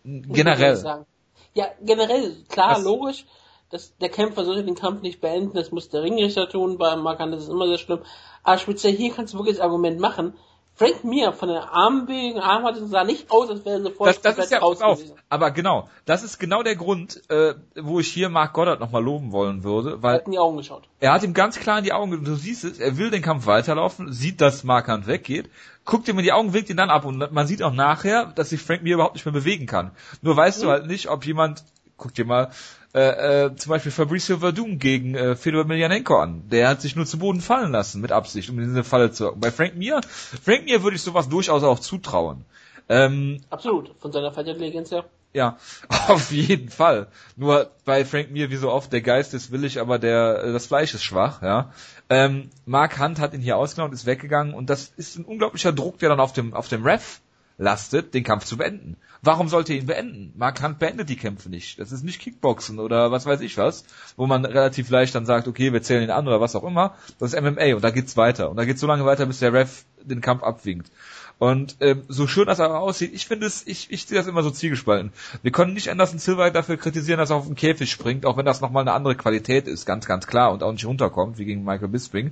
Generell. 0.04 1.06
Ja, 1.54 1.68
generell, 1.82 2.36
klar, 2.50 2.78
Was? 2.78 2.84
logisch. 2.84 3.26
dass 3.70 3.96
der 3.98 4.10
Kämpfer 4.10 4.44
sollte 4.44 4.66
den 4.66 4.76
Kampf 4.76 5.02
nicht 5.02 5.22
beenden, 5.22 5.54
das 5.54 5.72
muss 5.72 5.90
der 5.90 6.04
Ringrichter 6.04 6.50
tun, 6.50 6.78
bei 6.78 6.96
Mark 6.98 7.20
Hunt 7.22 7.34
ist 7.34 7.44
es 7.44 7.50
immer 7.50 7.68
sehr 7.68 7.78
schlimm. 7.78 8.00
Aber 8.44 8.58
speziell 8.58 8.94
hier 8.94 9.14
kannst 9.14 9.34
du 9.34 9.38
wirklich 9.38 9.56
das 9.56 9.64
Argument 9.64 10.00
machen, 10.00 10.34
Frank 10.82 11.04
Mir 11.04 11.32
von 11.32 11.48
der 11.48 11.72
Armbewegung, 11.72 12.42
Armhaltung 12.42 12.88
sah 12.88 13.04
nicht 13.04 13.30
aus, 13.30 13.52
als 13.52 13.64
wäre 13.66 13.78
er 13.78 13.84
sofort 13.84 14.10
das, 14.10 14.22
das 14.22 14.38
ist 14.40 14.52
ja 14.52 14.58
raus 14.58 14.82
auf. 14.82 15.00
Aber 15.30 15.52
genau, 15.52 15.90
das 16.06 16.24
ist 16.24 16.40
genau 16.40 16.64
der 16.64 16.76
Grund, 16.76 17.22
äh, 17.30 17.54
wo 17.80 18.00
ich 18.00 18.08
hier 18.08 18.30
Mark 18.30 18.54
Goddard 18.54 18.80
nochmal 18.80 19.04
loben 19.04 19.32
wollen 19.32 19.64
würde, 19.64 20.02
weil 20.02 20.16
er 20.16 20.20
hat 20.22 20.26
in 20.26 20.32
die 20.32 20.40
Augen 20.40 20.58
geschaut. 20.58 20.90
Er 21.00 21.14
hat 21.14 21.22
ihm 21.22 21.36
ganz 21.36 21.60
klar 21.60 21.78
in 21.78 21.84
die 21.84 21.94
Augen, 21.94 22.24
du 22.26 22.34
siehst 22.34 22.64
es, 22.64 22.80
er 22.80 22.98
will 22.98 23.12
den 23.12 23.22
Kampf 23.22 23.46
weiterlaufen, 23.46 24.12
sieht, 24.12 24.42
dass 24.42 24.64
Mark 24.64 24.88
Hunt 24.88 25.06
weggeht, 25.06 25.52
guckt 25.86 26.08
ihm 26.08 26.18
in 26.18 26.24
die 26.24 26.34
Augen, 26.34 26.52
winkt 26.52 26.72
ihn 26.72 26.78
dann 26.78 26.90
ab 26.90 27.06
und 27.06 27.32
man 27.32 27.46
sieht 27.46 27.62
auch 27.62 27.74
nachher, 27.74 28.32
dass 28.34 28.50
sich 28.50 28.60
Frank 28.60 28.82
Mir 28.82 28.96
überhaupt 28.96 29.14
nicht 29.14 29.26
mehr 29.26 29.34
bewegen 29.34 29.68
kann. 29.68 29.92
Nur 30.24 30.36
weißt 30.36 30.62
mhm. 30.62 30.64
du 30.64 30.72
halt 30.72 30.88
nicht, 30.88 31.10
ob 31.10 31.28
jemand, 31.28 31.64
guck 31.96 32.16
dir 32.16 32.26
mal, 32.26 32.50
äh, 32.94 33.46
äh, 33.46 33.56
zum 33.56 33.70
Beispiel 33.70 33.92
Fabricio 33.92 34.38
Verdum 34.38 34.78
gegen 34.78 35.16
äh, 35.16 35.36
Fedor 35.36 35.62
Emelianenko 35.62 36.18
an. 36.18 36.44
Der 36.50 36.68
hat 36.68 36.82
sich 36.82 36.96
nur 36.96 37.06
zu 37.06 37.20
Boden 37.20 37.40
fallen 37.40 37.72
lassen, 37.72 38.02
mit 38.02 38.12
Absicht, 38.12 38.50
um 38.50 38.60
in 38.60 38.66
diese 38.66 38.84
Falle 38.84 39.12
zu 39.12 39.32
Bei 39.36 39.52
Frank 39.52 39.76
Mir, 39.76 40.02
Frank 40.04 40.66
Mir 40.66 40.84
würde 40.84 40.98
ich 40.98 41.02
sowas 41.02 41.30
durchaus 41.30 41.64
auch 41.64 41.80
zutrauen. 41.80 42.44
Ähm, 42.90 43.42
Absolut, 43.50 43.94
von 44.00 44.12
seiner 44.12 44.34
Fight 44.34 44.48
Intelligenz 44.48 44.92
her. 44.92 45.06
Ja, 45.34 45.58
auf 46.10 46.32
jeden 46.32 46.70
Fall. 46.70 47.08
Nur 47.38 47.72
bei 47.86 48.04
Frank 48.04 48.32
Mir, 48.32 48.50
wie 48.50 48.58
so 48.58 48.70
oft, 48.70 48.92
der 48.92 49.02
Geist 49.02 49.34
ist 49.34 49.52
willig, 49.52 49.80
aber 49.80 49.98
der 49.98 50.52
das 50.52 50.66
Fleisch 50.66 50.94
ist 50.94 51.04
schwach, 51.04 51.42
ja. 51.42 51.72
Ähm, 52.10 52.50
Mark 52.66 53.00
Hunt 53.00 53.20
hat 53.20 53.34
ihn 53.34 53.40
hier 53.40 53.56
ausgenommen 53.56 53.94
ist 53.94 54.06
weggegangen 54.06 54.54
und 54.54 54.70
das 54.70 54.92
ist 54.98 55.18
ein 55.18 55.24
unglaublicher 55.24 55.72
Druck, 55.72 56.00
der 56.00 56.10
dann 56.10 56.20
auf 56.20 56.34
dem 56.34 56.54
auf 56.54 56.68
dem 56.68 56.84
Ref 56.84 57.22
lastet, 57.62 58.14
den 58.14 58.24
Kampf 58.24 58.46
zu 58.46 58.58
beenden. 58.58 58.98
Warum 59.22 59.48
sollte 59.48 59.74
er 59.74 59.80
ihn 59.80 59.86
beenden? 59.86 60.34
Mark 60.36 60.64
Hunt 60.64 60.80
beendet 60.80 61.08
die 61.10 61.16
Kämpfe 61.16 61.48
nicht. 61.50 61.80
Das 61.80 61.92
ist 61.92 62.04
nicht 62.04 62.20
Kickboxen 62.20 62.80
oder 62.80 63.12
was 63.12 63.28
weiß 63.28 63.42
ich 63.42 63.56
was, 63.58 63.86
wo 64.18 64.26
man 64.26 64.44
relativ 64.46 64.90
leicht 64.90 65.14
dann 65.14 65.28
sagt, 65.28 65.48
okay, 65.48 65.72
wir 65.72 65.84
zählen 65.84 66.04
ihn 66.04 66.10
an 66.10 66.28
oder 66.28 66.42
was 66.42 66.56
auch 66.56 66.64
immer. 66.64 66.96
Das 67.20 67.34
ist 67.34 67.40
MMA 67.40 67.76
und 67.76 67.84
da 67.84 67.92
geht's 67.92 68.18
weiter. 68.18 68.50
Und 68.50 68.58
da 68.58 68.66
geht's 68.66 68.82
so 68.82 68.88
lange 68.88 69.06
weiter, 69.06 69.28
bis 69.28 69.40
der 69.40 69.54
Ref 69.54 69.86
den 70.04 70.22
Kampf 70.22 70.42
abwinkt. 70.42 70.92
Und 71.38 71.78
ähm, 71.80 72.04
so 72.08 72.26
schön 72.26 72.48
das 72.48 72.60
aber 72.60 72.80
aussieht, 72.80 73.14
ich 73.14 73.28
finde 73.28 73.46
es, 73.46 73.66
ich, 73.66 73.92
ich 73.92 74.06
sehe 74.06 74.18
das 74.18 74.28
immer 74.28 74.44
so 74.44 74.52
zielgespalten. 74.52 75.12
Wir 75.44 75.52
können 75.52 75.74
nicht 75.74 75.90
Anderson 75.90 76.20
Silva 76.20 76.50
dafür 76.50 76.78
kritisieren, 76.78 77.20
dass 77.20 77.30
er 77.30 77.36
auf 77.36 77.48
den 77.48 77.56
Käfig 77.56 77.92
springt, 77.92 78.26
auch 78.26 78.38
wenn 78.38 78.46
das 78.46 78.62
nochmal 78.62 78.82
eine 78.82 78.94
andere 78.94 79.16
Qualität 79.16 79.68
ist, 79.68 79.86
ganz, 79.86 80.06
ganz 80.08 80.28
klar, 80.28 80.52
und 80.52 80.64
auch 80.64 80.72
nicht 80.72 80.86
runterkommt, 80.86 81.38
wie 81.38 81.46
gegen 81.46 81.64
Michael 81.64 81.90
Bisping. 81.90 82.32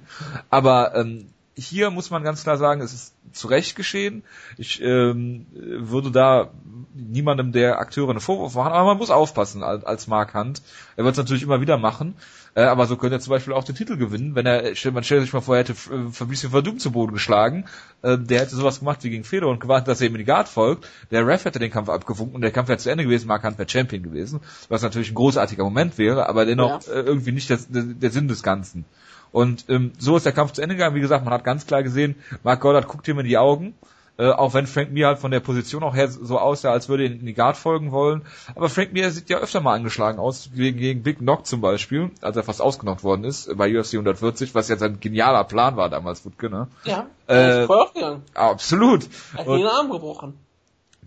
Aber 0.49 0.95
ähm, 0.95 1.27
hier 1.59 1.91
muss 1.91 2.09
man 2.09 2.23
ganz 2.23 2.43
klar 2.43 2.57
sagen, 2.57 2.81
es 2.81 2.93
ist 2.93 3.13
zu 3.33 3.47
Recht 3.47 3.75
geschehen. 3.75 4.23
Ich 4.57 4.81
ähm, 4.81 5.45
würde 5.53 6.11
da 6.11 6.51
niemandem 6.93 7.51
der 7.51 7.79
Akteure 7.79 8.09
eine 8.09 8.19
Vorwurf 8.19 8.55
machen, 8.55 8.73
aber 8.73 8.85
man 8.85 8.97
muss 8.97 9.09
aufpassen 9.09 9.63
als, 9.63 9.83
als 9.83 10.07
Mark 10.07 10.33
Hunt. 10.33 10.61
Er 10.95 11.03
wird 11.03 11.13
es 11.13 11.17
natürlich 11.17 11.43
immer 11.43 11.61
wieder 11.61 11.77
machen, 11.77 12.15
äh, 12.55 12.61
aber 12.63 12.87
so 12.87 12.97
könnte 12.97 13.17
er 13.17 13.19
zum 13.19 13.31
Beispiel 13.31 13.53
auch 13.53 13.63
den 13.63 13.75
Titel 13.75 13.97
gewinnen, 13.97 14.35
wenn 14.35 14.45
er, 14.45 14.73
man 14.91 15.03
stellt 15.03 15.21
sich 15.21 15.33
mal 15.33 15.41
vor, 15.41 15.55
er 15.55 15.63
hätte 15.63 15.73
äh, 15.73 16.11
Fabricio 16.11 16.49
Verdum 16.49 16.79
zu 16.79 16.91
Boden 16.91 17.13
geschlagen, 17.13 17.65
äh, 18.01 18.17
der 18.17 18.41
hätte 18.41 18.55
sowas 18.55 18.79
gemacht 18.79 19.03
wie 19.03 19.09
gegen 19.09 19.23
Fedor 19.23 19.51
und 19.51 19.59
gewartet, 19.59 19.87
dass 19.87 20.01
er 20.01 20.07
ihm 20.07 20.15
in 20.15 20.19
die 20.19 20.25
Guard 20.25 20.49
folgt, 20.49 20.87
der 21.11 21.25
Ref 21.25 21.45
hätte 21.45 21.59
den 21.59 21.71
Kampf 21.71 21.89
abgewunken 21.89 22.35
und 22.35 22.41
der 22.41 22.51
Kampf 22.51 22.69
wäre 22.69 22.79
zu 22.79 22.89
Ende 22.89 23.03
gewesen, 23.03 23.27
Mark 23.27 23.43
Hunt 23.43 23.57
wäre 23.57 23.69
Champion 23.69 24.03
gewesen, 24.03 24.39
was 24.67 24.81
natürlich 24.81 25.11
ein 25.11 25.15
großartiger 25.15 25.63
Moment 25.63 25.97
wäre, 25.97 26.27
aber 26.27 26.45
dennoch 26.45 26.85
ja. 26.87 26.93
äh, 26.93 27.01
irgendwie 27.01 27.31
nicht 27.31 27.49
der, 27.49 27.59
der 27.69 28.11
Sinn 28.11 28.27
des 28.27 28.43
Ganzen. 28.43 28.85
Und 29.31 29.65
ähm, 29.69 29.91
so 29.97 30.17
ist 30.17 30.25
der 30.25 30.33
Kampf 30.33 30.53
zu 30.53 30.61
Ende 30.61 30.75
gegangen. 30.75 30.95
Wie 30.95 31.01
gesagt, 31.01 31.23
man 31.23 31.33
hat 31.33 31.43
ganz 31.43 31.65
klar 31.67 31.83
gesehen, 31.83 32.15
Mark 32.43 32.61
Goddard 32.61 32.87
guckt 32.87 33.07
ihm 33.07 33.19
in 33.19 33.25
die 33.25 33.37
Augen. 33.37 33.75
Äh, 34.19 34.31
auch 34.31 34.53
wenn 34.53 34.67
Frank 34.67 34.91
Mir 34.91 35.07
halt 35.07 35.19
von 35.19 35.31
der 35.31 35.39
Position 35.39 35.81
auch 35.81 35.95
her 35.95 36.09
so 36.09 36.37
aussah, 36.37 36.71
als 36.71 36.89
würde 36.89 37.05
er 37.05 37.11
in 37.11 37.25
die 37.25 37.33
Guard 37.33 37.55
folgen 37.55 37.93
wollen. 37.93 38.23
Aber 38.53 38.67
Frank 38.67 38.91
Mir 38.91 39.11
sieht 39.11 39.29
ja 39.29 39.37
öfter 39.37 39.61
mal 39.61 39.75
angeschlagen 39.75 40.19
aus, 40.19 40.49
gegen, 40.53 40.77
gegen 40.77 41.03
Big 41.03 41.19
Knock 41.19 41.45
zum 41.45 41.61
Beispiel, 41.61 42.11
als 42.19 42.35
er 42.35 42.43
fast 42.43 42.61
ausgenockt 42.61 43.05
worden 43.05 43.23
ist 43.23 43.55
bei 43.55 43.73
UFC 43.73 43.93
140, 43.93 44.53
was 44.53 44.67
jetzt 44.67 44.83
ein 44.83 44.99
genialer 44.99 45.45
Plan 45.45 45.77
war 45.77 45.89
damals, 45.89 46.25
Wutke, 46.25 46.49
ne? 46.49 46.67
Ja, 46.83 47.07
äh, 47.29 47.61
ist 47.61 47.67
voll 47.67 47.79
aufgegangen. 47.79 48.23
Absolut. 48.33 49.07
Er 49.35 49.39
hat 49.39 49.47
den 49.47 49.65
Arm 49.65 49.89
gebrochen. 49.89 50.33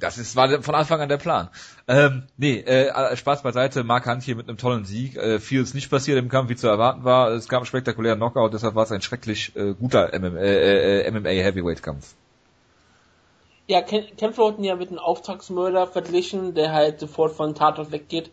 Das 0.03 0.19
ist, 0.19 0.35
war 0.35 0.63
von 0.63 0.75
Anfang 0.75 1.01
an 1.01 1.09
der 1.09 1.17
Plan. 1.17 1.49
Ähm, 1.87 2.25
nee, 2.37 2.59
äh, 2.59 3.17
Spaß 3.17 3.45
beiseite, 3.45 3.85
Mark 3.85 4.05
Hunt 4.07 4.25
hier 4.25 4.35
mit 4.35 4.49
einem 4.49 4.59
tollen 4.59 4.85
Sieg. 4.85 5.17
Äh, 5.17 5.39
viel 5.39 5.63
ist 5.63 5.75
nicht 5.77 5.91
passiert 5.91 6.19
im 6.19 6.29
Kampf, 6.29 6.51
wie 6.51 6.57
zu 6.57 6.67
erwarten 6.67 7.05
war. 7.05 7.31
Es 7.31 7.49
gab 7.49 7.61
einen 7.61 7.67
spektakulären 7.67 8.19
Knockout, 8.19 8.53
deshalb 8.53 8.75
war 8.75 8.83
es 8.83 8.91
ein 8.91 9.01
schrecklich 9.01 9.55
äh, 9.55 9.75
guter 9.75 10.11
MMA, 10.19 10.41
äh, 10.41 11.03
äh 11.03 11.11
MMA 11.13 11.29
Heavyweight 11.29 11.85
Kampf. 11.85 12.15
Ja, 13.69 13.81
Kämpfer 13.81 14.43
wurden 14.43 14.65
ja 14.65 14.75
mit 14.75 14.89
einem 14.89 14.99
Auftragsmörder 14.99 15.87
verglichen, 15.87 16.55
der 16.55 16.73
halt 16.73 16.99
sofort 16.99 17.37
von 17.37 17.55
Tatort 17.55 17.93
weggeht, 17.93 18.33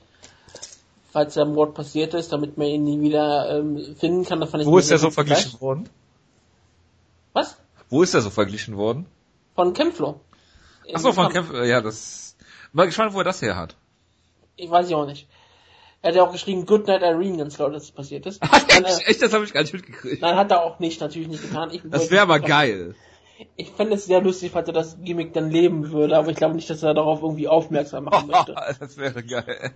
falls 1.11 1.35
der 1.35 1.45
Mord 1.45 1.75
passiert 1.75 2.15
ist, 2.15 2.33
damit 2.33 2.57
man 2.57 2.65
ihn 2.65 2.83
nie 2.83 2.99
wieder 2.99 3.59
ähm, 3.59 3.95
finden 3.95 4.25
kann. 4.25 4.41
Wo 4.41 4.79
ist 4.79 4.89
der 4.89 4.97
so 4.97 5.11
verglichen 5.11 5.51
gleich. 5.51 5.61
worden? 5.61 5.87
Was? 7.33 7.57
Wo 7.89 8.01
ist 8.01 8.15
der 8.15 8.21
so 8.21 8.31
verglichen 8.31 8.75
worden? 8.75 9.05
Von 9.53 9.73
Kämpflo. 9.73 10.19
Achso, 10.93 11.13
von 11.13 11.31
Kempf, 11.31 11.51
ja, 11.53 11.81
das. 11.81 12.35
Mal 12.71 12.85
gespannt, 12.85 13.13
wo 13.13 13.19
er 13.19 13.23
das 13.23 13.41
her 13.41 13.55
hat. 13.55 13.75
Ich 14.55 14.69
weiß 14.69 14.89
ich 14.89 14.95
auch 14.95 15.05
nicht. 15.05 15.27
Er 16.01 16.09
hat 16.09 16.15
ja 16.15 16.23
auch 16.23 16.31
geschrieben, 16.31 16.65
Good 16.65 16.87
Night 16.87 17.01
Irene, 17.01 17.37
ganz 17.37 17.57
laut, 17.57 17.73
dass 17.73 17.83
es 17.83 17.91
passiert 17.91 18.25
ist. 18.25 18.41
Dann, 18.69 18.85
äh, 18.85 18.97
Echt, 19.05 19.21
das 19.21 19.33
habe 19.33 19.43
ich 19.43 19.53
gar 19.53 19.61
nicht 19.61 19.73
mitgekriegt. 19.73 20.21
Nein, 20.21 20.35
hat 20.35 20.51
er 20.51 20.63
auch 20.63 20.79
nicht, 20.79 21.01
natürlich 21.01 21.27
nicht 21.27 21.41
getan. 21.41 21.71
Ich 21.71 21.81
das 21.83 22.09
wäre 22.11 22.21
aber 22.23 22.39
geil. 22.39 22.95
Ich 23.55 23.71
fände 23.71 23.95
es 23.95 24.05
sehr 24.05 24.21
lustig, 24.21 24.51
falls 24.51 24.67
er 24.67 24.73
das 24.73 24.97
Gimmick 25.01 25.33
dann 25.33 25.49
leben 25.49 25.91
würde, 25.91 26.17
aber 26.17 26.29
ich 26.29 26.37
glaube 26.37 26.55
nicht, 26.55 26.69
dass 26.69 26.83
er 26.83 26.93
darauf 26.93 27.21
irgendwie 27.21 27.47
aufmerksam 27.47 28.05
machen 28.05 28.27
möchte. 28.31 28.53
das 28.79 28.97
wäre 28.97 29.23
geil. 29.23 29.73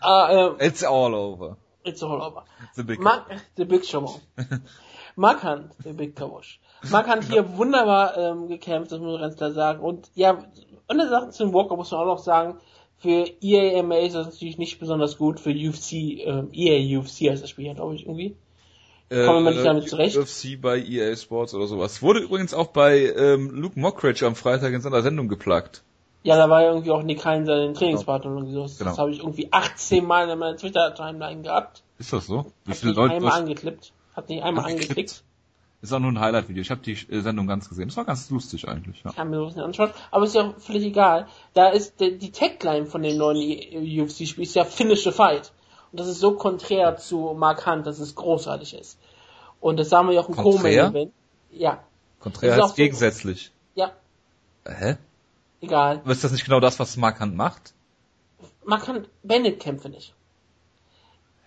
Ah, 0.00 0.54
äh, 0.58 0.66
It's 0.66 0.84
all 0.84 1.14
over. 1.14 1.56
It's 1.82 2.02
all 2.02 2.20
over. 2.20 2.44
The 2.74 2.82
Big, 2.82 3.00
Mark, 3.00 3.26
the 3.56 3.64
big 3.64 3.84
Show. 3.84 4.20
Mark 5.16 5.42
Hunt, 5.42 5.72
the 5.82 5.92
Big 5.92 6.14
Kawosh. 6.16 6.58
Mark 6.90 7.08
hat 7.08 7.24
hier 7.24 7.56
wunderbar 7.56 8.16
ähm, 8.16 8.48
gekämpft, 8.48 8.92
das 8.92 9.00
muss 9.00 9.12
man 9.12 9.20
ganz 9.20 9.36
klar 9.36 9.52
sagen. 9.52 9.80
Und 9.80 10.10
ja, 10.14 10.44
eine 10.88 11.08
Sache 11.08 11.30
zum 11.30 11.52
Walker 11.52 11.76
muss 11.76 11.90
man 11.90 12.00
auch 12.00 12.06
noch 12.06 12.18
sagen, 12.18 12.58
für 12.98 13.26
EAMA 13.42 13.96
ist 13.98 14.14
das 14.14 14.26
natürlich 14.26 14.58
nicht 14.58 14.78
besonders 14.78 15.18
gut, 15.18 15.40
für 15.40 15.50
UFC, 15.50 15.92
ähm, 15.92 16.48
EA 16.52 16.98
UFC 16.98 17.30
heißt 17.30 17.42
das 17.42 17.50
Spiel 17.50 17.66
ja, 17.66 17.74
glaube 17.74 17.94
ich, 17.94 18.06
irgendwie. 18.06 18.36
Äh, 19.10 19.26
Kommen 19.26 19.44
wir 19.44 19.52
nicht 19.52 19.64
damit 19.64 19.88
zurecht. 19.88 20.16
UFC 20.16 20.60
bei 20.60 20.78
EA 20.78 21.14
Sports 21.14 21.54
oder 21.54 21.66
sowas. 21.66 22.00
Wurde 22.02 22.20
übrigens 22.20 22.54
auch 22.54 22.68
bei 22.68 23.12
ähm, 23.16 23.50
Luke 23.50 23.78
Mockridge 23.78 24.26
am 24.26 24.34
Freitag 24.34 24.72
in 24.72 24.80
seiner 24.80 25.02
Sendung 25.02 25.28
geplagt. 25.28 25.82
Ja, 26.22 26.36
da 26.36 26.48
war 26.48 26.62
ja 26.62 26.68
irgendwie 26.68 26.90
auch 26.90 27.02
Nick 27.02 27.22
Hein 27.26 27.44
seinen 27.44 27.74
Trainingspartner 27.74 28.30
genau. 28.30 28.46
und 28.46 28.52
so. 28.52 28.62
Das 28.62 28.78
genau. 28.78 28.96
habe 28.96 29.10
ich 29.10 29.18
irgendwie 29.18 29.48
18 29.50 30.04
Mal 30.04 30.28
in 30.30 30.38
meiner 30.38 30.56
Twitter-Timeline 30.56 31.42
gehabt. 31.42 31.82
Ist 31.98 32.14
das 32.14 32.26
so? 32.26 32.46
Wie 32.64 32.72
viele 32.72 32.92
Leute? 32.92 33.14
Einmal 33.14 33.32
angeklippt. 33.32 33.92
Hat 34.16 34.30
nicht 34.30 34.42
einmal 34.42 34.64
angeklickt. 34.64 35.22
Ist 35.84 35.92
auch 35.92 35.98
nur 35.98 36.12
ein 36.12 36.18
Highlight-Video. 36.18 36.62
Ich 36.62 36.70
habe 36.70 36.80
die 36.80 36.92
äh, 36.92 37.20
Sendung 37.20 37.46
ganz 37.46 37.68
gesehen. 37.68 37.88
Das 37.88 37.96
war 37.98 38.06
ganz 38.06 38.30
lustig 38.30 38.66
eigentlich. 38.66 39.02
Ja. 39.04 39.10
Ich 39.10 39.18
habe 39.18 39.28
mir 39.28 39.36
sowas 39.36 39.54
nicht 39.54 39.64
anschauen. 39.66 39.90
Aber 40.10 40.24
ist 40.24 40.34
ja 40.34 40.54
völlig 40.56 40.82
egal. 40.82 41.28
Da 41.52 41.68
ist 41.68 42.00
die, 42.00 42.16
die 42.16 42.32
Tagline 42.32 42.86
von 42.86 43.02
dem 43.02 43.18
neuen 43.18 43.36
UFC-Spiel 43.36 44.44
ist 44.44 44.54
ja 44.54 44.64
Finish 44.64 45.04
the 45.04 45.12
Fight. 45.12 45.52
Und 45.92 46.00
das 46.00 46.08
ist 46.08 46.20
so 46.20 46.36
konträr 46.36 46.96
zu 46.96 47.34
Mark 47.36 47.66
Hunt, 47.66 47.86
dass 47.86 47.98
es 47.98 48.14
großartig 48.14 48.72
ist. 48.72 48.98
Und 49.60 49.78
das 49.78 49.90
sagen 49.90 50.08
wir 50.08 50.14
ja 50.14 50.22
auch 50.22 50.30
im 50.30 50.36
Co-Main-Event. 50.36 51.12
Ja. 51.50 51.84
Konträr 52.18 52.56
heißt 52.56 52.76
gegensätzlich. 52.76 53.52
Ja. 53.74 53.92
Hä? 54.64 54.96
Egal. 55.60 56.00
Aber 56.02 56.12
ist 56.12 56.24
das 56.24 56.32
nicht 56.32 56.46
genau 56.46 56.60
das, 56.60 56.78
was 56.78 56.96
Mark 56.96 57.20
Hunt 57.20 57.36
macht? 57.36 57.74
Mark 58.64 58.88
Hunt 58.88 59.10
beendet 59.22 59.60
Kämpfe 59.60 59.90
nicht. 59.90 60.14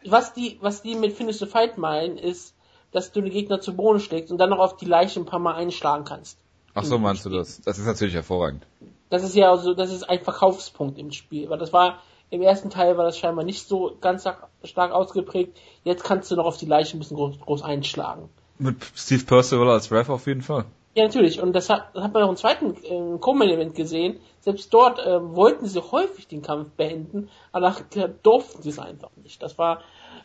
Was 0.05 0.35
die, 0.35 0.59
was 0.61 0.83
die 0.83 0.93
mit 0.93 1.13
Finish 1.13 1.39
the 1.39 1.47
Fight 1.47 1.79
meinen, 1.79 2.19
ist, 2.19 2.53
dass 2.91 3.11
du 3.11 3.21
den 3.21 3.31
Gegner 3.31 3.61
zu 3.61 3.75
Boden 3.75 3.99
schlägst 3.99 4.31
und 4.31 4.37
dann 4.37 4.49
noch 4.49 4.59
auf 4.59 4.77
die 4.77 4.85
Leiche 4.85 5.19
ein 5.19 5.25
paar 5.25 5.39
Mal 5.39 5.55
einschlagen 5.55 6.03
kannst. 6.05 6.39
Ach 6.73 6.83
so, 6.83 6.99
meinst 6.99 7.25
du 7.25 7.29
das? 7.29 7.61
Das 7.61 7.79
ist 7.79 7.85
natürlich 7.85 8.13
hervorragend. 8.13 8.63
Das 9.09 9.23
ist 9.23 9.35
ja 9.35 9.49
also, 9.49 9.73
das 9.73 9.91
ist 9.91 10.03
ein 10.03 10.23
Verkaufspunkt 10.23 10.99
im 10.99 11.11
Spiel, 11.11 11.49
weil 11.49 11.57
das 11.57 11.73
war, 11.73 11.99
im 12.29 12.41
ersten 12.41 12.69
Teil 12.69 12.97
war 12.97 13.05
das 13.05 13.17
scheinbar 13.17 13.45
nicht 13.45 13.67
so 13.67 13.95
ganz 13.99 14.27
stark 14.63 14.91
ausgeprägt. 14.91 15.57
Jetzt 15.83 16.03
kannst 16.03 16.29
du 16.29 16.35
noch 16.35 16.45
auf 16.45 16.57
die 16.57 16.65
Leiche 16.65 16.97
ein 16.97 16.99
bisschen 16.99 17.17
groß, 17.17 17.39
groß 17.39 17.61
einschlagen. 17.63 18.29
Mit 18.59 18.77
Steve 18.95 19.23
Percival 19.23 19.69
als 19.69 19.91
Ref 19.91 20.09
auf 20.09 20.27
jeden 20.27 20.41
Fall. 20.41 20.65
Ja, 20.97 21.03
natürlich. 21.03 21.39
Und 21.41 21.53
das 21.53 21.69
hat, 21.69 21.89
das 21.93 22.03
hat 22.03 22.13
man 22.13 22.23
auch 22.23 22.29
im 22.29 22.37
zweiten 22.37 22.75
äh, 22.83 23.17
Co-Main-Event 23.19 23.75
gesehen. 23.75 24.19
Selbst 24.39 24.73
dort 24.73 24.97
äh, 24.99 25.19
wollten 25.35 25.67
sie 25.67 25.79
häufig 25.79 26.27
den 26.27 26.41
Kampf 26.41 26.69
beenden, 26.71 27.29
aber 27.51 27.75
da 27.93 28.07
durften 28.07 28.63
sie 28.63 28.69
es 28.69 28.79
einfach 28.79 29.11
nicht. 29.23 29.41
Das 29.43 29.57
war 29.57 29.81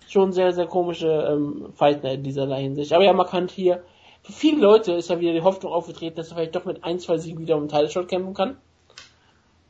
schon 0.09 0.33
sehr, 0.33 0.53
sehr 0.53 0.67
komische 0.67 1.09
ähm, 1.09 1.73
Fight 1.75 2.05
in 2.05 2.23
dieser 2.23 2.55
Hinsicht. 2.55 2.93
Aber 2.93 3.05
ja, 3.05 3.13
man 3.13 3.27
kann 3.27 3.49
hier, 3.49 3.83
für 4.23 4.33
viele 4.33 4.61
Leute 4.61 4.93
ist 4.93 5.11
ja 5.11 5.19
wieder 5.21 5.33
die 5.33 5.43
Hoffnung 5.43 5.73
aufgetreten, 5.73 6.17
dass 6.17 6.31
er 6.31 6.37
vielleicht 6.37 6.55
doch 6.55 6.65
mit 6.65 6.85
ein, 6.85 6.99
zwei 6.99 7.19
Siegen 7.19 7.41
wieder 7.41 7.57
um 7.57 7.67
den 7.67 7.69
Title 7.69 8.07
kämpfen 8.07 8.35
kann. 8.35 8.57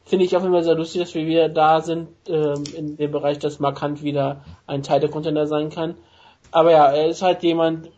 Finde 0.05 0.25
ich 0.25 0.37
auch 0.37 0.45
immer 0.45 0.63
sehr 0.63 0.75
lustig, 0.75 1.01
dass 1.01 1.15
wir 1.15 1.27
wieder 1.27 1.49
da 1.49 1.81
sind, 1.81 2.09
ähm, 2.29 2.65
in 2.77 2.97
dem 2.97 3.13
Bereich, 3.13 3.39
dass 3.39 3.61
Markant 3.61 4.03
wieder 4.03 4.45
ein 4.67 4.83
Teil 4.83 5.01
der 5.01 5.11
Contender 5.11 5.47
sein 5.47 5.71
kann. 5.71 5.95
Aber 6.51 6.73
ja, 6.73 6.87
er 6.93 7.07
ist 7.07 7.23
halt 7.23 7.43
jemand, 7.43 7.91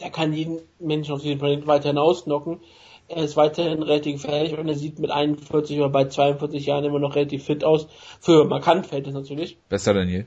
der 0.00 0.10
kann 0.10 0.32
jeden 0.32 0.60
Menschen 0.78 1.14
auf 1.14 1.22
jeden 1.22 1.40
Fall 1.40 1.66
weiterhin 1.66 1.98
ausnocken. 1.98 2.60
Er 3.06 3.24
ist 3.24 3.36
weiterhin 3.36 3.82
relativ 3.82 4.22
gefährlich 4.22 4.58
und 4.58 4.68
er 4.68 4.74
sieht 4.74 4.98
mit 4.98 5.10
41 5.10 5.78
oder 5.78 5.88
bei 5.88 6.06
42 6.06 6.66
Jahren 6.66 6.84
immer 6.84 6.98
noch 6.98 7.14
relativ 7.14 7.44
fit 7.44 7.64
aus. 7.64 7.86
Für 8.20 8.44
Markant 8.44 8.86
fällt 8.86 9.06
es 9.06 9.14
natürlich. 9.14 9.58
Besser 9.68 9.94
denn 9.94 10.08
je. 10.08 10.24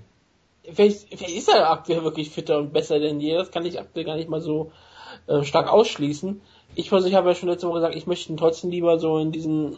Vielleicht, 0.63 1.07
vielleicht 1.09 1.37
ist 1.37 1.49
er 1.49 1.71
aktuell 1.71 2.03
wirklich 2.03 2.29
fitter 2.29 2.57
und 2.57 2.73
besser 2.73 2.99
denn 2.99 3.19
je. 3.19 3.35
Das 3.35 3.51
kann 3.51 3.65
ich 3.65 3.79
aktuell 3.79 4.05
gar 4.05 4.15
nicht 4.15 4.29
mal 4.29 4.41
so 4.41 4.71
äh, 5.27 5.43
stark 5.43 5.67
ausschließen. 5.67 6.41
ich 6.75 6.89
persönlich 6.89 7.15
habe 7.15 7.29
ja 7.29 7.35
schon 7.35 7.49
letzte 7.49 7.67
Woche 7.67 7.79
gesagt, 7.79 7.95
ich 7.95 8.07
möchte 8.07 8.31
ihn 8.31 8.37
trotzdem 8.37 8.69
lieber 8.69 8.99
so 8.99 9.17
in 9.17 9.31
diesen 9.31 9.77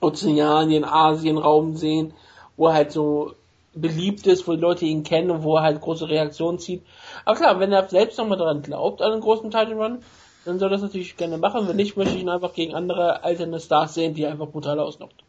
Ozeanien, 0.00 0.84
Asien 0.84 1.38
Raum 1.38 1.76
sehen, 1.76 2.12
wo 2.56 2.68
er 2.68 2.74
halt 2.74 2.92
so 2.92 3.34
beliebt 3.74 4.26
ist, 4.26 4.46
wo 4.46 4.52
die 4.54 4.60
Leute 4.60 4.84
ihn 4.84 5.04
kennen 5.04 5.30
und 5.30 5.42
wo 5.42 5.56
er 5.56 5.62
halt 5.62 5.80
große 5.80 6.08
Reaktionen 6.08 6.58
zieht. 6.58 6.82
Aber 7.24 7.36
klar, 7.36 7.60
wenn 7.60 7.72
er 7.72 7.88
selbst 7.88 8.18
nochmal 8.18 8.38
daran 8.38 8.62
glaubt, 8.62 9.02
an 9.02 9.12
einen 9.12 9.20
großen 9.20 9.50
Title 9.50 9.76
Run, 9.76 9.98
dann 10.44 10.58
soll 10.58 10.68
er 10.68 10.72
das 10.72 10.82
natürlich 10.82 11.16
gerne 11.16 11.38
machen. 11.38 11.68
Wenn 11.68 11.76
nicht, 11.76 11.96
möchte 11.96 12.14
ich 12.14 12.22
ihn 12.22 12.28
einfach 12.28 12.54
gegen 12.54 12.74
andere 12.74 13.22
alterne 13.24 13.60
Stars 13.60 13.94
sehen, 13.94 14.14
die 14.14 14.22
er 14.22 14.30
einfach 14.30 14.48
brutal 14.48 14.78
ausnockt. 14.80 15.22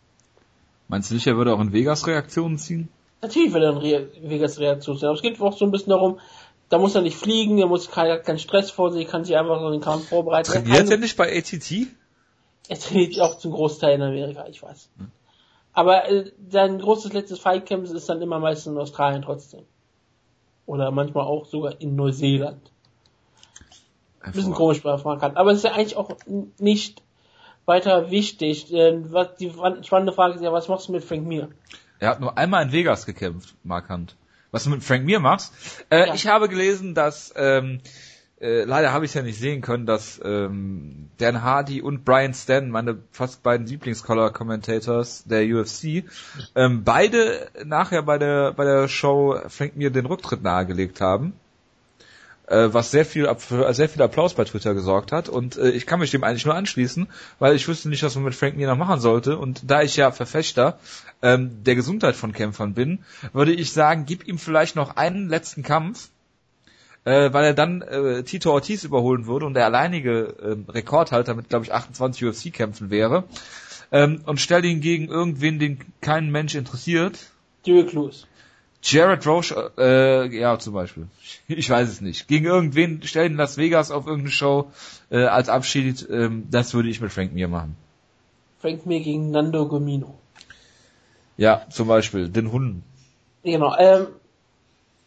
Meinst 0.87 1.11
du 1.11 1.15
nicht, 1.15 1.27
er 1.27 1.37
würde 1.37 1.53
auch 1.53 1.59
in 1.59 1.73
Vegas 1.73 2.07
Reaktionen 2.07 2.57
ziehen? 2.57 2.89
Natürlich 3.21 3.53
wird 3.53 3.63
er 3.63 3.71
in 3.71 3.77
Re 3.77 4.07
Vegas 4.21 4.59
Reaktionen 4.59 4.99
ziehen. 4.99 5.07
Aber 5.07 5.15
es 5.15 5.21
geht 5.21 5.41
auch 5.41 5.57
so 5.57 5.65
ein 5.65 5.71
bisschen 5.71 5.89
darum, 5.89 6.19
da 6.69 6.77
muss 6.77 6.95
er 6.95 7.01
nicht 7.01 7.17
fliegen, 7.17 7.57
er 7.57 7.67
muss 7.67 7.89
keinen 7.89 8.21
kein 8.23 8.39
Stress 8.39 8.71
vor 8.71 8.91
sich, 8.91 9.07
kann 9.07 9.25
sich 9.25 9.35
einfach 9.35 9.59
so 9.59 9.71
den 9.71 9.81
Kampf 9.81 10.07
vorbereiten. 10.09 10.51
Trainiert 10.51 10.89
er 10.89 10.97
nicht 10.97 11.17
bei 11.17 11.35
ATT? 11.35 11.87
Er 12.67 12.79
trainiert 12.79 13.19
auch 13.19 13.37
zum 13.37 13.51
Großteil 13.51 13.95
in 13.95 14.01
Amerika, 14.03 14.45
ich 14.47 14.61
weiß. 14.61 14.89
Hm. 14.97 15.11
Aber 15.73 16.09
äh, 16.09 16.31
sein 16.49 16.79
großes 16.79 17.13
letztes 17.13 17.39
Fightcamp 17.39 17.85
ist 17.85 18.09
dann 18.09 18.21
immer 18.21 18.39
meistens 18.39 18.73
in 18.73 18.77
Australien 18.77 19.21
trotzdem. 19.21 19.63
Oder 20.65 20.91
manchmal 20.91 21.25
auch 21.25 21.45
sogar 21.45 21.81
in 21.81 21.95
Neuseeland. 21.95 22.61
Ein 24.21 24.33
bisschen 24.33 24.53
komisch 24.53 24.83
bei 24.83 24.97
kann. 24.97 25.37
Aber 25.37 25.51
es 25.51 25.59
ist 25.59 25.63
ja 25.63 25.71
eigentlich 25.71 25.95
auch 25.95 26.11
nicht 26.59 27.01
weiter 27.65 28.11
wichtig. 28.11 28.71
Äh, 28.73 29.11
was, 29.11 29.35
die 29.37 29.51
spannende 29.81 30.11
Frage 30.11 30.35
ist 30.35 30.43
ja, 30.43 30.51
was 30.51 30.67
machst 30.67 30.89
du 30.89 30.91
mit 30.91 31.03
Frank 31.03 31.25
Mir? 31.25 31.49
Er 31.99 32.09
hat 32.09 32.19
nur 32.19 32.37
einmal 32.37 32.63
in 32.63 32.71
Vegas 32.71 33.05
gekämpft, 33.05 33.55
Markant. 33.63 34.15
Was 34.51 34.63
du 34.63 34.69
mit 34.71 34.83
Frank 34.83 35.05
Mir 35.05 35.19
machst? 35.19 35.53
Äh, 35.89 36.07
ja. 36.07 36.13
Ich 36.13 36.27
habe 36.27 36.49
gelesen, 36.49 36.95
dass 36.95 37.33
ähm, 37.35 37.81
äh, 38.39 38.63
leider 38.63 38.93
habe 38.93 39.05
ich 39.05 39.11
es 39.11 39.15
ja 39.15 39.21
nicht 39.21 39.37
sehen 39.37 39.61
können, 39.61 39.85
dass 39.85 40.19
ähm, 40.23 41.09
Dan 41.17 41.43
Hardy 41.43 41.81
und 41.81 42.05
Brian 42.05 42.33
Stan, 42.33 42.69
meine 42.69 42.99
fast 43.11 43.43
beiden 43.43 43.67
Lieblingscolor-Commentators 43.67 45.25
der 45.25 45.43
UFC, 45.43 46.05
ähm, 46.55 46.83
beide 46.83 47.49
nachher 47.65 48.01
bei 48.01 48.17
der 48.17 48.53
bei 48.53 48.63
der 48.63 48.87
Show 48.87 49.37
Frank 49.49 49.75
Mir 49.75 49.91
den 49.91 50.05
Rücktritt 50.05 50.41
nahegelegt 50.41 51.01
haben 51.01 51.33
was 52.55 52.91
sehr 52.91 53.05
viel 53.05 53.29
für 53.37 53.73
sehr 53.73 53.89
viel 53.89 54.01
Applaus 54.01 54.33
bei 54.33 54.43
Twitter 54.43 54.73
gesorgt 54.73 55.11
hat 55.11 55.29
und 55.29 55.57
äh, 55.57 55.69
ich 55.69 55.85
kann 55.85 55.99
mich 55.99 56.11
dem 56.11 56.23
eigentlich 56.23 56.45
nur 56.45 56.55
anschließen, 56.55 57.07
weil 57.39 57.55
ich 57.55 57.67
wüsste 57.67 57.89
nicht, 57.89 58.03
was 58.03 58.15
man 58.15 58.23
mit 58.23 58.35
Frank 58.35 58.57
noch 58.57 58.77
machen 58.77 58.99
sollte 58.99 59.37
und 59.37 59.69
da 59.69 59.81
ich 59.81 59.95
ja 59.95 60.11
Verfechter 60.11 60.79
ähm, 61.21 61.63
der 61.63 61.75
Gesundheit 61.75 62.15
von 62.15 62.33
Kämpfern 62.33 62.73
bin, 62.73 62.99
würde 63.33 63.53
ich 63.53 63.71
sagen, 63.71 64.05
gib 64.05 64.27
ihm 64.27 64.37
vielleicht 64.37 64.75
noch 64.75 64.95
einen 64.95 65.29
letzten 65.29 65.63
Kampf 65.63 66.09
äh, 67.05 67.31
weil 67.33 67.45
er 67.45 67.53
dann 67.53 67.81
äh, 67.81 68.23
Tito 68.23 68.51
Ortiz 68.51 68.83
überholen 68.83 69.25
würde 69.25 69.45
und 69.45 69.53
der 69.53 69.65
alleinige 69.65 70.35
äh, 70.67 70.71
Rekordhalter 70.71 71.33
mit, 71.33 71.49
glaube 71.49 71.65
ich, 71.65 71.73
28 71.73 72.25
UFC-Kämpfen 72.25 72.89
wäre. 72.89 73.23
Ähm, 73.91 74.21
und 74.25 74.39
stell 74.39 74.63
ihn 74.65 74.81
gegen 74.81 75.07
irgendwen, 75.07 75.59
den 75.59 75.79
kein 76.01 76.29
Mensch 76.29 76.55
interessiert. 76.55 77.17
Derek 77.65 77.93
Lewis. 77.93 78.27
Jared 78.81 79.25
Roche, 79.27 79.71
äh, 79.77 80.37
ja, 80.37 80.57
zum 80.57 80.73
Beispiel. 80.73 81.07
Ich 81.47 81.69
weiß 81.69 81.89
es 81.89 82.01
nicht. 82.01 82.27
Gegen 82.27 82.45
irgendwen, 82.45 83.01
stell 83.03 83.25
ihn 83.25 83.33
in 83.33 83.37
Las 83.37 83.57
Vegas 83.57 83.91
auf 83.91 84.05
irgendeine 84.05 84.31
Show 84.31 84.71
äh, 85.09 85.25
als 85.25 85.49
Abschied, 85.49 86.07
ähm, 86.09 86.47
das 86.49 86.73
würde 86.73 86.89
ich 86.89 87.01
mit 87.01 87.11
Frank 87.11 87.33
Mir 87.33 87.47
machen. 87.47 87.75
Frank 88.61 88.85
Mir 88.85 89.01
gegen 89.01 89.31
Nando 89.31 89.67
Gomino. 89.67 90.15
Ja, 91.37 91.65
zum 91.69 91.87
Beispiel, 91.87 92.29
den 92.29 92.51
Hunden. 92.51 92.83
Genau, 93.43 93.75
ähm, 93.77 94.07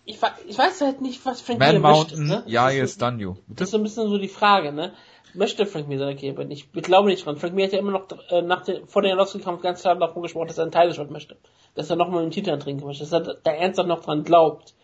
ich, 0.04 0.18
ich 0.48 0.58
weiß 0.58 0.80
halt 0.80 1.00
nicht, 1.00 1.24
was 1.24 1.40
Frank 1.40 1.58
Man 1.58 1.74
Mir 1.74 1.80
Mountain, 1.80 2.26
möchte. 2.26 2.44
Ne? 2.44 2.50
Ja, 2.50 2.70
jetzt 2.70 3.00
you. 3.00 3.36
Das 3.48 3.68
ist 3.68 3.72
so 3.72 3.78
ein 3.78 3.82
bisschen 3.82 4.08
so 4.08 4.18
die 4.18 4.28
Frage, 4.28 4.72
ne? 4.72 4.92
Möchte 5.34 5.66
Frank 5.66 5.88
Mir 5.88 5.98
seine 5.98 6.14
Karriere 6.14 6.44
Ich 6.50 6.70
glaube 6.72 7.08
nicht 7.08 7.24
dran. 7.24 7.36
Frank 7.36 7.54
Mir 7.54 7.64
hat 7.64 7.72
ja 7.72 7.78
immer 7.78 7.92
noch 7.92 8.06
äh, 8.30 8.42
nach 8.42 8.64
den, 8.64 8.86
vor 8.86 9.02
den 9.02 9.12
Arlovski-Kampf 9.12 9.62
ganz 9.62 9.80
klar 9.80 9.96
davon 9.96 10.22
gesprochen, 10.22 10.48
dass 10.48 10.58
er 10.58 10.64
einen 10.64 10.72
Title-Shot 10.72 11.10
möchte. 11.10 11.36
Dass 11.74 11.90
er 11.90 11.96
nochmal 11.96 12.22
einen 12.22 12.30
Titel 12.30 12.50
antrinken 12.50 12.86
möchte. 12.86 13.04
Dass 13.04 13.12
er 13.12 13.36
da 13.42 13.50
ernsthaft 13.50 13.88
noch 13.88 14.02
dran 14.02 14.24
glaubt. 14.24 14.74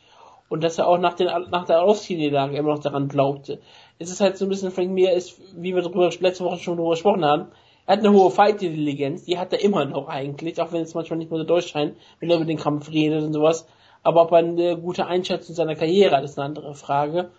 Und 0.49 0.65
dass 0.65 0.79
er 0.79 0.87
auch 0.87 0.99
nach, 0.99 1.15
den, 1.15 1.27
nach 1.51 1.67
der 1.67 1.79
Arlovski-Niederlage 1.79 2.57
immer 2.57 2.75
noch 2.75 2.79
daran 2.79 3.09
glaubte. 3.09 3.61
Es 3.99 4.11
ist 4.11 4.21
halt 4.21 4.39
so 4.39 4.47
ein 4.47 4.49
bisschen, 4.49 4.71
Frank 4.71 4.91
Mir 4.91 5.13
ist, 5.13 5.39
wie 5.55 5.75
wir 5.75 5.83
darüber 5.83 6.11
letzte 6.21 6.45
Woche 6.45 6.59
schon 6.59 6.77
darüber 6.77 6.93
gesprochen 6.93 7.25
haben, 7.25 7.49
er 7.89 7.97
hat 7.97 8.05
eine 8.05 8.13
hohe 8.13 8.31
Fight-Intelligenz, 8.31 9.25
die 9.25 9.39
hat 9.39 9.51
er 9.55 9.63
immer 9.63 9.87
noch 9.87 10.09
eigentlich, 10.09 10.61
auch 10.61 10.73
wenn 10.73 10.83
es 10.83 10.93
manchmal 10.93 11.19
nicht 11.19 11.31
mehr 11.31 11.41
so 11.41 11.47
durchscheint, 11.47 11.97
wenn 12.21 12.29
er 12.29 12.37
über 12.37 12.45
den 12.45 12.59
Kampf 12.59 12.91
redet 12.91 13.25
und 13.25 13.33
sowas. 13.33 13.67
Aber 14.03 14.23
ob 14.23 14.33
er 14.33 14.39
eine 14.39 14.77
gute 14.77 15.07
Einschätzung 15.07 15.55
seiner 15.55 15.75
Karriere 15.75 16.17
hat, 16.17 16.25
ist 16.25 16.39
eine 16.39 16.45
andere 16.45 16.75
Frage. 16.75 17.31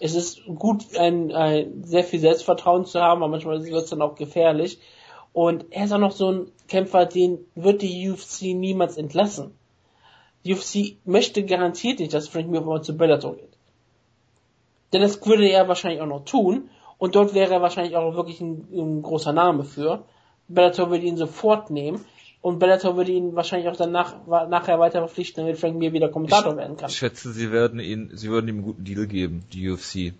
Es 0.00 0.14
ist 0.14 0.44
gut, 0.46 0.96
ein, 0.96 1.32
ein 1.32 1.84
sehr 1.84 2.04
viel 2.04 2.20
Selbstvertrauen 2.20 2.84
zu 2.84 3.00
haben, 3.00 3.22
aber 3.22 3.30
manchmal 3.30 3.64
wird 3.64 3.84
es 3.84 3.90
dann 3.90 4.02
auch 4.02 4.14
gefährlich. 4.14 4.78
Und 5.32 5.66
er 5.70 5.84
ist 5.84 5.92
auch 5.92 5.98
noch 5.98 6.12
so 6.12 6.30
ein 6.30 6.52
Kämpfer, 6.68 7.06
den 7.06 7.38
wird 7.54 7.82
die 7.82 8.10
UFC 8.10 8.54
niemals 8.54 8.96
entlassen. 8.96 9.54
Die 10.44 10.54
UFC 10.54 10.96
möchte 11.04 11.44
garantiert 11.44 11.98
nicht, 11.98 12.14
dass 12.14 12.28
Frank 12.28 12.48
Mir 12.48 12.82
zu 12.82 12.96
Bellator 12.96 13.36
geht. 13.36 13.56
Denn 14.92 15.02
das 15.02 15.24
würde 15.26 15.48
er 15.48 15.68
wahrscheinlich 15.68 16.00
auch 16.00 16.06
noch 16.06 16.24
tun. 16.24 16.70
Und 16.96 17.14
dort 17.14 17.34
wäre 17.34 17.54
er 17.54 17.62
wahrscheinlich 17.62 17.96
auch 17.96 18.14
wirklich 18.14 18.40
ein, 18.40 18.66
ein 18.72 19.02
großer 19.02 19.32
Name 19.32 19.64
für. 19.64 20.04
Bellator 20.48 20.90
würde 20.90 21.04
ihn 21.04 21.16
sofort 21.16 21.70
nehmen. 21.70 22.04
Und 22.48 22.58
Bellator 22.60 22.96
würde 22.96 23.12
ihn 23.12 23.36
wahrscheinlich 23.36 23.68
auch 23.68 23.76
danach 23.76 24.26
nachher 24.26 24.78
weiter 24.78 25.00
verpflichten, 25.00 25.44
damit 25.44 25.60
Frank 25.60 25.76
Mir 25.76 25.92
wieder 25.92 26.08
Kommentator 26.08 26.52
ich, 26.52 26.58
werden 26.58 26.78
kann. 26.78 26.88
Ich 26.88 26.96
schätze, 26.96 27.30
sie 27.30 27.52
werden 27.52 27.78
ihn, 27.78 28.10
sie 28.14 28.30
würden 28.30 28.48
ihm 28.48 28.56
einen 28.56 28.64
guten 28.64 28.84
Deal 28.84 29.06
geben, 29.06 29.44
die 29.52 29.68
UFC. 29.68 30.14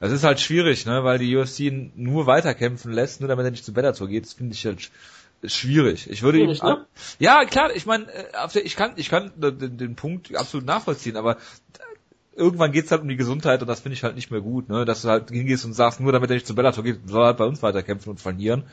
Das 0.00 0.10
ist 0.10 0.24
halt 0.24 0.40
schwierig, 0.40 0.84
ne, 0.84 1.04
weil 1.04 1.18
die 1.18 1.36
UFC 1.36 1.60
ihn 1.60 1.92
nur 1.94 2.26
weiterkämpfen 2.26 2.92
lässt, 2.92 3.20
nur 3.20 3.28
damit 3.28 3.44
er 3.44 3.52
nicht 3.52 3.64
zu 3.64 3.72
Bellator 3.72 4.08
geht. 4.08 4.24
Das 4.24 4.32
finde 4.32 4.52
ich 4.52 4.66
halt 4.66 4.90
schwierig. 5.44 6.10
Ich 6.10 6.22
würde 6.22 6.38
schwierig, 6.38 6.60
ihm, 6.60 6.68
ne? 6.68 6.86
ja 7.20 7.44
klar, 7.44 7.70
ich 7.72 7.86
meine, 7.86 8.06
äh, 8.12 8.58
ich 8.58 8.74
kann, 8.74 8.94
ich 8.96 9.08
kann 9.08 9.30
den, 9.36 9.78
den 9.78 9.94
Punkt 9.94 10.34
absolut 10.34 10.66
nachvollziehen, 10.66 11.16
aber 11.16 11.36
irgendwann 12.36 12.72
geht's 12.72 12.90
halt 12.90 13.02
um 13.02 13.08
die 13.08 13.16
Gesundheit 13.16 13.60
und 13.60 13.68
das 13.68 13.80
finde 13.80 13.94
ich 13.94 14.02
halt 14.02 14.16
nicht 14.16 14.30
mehr 14.30 14.40
gut, 14.40 14.68
ne? 14.68 14.84
Dass 14.84 15.02
du 15.02 15.08
halt 15.08 15.30
hingehst 15.30 15.64
und 15.64 15.72
sagst, 15.72 16.00
nur 16.00 16.12
damit 16.12 16.30
er 16.30 16.34
nicht 16.34 16.46
zu 16.46 16.54
Bellator 16.54 16.84
geht, 16.84 17.08
soll 17.08 17.22
er 17.22 17.26
halt 17.26 17.36
bei 17.38 17.44
uns 17.44 17.62
weiterkämpfen 17.62 18.10
und 18.10 18.20
verlieren. 18.20 18.64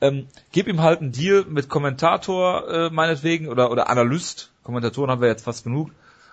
Ähm, 0.00 0.26
gib 0.52 0.68
ihm 0.68 0.82
halt 0.82 1.00
einen 1.00 1.12
Deal 1.12 1.44
mit 1.48 1.68
Kommentator 1.68 2.68
äh, 2.68 2.90
meinetwegen 2.90 3.48
oder 3.48 3.70
oder 3.70 3.88
Analyst. 3.88 4.50
Kommentatoren 4.62 5.10
haben 5.10 5.20
wir 5.20 5.28
jetzt 5.28 5.44
fast 5.44 5.64
genug. 5.64 5.90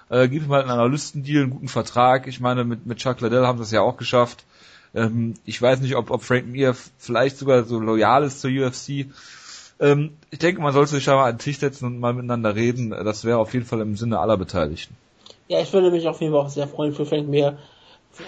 Äh, 0.09 0.27
gib 0.27 0.43
ihm 0.43 0.51
halt 0.51 0.63
einen 0.63 0.71
Analystendeal, 0.71 1.43
einen 1.43 1.51
guten 1.51 1.67
Vertrag. 1.67 2.27
Ich 2.27 2.39
meine, 2.39 2.63
mit 2.63 2.85
mit 2.85 2.97
Chuck 2.97 3.21
Liddell 3.21 3.45
haben 3.45 3.57
sie 3.57 3.63
es 3.63 3.71
ja 3.71 3.81
auch 3.81 3.97
geschafft. 3.97 4.45
Ähm, 4.93 5.35
ich 5.45 5.61
weiß 5.61 5.81
nicht, 5.81 5.95
ob, 5.95 6.11
ob 6.11 6.23
Frank 6.23 6.47
Mir 6.47 6.75
vielleicht 6.97 7.37
sogar 7.37 7.63
so 7.63 7.79
loyal 7.79 8.23
ist 8.23 8.41
zur 8.41 8.51
UFC. 8.51 9.07
Ähm, 9.79 10.11
ich 10.29 10.39
denke, 10.39 10.61
man 10.61 10.73
sollte 10.73 10.91
sich 10.91 11.05
da 11.05 11.15
mal 11.15 11.29
an 11.29 11.35
den 11.35 11.39
Tisch 11.39 11.59
setzen 11.59 11.85
und 11.85 11.99
mal 11.99 12.13
miteinander 12.13 12.55
reden. 12.55 12.91
Das 12.91 13.23
wäre 13.25 13.37
auf 13.37 13.53
jeden 13.53 13.65
Fall 13.65 13.81
im 13.81 13.95
Sinne 13.95 14.19
aller 14.19 14.37
Beteiligten. 14.37 14.95
Ja, 15.51 15.59
ich 15.59 15.73
würde 15.73 15.91
mich 15.91 16.07
auf 16.07 16.21
jeden 16.21 16.31
Fall 16.31 16.45
auch 16.45 16.49
sehr 16.49 16.65
freuen 16.65 16.93
für 16.93 17.05
Frank 17.05 17.27
Mir 17.27 17.57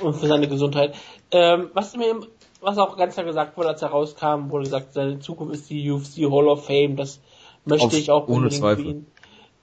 und 0.01 0.13
für 0.13 0.27
seine 0.27 0.49
Gesundheit. 0.49 0.93
Ähm, 1.31 1.69
was 1.73 1.95
mir, 1.95 2.19
was 2.59 2.77
auch 2.77 2.97
ganz 2.97 3.13
klar 3.13 3.25
gesagt 3.25 3.55
wurde, 3.55 3.69
als 3.69 3.81
er 3.81 3.91
rauskam, 3.91 4.49
wurde 4.49 4.65
gesagt, 4.65 4.91
seine 4.91 5.19
Zukunft 5.19 5.53
ist 5.53 5.69
die 5.69 5.89
UFC 5.89 6.29
Hall 6.29 6.49
of 6.49 6.65
Fame. 6.65 6.97
Das 6.97 7.21
möchte 7.63 7.87
auf, 7.87 7.93
ich 7.93 8.11
auch 8.11 8.27
ohne 8.27 8.49
Zweifel. 8.49 8.85
ihn. 8.87 9.05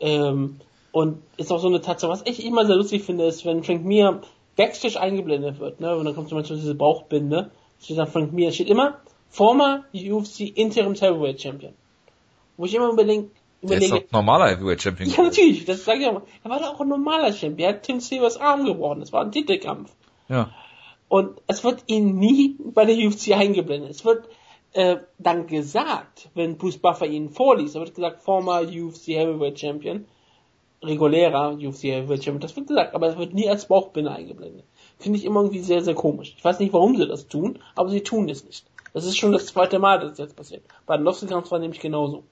Ähm, 0.01 0.57
und 0.93 1.19
ist 1.37 1.53
auch 1.53 1.59
so 1.59 1.69
eine 1.69 1.83
Tatsache, 1.83 2.11
was 2.11 2.23
ich 2.25 2.47
immer 2.47 2.65
sehr 2.65 2.77
lustig 2.77 3.03
finde, 3.03 3.27
ist, 3.27 3.45
wenn 3.45 3.63
Frank 3.63 3.85
Mir 3.85 4.23
Backstage 4.57 4.99
eingeblendet 4.99 5.61
wird, 5.61 5.81
ne, 5.81 5.95
und 5.95 6.07
dann 6.07 6.15
kommt 6.15 6.31
zum 6.31 6.39
Beispiel 6.39 6.57
diese 6.57 6.75
Bauchbinde, 6.75 7.51
steht 7.79 7.99
dann 7.99 8.09
Frank 8.09 8.33
Mir, 8.33 8.53
steht 8.53 8.71
immer, 8.71 9.01
former 9.29 9.85
UFC 9.93 10.57
Interim 10.57 10.95
Heavyweight 10.95 11.43
Champion. 11.43 11.75
Wo 12.57 12.65
ich 12.65 12.75
immer 12.75 12.89
unbedingt 12.89 13.33
Überlege, 13.63 13.91
der 13.91 13.99
ist 13.99 14.07
doch 14.07 14.13
normaler 14.13 14.49
Heavyweight 14.49 14.83
Champion. 14.83 15.11
Ja, 15.11 15.23
natürlich, 15.23 15.65
das 15.65 15.85
sage 15.85 16.01
ich 16.01 16.07
auch 16.07 16.15
mal. 16.15 16.23
Er 16.45 16.51
war 16.51 16.59
doch 16.61 16.75
auch 16.75 16.81
ein 16.81 16.89
normaler 16.89 17.33
Champion. 17.33 17.69
Er 17.69 17.75
hat 17.75 17.83
Tim 17.83 18.01
Silvers 18.01 18.39
Arm 18.39 18.65
gebrochen. 18.65 19.01
Das 19.01 19.13
war 19.13 19.23
ein 19.23 19.33
Titelkampf. 19.33 19.93
Ja. 20.29 20.51
Und 21.09 21.41
es 21.47 21.65
wird 21.65 21.83
ihn 21.87 22.17
nie 22.17 22.57
bei 22.59 22.85
der 22.85 22.97
UFC 22.97 23.33
eingeblendet. 23.33 23.91
Es 23.91 24.05
wird 24.05 24.29
äh, 24.73 24.99
dann 25.19 25.47
gesagt, 25.47 26.29
wenn 26.35 26.57
Bruce 26.57 26.79
Buffer 26.79 27.07
ihn 27.07 27.31
vorliest, 27.31 27.75
da 27.75 27.81
wird 27.81 27.95
gesagt, 27.95 28.23
former 28.23 28.63
UFC 28.63 29.09
Heavyweight 29.09 29.59
Champion, 29.59 30.07
regulärer 30.83 31.55
UFC 31.55 31.85
Heavyweight 31.85 32.25
Champion, 32.25 32.41
das 32.41 32.57
wird 32.57 32.69
gesagt, 32.69 32.95
aber 32.95 33.09
es 33.09 33.19
wird 33.19 33.35
nie 33.35 33.49
als 33.49 33.67
Bauchbinde 33.67 34.13
eingeblendet. 34.13 34.65
Finde 34.99 35.19
ich 35.19 35.25
immer 35.25 35.41
irgendwie 35.41 35.61
sehr, 35.61 35.83
sehr 35.83 35.95
komisch. 35.95 36.35
Ich 36.37 36.45
weiß 36.45 36.61
nicht, 36.61 36.73
warum 36.73 36.97
sie 36.97 37.09
das 37.09 37.27
tun, 37.27 37.59
aber 37.75 37.91
sie 37.91 38.03
tun 38.03 38.29
es 38.29 38.45
nicht. 38.45 38.65
Das 38.93 39.05
ist 39.05 39.17
schon 39.17 39.33
das 39.33 39.47
zweite 39.47 39.79
Mal, 39.79 39.99
dass 39.99 40.11
das 40.11 40.19
jetzt 40.19 40.37
passiert. 40.37 40.63
Bei 40.87 40.97
den 40.97 41.05
Lost-Kampf 41.05 41.51
war 41.51 41.59
nämlich 41.59 41.81
genauso. 41.81 42.25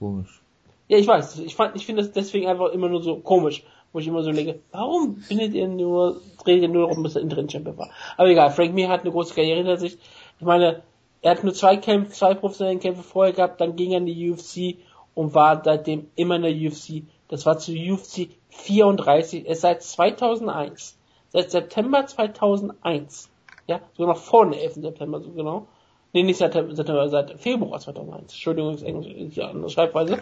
Komisch. 0.00 0.40
Ja, 0.88 0.98
ich 0.98 1.06
weiß. 1.06 1.38
Ich 1.40 1.56
ich 1.74 1.86
finde 1.86 2.02
das 2.02 2.10
deswegen 2.10 2.48
einfach 2.48 2.72
immer 2.72 2.88
nur 2.88 3.02
so 3.02 3.16
komisch, 3.16 3.62
wo 3.92 3.98
ich 4.00 4.08
immer 4.08 4.22
so 4.22 4.32
denke, 4.32 4.60
warum 4.72 5.22
bindet 5.28 5.52
ihr 5.54 5.68
nur, 5.68 6.20
dreht 6.42 6.62
ihr 6.62 6.68
nur 6.68 6.88
darum, 6.88 7.02
bis 7.02 7.16
er 7.16 7.22
Interim 7.22 7.48
Champion 7.48 7.76
war? 7.76 7.90
Aber 8.16 8.28
egal, 8.28 8.50
Frank 8.50 8.74
Mir 8.74 8.88
hat 8.88 9.02
eine 9.02 9.12
große 9.12 9.34
Karriere 9.34 9.58
hinter 9.58 9.76
sich. 9.76 9.98
Ich 10.38 10.46
meine, 10.46 10.82
er 11.20 11.30
hat 11.32 11.44
nur 11.44 11.52
zwei 11.52 11.76
Kämpfe, 11.76 12.12
zwei 12.12 12.34
professionelle 12.34 12.78
Kämpfe 12.78 13.02
vorher 13.02 13.34
gehabt, 13.34 13.60
dann 13.60 13.76
ging 13.76 13.92
er 13.92 13.98
in 13.98 14.06
die 14.06 14.30
UFC 14.30 14.78
und 15.14 15.34
war 15.34 15.62
seitdem 15.62 16.08
immer 16.16 16.36
in 16.36 16.42
der 16.42 16.52
UFC. 16.52 17.04
Das 17.28 17.44
war 17.44 17.58
zu 17.58 17.72
UFC 17.72 18.30
34, 18.48 19.44
er 19.44 19.52
ist 19.52 19.60
seit 19.60 19.82
2001, 19.82 20.98
seit 21.28 21.50
September 21.50 22.06
2001 22.06 23.30
Ja, 23.66 23.80
sogar 23.96 24.14
noch 24.14 24.20
vor 24.20 24.44
dem 24.44 24.54
11. 24.54 24.74
September, 24.76 25.20
so 25.20 25.30
genau. 25.30 25.66
Nee, 26.12 26.22
nicht 26.24 26.38
seit, 26.38 26.52
September, 26.52 27.08
seit 27.08 27.40
Februar 27.40 27.78
2001. 27.78 28.32
Entschuldigung, 28.32 28.74
ist 28.74 28.82
Englisch, 28.82 29.12
ist 29.12 29.36
ja 29.36 29.48
andere 29.48 29.70
Schreibweise. 29.70 30.18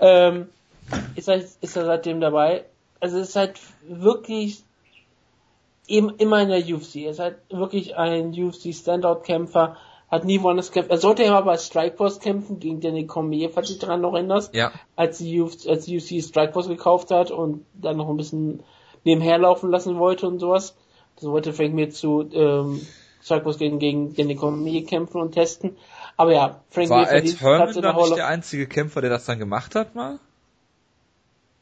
Ähm, 0.00 0.48
ist, 1.16 1.28
er, 1.28 1.36
ist 1.36 1.76
er 1.76 1.84
seitdem 1.84 2.20
dabei. 2.20 2.64
Also 3.00 3.18
es 3.18 3.30
ist 3.30 3.36
halt 3.36 3.58
wirklich 3.88 4.62
eben 5.88 6.10
immer 6.16 6.40
in 6.42 6.48
der 6.48 6.60
UFC. 6.60 6.96
Er 6.96 7.10
ist 7.10 7.18
halt 7.18 7.36
wirklich 7.50 7.96
ein 7.96 8.32
UFC-Standout-Kämpfer, 8.32 9.76
hat 10.08 10.24
nie 10.24 10.40
woanders 10.42 10.68
gekämpft. 10.68 10.90
Er 10.90 10.98
sollte 10.98 11.24
ja 11.24 11.32
mal 11.32 11.40
bei 11.40 11.56
Strikeforce 11.56 12.20
kämpfen 12.20 12.60
gegen 12.60 12.80
Danny 12.80 13.06
Cormier, 13.06 13.50
falls 13.50 13.68
du 13.68 13.72
dich 13.74 13.80
daran 13.80 14.00
noch 14.00 14.14
erinnerst. 14.14 14.54
Ja. 14.54 14.70
Als 14.94 15.18
die 15.18 15.40
UFC, 15.40 15.68
als 15.68 15.86
die 15.86 15.96
UFC 15.96 16.22
Strikeforce 16.22 16.68
gekauft 16.68 17.10
hat 17.10 17.30
und 17.30 17.64
dann 17.74 17.96
noch 17.96 18.08
ein 18.08 18.16
bisschen 18.16 18.62
nebenher 19.04 19.38
laufen 19.38 19.70
lassen 19.70 19.98
wollte 19.98 20.28
und 20.28 20.38
sowas. 20.38 20.76
Das 21.16 21.24
wollte 21.24 21.52
Frank 21.52 21.74
mir 21.74 21.90
zu 21.90 22.28
ähm, 22.32 22.80
Strikeforce 23.22 23.58
gegen, 23.58 23.78
gegen 23.78 24.14
Danny 24.14 24.34
Cormier 24.34 24.84
kämpfen 24.84 25.20
und 25.20 25.32
testen. 25.32 25.76
Aber 26.16 26.32
ja, 26.32 26.60
Frank 26.70 26.90
War 26.90 27.10
Ed 27.10 27.40
Herman 27.40 27.80
dann 27.80 27.96
nicht 27.96 28.16
der 28.16 28.26
einzige 28.26 28.66
Kämpfer, 28.66 29.00
der 29.00 29.10
das 29.10 29.24
dann 29.24 29.38
gemacht 29.38 29.74
hat 29.74 29.94
mal? 29.94 30.18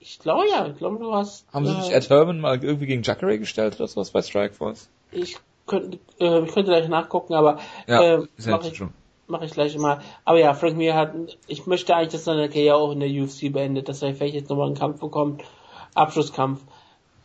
Ich 0.01 0.19
glaube 0.19 0.45
ja, 0.51 0.67
ich 0.67 0.79
glaube 0.79 0.99
du 0.99 1.15
hast. 1.15 1.47
Haben 1.53 1.67
sie 1.67 1.75
nicht 1.75 1.93
Ed 1.93 2.09
Herman 2.09 2.41
mal 2.41 2.63
irgendwie 2.63 2.87
gegen 2.87 3.03
Jacare 3.03 3.39
gestellt 3.39 3.77
oder 3.77 3.87
sowas 3.87 4.11
bei 4.11 4.23
Strikeforce? 4.23 4.89
Ich 5.13 5.37
könnte, 5.67 5.99
äh, 6.19 6.41
ich 6.41 6.53
könnte 6.53 6.71
gleich 6.71 6.89
nachgucken, 6.89 7.35
aber 7.35 7.59
ja, 7.87 8.03
äh, 8.03 8.27
mache 8.47 8.69
ich, 8.69 8.83
mach 9.27 9.43
ich 9.43 9.53
gleich 9.53 9.77
mal. 9.77 10.01
Aber 10.25 10.39
ja, 10.39 10.55
Frank 10.55 10.77
Mir 10.77 10.95
hat, 10.95 11.15
ich 11.47 11.67
möchte 11.67 11.95
eigentlich, 11.95 12.13
dass 12.13 12.25
seine 12.25 12.49
Karriere 12.49 12.77
auch 12.77 12.93
in 12.93 13.01
der 13.01 13.11
UFC 13.11 13.53
beendet, 13.53 13.89
dass 13.89 14.01
er 14.01 14.15
vielleicht 14.15 14.35
jetzt 14.35 14.49
nochmal 14.49 14.67
einen 14.67 14.79
Kampf 14.79 15.01
bekommt, 15.01 15.43
Abschlusskampf. 15.95 16.63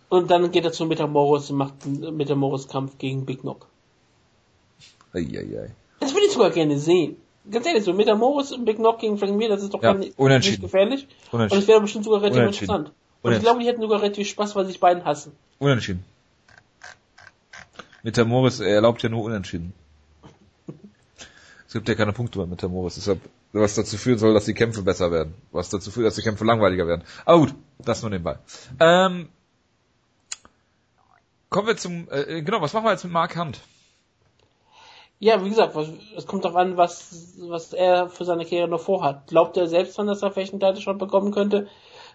Und 0.09 0.29
dann 0.29 0.51
geht 0.51 0.65
er 0.65 0.71
zu 0.71 0.85
Metamoros 0.85 1.49
und 1.49 1.57
macht 1.57 1.73
einen 1.85 2.15
Metamoros-Kampf 2.17 2.97
gegen 2.97 3.25
Big 3.25 3.41
Knock. 3.41 3.67
Eieiei. 5.15 5.71
Das 5.99 6.13
würde 6.13 6.25
ich 6.25 6.33
sogar 6.33 6.51
gerne 6.51 6.77
sehen. 6.77 7.15
Ganz 7.49 7.65
ehrlich, 7.65 7.83
so 7.83 7.93
Metamoros 7.93 8.51
und 8.51 8.65
Big 8.65 8.77
Knock 8.77 8.99
gegen 8.99 9.17
Frank 9.17 9.35
Mir, 9.35 9.49
das 9.49 9.63
ist 9.63 9.73
doch 9.73 9.81
ja, 9.81 9.93
gar 9.93 9.99
nicht, 9.99 10.17
nicht 10.17 10.61
gefährlich. 10.61 11.07
Unentschieden. 11.31 11.57
Und 11.57 11.63
es 11.63 11.67
wäre 11.67 11.81
bestimmt 11.81 12.05
sogar 12.05 12.21
relativ 12.21 12.41
interessant. 12.41 12.91
Und 13.21 13.33
ich 13.33 13.39
glaube, 13.39 13.59
die 13.59 13.67
hätten 13.67 13.81
sogar 13.81 14.01
relativ 14.01 14.27
Spaß, 14.27 14.55
weil 14.55 14.65
sich 14.65 14.79
beiden 14.79 15.05
hassen. 15.05 15.31
Unentschieden. 15.59 16.03
Metamoris 18.03 18.59
erlaubt 18.59 19.01
ja 19.01 19.09
nur 19.09 19.23
Unentschieden. 19.23 19.73
es 21.67 21.73
gibt 21.73 21.87
ja 21.89 21.95
keine 21.95 22.13
Punkte 22.13 22.39
bei 22.39 22.45
Metamoris, 22.45 22.95
deshalb, 22.95 23.19
was 23.51 23.75
dazu 23.75 23.97
führen 23.97 24.19
soll, 24.19 24.33
dass 24.33 24.45
die 24.45 24.53
Kämpfe 24.53 24.83
besser 24.83 25.11
werden. 25.11 25.33
Was 25.51 25.69
dazu 25.69 25.89
führt, 25.91 26.05
dass 26.05 26.15
die 26.15 26.21
Kämpfe 26.21 26.45
langweiliger 26.45 26.87
werden. 26.87 27.03
Aber 27.25 27.39
gut, 27.39 27.55
das 27.79 28.01
nur 28.01 28.11
nebenbei. 28.11 28.37
Ähm, 28.79 29.29
kommen 31.49 31.67
wir 31.67 31.77
zum, 31.77 32.07
äh, 32.11 32.41
genau, 32.41 32.61
was 32.61 32.73
machen 32.73 32.85
wir 32.85 32.91
jetzt 32.91 33.03
mit 33.03 33.13
Mark 33.13 33.35
Hunt? 33.37 33.59
Ja, 35.19 35.43
wie 35.43 35.49
gesagt, 35.49 35.75
es 36.17 36.27
kommt 36.27 36.43
darauf 36.43 36.57
an, 36.57 36.77
was, 36.77 37.35
was 37.39 37.73
er 37.73 38.09
für 38.09 38.25
seine 38.25 38.43
Karriere 38.43 38.67
noch 38.67 38.81
vorhat. 38.81 39.27
Glaubt 39.27 39.55
er 39.55 39.67
selbst 39.67 39.97
dran, 39.97 40.07
dass 40.07 40.21
er 40.21 40.31
vielleicht 40.31 40.53
einen 40.53 40.59
Title 40.59 40.93
bekommen 40.95 41.31
könnte? 41.31 41.67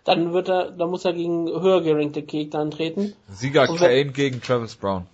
Dann 0.05 0.33
wird 0.33 0.49
er, 0.49 0.71
dann 0.71 0.91
muss 0.91 1.05
er 1.05 1.13
gegen 1.13 1.49
höher 1.49 1.83
gerankte 1.83 2.23
Gegner 2.23 2.61
antreten. 2.61 3.15
Sieger 3.29 3.67
Kane 3.67 4.13
gegen 4.13 4.41
Travis 4.41 4.77
Brown. 4.77 5.07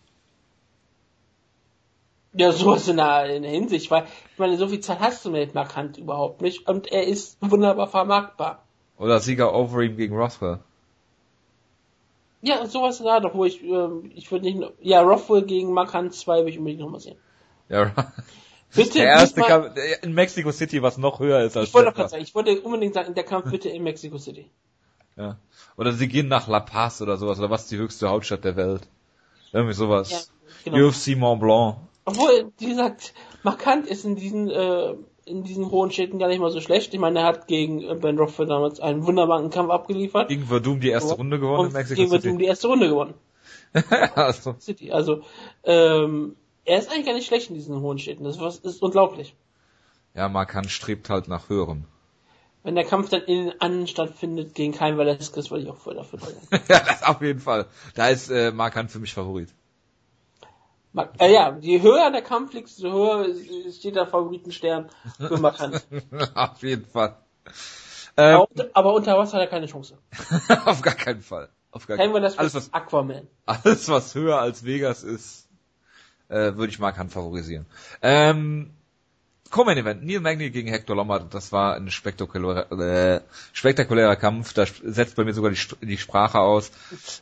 Ja, 2.35 2.53
sowas 2.53 2.87
in 2.87 2.99
der, 2.99 3.35
in 3.35 3.43
der 3.43 3.51
Hinsicht, 3.51 3.91
weil, 3.91 4.05
ich 4.33 4.39
meine, 4.39 4.59
so 4.59 4.69
viel 4.69 4.81
Zeit 4.81 5.01
hast 5.01 5.25
du 5.25 5.31
mit 5.31 5.55
Markant 5.55 5.97
überhaupt 5.97 6.43
nicht 6.43 6.69
und 6.69 6.93
er 6.93 7.07
ist 7.07 7.39
wunderbar 7.41 7.89
vermarktbar. 7.89 8.63
Oder 8.99 9.21
Sieger 9.21 9.55
Overeem 9.55 9.97
gegen 9.97 10.17
Rothwell. 10.17 10.59
Ja, 12.43 12.67
sowas 12.67 12.99
da 12.99 13.21
doch, 13.21 13.35
wo 13.35 13.47
ich, 13.47 13.65
äh, 13.65 13.89
ich 14.15 14.31
würde 14.31 14.45
nicht, 14.45 14.71
ja, 14.81 15.01
Rothwell 15.01 15.43
gegen 15.43 15.73
Markant 15.73 16.15
2 16.15 16.41
will 16.41 16.49
ich 16.49 16.59
unbedingt 16.59 16.83
nochmal 16.83 17.01
sehen. 17.01 17.17
Ja, 17.69 17.93
Bitte 18.75 18.99
der 18.99 19.07
erste 19.07 19.41
Kampf 19.41 19.71
in 20.03 20.13
Mexico 20.13 20.53
City, 20.53 20.83
was 20.83 20.99
noch 20.99 21.21
höher 21.21 21.41
ist 21.43 21.57
als 21.57 21.69
Ich 21.69 21.75
wollte 21.75 21.91
doch 21.91 21.95
gerade 21.95 22.09
sagen, 22.11 22.23
ich 22.23 22.35
wollte 22.35 22.61
unbedingt 22.61 22.95
sagen, 22.95 23.15
der 23.15 23.25
Kampf 23.25 23.51
bitte 23.51 23.69
in 23.69 23.83
Mexico 23.83 24.19
City. 24.19 24.51
Ja. 25.17 25.39
Oder 25.77 25.93
sie 25.93 26.09
gehen 26.09 26.29
nach 26.29 26.47
La 26.49 26.61
Paz 26.61 27.01
oder 27.01 27.17
sowas, 27.17 27.39
oder 27.39 27.51
was 27.51 27.63
ist 27.63 27.71
die 27.71 27.79
höchste 27.79 28.09
Hauptstadt 28.09 28.45
der 28.45 28.57
Welt? 28.57 28.83
Irgendwie 29.53 29.75
sowas. 29.75 30.11
Ja, 30.11 30.73
genau. 30.73 30.89
UFC 30.89 31.17
Mont 31.17 31.41
Blanc. 31.41 31.77
Obwohl, 32.05 32.53
wie 32.59 32.67
gesagt, 32.67 33.15
markant 33.43 33.87
ist 33.87 34.05
in 34.05 34.17
diesen, 34.17 34.51
äh, 34.51 34.95
in 35.25 35.43
diesen 35.43 35.71
hohen 35.71 35.91
Städten 35.91 36.19
gar 36.19 36.29
nicht 36.29 36.41
mal 36.41 36.51
so 36.51 36.61
schlecht. 36.61 36.93
Ich 36.93 37.01
meine, 37.01 37.21
er 37.21 37.25
hat 37.27 37.49
gegen 37.49 37.83
äh, 37.83 37.95
Ben 37.95 38.19
Rothwell 38.19 38.47
damals 38.47 38.79
einen 38.81 39.07
wunderbaren 39.07 39.51
Kampf 39.51 39.71
abgeliefert. 39.71 40.29
Gegen 40.29 40.47
Verdum 40.47 40.81
die 40.81 40.91
erste 40.91 41.15
Runde 41.15 41.41
gewonnen 41.41 41.61
und 41.61 41.67
in 41.69 41.73
Mexico 41.73 41.97
gegen 41.97 42.11
City. 42.11 42.23
Verdum 42.23 42.39
die 42.39 42.45
erste 42.45 42.69
Runde 42.69 42.89
gewonnen. 42.89 43.15
also. 44.15 44.55
City. 44.59 44.93
Also, 44.93 45.23
ähm, 45.65 46.37
er 46.67 46.79
ist 46.79 46.91
eigentlich 46.91 47.07
gar 47.07 47.15
nicht 47.15 47.27
schlecht 47.27 47.49
in 47.49 47.55
diesen 47.55 47.81
hohen 47.81 47.99
Städten. 47.99 48.25
Das 48.25 48.37
ist 48.59 48.83
unglaublich. 48.83 49.35
Ja, 50.15 50.29
Markant 50.29 50.71
strebt 50.71 51.11
halt 51.11 51.29
nach 51.29 51.49
höherem. 51.49 51.85
Wenn 52.63 52.75
der 52.75 52.85
Kampf 52.85 53.11
dann 53.11 53.23
in 53.23 53.47
den 53.47 53.61
anderen 53.61 53.87
stattfindet 53.87 54.55
gegen 54.55 54.73
Kein 54.73 54.99
Velasquez, 54.99 55.51
würde 55.51 55.65
ich 55.65 55.71
auch 55.71 55.77
voll 55.77 55.95
dafür 55.95 56.19
sein. 56.19 56.35
ja, 56.69 56.81
das 56.81 57.03
auf 57.05 57.23
jeden 57.23 57.39
Fall. 57.39 57.67
Da 57.95 58.09
ist 58.09 58.29
äh, 58.29 58.51
Markant 58.51 58.91
für 58.91 58.99
mich 58.99 59.15
Favorit. 59.15 59.55
Äh, 61.19 61.33
ja, 61.33 61.57
je 61.61 61.83
höher 61.83 62.11
der 62.11 62.23
Kampf 62.23 62.55
liegt, 62.55 62.69
desto 62.69 62.91
höher 62.91 63.27
steht 63.71 63.97
der 63.97 64.07
Favoritenstern 64.07 64.89
für 65.19 65.37
Markant. 65.37 65.87
Auf 66.35 66.63
jeden 66.63 66.87
Fall. 66.87 67.17
Ähm, 68.17 68.37
aber, 68.37 68.71
aber, 68.73 68.95
unter 68.95 69.19
Wasser 69.19 69.35
hat 69.35 69.43
er 69.43 69.47
keine 69.47 69.67
Chance. 69.67 69.99
auf 70.65 70.81
gar 70.81 70.95
keinen 70.95 71.21
Fall. 71.21 71.51
Auf 71.71 71.87
gar 71.87 71.99
keinen 71.99 72.13
Fall. 72.13 72.25
Alles 72.39 72.55
was 72.55 72.73
Aquaman. 72.73 73.29
Alles 73.45 73.91
was 73.91 74.15
höher 74.15 74.41
als 74.41 74.65
Vegas 74.65 75.03
ist, 75.03 75.46
äh, 76.29 76.55
würde 76.55 76.69
ich 76.69 76.79
Markant 76.79 77.13
favorisieren. 77.13 77.67
Ähm, 78.03 78.71
Co-Main 79.51 79.79
Event, 79.79 80.05
Neil 80.05 80.21
Magny 80.21 80.51
gegen 80.51 80.69
Hector 80.69 80.97
Lombard, 80.97 81.33
das 81.33 81.53
war 81.53 81.77
ein 81.77 81.91
spektakulärer, 81.91 82.71
äh, 82.73 83.21
spektakulärer 83.53 84.17
Kampf, 84.17 84.53
da 84.53 84.67
setzt 84.67 85.17
bei 85.17 85.25
mir 85.25 85.35
sogar 85.35 85.53
die, 85.53 85.87
die 85.87 85.99
Sprache 85.99 86.41
aus. 86.41 86.73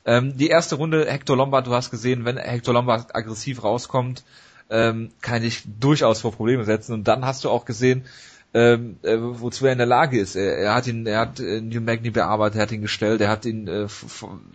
Ähm, 0.06 0.36
die 0.36 0.48
erste 0.48 0.76
Runde, 0.76 1.10
Hector 1.10 1.36
Lombard, 1.36 1.66
du 1.66 1.74
hast 1.74 1.90
gesehen, 1.90 2.24
wenn 2.24 2.38
Hector 2.38 2.72
Lombard 2.72 3.14
aggressiv 3.14 3.62
rauskommt, 3.62 4.24
ähm, 4.70 5.10
kann 5.20 5.44
ich 5.44 5.62
durchaus 5.78 6.22
vor 6.22 6.32
Probleme 6.32 6.64
setzen 6.64 6.94
und 6.94 7.04
dann 7.06 7.26
hast 7.26 7.44
du 7.44 7.50
auch 7.50 7.66
gesehen, 7.66 8.04
ähm, 8.54 8.96
äh, 9.02 9.16
wozu 9.18 9.66
er 9.66 9.72
in 9.72 9.78
der 9.78 9.86
Lage 9.86 10.18
ist. 10.18 10.36
Er, 10.36 10.56
er 10.56 10.74
hat 10.74 10.86
ihn, 10.86 11.06
er 11.06 11.18
hat 11.18 11.40
äh, 11.40 11.60
Neil 11.60 11.80
Magny 11.80 12.10
bearbeitet, 12.10 12.56
er 12.56 12.62
hat 12.62 12.72
ihn 12.72 12.82
gestellt, 12.82 13.20
er 13.20 13.28
hat 13.28 13.44
ihn 13.44 13.66
äh, 13.66 13.88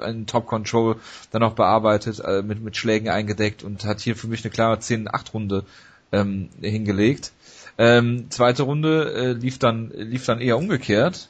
in 0.08 0.26
Top 0.26 0.48
Control 0.48 0.96
dann 1.32 1.44
auch 1.44 1.54
bearbeitet, 1.54 2.20
äh, 2.20 2.42
mit, 2.42 2.64
mit 2.64 2.78
Schlägen 2.78 3.10
eingedeckt 3.10 3.62
und 3.62 3.84
hat 3.84 4.00
hier 4.00 4.16
für 4.16 4.28
mich 4.28 4.44
eine 4.44 4.52
klare 4.52 4.78
10-8 4.78 5.34
Runde 5.34 5.66
ähm, 6.14 6.50
hingelegt. 6.62 7.34
Ähm, 7.78 8.28
zweite 8.30 8.64
Runde 8.64 9.14
äh, 9.14 9.32
lief 9.34 9.60
dann 9.60 9.92
lief 9.92 10.26
dann 10.26 10.40
eher 10.40 10.58
umgekehrt. 10.58 11.30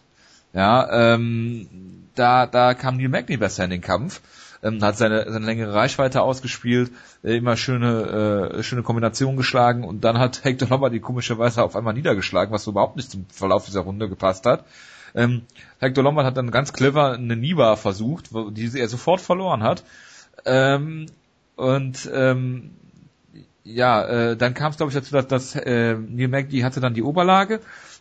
Ja, 0.53 1.13
ähm, 1.13 1.67
da 2.13 2.45
da 2.45 2.75
kam 2.75 2.97
Neil 2.97 3.09
Magny 3.09 3.37
besser 3.37 3.63
in 3.63 3.71
den 3.71 3.81
Kampf, 3.81 4.21
ähm, 4.63 4.81
hat 4.83 4.97
seine 4.97 5.31
seine 5.31 5.45
längere 5.45 5.73
Reichweite 5.73 6.21
ausgespielt, 6.21 6.91
äh, 7.23 7.37
immer 7.37 7.57
schöne 7.57 8.51
äh, 8.57 8.63
schöne 8.63 8.83
Kombinationen 8.83 9.37
geschlagen 9.37 9.83
und 9.83 10.03
dann 10.03 10.17
hat 10.17 10.43
Hector 10.43 10.69
Lombard 10.69 10.93
die 10.93 10.99
komischerweise 10.99 11.63
auf 11.63 11.75
einmal 11.75 11.93
niedergeschlagen, 11.93 12.53
was 12.53 12.67
überhaupt 12.67 12.95
nicht 12.95 13.11
zum 13.11 13.25
Verlauf 13.29 13.65
dieser 13.65 13.81
Runde 13.81 14.09
gepasst 14.09 14.45
hat. 14.45 14.65
Ähm, 15.15 15.43
Hector 15.79 16.03
Lombard 16.03 16.25
hat 16.25 16.37
dann 16.37 16.51
ganz 16.51 16.73
clever 16.73 17.13
eine 17.13 17.35
Niba 17.35 17.75
versucht, 17.75 18.29
die 18.51 18.79
er 18.79 18.87
sofort 18.87 19.21
verloren 19.21 19.63
hat. 19.63 19.83
Ähm, 20.45 21.07
und 21.55 22.09
ähm, 22.13 22.71
ja, 23.63 24.03
äh, 24.05 24.37
dann 24.37 24.53
kam 24.53 24.71
es 24.71 24.77
glaube 24.77 24.91
ich 24.91 24.95
dazu, 24.95 25.13
dass, 25.13 25.27
dass 25.27 25.55
äh, 25.55 25.95
Neil 25.95 26.27
Magny 26.27 26.59
hatte 26.61 26.79
dann 26.79 26.93
die 26.93 27.03
Oberlage, 27.03 27.59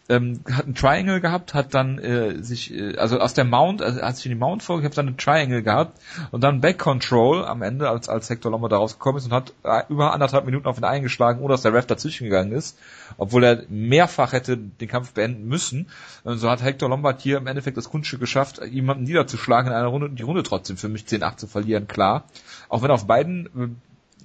ähm, 0.08 0.40
hat 0.50 0.66
ein 0.66 0.74
Triangle 0.74 1.20
gehabt, 1.20 1.52
hat 1.52 1.74
dann 1.74 1.98
äh, 1.98 2.42
sich, 2.42 2.72
äh, 2.72 2.96
also 2.96 3.20
aus 3.20 3.34
der 3.34 3.44
Mount, 3.44 3.82
also 3.82 4.00
hat 4.00 4.16
sich 4.16 4.26
in 4.26 4.32
die 4.32 4.38
Mount 4.38 4.62
vorgehabt, 4.62 4.96
dann 4.96 5.08
ein 5.08 5.16
Triangle 5.18 5.62
gehabt 5.62 6.00
und 6.30 6.42
dann 6.42 6.60
Back 6.60 6.78
Control 6.78 7.44
am 7.44 7.60
Ende, 7.62 7.90
als, 7.90 8.08
als 8.08 8.30
Hector 8.30 8.50
Lombard 8.50 8.72
da 8.72 8.78
rausgekommen 8.78 9.18
ist 9.18 9.26
und 9.26 9.32
hat 9.32 9.52
äh, 9.64 9.82
über 9.90 10.14
anderthalb 10.14 10.46
Minuten 10.46 10.66
auf 10.66 10.78
ihn 10.78 10.84
eingeschlagen, 10.84 11.40
ohne 11.40 11.52
dass 11.52 11.62
der 11.62 11.74
Ref 11.74 11.86
dazwischen 11.86 12.24
gegangen 12.24 12.52
ist, 12.52 12.78
obwohl 13.18 13.44
er 13.44 13.64
mehrfach 13.68 14.32
hätte 14.32 14.56
den 14.56 14.88
Kampf 14.88 15.12
beenden 15.12 15.46
müssen. 15.46 15.88
Und 16.24 16.38
so 16.38 16.50
hat 16.50 16.62
Hector 16.62 16.88
Lombard 16.88 17.20
hier 17.20 17.36
im 17.36 17.46
Endeffekt 17.46 17.76
das 17.76 17.90
Kunststück 17.90 18.20
geschafft, 18.20 18.60
jemanden 18.64 19.04
niederzuschlagen 19.04 19.70
in 19.70 19.76
einer 19.76 19.88
Runde 19.88 20.06
und 20.06 20.18
die 20.18 20.22
Runde 20.22 20.42
trotzdem 20.42 20.78
für 20.78 20.88
mich 20.88 21.04
10-8 21.04 21.36
zu 21.36 21.46
verlieren, 21.46 21.86
klar. 21.86 22.24
Auch 22.70 22.82
wenn 22.82 22.90
auf 22.90 23.06
beiden 23.06 23.46
äh, 23.46 23.68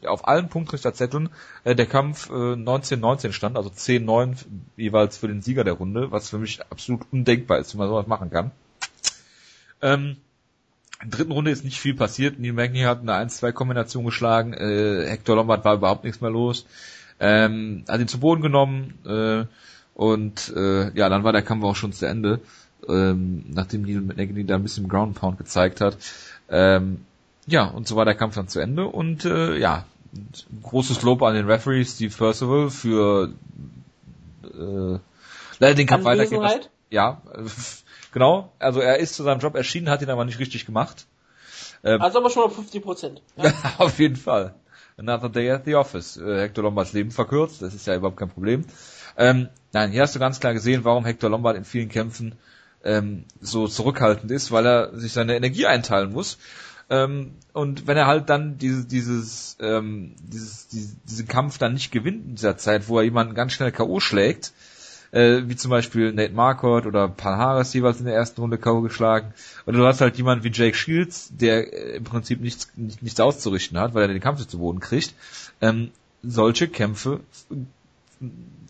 auf 0.07 0.27
allen 0.27 0.49
Punktrichterzetteln 0.49 1.29
äh, 1.63 1.75
der 1.75 1.85
Kampf 1.85 2.29
äh, 2.29 2.33
19-19 2.33 3.31
stand, 3.31 3.57
also 3.57 3.69
10-9 3.69 4.37
jeweils 4.77 5.17
für 5.17 5.27
den 5.27 5.41
Sieger 5.41 5.63
der 5.63 5.73
Runde, 5.73 6.11
was 6.11 6.29
für 6.29 6.37
mich 6.37 6.61
absolut 6.69 7.01
undenkbar 7.11 7.59
ist, 7.59 7.73
wie 7.73 7.77
man 7.77 7.89
sowas 7.89 8.07
machen 8.07 8.29
kann. 8.29 8.51
Ähm, 9.81 10.17
in 11.01 11.09
der 11.09 11.17
dritten 11.17 11.31
Runde 11.33 11.51
ist 11.51 11.65
nicht 11.65 11.79
viel 11.79 11.95
passiert. 11.95 12.39
Neil 12.39 12.53
Magny 12.53 12.81
hat 12.81 13.01
eine 13.01 13.13
1-2-Kombination 13.13 14.05
geschlagen. 14.05 14.53
Äh, 14.53 15.09
Hector 15.09 15.35
Lombard 15.35 15.65
war 15.65 15.75
überhaupt 15.75 16.05
nichts 16.05 16.21
mehr 16.21 16.31
los. 16.31 16.65
Ähm, 17.19 17.83
hat 17.87 17.99
ihn 17.99 18.07
zu 18.07 18.19
Boden 18.19 18.41
genommen 18.41 18.93
äh, 19.05 19.45
und 19.93 20.53
äh, 20.55 20.91
ja, 20.97 21.09
dann 21.09 21.23
war 21.23 21.33
der 21.33 21.41
Kampf 21.41 21.63
auch 21.63 21.75
schon 21.75 21.93
zu 21.93 22.07
Ende, 22.07 22.39
ähm, 22.87 23.45
nachdem 23.49 23.83
Neil 23.83 24.01
Magny 24.01 24.45
da 24.45 24.55
ein 24.55 24.63
bisschen 24.63 24.87
Ground 24.87 25.15
Pound 25.15 25.37
gezeigt 25.37 25.81
hat. 25.81 25.97
Ähm, 26.49 27.05
ja, 27.45 27.65
und 27.65 27.87
so 27.87 27.95
war 27.95 28.05
der 28.05 28.15
Kampf 28.15 28.35
dann 28.35 28.47
zu 28.47 28.59
Ende 28.59 28.85
und 28.85 29.25
äh, 29.25 29.57
ja, 29.57 29.85
großes 30.61 31.01
Lob 31.01 31.21
an 31.23 31.35
den 31.35 31.49
Referee 31.49 31.85
Steve 31.85 32.13
Percival 32.15 32.69
für 32.69 33.33
äh, 34.43 34.99
leider 35.59 35.75
den 35.75 35.87
Kampf 35.87 36.05
weitergehen. 36.05 36.43
Ja, 36.89 37.21
genau. 38.11 38.51
Also 38.59 38.79
er 38.79 38.99
ist 38.99 39.15
zu 39.15 39.23
seinem 39.23 39.39
Job 39.39 39.55
erschienen, 39.55 39.89
hat 39.89 40.01
ihn 40.01 40.09
aber 40.09 40.25
nicht 40.25 40.39
richtig 40.39 40.65
gemacht. 40.65 41.07
Ähm, 41.83 42.01
also 42.01 42.19
aber 42.19 42.29
schon 42.29 42.43
mal 42.43 42.53
50 42.53 42.83
Prozent. 42.83 43.21
Ja? 43.37 43.53
auf 43.77 43.99
jeden 43.99 44.15
Fall. 44.15 44.55
Another 44.97 45.29
Day 45.29 45.49
at 45.49 45.65
the 45.65 45.75
Office. 45.75 46.17
Äh, 46.17 46.41
Hector 46.41 46.63
Lombards 46.63 46.93
Leben 46.93 47.11
verkürzt, 47.11 47.61
das 47.61 47.73
ist 47.73 47.87
ja 47.87 47.95
überhaupt 47.95 48.17
kein 48.17 48.29
Problem. 48.29 48.65
Ähm, 49.17 49.49
nein, 49.71 49.91
hier 49.91 50.01
hast 50.01 50.15
du 50.15 50.19
ganz 50.19 50.39
klar 50.39 50.53
gesehen, 50.53 50.83
warum 50.83 51.05
Hector 51.05 51.29
Lombard 51.29 51.57
in 51.57 51.65
vielen 51.65 51.89
Kämpfen 51.89 52.35
ähm, 52.83 53.25
so 53.41 53.67
zurückhaltend 53.67 54.31
ist, 54.31 54.51
weil 54.51 54.65
er 54.65 54.97
sich 54.97 55.13
seine 55.13 55.35
Energie 55.35 55.65
einteilen 55.65 56.11
muss. 56.11 56.37
Ähm, 56.93 57.31
und 57.53 57.87
wenn 57.87 57.97
er 57.97 58.05
halt 58.05 58.29
dann 58.29 58.59
dieses, 58.59 58.87
dieses, 58.87 59.57
ähm, 59.59 60.13
dieses, 60.21 60.67
dieses, 60.67 60.95
diesen 61.03 61.27
Kampf 61.27 61.57
dann 61.57 61.73
nicht 61.73 61.91
gewinnt 61.91 62.25
in 62.25 62.35
dieser 62.35 62.57
Zeit, 62.57 62.87
wo 62.87 62.99
er 62.99 63.03
jemanden 63.03 63.33
ganz 63.33 63.53
schnell 63.53 63.71
K.O. 63.71 63.99
schlägt, 63.99 64.53
äh, 65.11 65.41
wie 65.45 65.55
zum 65.55 65.71
Beispiel 65.71 66.13
Nate 66.13 66.33
Marquardt 66.33 66.85
oder 66.85 67.07
Paul 67.07 67.35
Harris 67.35 67.73
jeweils 67.73 67.99
in 67.99 68.05
der 68.05 68.15
ersten 68.15 68.41
Runde 68.41 68.59
K.O. 68.59 68.81
geschlagen, 68.81 69.33
oder 69.65 69.77
du 69.77 69.85
hast 69.87 70.01
halt 70.01 70.17
jemanden 70.17 70.43
wie 70.43 70.51
Jake 70.51 70.77
Shields, 70.77 71.31
der 71.35 71.73
äh, 71.73 71.97
im 71.97 72.03
Prinzip 72.03 72.41
nichts, 72.41 72.71
nichts 72.75 73.19
auszurichten 73.19 73.79
hat, 73.79 73.95
weil 73.95 74.03
er 74.03 74.07
den 74.09 74.21
Kampf 74.21 74.37
nicht 74.37 74.51
zu 74.51 74.59
Boden 74.59 74.79
kriegt. 74.79 75.15
Ähm, 75.61 75.89
solche 76.21 76.67
Kämpfe 76.67 77.21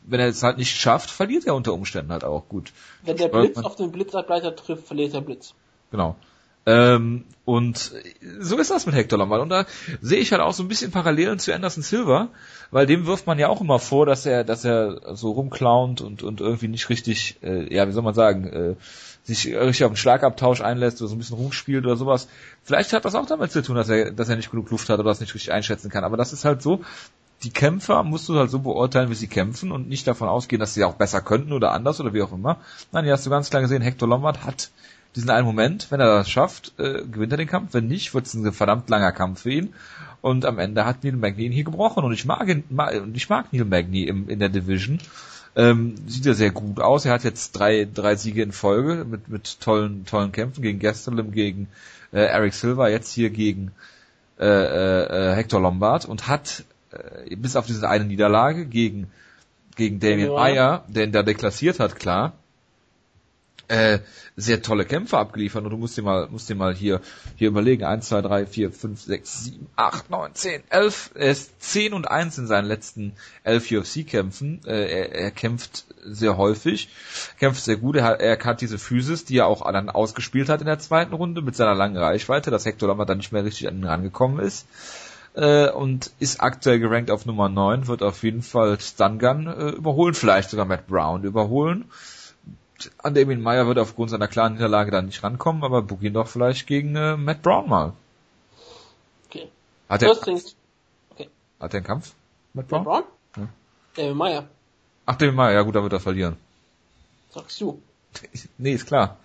wenn 0.05 0.19
er 0.19 0.27
es 0.27 0.43
halt 0.43 0.57
nicht 0.57 0.75
schafft, 0.75 1.09
verliert 1.09 1.45
er 1.45 1.55
unter 1.55 1.73
Umständen 1.73 2.11
halt 2.11 2.23
auch 2.23 2.47
gut. 2.49 2.71
Wenn 3.03 3.17
der 3.17 3.27
Blitz 3.27 3.57
auf 3.57 3.75
den 3.75 3.91
Blitzableiter 3.91 4.55
trifft, 4.55 4.87
verliert 4.87 5.13
der 5.13 5.21
Blitz. 5.21 5.53
Genau. 5.91 6.15
Ähm, 6.65 7.25
und 7.45 7.91
so 8.39 8.57
ist 8.57 8.71
das 8.71 8.85
mit 8.85 8.95
Hector 8.95 9.19
Lombard. 9.19 9.41
Und 9.41 9.49
da 9.49 9.65
sehe 10.01 10.19
ich 10.19 10.31
halt 10.31 10.41
auch 10.41 10.53
so 10.53 10.63
ein 10.63 10.69
bisschen 10.69 10.91
Parallelen 10.91 11.39
zu 11.39 11.53
Anderson 11.53 11.83
Silver, 11.83 12.29
weil 12.71 12.85
dem 12.85 13.05
wirft 13.05 13.27
man 13.27 13.37
ja 13.37 13.49
auch 13.49 13.59
immer 13.59 13.79
vor, 13.79 14.05
dass 14.05 14.25
er, 14.25 14.43
dass 14.43 14.63
er 14.63 15.15
so 15.15 15.31
rumclownt 15.31 15.99
und, 16.01 16.23
und 16.23 16.39
irgendwie 16.39 16.69
nicht 16.69 16.89
richtig, 16.89 17.37
äh, 17.43 17.73
ja, 17.73 17.87
wie 17.87 17.91
soll 17.91 18.03
man 18.03 18.13
sagen, 18.13 18.47
äh, 18.47 18.75
sich 19.23 19.47
richtig 19.47 19.83
auf 19.83 19.91
einen 19.91 19.97
Schlagabtausch 19.97 20.61
einlässt 20.61 21.01
oder 21.01 21.09
so 21.09 21.15
ein 21.15 21.17
bisschen 21.17 21.37
rumspielt 21.37 21.85
oder 21.85 21.97
sowas. 21.97 22.27
Vielleicht 22.63 22.93
hat 22.93 23.05
das 23.05 23.15
auch 23.15 23.25
damit 23.25 23.51
zu 23.51 23.61
tun, 23.61 23.75
dass 23.75 23.89
er, 23.89 24.11
dass 24.11 24.29
er 24.29 24.35
nicht 24.37 24.51
genug 24.51 24.69
Luft 24.69 24.89
hat 24.89 24.99
oder 24.99 25.09
das 25.09 25.19
nicht 25.19 25.33
richtig 25.33 25.51
einschätzen 25.51 25.89
kann. 25.89 26.03
Aber 26.03 26.17
das 26.17 26.33
ist 26.33 26.45
halt 26.45 26.61
so, 26.61 26.81
die 27.43 27.51
Kämpfer 27.51 28.03
musst 28.03 28.29
du 28.29 28.37
halt 28.37 28.49
so 28.49 28.59
beurteilen, 28.59 29.09
wie 29.09 29.15
sie 29.15 29.27
kämpfen 29.27 29.71
und 29.71 29.89
nicht 29.89 30.07
davon 30.07 30.29
ausgehen, 30.29 30.61
dass 30.61 30.73
sie 30.73 30.83
auch 30.85 30.95
besser 30.95 31.21
könnten 31.21 31.51
oder 31.51 31.71
anders 31.71 31.99
oder 31.99 32.13
wie 32.13 32.21
auch 32.21 32.31
immer. 32.31 32.59
Nein, 32.91 33.03
hier 33.03 33.13
hast 33.13 33.25
du 33.25 33.29
ganz 33.29 33.49
klar 33.49 33.61
gesehen, 33.61 33.81
Hector 33.81 34.07
Lombard 34.07 34.45
hat 34.45 34.71
diesen 35.15 35.29
einen 35.29 35.45
Moment, 35.45 35.87
wenn 35.91 35.99
er 35.99 36.17
das 36.17 36.29
schafft, 36.29 36.73
äh, 36.79 37.03
gewinnt 37.03 37.31
er 37.31 37.37
den 37.37 37.47
Kampf. 37.47 37.73
Wenn 37.73 37.87
nicht, 37.87 38.13
wird 38.13 38.25
es 38.25 38.33
ein 38.33 38.51
verdammt 38.51 38.89
langer 38.89 39.11
Kampf 39.11 39.41
für 39.41 39.51
ihn. 39.51 39.73
Und 40.21 40.45
am 40.45 40.59
Ende 40.59 40.85
hat 40.85 41.03
Neil 41.03 41.13
Magny 41.13 41.45
ihn 41.45 41.51
hier 41.51 41.63
gebrochen. 41.63 42.03
Und 42.03 42.13
ich 42.13 42.25
mag 42.25 42.47
ihn, 42.47 42.63
ich 43.13 43.29
mag 43.29 43.51
Neil 43.51 43.65
Magny 43.65 44.03
im, 44.03 44.29
in 44.29 44.39
der 44.39 44.49
Division. 44.49 44.99
Ähm, 45.55 45.95
sieht 46.07 46.25
er 46.25 46.33
sehr 46.33 46.51
gut 46.51 46.79
aus. 46.79 47.05
Er 47.05 47.13
hat 47.13 47.23
jetzt 47.23 47.51
drei, 47.51 47.87
drei 47.91 48.15
Siege 48.15 48.41
in 48.41 48.51
Folge 48.51 49.05
mit, 49.05 49.29
mit 49.29 49.59
tollen, 49.59 50.05
tollen 50.05 50.31
Kämpfen 50.31 50.63
gegen 50.63 50.79
Gastelum, 50.79 51.31
gegen 51.31 51.67
äh, 52.11 52.21
Eric 52.21 52.53
Silva, 52.53 52.89
jetzt 52.89 53.13
hier 53.13 53.29
gegen 53.29 53.71
äh, 54.39 54.45
äh, 54.45 55.35
Hector 55.35 55.61
Lombard 55.61 56.05
und 56.05 56.27
hat 56.27 56.63
äh, 56.91 57.35
bis 57.35 57.55
auf 57.55 57.67
diese 57.67 57.87
eine 57.87 58.05
Niederlage 58.05 58.65
gegen 58.65 59.11
gegen 59.75 59.99
Damien 59.99 60.31
ja. 60.31 60.33
Meyer, 60.33 60.83
der 60.87 61.05
ihn 61.05 61.11
da 61.11 61.23
deklassiert 61.23 61.79
hat, 61.79 61.95
klar, 61.95 62.33
äh, 63.73 63.99
sehr 64.35 64.61
tolle 64.61 64.85
Kämpfe 64.85 65.17
abgeliefert. 65.17 65.63
Und 65.63 65.71
du 65.71 65.77
musst 65.77 65.97
dir 65.97 66.03
mal, 66.03 66.27
musst 66.29 66.47
dir 66.47 66.55
mal 66.55 66.75
hier, 66.75 67.01
hier 67.35 67.47
überlegen, 67.47 67.83
1, 67.83 68.07
2, 68.07 68.21
3, 68.21 68.45
4, 68.45 68.71
5, 68.71 69.01
6, 69.01 69.43
7, 69.45 69.67
8, 69.75 70.09
9, 70.11 70.35
10, 70.35 70.63
11, 70.69 71.11
er 71.15 71.31
ist 71.31 71.61
10 71.61 71.93
und 71.93 72.07
1 72.07 72.37
in 72.37 72.47
seinen 72.47 72.65
letzten 72.65 73.13
11 73.43 73.71
UFC-Kämpfen, 73.71 74.61
äh, 74.65 74.85
er, 74.85 75.11
er 75.15 75.31
kämpft 75.31 75.85
sehr 76.05 76.37
häufig, 76.37 76.89
kämpft 77.39 77.63
sehr 77.63 77.77
gut, 77.77 77.95
er 77.95 78.03
hat, 78.03 78.21
er 78.21 78.37
hat 78.37 78.61
diese 78.61 78.77
Physis, 78.77 79.25
die 79.25 79.37
er 79.37 79.47
auch 79.47 79.63
dann 79.71 79.89
ausgespielt 79.89 80.49
hat 80.49 80.61
in 80.61 80.67
der 80.67 80.79
zweiten 80.79 81.13
Runde 81.13 81.41
mit 81.41 81.55
seiner 81.55 81.73
langen 81.73 81.97
Reichweite, 81.97 82.51
dass 82.51 82.65
Hector 82.65 82.89
Lambert 82.89 83.09
dann 83.09 83.17
nicht 83.17 83.31
mehr 83.31 83.43
richtig 83.43 83.67
an 83.67 83.77
ihn 83.77 83.85
rangekommen 83.85 84.39
ist. 84.39 84.67
Äh, 85.35 85.71
und 85.71 86.11
ist 86.19 86.41
aktuell 86.41 86.77
gerankt 86.77 87.09
auf 87.09 87.25
Nummer 87.25 87.49
9, 87.49 87.87
wird 87.87 88.03
auf 88.03 88.21
jeden 88.21 88.43
Fall 88.43 88.79
Stungun 88.79 89.47
äh, 89.47 89.69
überholen, 89.69 90.13
vielleicht 90.13 90.51
sogar 90.51 90.65
Matt 90.65 90.85
Brown 90.85 91.23
überholen. 91.23 91.85
An 92.97 93.13
Damien 93.13 93.41
Meyer 93.41 93.67
wird 93.67 93.77
aufgrund 93.77 94.11
seiner 94.11 94.27
klaren 94.27 94.53
Niederlage 94.53 94.91
dann 94.91 95.05
nicht 95.05 95.23
rankommen, 95.23 95.63
aber 95.63 95.81
Boogie 95.81 96.11
doch 96.11 96.27
vielleicht 96.27 96.67
gegen 96.67 96.95
äh, 96.95 97.15
Matt 97.15 97.41
Brown 97.41 97.69
mal. 97.69 97.93
Okay. 99.29 99.49
Hat 99.89 100.01
er, 100.01 100.11
okay. 100.11 100.39
hat 101.59 101.73
er 101.73 101.77
einen 101.77 101.85
Kampf? 101.85 102.13
Matt 102.53 102.67
Brown? 102.67 102.83
Matt 102.83 103.03
Brown? 103.03 103.03
Ja. 103.37 103.49
Damien 103.95 104.17
Meyer. 104.17 104.47
Ach, 105.05 105.15
Damien 105.15 105.35
Meyer, 105.35 105.53
ja 105.53 105.61
gut, 105.61 105.75
da 105.75 105.83
wird 105.83 105.93
er 105.93 105.99
verlieren. 105.99 106.37
Sagst 107.29 107.61
du. 107.61 107.81
nee, 108.57 108.73
ist 108.73 108.87
klar. 108.87 109.17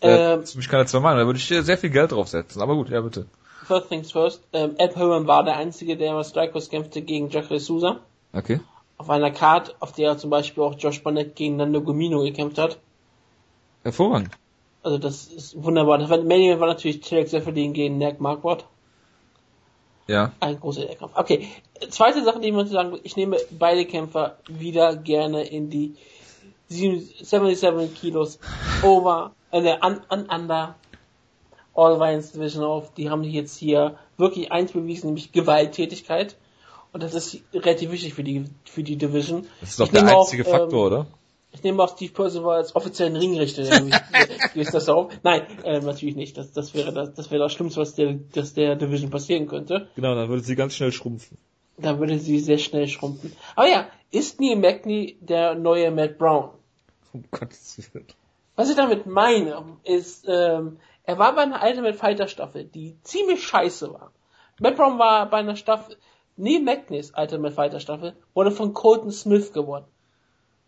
Ähm, 0.00 0.42
äh, 0.42 0.56
mich 0.56 0.68
keine 0.68 0.86
zwei 0.86 1.00
Mal, 1.00 1.16
da 1.16 1.26
würde 1.26 1.38
ich 1.38 1.46
sehr 1.46 1.78
viel 1.78 1.90
Geld 1.90 2.12
draufsetzen, 2.12 2.60
aber 2.60 2.74
gut, 2.74 2.90
ja 2.90 3.00
bitte. 3.00 3.26
First 3.66 3.88
things 3.88 4.12
first, 4.12 4.42
ähm, 4.52 4.74
Ed 4.76 4.94
Herman 4.96 5.26
war 5.26 5.42
der 5.42 5.56
Einzige, 5.56 5.96
der 5.96 6.14
im 6.14 6.22
Strikeforce 6.22 6.68
kämpfte 6.68 7.00
gegen 7.00 7.30
Jacare 7.30 7.58
Souza. 7.58 8.00
Okay. 8.32 8.60
Auf 9.04 9.10
einer 9.10 9.30
Card, 9.30 9.76
auf 9.80 9.92
der 9.92 10.16
zum 10.16 10.30
Beispiel 10.30 10.62
auch 10.62 10.76
Josh 10.78 11.02
Bonnet 11.02 11.36
gegen 11.36 11.56
Nando 11.56 11.82
Gomino 11.82 12.22
gekämpft 12.22 12.56
hat. 12.56 12.78
Hervorragend. 13.82 14.30
Also 14.82 14.96
das 14.96 15.26
ist 15.26 15.62
wunderbar. 15.62 15.98
Das 15.98 16.08
war, 16.08 16.22
Main 16.22 16.58
war 16.58 16.68
natürlich 16.68 17.00
Tarek 17.00 17.28
Zefferdin 17.28 17.74
gegen 17.74 17.98
Nerk 17.98 18.18
Marquardt. 18.18 18.64
Ja. 20.06 20.32
Ein 20.40 20.58
großer 20.58 20.86
Kampf. 20.94 21.12
Okay. 21.16 21.48
Zweite 21.90 22.24
Sache, 22.24 22.40
die 22.40 22.50
man 22.50 22.66
sagen 22.66 22.98
ich 23.02 23.14
nehme 23.14 23.36
beide 23.50 23.84
Kämpfer 23.84 24.38
wieder 24.48 24.96
gerne 24.96 25.44
in 25.44 25.68
die 25.68 25.96
77 26.68 27.94
Kilos 27.94 28.38
over, 28.82 29.34
äh, 29.50 29.76
un, 29.86 30.00
un, 30.10 30.30
under 30.30 30.76
All 31.74 32.00
Violence 32.00 32.32
Division 32.32 32.64
auf. 32.64 32.94
Die 32.94 33.10
haben 33.10 33.22
jetzt 33.22 33.58
hier 33.58 33.98
wirklich 34.16 34.50
eins 34.50 34.72
bewiesen, 34.72 35.08
nämlich 35.08 35.32
Gewalttätigkeit. 35.32 36.36
Und 36.94 37.02
das 37.02 37.12
ist 37.12 37.42
relativ 37.52 37.90
wichtig 37.90 38.14
für 38.14 38.22
die, 38.22 38.44
für 38.64 38.84
die 38.84 38.94
Division. 38.94 39.48
Das 39.60 39.70
ist 39.70 39.80
doch 39.80 39.86
ich 39.86 39.90
der 39.90 40.06
einzige 40.16 40.46
auch, 40.46 40.50
Faktor, 40.50 40.86
ähm, 40.86 40.92
oder? 40.92 41.06
Ich 41.50 41.64
nehme 41.64 41.82
auch 41.82 41.88
Steve 41.88 42.12
Percival 42.12 42.56
als 42.58 42.76
offiziellen 42.76 43.16
Ringrichter, 43.16 43.64
der 43.64 44.64
das 44.72 44.88
auf. 44.88 45.12
Nein, 45.24 45.42
äh, 45.64 45.80
natürlich 45.80 46.14
nicht. 46.14 46.38
Das, 46.38 46.52
das 46.52 46.72
wäre 46.72 46.92
das, 46.92 47.12
das 47.12 47.32
wäre 47.32 47.42
das 47.42 47.52
Schlimmste, 47.52 47.80
was 47.80 47.96
der, 47.96 48.14
das 48.32 48.54
der 48.54 48.76
Division 48.76 49.10
passieren 49.10 49.48
könnte. 49.48 49.88
Genau, 49.96 50.14
dann 50.14 50.28
würde 50.28 50.44
sie 50.44 50.54
ganz 50.54 50.76
schnell 50.76 50.92
schrumpfen. 50.92 51.36
Da 51.78 51.98
würde 51.98 52.16
sie 52.20 52.38
sehr 52.38 52.58
schnell 52.58 52.86
schrumpfen. 52.86 53.32
Aber 53.56 53.68
ja, 53.68 53.88
ist 54.12 54.40
Neil 54.40 54.54
Magny 54.54 55.18
der 55.20 55.56
neue 55.56 55.90
Matt 55.90 56.16
Brown? 56.16 56.50
Um 57.12 57.24
Gottes 57.32 57.76
Willen. 57.92 58.06
Was 58.54 58.70
ich 58.70 58.76
damit 58.76 59.06
meine, 59.06 59.64
ist, 59.82 60.26
ähm, 60.28 60.78
er 61.02 61.18
war 61.18 61.34
bei 61.34 61.42
einer 61.42 61.60
Ultimate 61.60 61.94
Fighter 61.94 62.28
Staffel, 62.28 62.64
die 62.64 62.96
ziemlich 63.02 63.42
scheiße 63.44 63.92
war. 63.92 64.12
Matt 64.60 64.76
Brown 64.76 65.00
war 65.00 65.28
bei 65.28 65.38
einer 65.38 65.56
Staffel, 65.56 65.96
Neil 66.36 66.60
Magnis 66.60 67.12
Ultimate 67.16 67.54
Fighter 67.54 67.80
Staffel, 67.80 68.14
wurde 68.34 68.50
von 68.50 68.74
Colton 68.74 69.10
Smith 69.10 69.52
gewonnen. 69.52 69.86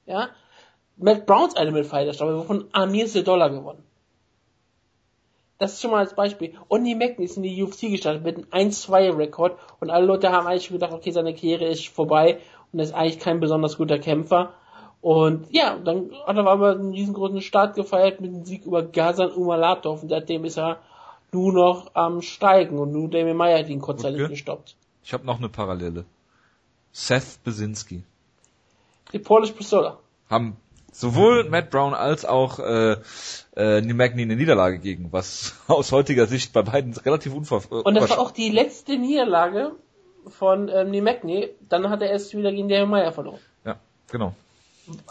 Ja? 0.07 0.29
Matt 0.97 1.27
Browns 1.27 1.55
Ultimate 1.59 1.85
Fighter 1.85 2.13
Staffel 2.13 2.37
wurde 2.37 2.47
von 2.47 2.69
Amir 2.73 3.07
Dollar 3.23 3.51
gewonnen. 3.51 3.83
Das 5.59 5.73
ist 5.73 5.81
schon 5.81 5.91
mal 5.91 6.01
als 6.01 6.15
Beispiel. 6.15 6.53
Und 6.69 6.83
Magny 6.83 7.25
ist 7.25 7.37
in 7.37 7.43
die 7.43 7.63
UFC 7.63 7.91
gestartet 7.91 8.25
mit 8.25 8.37
einem 8.53 8.71
1-2-Rekord 8.71 9.59
und 9.81 9.91
alle 9.91 10.05
Leute 10.05 10.31
haben 10.31 10.47
eigentlich 10.47 10.69
gedacht, 10.69 10.93
okay, 10.93 11.11
seine 11.11 11.35
Karriere 11.35 11.65
ist 11.65 11.89
vorbei 11.89 12.39
und 12.73 12.79
er 12.79 12.85
ist 12.85 12.95
eigentlich 12.95 13.19
kein 13.19 13.41
besonders 13.41 13.79
guter 13.79 13.99
Kämpfer. 13.99 14.53
Und 15.01 15.47
ja, 15.51 15.79
dann 15.79 16.11
hat 16.27 16.37
er 16.37 16.47
aber 16.47 16.73
einen 16.73 16.93
riesengroßen 16.93 17.41
Start 17.41 17.75
gefeiert 17.75 18.21
mit 18.21 18.33
dem 18.33 18.45
Sieg 18.45 18.67
über 18.67 18.83
Gazan 18.83 19.31
Umalatov 19.31 20.03
und 20.03 20.11
seitdem 20.11 20.45
ist 20.45 20.59
er 20.59 20.81
nur 21.33 21.53
noch 21.53 21.91
am 21.95 22.23
Steigen 22.23 22.79
und 22.79 22.93
nur 22.93 23.09
Damien 23.09 23.37
Meyer 23.37 23.59
hat 23.59 23.69
ihn 23.69 23.81
kurzzeitig 23.81 24.21
okay. 24.21 24.31
gestoppt. 24.31 24.77
Ich 25.07 25.13
habe 25.13 25.25
noch 25.25 25.39
eine 25.39 25.49
Parallele. 25.49 26.05
Seth 26.91 27.39
Besinski. 27.45 28.03
Die 29.13 29.21
Polish 29.21 29.53
Pistola. 29.53 30.01
Haben 30.29 30.57
sowohl 30.91 31.49
Matt 31.49 31.71
Brown 31.71 31.95
als 31.95 32.25
auch 32.25 32.59
äh, 32.59 32.97
äh, 33.55 33.81
Neil 33.83 33.95
Magny 33.95 34.23
eine 34.23 34.35
Niederlage 34.35 34.81
gegen, 34.81 35.13
was 35.13 35.55
aus 35.69 35.93
heutiger 35.93 36.27
Sicht 36.27 36.53
bei 36.53 36.63
beiden 36.63 36.93
relativ 36.95 37.35
unver... 37.35 37.63
Und 37.71 37.95
das 37.95 38.11
war 38.11 38.19
auch 38.19 38.33
die 38.33 38.51
letzte 38.51 38.99
Niederlage 38.99 39.77
von 40.27 40.69
ähm, 40.69 40.91
Neil 40.91 41.03
Magny. 41.03 41.51
Dann 41.69 41.89
hat 41.89 42.03
er 42.03 42.11
erst 42.11 42.37
wieder 42.37 42.51
gegen 42.51 42.69
Damien 42.69 42.91
Meyer 42.91 43.13
verloren. 43.13 43.39
Ja, 43.65 43.79
genau. 44.11 44.35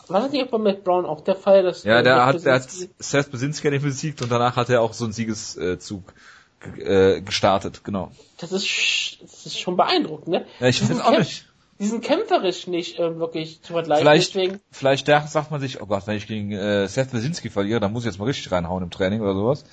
War 0.09 0.23
das 0.23 0.31
nicht 0.33 0.51
bei 0.51 0.57
Matt 0.57 0.83
Brown 0.83 1.05
auch 1.05 1.21
der 1.21 1.35
Fall, 1.37 1.63
dass 1.63 1.85
Ja, 1.85 2.01
der 2.01 2.25
hat, 2.25 2.43
der 2.43 2.55
hat 2.55 2.67
Seth 2.99 3.31
Besinski 3.31 3.71
nicht 3.71 3.83
besiegt 3.83 4.21
und 4.21 4.29
danach 4.29 4.57
hat 4.57 4.69
er 4.69 4.81
auch 4.81 4.91
so 4.91 5.05
einen 5.05 5.13
Siegeszug 5.13 6.13
äh, 6.77 7.21
gestartet, 7.21 7.83
genau. 7.83 8.11
Das 8.37 8.51
ist, 8.51 9.17
das 9.21 9.45
ist 9.45 9.59
schon 9.59 9.77
beeindruckend, 9.77 10.27
ne? 10.27 10.45
Ja, 10.59 10.67
ich 10.67 10.81
weiß 10.81 11.01
auch 11.01 11.17
nicht. 11.17 11.45
Die 11.77 11.87
sind 11.87 12.03
kämpferisch 12.03 12.67
nicht 12.67 12.99
äh, 12.99 13.19
wirklich 13.19 13.61
zu 13.61 13.73
vergleichen. 13.73 14.03
Vielleicht, 14.03 14.33
deswegen. 14.33 14.61
vielleicht 14.71 15.07
sagt 15.07 15.51
man 15.51 15.59
sich, 15.59 15.81
oh 15.81 15.85
Gott, 15.85 16.07
wenn 16.07 16.15
ich 16.15 16.25
gegen 16.25 16.53
äh, 16.53 16.87
Seth 16.87 17.11
Besinski 17.11 17.49
verliere, 17.49 17.81
dann 17.81 17.91
muss 17.91 18.03
ich 18.03 18.11
jetzt 18.11 18.17
mal 18.17 18.25
richtig 18.25 18.49
reinhauen 18.49 18.81
im 18.81 18.91
Training 18.91 19.19
oder 19.19 19.33
sowas. 19.33 19.63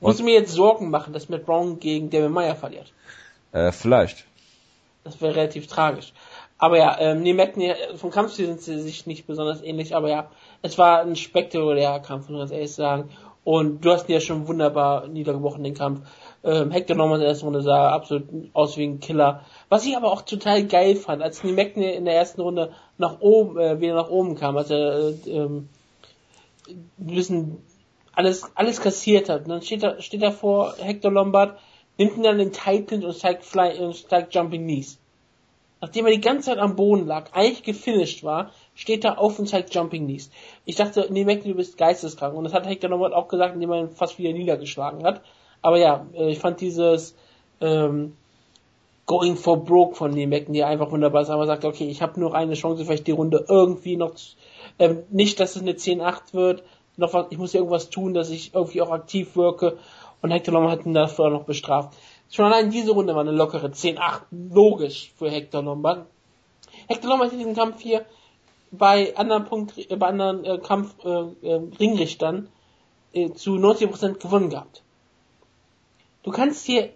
Und, 0.00 0.08
muss 0.08 0.18
ich 0.18 0.24
mir 0.24 0.32
jetzt 0.32 0.52
Sorgen 0.52 0.88
machen, 0.88 1.12
dass 1.12 1.28
Matt 1.28 1.44
Brown 1.44 1.78
gegen 1.78 2.08
David 2.08 2.30
Meyer 2.30 2.56
verliert? 2.56 2.92
Äh, 3.52 3.72
vielleicht. 3.72 4.24
Das 5.04 5.20
wäre 5.20 5.36
relativ 5.36 5.66
tragisch. 5.66 6.14
Aber 6.56 6.78
ja, 6.78 6.98
ähm, 6.98 7.22
nee, 7.22 7.34
McNeil, 7.34 7.76
vom 7.96 8.10
Kampfstil 8.10 8.46
sind 8.46 8.60
sie 8.60 8.80
sich 8.80 9.06
nicht 9.06 9.26
besonders 9.26 9.62
ähnlich, 9.62 9.96
aber 9.96 10.08
ja, 10.08 10.30
es 10.62 10.76
war 10.78 11.00
ein 11.00 11.16
spektakulärer 11.16 12.00
Kampf, 12.00 12.24
muss 12.24 12.30
man 12.30 12.40
ganz 12.40 12.52
ehrlich 12.52 12.74
sagen. 12.74 13.10
Und 13.42 13.84
du 13.84 13.90
hast 13.90 14.08
ihn 14.08 14.14
ja 14.14 14.20
schon 14.20 14.46
wunderbar 14.48 15.08
niedergebrochen, 15.08 15.64
den 15.64 15.74
Kampf. 15.74 16.06
Ähm, 16.44 16.70
Hector 16.70 16.96
Norman 16.96 17.16
in 17.16 17.20
der 17.20 17.30
ersten 17.30 17.46
Runde 17.46 17.62
sah 17.62 17.90
absolut 17.90 18.28
aus 18.52 18.76
wie 18.76 18.84
ein 18.84 19.00
Killer. 19.00 19.44
Was 19.68 19.84
ich 19.84 19.96
aber 19.96 20.12
auch 20.12 20.22
total 20.22 20.64
geil 20.66 20.96
fand, 20.96 21.22
als 21.22 21.42
McNeil 21.42 21.94
in 21.94 22.04
der 22.04 22.14
ersten 22.14 22.40
Runde 22.40 22.72
nach 22.98 23.20
oben, 23.20 23.58
äh, 23.58 23.80
wieder 23.80 23.94
nach 23.94 24.10
oben 24.10 24.36
kam, 24.36 24.56
als 24.56 24.70
er 24.70 25.08
äh, 25.08 25.30
ähm, 25.30 25.68
ein 26.68 26.90
bisschen 26.98 27.58
alles, 28.12 28.44
alles 28.54 28.80
kassiert 28.80 29.28
hat. 29.28 29.42
Und 29.44 29.48
dann 29.48 29.62
steht 29.62 29.82
er, 29.82 30.00
steht 30.02 30.22
er 30.22 30.32
vor 30.32 30.74
Hector 30.78 31.10
Lombard, 31.10 31.58
nimmt 31.98 32.16
ihn 32.16 32.22
dann 32.22 32.38
den 32.38 32.52
Titan 32.52 33.04
und 33.04 33.16
zeigt, 33.16 33.44
Fly, 33.44 33.78
und 33.78 34.08
zeigt 34.08 34.34
Jumping 34.34 34.64
Knees. 34.64 34.98
Nachdem 35.80 36.06
er 36.06 36.12
die 36.12 36.20
ganze 36.20 36.50
Zeit 36.50 36.58
am 36.58 36.76
Boden 36.76 37.06
lag, 37.06 37.32
eigentlich 37.32 37.62
gefinisht 37.62 38.22
war, 38.22 38.50
steht 38.74 39.04
er 39.04 39.18
auf 39.18 39.38
und 39.38 39.46
zeigt 39.46 39.74
Jumping 39.74 40.04
Knees. 40.04 40.30
Ich 40.66 40.76
dachte, 40.76 41.08
nee, 41.10 41.24
Mac, 41.24 41.42
du 41.42 41.54
bist 41.54 41.78
geisteskrank. 41.78 42.34
Und 42.34 42.44
das 42.44 42.52
hat 42.52 42.66
Hector 42.66 42.90
nochmal 42.90 43.14
auch 43.14 43.28
gesagt, 43.28 43.54
indem 43.54 43.70
er 43.70 43.80
ihn 43.80 43.90
fast 43.90 44.18
wieder 44.18 44.32
niedergeschlagen 44.32 45.04
hat. 45.04 45.22
Aber 45.62 45.78
ja, 45.78 46.06
äh, 46.14 46.30
ich 46.30 46.38
fand 46.38 46.60
dieses 46.60 47.14
ähm, 47.60 48.16
Going 49.06 49.36
for 49.36 49.64
Broke 49.64 49.96
von 49.96 50.12
Lee 50.12 50.26
McNeil 50.26 50.64
einfach 50.64 50.90
wunderbar. 50.90 51.22
Dass 51.22 51.30
er 51.30 51.46
sagt, 51.46 51.64
okay, 51.64 51.88
ich 51.88 52.02
habe 52.02 52.20
nur 52.20 52.34
eine 52.34 52.54
Chance, 52.54 52.84
vielleicht 52.84 53.06
die 53.06 53.12
Runde 53.12 53.46
irgendwie 53.48 53.96
noch, 53.96 54.14
zu, 54.14 54.36
ähm, 54.78 55.02
nicht, 55.10 55.40
dass 55.40 55.56
es 55.56 55.62
eine 55.62 55.72
10-8 55.72 56.34
wird, 56.34 56.62
noch 56.96 57.14
was, 57.14 57.26
ich 57.30 57.38
muss 57.38 57.54
irgendwas 57.54 57.88
tun, 57.88 58.12
dass 58.12 58.30
ich 58.30 58.54
irgendwie 58.54 58.82
auch 58.82 58.90
aktiv 58.90 59.34
wirke. 59.34 59.78
Und 60.22 60.30
Hector 60.30 60.52
Lombard 60.52 60.78
hat 60.78 60.86
ihn 60.86 60.92
dafür 60.92 61.30
noch 61.30 61.44
bestraft. 61.44 61.96
Schon 62.30 62.44
allein 62.44 62.70
diese 62.70 62.92
Runde 62.92 63.14
war 63.14 63.22
eine 63.22 63.32
lockere 63.32 63.68
10-8, 63.68 64.22
logisch 64.30 65.12
für 65.16 65.30
Hector 65.30 65.62
Lombard. 65.62 66.06
Hector 66.86 67.10
Lombard 67.10 67.32
hat 67.32 67.38
diesen 67.38 67.54
Kampf 67.54 67.80
hier 67.80 68.06
bei 68.70 69.16
anderen 69.16 69.46
Punkt, 69.46 69.76
äh, 69.76 69.96
bei 69.96 70.06
anderen 70.06 70.44
äh, 70.44 70.58
Kampf 70.58 70.94
äh, 71.04 71.08
äh, 71.08 71.60
Ringrichtern 71.78 72.48
äh, 73.12 73.32
zu 73.32 73.56
90% 73.56 74.20
gewonnen 74.20 74.50
gehabt. 74.50 74.82
Du 76.22 76.30
kannst 76.30 76.66
hier 76.66 76.90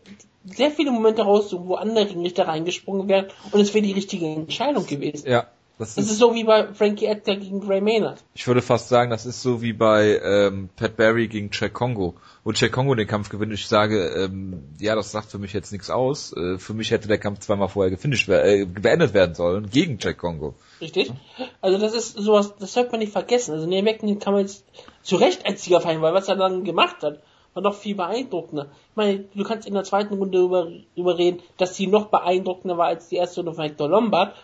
sehr 0.45 0.71
viele 0.71 0.93
Momente 0.93 1.23
raussuchen, 1.23 1.67
wo 1.67 1.75
andere 1.75 2.09
Ringrichter 2.09 2.47
reingesprungen 2.47 3.09
wären 3.09 3.27
und 3.51 3.61
es 3.61 3.75
wäre 3.75 3.85
die 3.85 3.93
richtige 3.93 4.27
Entscheidung 4.27 4.87
gewesen. 4.87 5.29
Ja. 5.29 5.49
Das, 5.77 5.97
das 5.97 6.05
ist, 6.05 6.13
ist, 6.13 6.19
so 6.19 6.35
wie 6.35 6.45
bei 6.45 6.73
Frankie 6.73 7.07
Edgar 7.07 7.35
gegen 7.35 7.61
Gray 7.61 7.81
Maynard. 7.81 8.23
Ich 8.35 8.47
würde 8.47 8.63
fast 8.63 8.89
sagen, 8.89 9.11
das 9.11 9.27
ist 9.27 9.43
so 9.43 9.61
wie 9.61 9.73
bei 9.73 10.21
ähm, 10.23 10.69
Pat 10.77 10.97
Barry 10.97 11.27
gegen 11.27 11.51
Jack 11.53 11.75
Congo. 11.75 12.15
Wo 12.45 12.53
Jack 12.53 12.71
Congo 12.71 12.95
den 12.95 13.09
Kampf 13.09 13.29
gewinnt, 13.29 13.53
ich 13.53 13.67
sage, 13.67 14.07
ähm, 14.07 14.63
ja, 14.79 14.95
das 14.95 15.11
sagt 15.11 15.33
für 15.33 15.39
mich 15.39 15.53
jetzt 15.53 15.73
nichts 15.73 15.91
aus. 15.91 16.33
Äh, 16.33 16.59
für 16.59 16.75
mich 16.75 16.93
hätte 16.93 17.09
der 17.09 17.19
Kampf 17.19 17.41
zweimal 17.41 17.69
vorher 17.69 17.91
gefinisht, 17.91 18.29
äh, 18.29 18.67
beendet 18.67 19.15
werden 19.15 19.35
sollen 19.35 19.69
gegen 19.69 19.99
Jack 20.01 20.19
Congo. 20.19 20.55
Richtig. 20.81 21.13
Also 21.61 21.79
das 21.79 21.93
ist 21.93 22.17
sowas, 22.19 22.55
das 22.57 22.73
sollte 22.73 22.93
man 22.93 23.01
nicht 23.01 23.13
vergessen. 23.13 23.53
Also 23.53 23.67
Neil 23.67 23.83
Macklin 23.83 24.21
kann 24.21 24.33
man 24.33 24.43
jetzt 24.43 24.65
zu 25.03 25.17
Recht 25.17 25.45
als 25.45 25.65
Sieger 25.65 25.81
feiern, 25.81 26.03
weil 26.03 26.15
was 26.15 26.29
er 26.29 26.37
dann 26.37 26.63
gemacht 26.63 27.03
hat, 27.03 27.21
war 27.53 27.63
noch 27.65 27.75
viel 27.75 27.97
beeindruckender. 27.97 28.67
Ich 28.91 28.97
meine, 28.97 29.25
du 29.35 29.43
kannst 29.43 29.67
in 29.67 29.75
der 29.75 29.85
zweiten 29.85 30.15
Runde 30.15 30.39
über, 30.39 30.71
über 30.95 31.19
reden, 31.19 31.41
dass 31.57 31.75
sie 31.75 31.89
noch 31.89 32.07
beeindruckender 32.07 32.79
war 32.79 32.87
als 32.87 33.09
die 33.09 33.17
erste 33.17 33.41
Runde 33.41 33.55
von 33.55 33.65
Hector 33.65 33.89
Lombard 33.89 34.35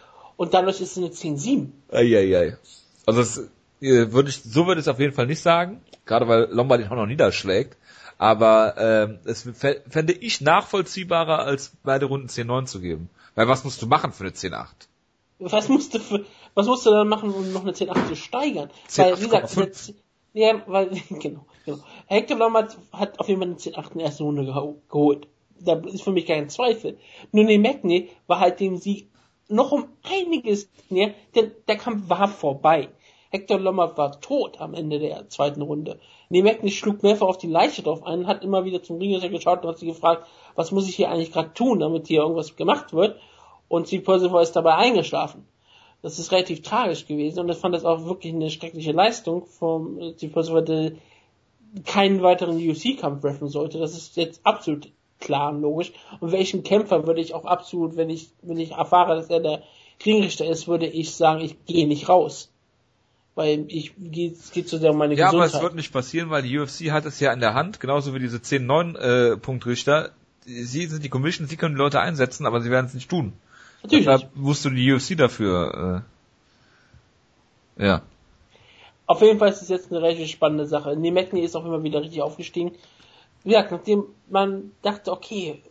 und 0.41 0.55
dadurch 0.55 0.81
ist 0.81 0.97
es 0.97 0.97
eine 0.97 1.09
10-7. 1.09 1.67
Eieiei. 1.93 2.57
Also 3.05 3.21
das 3.21 3.51
äh, 3.83 4.11
würde 4.11 4.31
ich, 4.31 4.43
so 4.43 4.67
würde 4.67 4.81
ich 4.81 4.87
es 4.87 4.89
auf 4.89 4.99
jeden 4.99 5.13
Fall 5.13 5.27
nicht 5.27 5.43
sagen, 5.43 5.83
gerade 6.07 6.29
weil 6.29 6.49
Lombard 6.51 6.81
ihn 6.81 6.87
auch 6.87 6.97
noch 6.97 7.05
niederschlägt. 7.05 7.77
Aber 8.17 8.75
ähm, 8.79 9.19
es 9.25 9.47
fände 9.53 10.15
ich 10.15 10.41
nachvollziehbarer, 10.41 11.41
als 11.41 11.73
beide 11.83 12.07
Runden 12.07 12.29
10-9 12.29 12.65
zu 12.65 12.81
geben. 12.81 13.11
Weil 13.35 13.49
was 13.49 13.65
musst 13.65 13.83
du 13.83 13.87
machen 13.87 14.13
für 14.13 14.25
eine 14.25 14.33
10-8? 14.33 14.67
Was 15.41 15.69
musst 15.69 15.93
du 15.93 15.99
für, 15.99 16.25
was 16.55 16.67
musst 16.67 16.87
du 16.87 16.91
dann 16.91 17.09
machen, 17.09 17.35
um 17.35 17.53
noch 17.53 17.61
eine 17.61 17.73
10-8 17.73 18.09
zu 18.09 18.17
steigern? 18.17 18.71
10, 18.87 19.05
weil, 19.05 19.21
wie 19.21 19.25
gesagt, 19.25 19.95
ja, 20.33 20.63
weil, 20.67 20.89
genau, 21.11 21.45
genau. 21.67 21.81
Hector 22.07 22.39
Lombard 22.39 22.79
hat 22.93 23.21
auf 23.21 23.29
jeden 23.29 23.43
Fall 23.43 23.51
eine 23.51 23.59
10-8 23.59 23.93
in 23.93 23.99
der 23.99 24.07
ersten 24.07 24.23
Runde 24.23 24.71
geholt. 24.89 25.29
Da 25.63 25.75
ist 25.75 26.01
für 26.01 26.13
mich 26.13 26.25
kein 26.25 26.49
Zweifel. 26.49 26.97
Nur 27.31 27.45
ne 27.45 27.59
Magny 27.59 28.09
war 28.27 28.41
halt 28.41 28.59
dem 28.61 28.79
Sieg 28.79 29.10
noch 29.51 29.73
um 29.73 29.87
einiges 30.03 30.71
näher, 30.89 31.15
denn 31.35 31.53
der 31.69 31.77
Kampf 31.77 32.09
war 32.09 32.29
vorbei. 32.29 32.89
Hector 33.31 33.61
Lombard 33.61 33.97
war 33.97 34.21
tot 34.21 34.61
am 34.61 34.75
Ende 34.75 34.99
der 34.99 35.29
zweiten 35.29 35.63
Runde. 35.63 36.01
Nemeknis 36.31 36.75
schlug 36.75 37.03
mehrfach 37.03 37.29
auf 37.29 37.39
die 37.39 37.47
Leiche 37.47 37.83
drauf 37.83 38.03
ein, 38.03 38.27
hat 38.27 38.43
immer 38.43 38.65
wieder 38.65 38.83
zum 38.83 38.99
Ringrichter 38.99 39.29
geschaut 39.29 39.63
und 39.63 39.69
hat 39.71 39.79
sie 39.79 39.87
gefragt, 39.87 40.27
was 40.57 40.73
muss 40.73 40.89
ich 40.89 40.97
hier 40.97 41.11
eigentlich 41.11 41.33
gerade 41.33 41.55
tun, 41.55 41.79
damit 41.79 42.09
hier 42.09 42.23
irgendwas 42.23 42.57
gemacht 42.57 42.93
wird. 42.93 43.21
Und 43.69 43.87
Steve 43.87 44.03
Percival 44.03 44.43
ist 44.43 44.57
dabei 44.57 44.75
eingeschlafen. 44.75 45.47
Das 46.03 46.19
ist 46.19 46.33
relativ 46.33 46.63
tragisch 46.63 47.07
gewesen 47.07 47.41
und 47.41 47.51
ich 47.51 47.59
fand 47.59 47.75
das 47.75 47.85
auch 47.85 48.05
wirklich 48.07 48.33
eine 48.35 48.51
schreckliche 48.51 48.93
Leistung 48.93 49.45
vom 49.45 50.15
Steve 50.17 50.33
Percival, 50.33 50.65
der 50.65 50.93
keinen 51.85 52.23
weiteren 52.23 52.57
UFC-Kampf 52.57 53.21
treffen 53.21 53.49
sollte. 53.49 53.79
Das 53.79 53.97
ist 53.97 54.17
jetzt 54.17 54.41
absolut 54.45 54.91
klar 55.21 55.51
und 55.51 55.63
logisch. 55.63 55.93
Und 56.21 56.33
welchen 56.33 56.63
Kämpfer 56.63 57.07
würde 57.07 57.21
ich 57.21 57.35
auch 57.35 57.45
absolut, 57.45 57.97
wenn 57.97 58.11
ich, 58.11 58.31
wenn 58.43 58.59
ich 58.59 58.73
erfahre, 58.73 59.15
dass 59.15 59.29
er 59.29 59.41
der 59.41 59.63
Ringrichter 60.05 60.47
ist, 60.47 60.67
würde 60.67 60.87
ich 60.87 61.15
sagen, 61.15 61.41
ich 61.41 61.65
gehe 61.67 61.87
nicht 61.87 62.09
raus. 62.09 62.51
Weil 63.35 63.65
ich 63.69 63.93
es 64.13 64.51
geht 64.51 64.69
zu 64.69 64.79
sehr 64.79 64.91
um 64.91 64.99
meine 64.99 65.15
ja, 65.15 65.27
Gesundheit. 65.27 65.51
Ja, 65.51 65.55
aber 65.55 65.59
es 65.59 65.63
wird 65.63 65.75
nicht 65.77 65.93
passieren, 65.93 66.31
weil 66.31 66.43
die 66.43 66.59
UFC 66.59 66.91
hat 66.91 67.07
es 67.07 67.21
ja 67.21 67.33
in 67.33 67.41
der 67.41 67.55
Hand, 67.55 67.81
genauso 67.81 68.15
wie 68.15 68.19
diese 68.19 68.39
10-9 68.39 68.99
äh, 68.99 69.37
Punktrichter. 69.37 70.11
Sie 70.45 70.87
sind 70.87 71.05
die 71.05 71.09
Commission, 71.09 71.47
sie 71.47 71.57
können 71.57 71.75
die 71.75 71.79
Leute 71.79 72.01
einsetzen, 72.01 72.47
aber 72.47 72.61
sie 72.61 72.71
werden 72.71 72.87
es 72.87 72.95
nicht 72.95 73.09
tun. 73.09 73.35
Natürlich. 73.83 74.07
Deshalb 74.07 74.35
musst 74.35 74.65
du 74.65 74.71
die 74.71 74.93
UFC 74.93 75.17
dafür 75.17 76.05
äh, 77.79 77.85
ja. 77.85 78.03
Auf 79.07 79.23
jeden 79.23 79.39
Fall 79.39 79.49
ist 79.49 79.63
es 79.63 79.69
jetzt 79.69 79.91
eine 79.91 80.03
recht 80.03 80.31
spannende 80.31 80.67
Sache. 80.67 80.97
Nemekni 80.97 81.41
ist 81.41 81.57
auch 81.57 81.65
immer 81.65 81.83
wieder 81.83 82.03
richtig 82.03 82.23
aufgestiegen 82.23 82.73
wie 83.45 83.51
gesagt, 83.51 83.73
nachdem 83.73 84.05
man 84.29 84.73
dachte, 84.83 85.13
okay, 85.13 85.63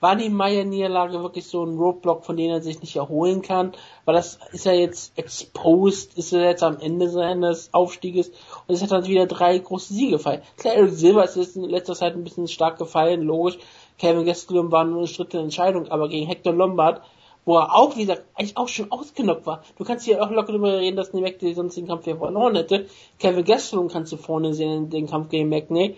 war 0.00 0.14
die 0.14 0.28
Meier-Niederlage 0.28 1.20
wirklich 1.22 1.46
so 1.46 1.64
ein 1.64 1.76
Roadblock, 1.76 2.24
von 2.24 2.36
dem 2.36 2.50
er 2.50 2.60
sich 2.62 2.80
nicht 2.80 2.94
erholen 2.94 3.42
kann? 3.42 3.72
Weil 4.04 4.14
das 4.14 4.38
ist 4.52 4.64
ja 4.64 4.72
jetzt 4.72 5.18
exposed, 5.18 6.16
ist 6.16 6.32
er 6.32 6.44
jetzt 6.44 6.62
am 6.62 6.78
Ende 6.78 7.08
seines 7.08 7.74
Aufstieges 7.74 8.28
und 8.28 8.74
es 8.74 8.82
hat 8.82 8.92
dann 8.92 9.06
wieder 9.06 9.26
drei 9.26 9.58
große 9.58 9.92
Siege 9.92 10.12
gefallen. 10.12 10.42
Klar, 10.56 10.74
Eric 10.74 10.92
Silver 10.92 11.24
ist 11.24 11.56
in 11.56 11.64
letzter 11.64 11.94
Zeit 11.94 12.14
ein 12.14 12.22
bisschen 12.22 12.46
stark 12.46 12.78
gefallen, 12.78 13.22
logisch. 13.22 13.58
Kevin 13.98 14.24
Gastelum 14.24 14.70
war 14.70 14.84
nur 14.84 14.98
eine 14.98 15.08
stritte 15.08 15.38
Entscheidung, 15.38 15.88
aber 15.88 16.08
gegen 16.08 16.28
Hector 16.28 16.52
Lombard, 16.52 17.02
wo 17.44 17.56
er 17.56 17.74
auch, 17.74 17.96
wie 17.96 18.02
gesagt, 18.02 18.24
eigentlich 18.34 18.56
auch 18.56 18.68
schon 18.68 18.92
ausgenockt 18.92 19.46
war. 19.46 19.64
Du 19.76 19.82
kannst 19.82 20.04
hier 20.04 20.22
auch 20.22 20.30
locker 20.30 20.52
darüber 20.52 20.78
reden, 20.78 20.96
dass 20.96 21.12
Nemec 21.12 21.40
sonst 21.54 21.76
den 21.76 21.88
Kampf 21.88 22.04
hier 22.04 22.16
verloren 22.16 22.54
hätte. 22.54 22.86
Kevin 23.18 23.44
Gastelum 23.44 23.88
kannst 23.88 24.12
du 24.12 24.16
vorne 24.16 24.54
sehen 24.54 24.84
in 24.84 24.90
den 24.90 25.06
Kampf 25.08 25.30
gegen 25.30 25.48
McNay. 25.48 25.96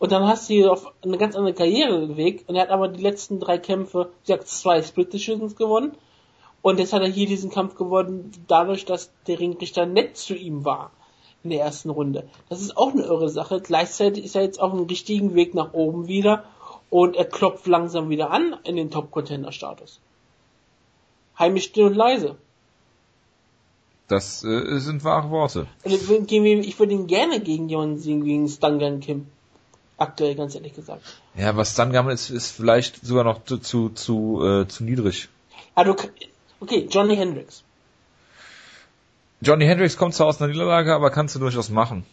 Und 0.00 0.12
dann 0.12 0.26
hast 0.26 0.48
du 0.48 0.54
ihn 0.54 0.66
auf 0.66 0.92
eine 1.04 1.18
ganz 1.18 1.36
andere 1.36 1.52
Karriere 1.52 2.06
bewegt. 2.06 2.48
Und 2.48 2.56
er 2.56 2.62
hat 2.62 2.70
aber 2.70 2.88
die 2.88 3.02
letzten 3.02 3.38
drei 3.38 3.58
Kämpfe, 3.58 4.08
wie 4.22 4.26
gesagt, 4.26 4.48
zwei 4.48 4.82
Split 4.82 5.12
Decisions 5.12 5.56
gewonnen. 5.56 5.92
Und 6.62 6.78
jetzt 6.78 6.94
hat 6.94 7.02
er 7.02 7.08
hier 7.08 7.26
diesen 7.26 7.50
Kampf 7.50 7.74
gewonnen, 7.74 8.32
dadurch, 8.48 8.86
dass 8.86 9.12
der 9.26 9.38
Ringrichter 9.38 9.84
nett 9.84 10.16
zu 10.16 10.34
ihm 10.34 10.64
war 10.64 10.90
in 11.44 11.50
der 11.50 11.60
ersten 11.60 11.90
Runde. 11.90 12.26
Das 12.48 12.62
ist 12.62 12.78
auch 12.78 12.92
eine 12.92 13.02
irre 13.02 13.28
Sache. 13.28 13.60
Gleichzeitig 13.60 14.24
ist 14.24 14.36
er 14.36 14.42
jetzt 14.42 14.58
auf 14.58 14.72
dem 14.72 14.86
richtigen 14.86 15.34
Weg 15.34 15.54
nach 15.54 15.74
oben 15.74 16.08
wieder 16.08 16.44
und 16.88 17.14
er 17.14 17.26
klopft 17.26 17.66
langsam 17.66 18.08
wieder 18.08 18.30
an 18.30 18.56
in 18.64 18.76
den 18.76 18.90
Top-Contender-Status. 18.90 20.00
Heimisch 21.38 21.64
still 21.64 21.88
und 21.88 21.94
leise. 21.94 22.36
Das 24.08 24.44
äh, 24.44 24.78
sind 24.78 25.04
wahre 25.04 25.30
Worte. 25.30 25.66
Also, 25.84 25.96
ich 25.96 26.08
würde 26.08 26.94
ihn 26.94 27.06
gerne 27.06 27.40
gegen 27.40 27.68
jemanden 27.68 27.98
sehen, 27.98 28.24
gegen 28.24 28.48
Stangan 28.48 29.00
Kim 29.00 29.26
aktuell, 30.00 30.34
ganz 30.34 30.54
ehrlich 30.54 30.74
gesagt. 30.74 31.02
Ja, 31.36 31.56
was 31.56 31.74
dann 31.74 31.92
gammelt 31.92 32.14
ist, 32.14 32.30
ist 32.30 32.50
vielleicht 32.50 33.04
sogar 33.04 33.24
noch 33.24 33.44
zu, 33.44 33.58
zu, 33.58 33.90
zu, 33.90 34.44
äh, 34.44 34.68
zu 34.68 34.84
niedrig. 34.84 35.28
Also, 35.74 35.96
okay, 36.60 36.88
Johnny 36.90 37.16
Hendricks. 37.16 37.62
Johnny 39.40 39.64
Hendricks 39.64 39.96
kommt 39.96 40.14
zwar 40.14 40.26
aus 40.26 40.40
einer 40.40 40.52
Niederlage, 40.52 40.94
aber 40.94 41.10
kannst 41.10 41.34
du 41.34 41.38
durchaus 41.38 41.70
machen. 41.70 42.04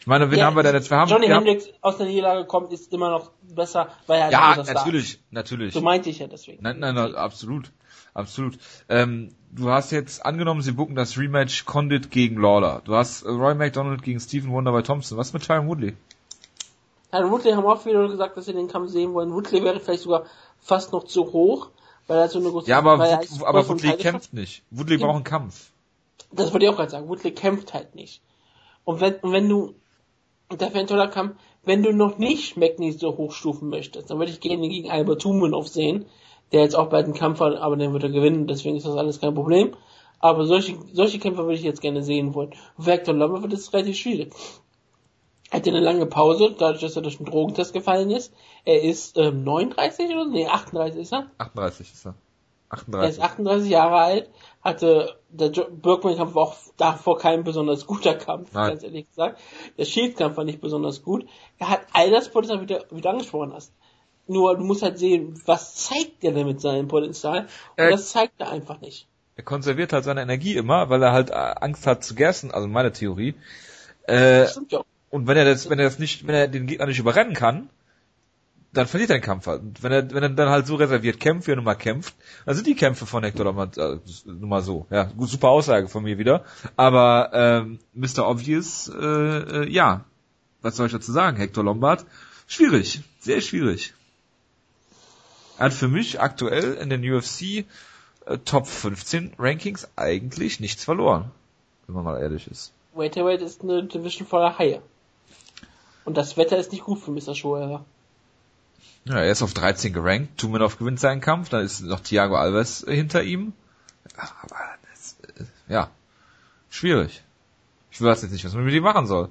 Ich 0.00 0.06
meine, 0.08 0.30
wen 0.32 0.38
ja, 0.40 0.46
haben 0.46 0.56
wir 0.56 0.64
denn 0.64 0.74
jetzt? 0.74 0.90
Wir 0.90 0.96
haben, 0.96 1.08
Johnny 1.08 1.28
wir 1.28 1.36
Hendricks 1.36 1.66
haben, 1.66 1.74
aus 1.82 1.96
der 1.98 2.06
Niederlage 2.06 2.44
kommt, 2.46 2.72
ist 2.72 2.92
immer 2.92 3.10
noch 3.10 3.30
besser, 3.42 3.88
weil 4.08 4.20
er 4.20 4.30
Ja, 4.32 4.56
natürlich, 4.56 5.14
war. 5.14 5.20
natürlich. 5.30 5.74
So 5.74 5.80
meinte 5.80 6.10
ich 6.10 6.18
ja 6.18 6.26
deswegen. 6.26 6.62
Nein, 6.62 6.80
nein, 6.80 6.94
nein 6.94 7.14
absolut. 7.14 7.70
Absolut. 8.14 8.58
Ähm, 8.88 9.30
du 9.52 9.70
hast 9.70 9.90
jetzt 9.90 10.26
angenommen, 10.26 10.60
sie 10.60 10.72
bucken 10.72 10.96
das 10.96 11.16
Rematch 11.16 11.64
Condit 11.64 12.10
gegen 12.10 12.40
Lawler. 12.40 12.82
Du 12.84 12.94
hast 12.94 13.24
Roy 13.24 13.54
McDonald 13.54 14.02
gegen 14.02 14.20
Stephen 14.20 14.50
Wonderboy 14.52 14.82
Thompson. 14.82 15.16
Was 15.16 15.32
mit 15.32 15.44
Tyron 15.46 15.68
Woodley? 15.68 15.94
Herr 17.12 17.30
Woodley 17.30 17.52
haben 17.52 17.66
auch 17.66 17.80
viele 17.80 18.08
gesagt, 18.08 18.36
dass 18.38 18.46
sie 18.46 18.54
den 18.54 18.68
Kampf 18.68 18.90
sehen 18.90 19.12
wollen. 19.12 19.32
Woodley 19.34 19.62
wäre 19.62 19.78
vielleicht 19.80 20.02
sogar 20.02 20.24
fast 20.58 20.92
noch 20.92 21.04
zu 21.04 21.30
hoch, 21.32 21.68
weil 22.06 22.18
er 22.18 22.28
so 22.28 22.38
eine 22.38 22.50
große... 22.50 22.70
Ja, 22.70 22.78
aber, 22.78 22.98
Wood, 22.98 23.44
aber 23.44 23.68
Woodley 23.68 23.96
kämpft 23.98 24.32
nicht. 24.32 24.62
Woodley 24.70 24.96
braucht 24.96 25.16
einen 25.16 25.24
Kampf. 25.24 25.72
Das 26.32 26.52
würde 26.52 26.64
ich 26.64 26.72
auch 26.72 26.76
gerade 26.76 26.90
sagen. 26.90 27.08
Woodley 27.08 27.32
kämpft 27.32 27.74
halt 27.74 27.94
nicht. 27.94 28.22
Und 28.84 29.00
wenn, 29.02 29.16
und 29.16 29.32
wenn 29.32 29.46
du, 29.46 29.74
der 30.50 30.70
wäre 30.70 30.80
ein 30.80 30.86
toller 30.86 31.08
Kampf, 31.08 31.36
wenn 31.64 31.82
du 31.82 31.92
noch 31.92 32.16
nicht 32.16 32.56
McNeese 32.56 32.98
so 32.98 33.16
hochstufen 33.18 33.68
möchtest, 33.68 34.10
dann 34.10 34.18
würde 34.18 34.32
ich 34.32 34.40
gerne 34.40 34.66
gegen 34.68 34.90
Albert 34.90 35.20
Tumenov 35.20 35.68
sehen, 35.68 36.06
der 36.52 36.62
jetzt 36.62 36.74
auch 36.74 36.88
bald 36.88 37.04
einen 37.04 37.14
Kampf 37.14 37.40
hat, 37.40 37.56
aber 37.56 37.76
den 37.76 37.92
wird 37.92 38.04
er 38.04 38.10
gewinnen, 38.10 38.46
deswegen 38.46 38.76
ist 38.76 38.86
das 38.86 38.96
alles 38.96 39.20
kein 39.20 39.34
Problem. 39.34 39.76
Aber 40.18 40.46
solche, 40.46 40.78
solche 40.92 41.18
Kämpfer 41.18 41.42
würde 41.44 41.56
ich 41.56 41.62
jetzt 41.62 41.82
gerne 41.82 42.02
sehen 42.02 42.32
wollen. 42.34 42.54
Für 42.78 42.92
Hector 42.92 43.14
Lombard 43.14 43.42
wird 43.42 43.52
es 43.52 43.72
relativ 43.72 43.96
schwierig. 43.96 44.32
Er 45.52 45.58
hatte 45.58 45.68
eine 45.68 45.80
lange 45.80 46.06
Pause, 46.06 46.54
dadurch, 46.58 46.80
dass 46.80 46.96
er 46.96 47.02
durch 47.02 47.18
den 47.18 47.26
Drogentest 47.26 47.74
gefallen 47.74 48.10
ist. 48.10 48.32
Er 48.64 48.82
ist 48.82 49.18
ähm, 49.18 49.44
39 49.44 50.06
oder 50.06 50.24
so? 50.24 50.30
Nee, 50.30 50.46
38 50.46 51.02
ist 51.02 51.12
er. 51.12 51.30
38 51.36 51.92
ist 51.92 52.06
er. 52.06 52.14
38. 52.70 53.04
Er 53.04 53.10
ist 53.10 53.20
38 53.20 53.70
Jahre 53.70 53.96
alt, 53.96 54.30
hatte, 54.62 55.18
der 55.28 55.50
Bergman-Kampf 55.50 56.34
war 56.34 56.44
auch 56.44 56.56
davor 56.78 57.18
kein 57.18 57.44
besonders 57.44 57.86
guter 57.86 58.14
Kampf, 58.14 58.54
Nein. 58.54 58.70
ganz 58.70 58.82
ehrlich 58.82 59.06
gesagt. 59.10 59.40
Der 59.76 59.84
Shield-Kampf 59.84 60.38
war 60.38 60.44
nicht 60.44 60.62
besonders 60.62 61.02
gut. 61.02 61.26
Er 61.58 61.68
hat 61.68 61.82
all 61.92 62.10
das 62.10 62.30
Potenzial, 62.30 62.62
wie 62.62 62.66
du, 62.66 62.86
wie 62.90 63.02
du 63.02 63.10
angesprochen 63.10 63.52
hast. 63.52 63.74
Nur, 64.26 64.56
du 64.56 64.64
musst 64.64 64.82
halt 64.82 64.98
sehen, 64.98 65.38
was 65.44 65.74
zeigt 65.74 66.24
er 66.24 66.32
denn 66.32 66.46
mit 66.46 66.62
seinem 66.62 66.88
Potenzial? 66.88 67.40
Und 67.40 67.48
er, 67.76 67.90
das 67.90 68.10
zeigt 68.10 68.40
er 68.40 68.50
einfach 68.50 68.80
nicht. 68.80 69.06
Er 69.36 69.44
konserviert 69.44 69.92
halt 69.92 70.04
seine 70.04 70.22
Energie 70.22 70.56
immer, 70.56 70.88
weil 70.88 71.02
er 71.02 71.12
halt 71.12 71.28
äh, 71.28 71.34
Angst 71.34 71.86
hat 71.86 72.02
zu 72.04 72.14
gersten, 72.14 72.50
also 72.52 72.68
meine 72.68 72.92
Theorie. 72.92 73.34
Äh, 74.06 74.46
stimmt 74.48 74.72
ja. 74.72 74.82
Und 75.12 75.26
wenn 75.26 75.36
er 75.36 75.44
das, 75.44 75.68
wenn 75.68 75.78
er 75.78 75.84
das 75.84 75.98
nicht, 75.98 76.26
wenn 76.26 76.34
er 76.34 76.48
den 76.48 76.66
Gegner 76.66 76.86
nicht 76.86 76.98
überrennen 76.98 77.34
kann, 77.34 77.68
dann 78.72 78.86
verliert 78.86 79.10
er 79.10 79.18
den 79.18 79.22
Kampf 79.22 79.46
halt. 79.46 79.60
Und 79.60 79.82
wenn 79.82 79.92
er, 79.92 80.10
wenn 80.10 80.22
er 80.22 80.30
dann 80.30 80.48
halt 80.48 80.66
so 80.66 80.76
reserviert 80.76 81.20
kämpft, 81.20 81.46
wie 81.46 81.52
er 81.52 81.56
nun 81.56 81.66
mal 81.66 81.74
kämpft, 81.74 82.14
dann 82.46 82.54
sind 82.54 82.66
die 82.66 82.74
Kämpfe 82.74 83.04
von 83.04 83.22
Hector 83.22 83.44
Lombard 83.44 83.76
äh, 83.76 83.98
nun 84.24 84.48
mal 84.48 84.62
so. 84.62 84.86
Ja, 84.88 85.04
gut, 85.04 85.28
super 85.28 85.50
Aussage 85.50 85.88
von 85.88 86.02
mir 86.02 86.16
wieder. 86.16 86.46
Aber 86.76 87.28
ähm, 87.34 87.78
Mr. 87.92 88.26
Obvious, 88.26 88.88
äh, 88.88 88.96
äh, 88.96 89.70
ja, 89.70 90.06
was 90.62 90.76
soll 90.76 90.86
ich 90.86 90.92
dazu 90.92 91.12
sagen? 91.12 91.36
Hector 91.36 91.62
Lombard, 91.62 92.06
schwierig, 92.46 93.02
sehr 93.20 93.42
schwierig. 93.42 93.92
Er 95.58 95.66
hat 95.66 95.74
für 95.74 95.88
mich 95.88 96.22
aktuell 96.22 96.72
in 96.72 96.88
den 96.88 97.04
UFC 97.04 97.42
äh, 98.24 98.38
Top 98.46 98.66
15 98.66 99.34
Rankings 99.38 99.88
eigentlich 99.94 100.58
nichts 100.58 100.84
verloren, 100.84 101.30
wenn 101.86 101.96
man 101.96 102.04
mal 102.04 102.22
ehrlich 102.22 102.50
ist. 102.50 102.72
Welterweight 102.94 103.42
ist 103.42 103.62
eine 103.62 103.84
Division 103.84 104.26
voller 104.26 104.58
Haie. 104.58 104.80
Und 106.04 106.16
das 106.16 106.36
Wetter 106.36 106.56
ist 106.56 106.72
nicht 106.72 106.84
gut 106.84 106.98
für 106.98 107.10
Mr. 107.10 107.34
Schoer. 107.34 107.84
Ja, 109.04 109.16
er 109.16 109.30
ist 109.30 109.42
auf 109.42 109.54
13 109.54 109.92
gerankt. 109.92 110.38
Tumenov 110.38 110.78
gewinnt 110.78 111.00
seinen 111.00 111.20
Kampf. 111.20 111.48
Dann 111.48 111.64
ist 111.64 111.80
noch 111.80 112.00
Thiago 112.00 112.36
Alves 112.36 112.84
hinter 112.88 113.22
ihm. 113.22 113.52
Aber 114.16 114.56
das, 114.90 115.16
äh, 115.36 115.44
ja, 115.72 115.90
schwierig. 116.70 117.22
Ich 117.90 118.00
weiß 118.00 118.22
jetzt 118.22 118.32
nicht, 118.32 118.44
was 118.44 118.54
man 118.54 118.64
mit 118.64 118.74
ihm 118.74 118.82
machen 118.82 119.06
soll. 119.06 119.28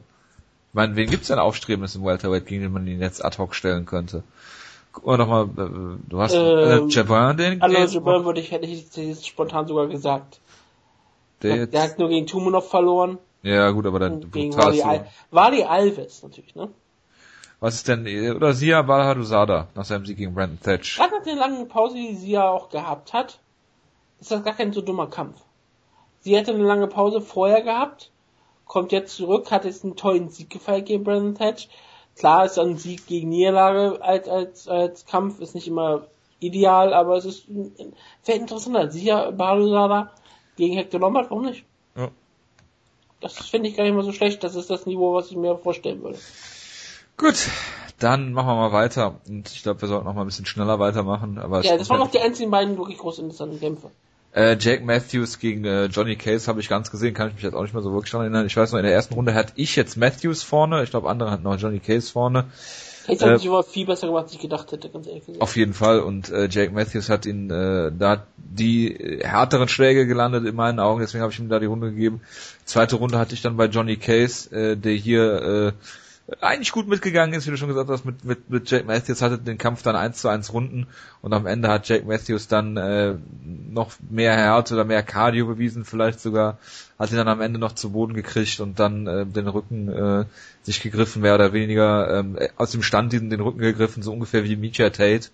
Ich 0.69 0.75
meine, 0.75 0.95
wen 0.95 1.09
gibt's 1.09 1.27
denn 1.27 1.39
Aufstrebendes 1.39 1.95
im 1.95 2.05
Welterweight, 2.05 2.45
gegen 2.45 2.61
den 2.61 2.71
man 2.71 2.87
ihn 2.87 3.01
jetzt 3.01 3.23
ad 3.23 3.37
hoc 3.37 3.55
stellen 3.55 3.85
könnte? 3.85 4.23
Guck 4.93 5.05
mal 5.05 5.17
doch 5.17 5.27
mal, 5.27 5.43
äh, 5.45 6.09
du 6.09 6.21
hast 6.21 6.33
ähm, 6.33 6.89
äh, 6.89 6.91
Jabin, 6.91 7.37
den 7.37 7.61
Also 7.61 7.99
Jabin 7.99 8.25
würde 8.25 8.41
ich, 8.41 8.51
hätte 8.51 8.65
ich 8.65 8.93
jetzt 8.95 9.27
spontan 9.27 9.67
sogar 9.67 9.87
gesagt. 9.87 10.39
Der, 11.41 11.55
der, 11.55 11.67
der 11.67 11.81
hat 11.83 11.99
nur 11.99 12.09
gegen 12.09 12.27
Tumenov 12.27 12.69
verloren. 12.69 13.17
Ja, 13.43 13.71
gut, 13.71 13.85
aber 13.87 13.99
dann 13.99 14.29
gegen 14.31 14.55
Wally, 14.55 14.81
Al 14.81 15.07
Wally 15.31 15.63
Alves 15.63 16.21
natürlich, 16.21 16.55
ne? 16.55 16.69
Was 17.59 17.75
ist 17.75 17.87
denn, 17.87 18.07
oder 18.35 18.53
Sia 18.53 18.81
Balhadusada 18.81 19.67
nach 19.75 19.85
seinem 19.85 20.05
Sieg 20.05 20.17
gegen 20.17 20.33
Brandon 20.33 20.59
Thatch? 20.61 20.97
Gerade 20.97 21.17
nach 21.17 21.23
der 21.23 21.35
langen 21.35 21.67
Pause, 21.67 21.95
die 21.95 22.15
Sia 22.15 22.49
auch 22.49 22.69
gehabt 22.69 23.13
hat, 23.13 23.39
ist 24.19 24.31
das 24.31 24.43
gar 24.43 24.55
kein 24.55 24.73
so 24.73 24.81
dummer 24.81 25.07
Kampf. 25.07 25.41
Sie 26.21 26.35
hätte 26.35 26.53
eine 26.53 26.63
lange 26.63 26.87
Pause 26.87 27.21
vorher 27.21 27.61
gehabt, 27.61 28.11
kommt 28.65 28.91
jetzt 28.91 29.15
zurück, 29.15 29.51
hat 29.51 29.65
jetzt 29.65 29.83
einen 29.83 29.95
tollen 29.95 30.29
Sieg 30.29 30.49
gefeiert 30.49 30.85
gegen 30.87 31.03
Brandon 31.03 31.35
Thatch. 31.35 31.67
Klar 32.15 32.45
ist 32.45 32.59
ein 32.59 32.77
Sieg 32.77 33.07
gegen 33.07 33.29
Niederlage 33.29 34.01
als, 34.01 34.27
als, 34.27 34.67
als 34.67 35.05
Kampf, 35.05 35.39
ist 35.39 35.55
nicht 35.55 35.67
immer 35.67 36.07
ideal, 36.39 36.93
aber 36.93 37.17
es 37.17 37.25
ist, 37.25 37.45
wäre 37.47 38.37
interessanter. 38.37 38.91
Sia 38.91 39.31
Balhadusada 39.31 40.11
gegen 40.57 40.75
Hector 40.75 40.99
Lombard, 40.99 41.29
warum 41.29 41.45
nicht? 41.45 41.65
Das 43.21 43.37
finde 43.37 43.69
ich 43.69 43.77
gar 43.77 43.83
nicht 43.83 43.93
mal 43.93 44.03
so 44.03 44.11
schlecht, 44.11 44.43
das 44.43 44.55
ist 44.55 44.69
das 44.69 44.85
Niveau, 44.85 45.13
was 45.13 45.29
ich 45.29 45.37
mir 45.37 45.55
vorstellen 45.57 46.01
würde. 46.03 46.17
Gut, 47.17 47.47
dann 47.99 48.33
machen 48.33 48.47
wir 48.47 48.55
mal 48.55 48.71
weiter. 48.71 49.21
Und 49.27 49.51
ich 49.51 49.61
glaube, 49.61 49.81
wir 49.81 49.87
sollten 49.87 50.05
noch 50.05 50.15
mal 50.15 50.21
ein 50.21 50.27
bisschen 50.27 50.47
schneller 50.47 50.79
weitermachen. 50.79 51.37
Aber 51.37 51.61
ja, 51.61 51.77
das 51.77 51.89
waren 51.89 51.99
noch 51.99 52.11
die 52.11 52.19
einzigen 52.19 52.49
beiden 52.49 52.77
wirklich 52.77 52.97
groß 52.97 53.19
interessanten 53.19 53.59
Kämpfe. 53.59 53.91
Äh, 54.33 54.55
Jake 54.59 54.83
Matthews 54.83 55.39
gegen 55.39 55.65
äh, 55.65 55.85
Johnny 55.85 56.15
Case 56.15 56.47
habe 56.47 56.61
ich 56.61 56.69
ganz 56.69 56.89
gesehen, 56.89 57.13
kann 57.13 57.27
ich 57.27 57.35
mich 57.35 57.43
jetzt 57.43 57.53
auch 57.53 57.63
nicht 57.63 57.73
mehr 57.73 57.83
so 57.83 57.91
wirklich 57.91 58.11
daran 58.11 58.25
erinnern. 58.25 58.47
Ich 58.47 58.55
weiß 58.55 58.71
noch, 58.71 58.79
in 58.79 58.85
der 58.85 58.93
ersten 58.93 59.13
Runde 59.13 59.33
hatte 59.33 59.53
ich 59.55 59.75
jetzt 59.75 59.97
Matthews 59.97 60.41
vorne, 60.41 60.83
ich 60.83 60.89
glaube 60.89 61.09
andere 61.09 61.31
hatten 61.31 61.43
noch 61.43 61.57
Johnny 61.57 61.79
Case 61.79 62.11
vorne. 62.11 62.45
Case 63.05 63.25
äh, 63.25 63.29
hat 63.29 63.39
sich 63.39 63.49
aber 63.49 63.63
viel 63.63 63.85
besser 63.85 64.07
gemacht, 64.07 64.23
als 64.23 64.33
ich 64.33 64.39
gedacht 64.39 64.71
hätte, 64.71 64.89
ganz 64.89 65.07
ehrlich 65.07 65.25
gesagt. 65.25 65.41
Auf 65.41 65.55
jeden 65.55 65.73
Fall 65.73 65.99
und 65.99 66.29
äh, 66.29 66.47
Jake 66.49 66.71
Matthews 66.71 67.09
hat 67.09 67.25
ihn 67.25 67.49
äh, 67.49 67.91
da 67.97 68.25
die 68.37 69.19
härteren 69.21 69.67
Schläge 69.67 70.07
gelandet 70.07 70.45
in 70.45 70.55
meinen 70.55 70.79
Augen, 70.79 71.01
deswegen 71.01 71.21
habe 71.21 71.33
ich 71.33 71.39
ihm 71.39 71.49
da 71.49 71.59
die 71.59 71.65
Runde 71.65 71.91
gegeben. 71.91 72.21
Zweite 72.65 72.95
Runde 72.95 73.17
hatte 73.17 73.33
ich 73.33 73.41
dann 73.41 73.57
bei 73.57 73.65
Johnny 73.65 73.97
Case, 73.97 74.53
äh, 74.55 74.77
der 74.77 74.93
hier 74.93 75.41
äh, 75.41 75.71
eigentlich 76.39 76.71
gut 76.71 76.87
mitgegangen 76.87 77.33
ist, 77.33 77.45
wie 77.45 77.51
du 77.51 77.57
schon 77.57 77.67
gesagt 77.67 77.89
hast, 77.89 78.05
mit, 78.05 78.23
mit, 78.23 78.49
mit 78.49 78.69
Jake 78.69 78.85
Matthews 78.85 79.21
hatte 79.21 79.37
den 79.37 79.57
Kampf 79.57 79.81
dann 79.81 79.95
eins 79.95 80.21
zu 80.21 80.29
eins 80.29 80.53
Runden 80.53 80.87
und 81.21 81.33
am 81.33 81.45
Ende 81.45 81.67
hat 81.67 81.89
Jake 81.89 82.05
Matthews 82.05 82.47
dann 82.47 82.77
äh, 82.77 83.15
noch 83.43 83.91
mehr 84.09 84.33
Härte 84.33 84.75
oder 84.75 84.85
mehr 84.85 85.03
Cardio 85.03 85.47
bewiesen, 85.47 85.83
vielleicht 85.83 86.19
sogar, 86.21 86.57
hat 86.97 87.11
ihn 87.11 87.17
dann 87.17 87.27
am 87.27 87.41
Ende 87.41 87.59
noch 87.59 87.73
zu 87.73 87.91
Boden 87.91 88.13
gekriegt 88.13 88.59
und 88.59 88.79
dann 88.79 89.07
äh, 89.07 89.25
den 89.25 89.47
Rücken 89.47 89.89
äh, 89.89 90.25
sich 90.63 90.81
gegriffen, 90.81 91.21
mehr 91.21 91.35
oder 91.35 91.53
weniger 91.53 92.19
ähm, 92.19 92.37
aus 92.55 92.71
dem 92.71 92.83
Stand 92.83 93.11
diesen 93.11 93.29
den 93.29 93.41
Rücken 93.41 93.59
gegriffen, 93.59 94.03
so 94.03 94.13
ungefähr 94.13 94.43
wie 94.45 94.55
Misha 94.55 94.89
Tate 94.89 95.29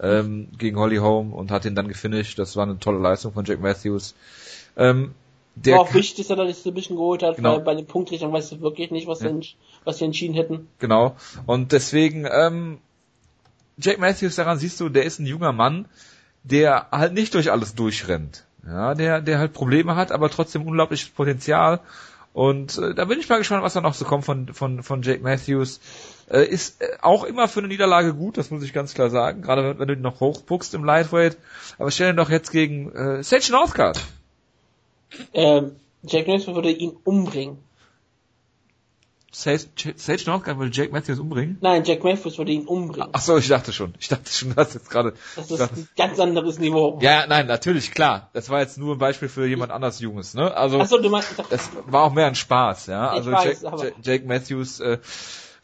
ähm, 0.00 0.48
gegen 0.58 0.78
Holly 0.78 0.96
Holm 0.96 1.32
und 1.32 1.50
hat 1.50 1.64
ihn 1.64 1.74
dann 1.74 1.88
gefinisht. 1.88 2.38
Das 2.38 2.56
war 2.56 2.64
eine 2.64 2.78
tolle 2.78 2.98
Leistung 2.98 3.32
von 3.32 3.44
Jake 3.44 3.62
Matthews. 3.62 4.14
Ähm, 4.76 5.14
der 5.56 5.76
war 5.76 5.82
auch 5.82 5.94
wichtig, 5.94 6.16
dass 6.16 6.30
er 6.30 6.36
da 6.36 6.44
die 6.44 6.52
Submission 6.52 6.96
geholt 6.96 7.22
hat, 7.22 7.36
genau. 7.36 7.56
weil 7.56 7.60
bei 7.60 7.74
den 7.76 7.86
Punktrichtern 7.86 8.32
weißt 8.32 8.52
du 8.52 8.60
wirklich 8.60 8.90
nicht, 8.90 9.06
was, 9.06 9.20
ja. 9.20 9.30
sie, 9.30 9.54
was 9.84 9.98
sie 9.98 10.04
entschieden 10.04 10.34
hätten. 10.34 10.68
Genau. 10.78 11.16
Und 11.46 11.72
deswegen, 11.72 12.26
ähm, 12.30 12.78
Jake 13.76 14.00
Matthews, 14.00 14.36
daran 14.36 14.58
siehst 14.58 14.80
du, 14.80 14.88
der 14.88 15.04
ist 15.04 15.18
ein 15.18 15.26
junger 15.26 15.52
Mann, 15.52 15.86
der 16.42 16.88
halt 16.90 17.14
nicht 17.14 17.34
durch 17.34 17.50
alles 17.50 17.74
durchrennt. 17.74 18.44
Ja, 18.66 18.94
der, 18.94 19.20
der 19.20 19.38
halt 19.38 19.52
Probleme 19.52 19.94
hat, 19.94 20.10
aber 20.10 20.30
trotzdem 20.30 20.66
unglaubliches 20.66 21.10
Potenzial. 21.10 21.80
Und 22.32 22.78
äh, 22.78 22.94
da 22.94 23.04
bin 23.04 23.20
ich 23.20 23.28
mal 23.28 23.38
gespannt, 23.38 23.62
was 23.62 23.74
da 23.74 23.80
noch 23.80 23.94
so 23.94 24.04
kommt 24.04 24.24
von, 24.24 24.52
von, 24.54 24.82
von 24.82 25.02
Jake 25.02 25.22
Matthews. 25.22 25.80
Äh, 26.28 26.46
ist 26.46 26.82
äh, 26.82 26.96
auch 27.00 27.24
immer 27.24 27.46
für 27.46 27.60
eine 27.60 27.68
Niederlage 27.68 28.14
gut, 28.14 28.38
das 28.38 28.50
muss 28.50 28.62
ich 28.62 28.72
ganz 28.72 28.94
klar 28.94 29.10
sagen. 29.10 29.42
Gerade 29.42 29.78
wenn 29.78 29.86
du 29.86 29.94
ihn 29.94 30.00
noch 30.00 30.20
hochpuckst 30.20 30.74
im 30.74 30.82
Lightweight. 30.82 31.36
Aber 31.78 31.90
stell 31.90 32.10
ihn 32.10 32.16
doch 32.16 32.30
jetzt 32.30 32.50
gegen 32.50 32.90
äh, 32.92 33.22
Sage 33.22 33.52
Northcutt. 33.52 34.00
Ähm, 35.32 35.76
Jack 36.02 36.26
Matthews 36.26 36.54
würde 36.54 36.70
ihn 36.70 36.96
umbringen. 37.04 37.58
Sage, 39.34 39.94
Sage 39.96 40.22
Northcutt 40.26 40.58
würde 40.58 40.70
Jack 40.72 40.92
Matthews 40.92 41.18
umbringen? 41.18 41.58
Nein, 41.60 41.82
Jack 41.82 42.04
Matthews 42.04 42.38
würde 42.38 42.52
ihn 42.52 42.66
umbringen. 42.66 43.08
Ach 43.12 43.20
so, 43.20 43.36
ich 43.36 43.48
dachte 43.48 43.72
schon. 43.72 43.92
Ich 43.98 44.06
dachte 44.06 44.32
schon, 44.32 44.54
dass 44.54 44.74
jetzt 44.74 44.88
gerade. 44.88 45.14
Das 45.34 45.50
ist 45.50 45.60
ein 45.60 45.88
ganz 45.96 46.20
anderes 46.20 46.60
Niveau. 46.60 47.00
Ja, 47.02 47.26
nein, 47.26 47.48
natürlich, 47.48 47.90
klar. 47.90 48.30
Das 48.32 48.48
war 48.48 48.60
jetzt 48.60 48.78
nur 48.78 48.94
ein 48.94 48.98
Beispiel 48.98 49.28
für 49.28 49.44
jemand 49.46 49.72
anders 49.72 49.98
Junges, 49.98 50.34
ne? 50.34 50.56
Also, 50.56 50.80
Ach 50.80 50.86
so, 50.86 50.98
du 50.98 51.10
meinst, 51.10 51.34
das 51.50 51.68
war 51.86 52.04
auch 52.04 52.12
mehr 52.12 52.28
ein 52.28 52.36
Spaß, 52.36 52.86
ja. 52.86 53.10
Also 53.10 53.32
weiß, 53.32 53.62
Jack, 53.62 53.94
Jack 54.02 54.24
Matthews, 54.24 54.78
äh, 54.78 54.98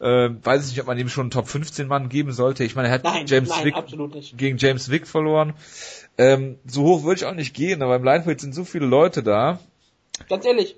äh, 0.01 0.29
weiß 0.43 0.65
ich 0.65 0.71
nicht, 0.71 0.81
ob 0.81 0.87
man 0.87 0.97
ihm 0.97 1.07
schon 1.07 1.23
einen 1.23 1.31
Top 1.31 1.47
15 1.47 1.87
Mann 1.87 2.09
geben 2.09 2.33
sollte. 2.33 2.65
Ich 2.65 2.75
meine, 2.75 2.89
er 2.89 2.95
hat 2.95 3.05
nein, 3.05 3.25
James 3.25 3.49
nein, 3.49 3.65
Wick 3.65 4.37
gegen 4.37 4.57
James 4.57 4.89
Wick 4.89 5.07
verloren. 5.07 5.53
Ähm, 6.17 6.57
so 6.65 6.83
hoch 6.83 7.03
würde 7.03 7.19
ich 7.19 7.25
auch 7.25 7.35
nicht 7.35 7.53
gehen, 7.53 7.81
aber 7.81 7.95
im 7.95 8.03
Lightweight 8.03 8.41
sind 8.41 8.53
so 8.53 8.65
viele 8.65 8.85
Leute 8.85 9.23
da. 9.23 9.59
Ganz 10.27 10.45
ehrlich, 10.45 10.75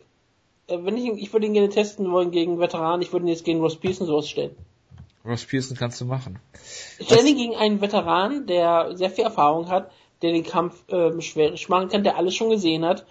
wenn 0.68 0.98
ich, 0.98 1.06
ich 1.22 1.34
würde 1.34 1.46
ihn 1.46 1.54
gerne 1.54 1.70
testen 1.70 2.12
wollen 2.12 2.32
gegen 2.32 2.60
Veteranen, 2.60 3.02
ich 3.02 3.12
würde 3.12 3.26
ihn 3.26 3.30
jetzt 3.30 3.44
gegen 3.44 3.60
Ross 3.60 3.76
Pearson 3.76 4.08
sowas 4.08 4.30
stellen. 4.30 4.56
Ross 5.26 5.46
Pearson 5.46 5.78
kannst 5.78 6.02
du 6.02 6.06
machen. 6.06 6.40
Ich 7.00 7.06
stelle 7.06 7.28
ihn 7.28 7.38
gegen 7.38 7.56
einen 7.56 7.82
Veteran, 7.82 8.46
der 8.46 8.96
sehr 8.96 9.10
viel 9.10 9.24
Erfahrung 9.24 9.70
hat, 9.70 9.92
der 10.22 10.32
den 10.32 10.44
Kampf 10.44 10.88
äh, 10.90 11.22
schwierig 11.22 11.70
machen 11.70 11.90
kann, 11.90 12.04
der 12.04 12.18
alles 12.18 12.36
schon 12.36 12.50
gesehen 12.50 12.86
hat 12.86 13.06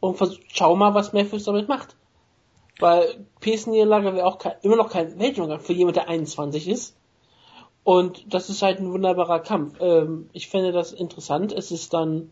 und 0.00 0.16
versuch, 0.16 0.38
schau 0.48 0.76
mal, 0.76 0.94
was 0.94 1.12
Memphis 1.12 1.44
damit 1.44 1.68
macht. 1.68 1.96
Weil 2.78 3.26
Pearson-Niederlage 3.40 4.14
wäre 4.14 4.26
auch 4.26 4.38
kein, 4.38 4.54
immer 4.62 4.76
noch 4.76 4.90
kein 4.90 5.18
Weltjunge 5.18 5.58
für 5.58 5.74
jemand, 5.74 5.96
der 5.96 6.08
21 6.08 6.66
ist. 6.68 6.96
Und 7.84 8.32
das 8.32 8.48
ist 8.48 8.62
halt 8.62 8.78
ein 8.78 8.92
wunderbarer 8.92 9.40
Kampf. 9.40 9.76
Ähm, 9.80 10.30
ich 10.32 10.48
finde 10.48 10.72
das 10.72 10.92
interessant. 10.92 11.52
Es 11.52 11.70
ist 11.70 11.92
dann, 11.92 12.30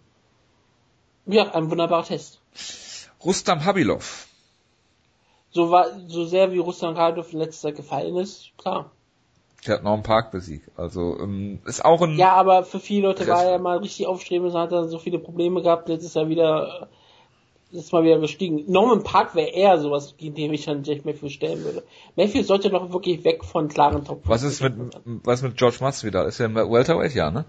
ja, 1.27 1.51
ein 1.53 1.70
wunderbarer 1.70 2.05
Test. 2.05 2.40
Rustam 3.24 3.65
Habilov. 3.65 4.28
So 5.59 5.73
war, 5.73 5.87
so 6.07 6.25
sehr 6.25 6.53
wie 6.53 6.59
Rustam 6.59 6.97
Habilov 6.97 7.33
in 7.33 7.41
letzter 7.41 7.69
Zeit 7.69 7.77
gefallen 7.77 8.17
ist, 8.17 8.53
klar. 8.59 8.93
Der 9.67 9.75
hat 9.75 9.83
noch 9.83 9.95
einen 9.95 10.05
Park 10.05 10.31
besiegt. 10.31 10.71
Also 10.77 11.19
ähm, 11.19 11.59
ist 11.67 11.85
auch 11.85 12.01
ein. 12.01 12.17
Ja, 12.17 12.35
aber 12.35 12.63
für 12.63 12.79
viele 12.79 13.09
Leute 13.09 13.27
war 13.27 13.43
er 13.43 13.59
mal 13.59 13.79
richtig 13.79 14.07
aufstrebend 14.07 14.55
und 14.55 14.61
hat 14.61 14.71
dann 14.71 14.89
so 14.89 15.01
viele 15.01 15.19
Probleme 15.19 15.61
gehabt. 15.61 15.89
Jetzt 15.89 16.05
ist 16.05 16.15
er 16.15 16.29
wieder 16.29 16.89
ist 17.73 17.93
mal 17.93 18.05
wieder 18.05 18.21
gestiegen. 18.21 18.71
Norman 18.71 19.03
Park 19.03 19.35
wäre 19.35 19.49
eher 19.49 19.81
sowas, 19.81 20.15
gegen 20.17 20.37
den 20.37 20.55
ich 20.55 20.65
dann 20.65 20.85
Jack 20.85 21.05
Matthews 21.05 21.33
stellen 21.33 21.65
würde. 21.65 21.83
Matthews 22.15 22.47
sollte 22.47 22.71
doch 22.71 22.93
wirklich 22.93 23.25
weg 23.25 23.45
von 23.45 23.67
klaren 23.67 24.05
Top. 24.05 24.21
Was 24.27 24.45
ist 24.45 24.63
mit, 24.63 24.75
was 25.25 25.43
mit 25.43 25.57
George 25.57 25.81
wieder? 25.81 26.25
Ist 26.25 26.39
er 26.39 26.47
im 26.47 26.55
Welterweight? 26.55 27.17
Ja, 27.17 27.33
ne? 27.33 27.47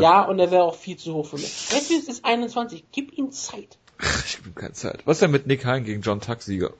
Ja, 0.00 0.22
und 0.22 0.38
er 0.38 0.50
wäre 0.50 0.64
auch 0.64 0.76
viel 0.76 0.96
zu 0.96 1.12
hoch 1.12 1.26
für 1.26 1.36
mich. 1.36 1.68
Matthews 1.74 2.08
ist 2.08 2.24
21. 2.24 2.84
Gib 2.90 3.18
ihm 3.18 3.30
Zeit. 3.32 3.76
ich 4.24 4.38
gebe 4.38 4.48
ihm 4.48 4.54
keine 4.54 4.72
Zeit. 4.72 5.02
Was 5.04 5.18
ist 5.18 5.20
denn 5.20 5.30
mit 5.30 5.46
Nick 5.46 5.66
Hein 5.66 5.84
gegen 5.84 6.00
John 6.00 6.22
Tuck 6.22 6.40
Sieger? 6.40 6.70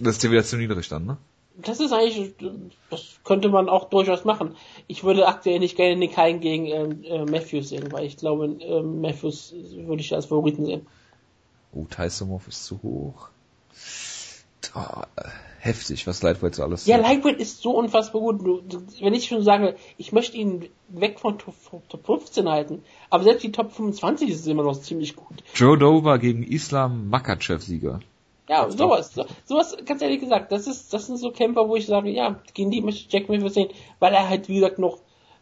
Das 0.00 0.16
ist 0.16 0.22
dir 0.22 0.30
wieder 0.30 0.44
zu 0.44 0.56
niedrig 0.56 0.88
dann, 0.88 1.06
ne? 1.06 1.18
Das 1.56 1.80
ist 1.80 1.92
eigentlich, 1.92 2.32
das 2.90 3.20
könnte 3.24 3.48
man 3.48 3.68
auch 3.68 3.90
durchaus 3.90 4.24
machen. 4.24 4.56
Ich 4.86 5.04
würde 5.04 5.26
aktuell 5.26 5.58
nicht 5.58 5.76
gerne 5.76 5.96
Nick 5.96 6.16
Hein 6.16 6.40
gegen 6.40 6.66
ähm, 6.66 7.04
äh, 7.04 7.24
Matthews 7.24 7.68
sehen, 7.68 7.92
weil 7.92 8.06
ich 8.06 8.16
glaube, 8.16 8.46
äh, 8.46 8.82
Matthews 8.82 9.54
würde 9.74 10.00
ich 10.00 10.14
als 10.14 10.26
Favoriten 10.26 10.64
sehen. 10.64 10.86
Oh, 11.72 11.84
Tysomov 11.84 12.48
ist 12.48 12.64
zu 12.64 12.80
hoch. 12.82 13.28
Oh, 14.74 15.02
heftig, 15.58 16.06
was 16.06 16.22
Lightweight 16.22 16.54
so 16.54 16.62
alles 16.62 16.86
Ja, 16.86 16.96
Lightweight 16.96 17.38
ist 17.38 17.60
so 17.60 17.72
unfassbar 17.72 18.20
gut. 18.20 18.40
Wenn 19.00 19.14
ich 19.14 19.26
schon 19.26 19.42
sage, 19.42 19.76
ich 19.98 20.12
möchte 20.12 20.36
ihn 20.36 20.68
weg 20.88 21.18
von 21.18 21.38
Top, 21.38 21.54
Top 21.88 22.06
15 22.06 22.48
halten, 22.48 22.82
aber 23.10 23.24
selbst 23.24 23.42
die 23.42 23.52
Top 23.52 23.72
25 23.72 24.30
ist 24.30 24.46
immer 24.46 24.62
noch 24.62 24.80
ziemlich 24.80 25.16
gut. 25.16 25.42
Joe 25.54 25.76
Dover 25.76 26.18
gegen 26.18 26.42
Islam 26.42 27.08
Makachev-Sieger. 27.10 28.00
Ja, 28.50 28.68
sowas. 28.68 29.14
Sowas, 29.44 29.76
ganz 29.86 30.02
ehrlich 30.02 30.18
gesagt, 30.20 30.50
das 30.50 30.66
ist, 30.66 30.92
das 30.92 31.06
sind 31.06 31.18
so 31.18 31.30
Kämpfer, 31.30 31.68
wo 31.68 31.76
ich 31.76 31.86
sage, 31.86 32.10
ja, 32.10 32.40
gegen 32.52 32.72
die 32.72 32.80
möchte 32.80 33.02
ich 33.02 33.12
Jack 33.12 33.28
Matthews 33.28 33.54
sehen, 33.54 33.70
weil 34.00 34.12
er 34.12 34.28
halt, 34.28 34.48
wie 34.48 34.56
gesagt, 34.56 34.80
noch 34.80 34.98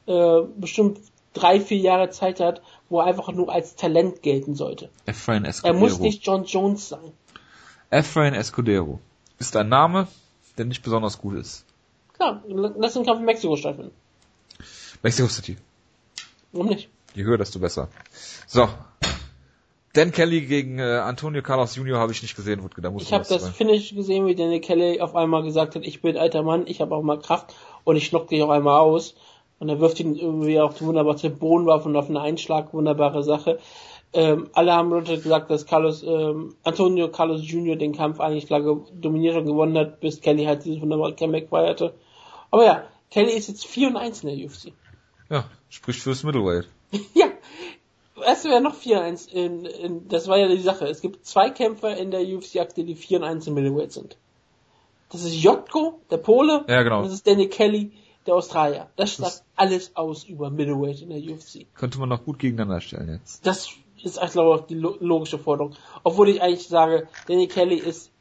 äh, 0.07 0.43
bestimmt 0.59 0.99
drei, 1.33 1.59
vier 1.59 1.79
Jahre 1.79 2.11
Zeit 2.11 2.39
hat, 2.39 2.61
wo 2.91 3.01
er 3.01 3.07
einfach 3.07 3.33
nur 3.33 3.51
als 3.51 3.77
Talent 3.77 4.21
gelten 4.21 4.55
sollte. 4.55 4.91
Efrain 5.07 5.47
Escudero. 5.47 5.75
Er 5.75 5.81
muss 5.81 5.99
nicht 6.01 6.27
John 6.27 6.45
Jones 6.45 6.91
sein. 6.91 7.13
Efrain 7.89 8.35
Escudero 8.35 9.01
ist 9.39 9.57
ein 9.57 9.71
Name, 9.71 10.07
der 10.59 10.67
nicht 10.67 10.83
besonders 10.83 11.17
gut 11.19 11.37
ist. 11.37 11.65
Klar, 12.13 12.43
lass 12.47 12.93
den 12.93 13.07
Kampf 13.07 13.21
in 13.21 13.25
Mexiko 13.25 13.57
stattfinden. 13.57 13.93
Mexico 15.03 15.29
City. 15.29 15.57
Warum 16.53 16.67
nicht? 16.69 16.91
Je 17.15 17.25
höher, 17.25 17.39
desto 17.39 17.59
besser. 17.59 17.89
So, 18.47 18.69
Dan 19.95 20.13
Kelly 20.13 20.43
gegen 20.43 20.79
äh, 20.79 20.83
Antonio 20.83 21.43
Carlos 21.43 21.75
Jr. 21.75 21.99
habe 21.99 22.13
ich 22.13 22.23
nicht 22.23 22.37
gesehen, 22.37 22.63
Wutke, 22.63 22.81
da 22.83 22.91
muss 22.91 23.05
Ich 23.05 23.13
habe 23.13 23.25
das 23.29 23.43
sein. 23.43 23.53
Finish 23.53 23.95
gesehen, 23.95 24.27
wie 24.27 24.35
Danny 24.35 24.61
Kelly 24.61 25.01
auf 25.01 25.17
einmal 25.17 25.43
gesagt 25.43 25.75
hat, 25.75 25.87
ich 25.87 26.03
bin 26.03 26.17
alter 26.17 26.43
Mann, 26.43 26.67
ich 26.67 26.81
habe 26.81 26.95
auch 26.95 27.03
mal 27.03 27.19
Kraft 27.19 27.55
und 27.85 27.97
ich 27.97 28.07
schnock 28.07 28.29
dich 28.29 28.43
auch 28.43 28.51
einmal 28.51 28.81
aus. 28.81 29.15
Und 29.59 29.69
er 29.69 29.81
wirft 29.81 29.99
ihn 29.99 30.15
irgendwie 30.15 30.61
auch 30.61 30.81
wunderbar 30.81 31.17
zu 31.17 31.31
Bodenwaffe 31.31 31.89
und 31.89 31.97
auf 31.97 32.07
einen 32.07 32.17
Einschlag, 32.17 32.73
wunderbare 32.73 33.25
Sache. 33.25 33.59
Ähm, 34.13 34.49
alle 34.53 34.73
haben 34.73 34.91
Leute 34.91 35.19
gesagt, 35.19 35.51
dass 35.51 35.67
Carlos, 35.67 36.03
ähm, 36.03 36.55
Antonio 36.65 37.09
Carlos 37.09 37.43
Jr. 37.45 37.77
den 37.77 37.95
Kampf 37.95 38.21
eigentlich 38.21 38.47
klar 38.47 38.61
dominiert 38.93 39.37
und 39.37 39.47
gewonnen 39.47 39.77
hat, 39.77 40.01
bis 40.01 40.21
Kelly 40.21 40.45
halt 40.45 40.65
dieses 40.65 40.81
wunderbare 40.81 41.15
Comeback 41.15 41.49
feierte. 41.49 41.95
Aber 42.51 42.65
ja, 42.65 42.85
Kelly 43.11 43.33
ist 43.33 43.49
jetzt 43.49 43.67
4 43.67 43.89
und 43.89 43.97
1 43.97 44.25
in 44.25 44.29
der 44.29 44.47
UFC. 44.47 44.73
Ja, 45.29 45.45
spricht 45.69 46.01
fürs 46.01 46.25
Middleweight. 46.25 46.69
ja, 47.15 47.28
weißt 48.21 48.45
du, 48.45 48.49
wer 48.51 48.61
noch 48.61 48.75
4-1 48.75 49.29
in, 49.31 49.65
in, 49.65 50.09
das 50.09 50.29
war 50.29 50.39
ja 50.39 50.49
die 50.49 50.61
Sache. 50.61 50.87
Es 50.87 51.01
gibt 51.01 51.27
zwei 51.27 51.51
Kämpfer 51.51 51.97
in 51.97 52.11
der 52.11 52.21
UFC-Akte, 52.21 52.85
die 52.85 52.95
4 52.95 53.23
1 53.23 53.47
im 53.47 53.55
Middleweight 53.55 53.93
sind. 53.93 54.17
Das 55.11 55.23
ist 55.25 55.35
Jotko, 55.35 56.01
der 56.11 56.19
Pole. 56.19 56.65
Ja, 56.69 56.83
genau. 56.83 56.99
Und 56.99 57.07
das 57.07 57.15
ist 57.15 57.27
Danny 57.27 57.49
Kelly, 57.49 57.93
der 58.27 58.35
Australier. 58.35 58.91
Das 58.97 59.17
sagt 59.17 59.43
alles 59.57 59.97
aus 59.97 60.25
über 60.25 60.51
Middleweight 60.51 61.03
in 61.03 61.11
der 61.11 61.19
UFC. 61.19 61.67
Könnte 61.75 61.99
man 61.99 62.11
noch 62.11 62.25
gut 62.25 62.39
gegeneinander 62.39 62.81
stellen 62.81 63.09
jetzt. 63.09 63.47
Das 63.47 63.71
ist, 64.03 64.21
ich 64.23 64.31
glaube, 64.31 64.67
die 64.69 64.75
logische 64.75 65.39
Forderung. 65.39 65.75
Obwohl 66.05 66.29
ich 66.29 66.43
eigentlich 66.43 66.69
sage, 66.69 67.09
Danny 67.27 67.49
Kelly 67.49 67.77
ist 67.77 68.13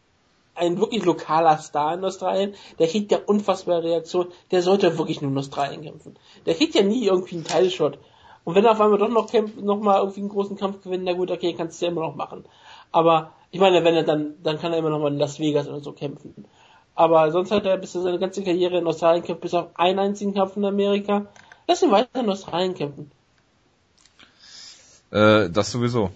ein 0.55 0.79
wirklich 0.79 1.05
lokaler 1.05 1.57
Star 1.59 1.93
in 1.93 2.03
Australien. 2.03 2.55
Der 2.79 2.87
kriegt 2.87 3.11
ja 3.11 3.19
unfassbare 3.25 3.83
Reaktion. 3.83 4.27
Der 4.51 4.61
sollte 4.61 4.97
wirklich 4.97 5.21
nur 5.21 5.31
in 5.31 5.37
Australien 5.37 5.83
kämpfen. 5.83 6.17
Der 6.45 6.55
kriegt 6.55 6.73
ja 6.73 6.81
nie 6.81 7.05
irgendwie 7.05 7.35
einen 7.35 7.43
Teilshot. 7.43 7.99
Und 8.47 8.55
wenn 8.55 8.63
er 8.63 8.71
auf 8.71 8.79
einmal 8.79 8.97
doch 8.97 9.09
noch, 9.09 9.29
kämpft, 9.29 9.57
noch 9.57 9.81
mal 9.81 9.99
irgendwie 9.99 10.21
einen 10.21 10.29
großen 10.29 10.55
Kampf 10.55 10.81
gewinnt, 10.81 11.03
na 11.03 11.11
gut, 11.11 11.31
okay, 11.31 11.53
kannst 11.53 11.81
du 11.81 11.85
ja 11.85 11.91
immer 11.91 11.99
noch 11.99 12.15
machen. 12.15 12.45
Aber 12.93 13.33
ich 13.51 13.59
meine, 13.59 13.83
wenn 13.83 13.93
er 13.93 14.03
dann, 14.03 14.35
dann 14.41 14.57
kann 14.57 14.71
er 14.71 14.79
immer 14.79 14.89
noch 14.89 14.99
mal 14.99 15.11
in 15.11 15.19
Las 15.19 15.37
Vegas 15.37 15.67
oder 15.67 15.81
so 15.81 15.91
kämpfen. 15.91 16.45
Aber 16.95 17.29
sonst 17.33 17.51
hat 17.51 17.65
er 17.65 17.75
bis 17.75 17.91
zu 17.91 18.01
seine 18.01 18.19
ganze 18.19 18.45
Karriere 18.45 18.77
in 18.77 18.87
Australien 18.87 19.25
kämpft, 19.25 19.41
bis 19.41 19.53
auf 19.53 19.77
einen 19.77 19.99
einzigen 19.99 20.33
Kampf 20.33 20.55
in 20.55 20.63
Amerika. 20.63 21.25
Lass 21.67 21.83
ihn 21.83 21.91
weiter 21.91 22.21
in 22.21 22.29
Australien 22.29 22.73
kämpfen. 22.73 23.11
Äh, 25.11 25.49
das 25.49 25.69
sowieso. 25.69 26.11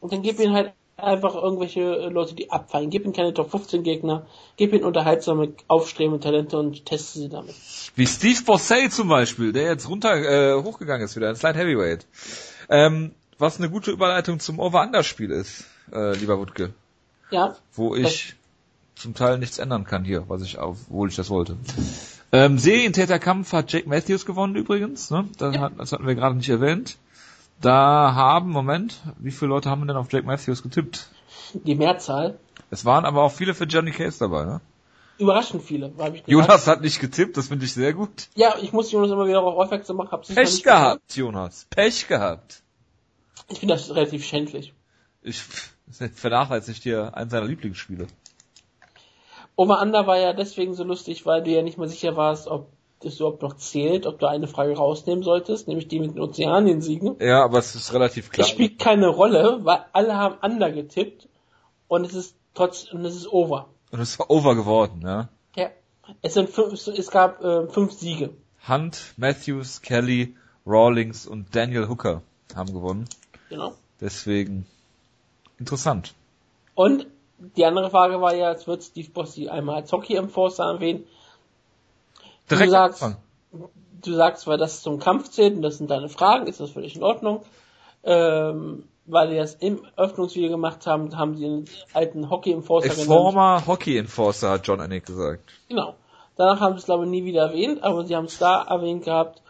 Und 0.00 0.14
dann 0.14 0.22
gib 0.22 0.40
ihn 0.40 0.54
halt 0.54 0.72
einfach 0.96 1.34
irgendwelche 1.34 1.80
äh, 1.80 2.08
Leute, 2.08 2.34
die 2.34 2.50
abfallen. 2.50 2.90
Gib 2.90 3.04
ihnen 3.04 3.12
keine 3.12 3.34
Top 3.34 3.50
15 3.50 3.82
Gegner, 3.82 4.26
gib 4.56 4.72
ihnen 4.72 4.84
unterhaltsame, 4.84 5.52
aufstrebende 5.68 6.20
Talente 6.20 6.58
und 6.58 6.86
teste 6.86 7.18
sie 7.18 7.28
damit. 7.28 7.54
Wie 7.94 8.06
Steve 8.06 8.42
Bossay 8.44 8.88
zum 8.88 9.08
Beispiel, 9.08 9.52
der 9.52 9.64
jetzt 9.64 9.88
runter 9.88 10.16
äh, 10.16 10.62
hochgegangen 10.62 11.04
ist 11.04 11.16
wieder, 11.16 11.28
ins 11.28 11.42
Light 11.42 11.56
Heavyweight. 11.56 12.06
Ähm, 12.68 13.12
was 13.38 13.58
eine 13.58 13.68
gute 13.68 13.90
Überleitung 13.90 14.40
zum 14.40 14.58
Over-Under-Spiel 14.58 15.30
ist, 15.30 15.64
äh, 15.92 16.16
lieber 16.16 16.38
Wutke. 16.38 16.72
Ja. 17.30 17.56
Wo 17.74 17.94
ich 17.94 18.34
zum 18.94 19.14
Teil 19.14 19.38
nichts 19.38 19.58
ändern 19.58 19.84
kann 19.84 20.04
hier, 20.04 20.24
was 20.28 20.42
ich 20.42 20.58
obwohl 20.58 21.10
ich 21.10 21.16
das 21.16 21.28
wollte. 21.28 21.56
Ähm, 22.32 22.58
Serientäterkampf 22.58 23.52
hat 23.52 23.70
Jake 23.70 23.88
Matthews 23.88 24.24
gewonnen 24.24 24.56
übrigens, 24.56 25.10
ne? 25.10 25.28
Das, 25.36 25.54
ja. 25.54 25.60
hat, 25.60 25.72
das 25.78 25.92
hatten 25.92 26.06
wir 26.06 26.14
gerade 26.14 26.36
nicht 26.36 26.48
erwähnt. 26.48 26.96
Da 27.60 28.14
haben, 28.14 28.50
Moment, 28.50 29.00
wie 29.18 29.30
viele 29.30 29.48
Leute 29.50 29.70
haben 29.70 29.86
denn 29.86 29.96
auf 29.96 30.12
Jake 30.12 30.26
Matthews 30.26 30.62
getippt? 30.62 31.08
Die 31.54 31.74
Mehrzahl. 31.74 32.38
Es 32.70 32.84
waren 32.84 33.04
aber 33.04 33.22
auch 33.22 33.32
viele 33.32 33.54
für 33.54 33.64
Johnny 33.64 33.92
Case 33.92 34.18
dabei, 34.18 34.44
ne? 34.44 34.60
Überraschend 35.18 35.62
viele, 35.62 35.86
habe 35.98 36.16
ich 36.16 36.24
gesagt. 36.24 36.28
Jonas 36.28 36.66
hat 36.66 36.82
nicht 36.82 37.00
getippt, 37.00 37.36
das 37.38 37.48
finde 37.48 37.64
ich 37.64 37.72
sehr 37.72 37.94
gut. 37.94 38.28
Ja, 38.34 38.56
ich 38.60 38.72
muss 38.72 38.92
Jonas 38.92 39.10
immer 39.10 39.24
wieder 39.24 39.38
darauf 39.40 39.58
aufmerksam 39.58 39.96
machen. 39.96 40.10
Hab's 40.10 40.28
Pech 40.28 40.62
gehabt, 40.62 41.08
gesagt. 41.08 41.16
Jonas. 41.16 41.66
Pech 41.70 42.06
gehabt. 42.06 42.62
Ich 43.48 43.60
finde 43.60 43.74
das 43.74 43.88
relativ 43.94 44.24
schändlich. 44.24 44.74
Ich 45.22 45.42
vernachlässigt 46.14 46.84
dir 46.84 47.16
einen 47.16 47.30
seiner 47.30 47.46
Lieblingsspiele. 47.46 48.08
Over 49.54 49.80
Under 49.80 50.06
war 50.06 50.18
ja 50.18 50.34
deswegen 50.34 50.74
so 50.74 50.84
lustig, 50.84 51.24
weil 51.24 51.42
du 51.42 51.50
ja 51.50 51.62
nicht 51.62 51.78
mal 51.78 51.88
sicher 51.88 52.14
warst, 52.16 52.46
ob 52.46 52.68
das 53.00 53.16
überhaupt 53.16 53.42
noch 53.42 53.56
zählt, 53.56 54.06
ob 54.06 54.18
du 54.18 54.26
eine 54.26 54.46
Frage 54.48 54.76
rausnehmen 54.76 55.22
solltest, 55.22 55.68
nämlich 55.68 55.88
die 55.88 56.00
mit 56.00 56.14
den 56.14 56.20
Ozeanien-Siegen. 56.20 57.16
Ja, 57.20 57.44
aber 57.44 57.58
es 57.58 57.74
ist 57.74 57.92
relativ 57.92 58.30
klar. 58.30 58.46
Es 58.46 58.50
spielt 58.50 58.78
keine 58.78 59.08
Rolle, 59.08 59.60
weil 59.64 59.84
alle 59.92 60.14
haben 60.14 60.36
Under 60.42 60.70
getippt 60.70 61.28
und 61.88 62.04
es 62.04 62.14
ist 62.14 62.36
trotz 62.54 62.92
und 62.92 63.04
es 63.04 63.14
ist 63.14 63.30
Over. 63.30 63.68
Und 63.92 64.00
es 64.00 64.18
war 64.18 64.30
Over 64.30 64.54
geworden, 64.54 65.02
ja. 65.02 65.28
Ja. 65.56 65.70
Es 66.22 66.34
sind 66.34 66.48
fünf, 66.48 66.72
es 66.72 67.10
gab 67.10 67.42
äh, 67.42 67.66
fünf 67.68 67.92
Siege. 67.92 68.30
Hunt, 68.66 69.14
Matthews, 69.16 69.82
Kelly, 69.82 70.34
Rawlings 70.66 71.26
und 71.26 71.54
Daniel 71.54 71.88
Hooker 71.88 72.22
haben 72.54 72.72
gewonnen. 72.72 73.08
Genau. 73.48 73.74
Deswegen 74.00 74.66
interessant. 75.58 76.14
Und 76.74 77.06
die 77.38 77.64
andere 77.64 77.90
Frage 77.90 78.20
war 78.20 78.34
ja, 78.34 78.52
es 78.52 78.66
wird 78.66 78.82
Steve 78.82 79.10
Bossi 79.10 79.48
einmal 79.48 79.76
als 79.76 79.92
Hockey-Enforcer 79.92 80.64
erwähnen. 80.64 81.04
Direkt 82.50 82.68
du 82.68 82.70
sagst, 82.70 83.02
anfangen. 83.02 83.22
du 84.02 84.14
sagst, 84.14 84.46
weil 84.46 84.58
das 84.58 84.82
zum 84.82 84.98
Kampf 84.98 85.30
zählt 85.30 85.56
und 85.56 85.62
das 85.62 85.78
sind 85.78 85.90
deine 85.90 86.08
Fragen, 86.08 86.46
ist 86.46 86.60
das 86.60 86.70
völlig 86.70 86.96
in 86.96 87.02
Ordnung. 87.02 87.42
Ähm, 88.04 88.84
weil 89.06 89.30
die 89.30 89.36
das 89.36 89.54
im 89.54 89.84
Öffnungsvideo 89.96 90.50
gemacht 90.50 90.86
haben, 90.86 91.16
haben 91.16 91.36
sie 91.36 91.44
den 91.44 91.64
alten 91.92 92.28
Hockey 92.28 92.52
Enforcer 92.52 92.88
genannt. 92.88 93.06
Former 93.06 93.66
Hockey 93.66 93.98
Enforcer, 93.98 94.50
hat 94.50 94.66
John 94.66 94.80
Anik 94.80 95.06
gesagt. 95.06 95.52
Genau. 95.68 95.94
Danach 96.36 96.60
haben 96.60 96.74
sie 96.74 96.80
es 96.80 96.84
glaube 96.86 97.04
ich 97.04 97.10
nie 97.10 97.24
wieder 97.24 97.42
erwähnt, 97.42 97.82
aber 97.82 98.04
sie 98.04 98.16
haben 98.16 98.26
es 98.26 98.38
da 98.38 98.62
erwähnt 98.62 99.04
gehabt 99.04 99.42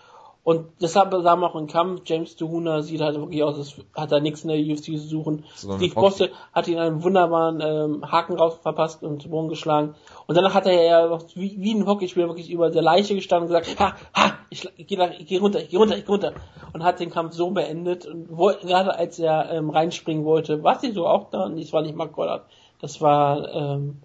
und 0.47 0.81
deshalb 0.81 1.11
sah 1.11 1.35
man 1.35 1.51
auch 1.51 1.57
im 1.57 1.67
Kampf, 1.67 2.03
James 2.05 2.37
Tuhuna 2.37 2.81
sieht 2.83 3.01
halt 3.01 3.17
wirklich 3.17 3.43
aus, 3.43 3.59
als 3.59 3.75
hat 3.97 4.13
er 4.13 4.21
nichts 4.21 4.45
in 4.45 4.49
der 4.49 4.59
UFC 4.59 4.85
zu 4.85 4.99
suchen. 4.99 5.45
So 5.57 5.75
Steve 5.75 5.93
Bosse 5.93 6.31
hat 6.53 6.69
ihn 6.69 6.79
einen 6.79 7.03
wunderbaren 7.03 7.61
ähm, 7.61 8.13
Haken 8.13 8.37
raus 8.37 8.57
verpasst 8.63 9.03
und 9.03 9.21
zu 9.21 9.29
Boden 9.29 9.49
geschlagen. 9.49 9.97
Und 10.29 10.37
danach 10.37 10.55
hat 10.55 10.67
er 10.67 10.85
ja 10.85 11.09
noch 11.09 11.25
wie, 11.35 11.57
wie 11.59 11.75
ein 11.75 11.85
Hockeyspieler 11.85 12.29
wirklich 12.29 12.49
über 12.49 12.71
der 12.71 12.83
Leiche 12.83 13.17
gestanden 13.17 13.53
und 13.53 13.61
gesagt, 13.61 13.81
ha, 13.81 13.97
ha, 14.15 14.35
ich, 14.49 14.71
ich 14.77 14.87
gehe 14.87 15.17
ich 15.19 15.27
geh 15.27 15.39
runter, 15.39 15.61
ich 15.61 15.69
gehe 15.69 15.81
runter, 15.81 15.97
ich 15.97 16.05
geh 16.05 16.13
runter. 16.13 16.33
Und 16.73 16.85
hat 16.85 17.01
den 17.01 17.11
Kampf 17.11 17.35
so 17.35 17.51
beendet. 17.51 18.07
Und 18.07 18.29
wo, 18.31 18.53
gerade 18.63 18.97
als 18.97 19.19
er 19.19 19.51
ähm, 19.51 19.71
reinspringen 19.71 20.25
wollte, 20.25 20.63
war 20.63 20.79
sie 20.79 20.93
so 20.93 21.09
auch 21.09 21.29
da? 21.31 21.49
Das 21.49 21.73
war 21.73 21.83
nicht 21.83 21.97
Mark 21.97 22.13
Goddard. 22.13 22.45
Das 22.81 23.01
war, 23.01 23.53
ähm, 23.53 24.01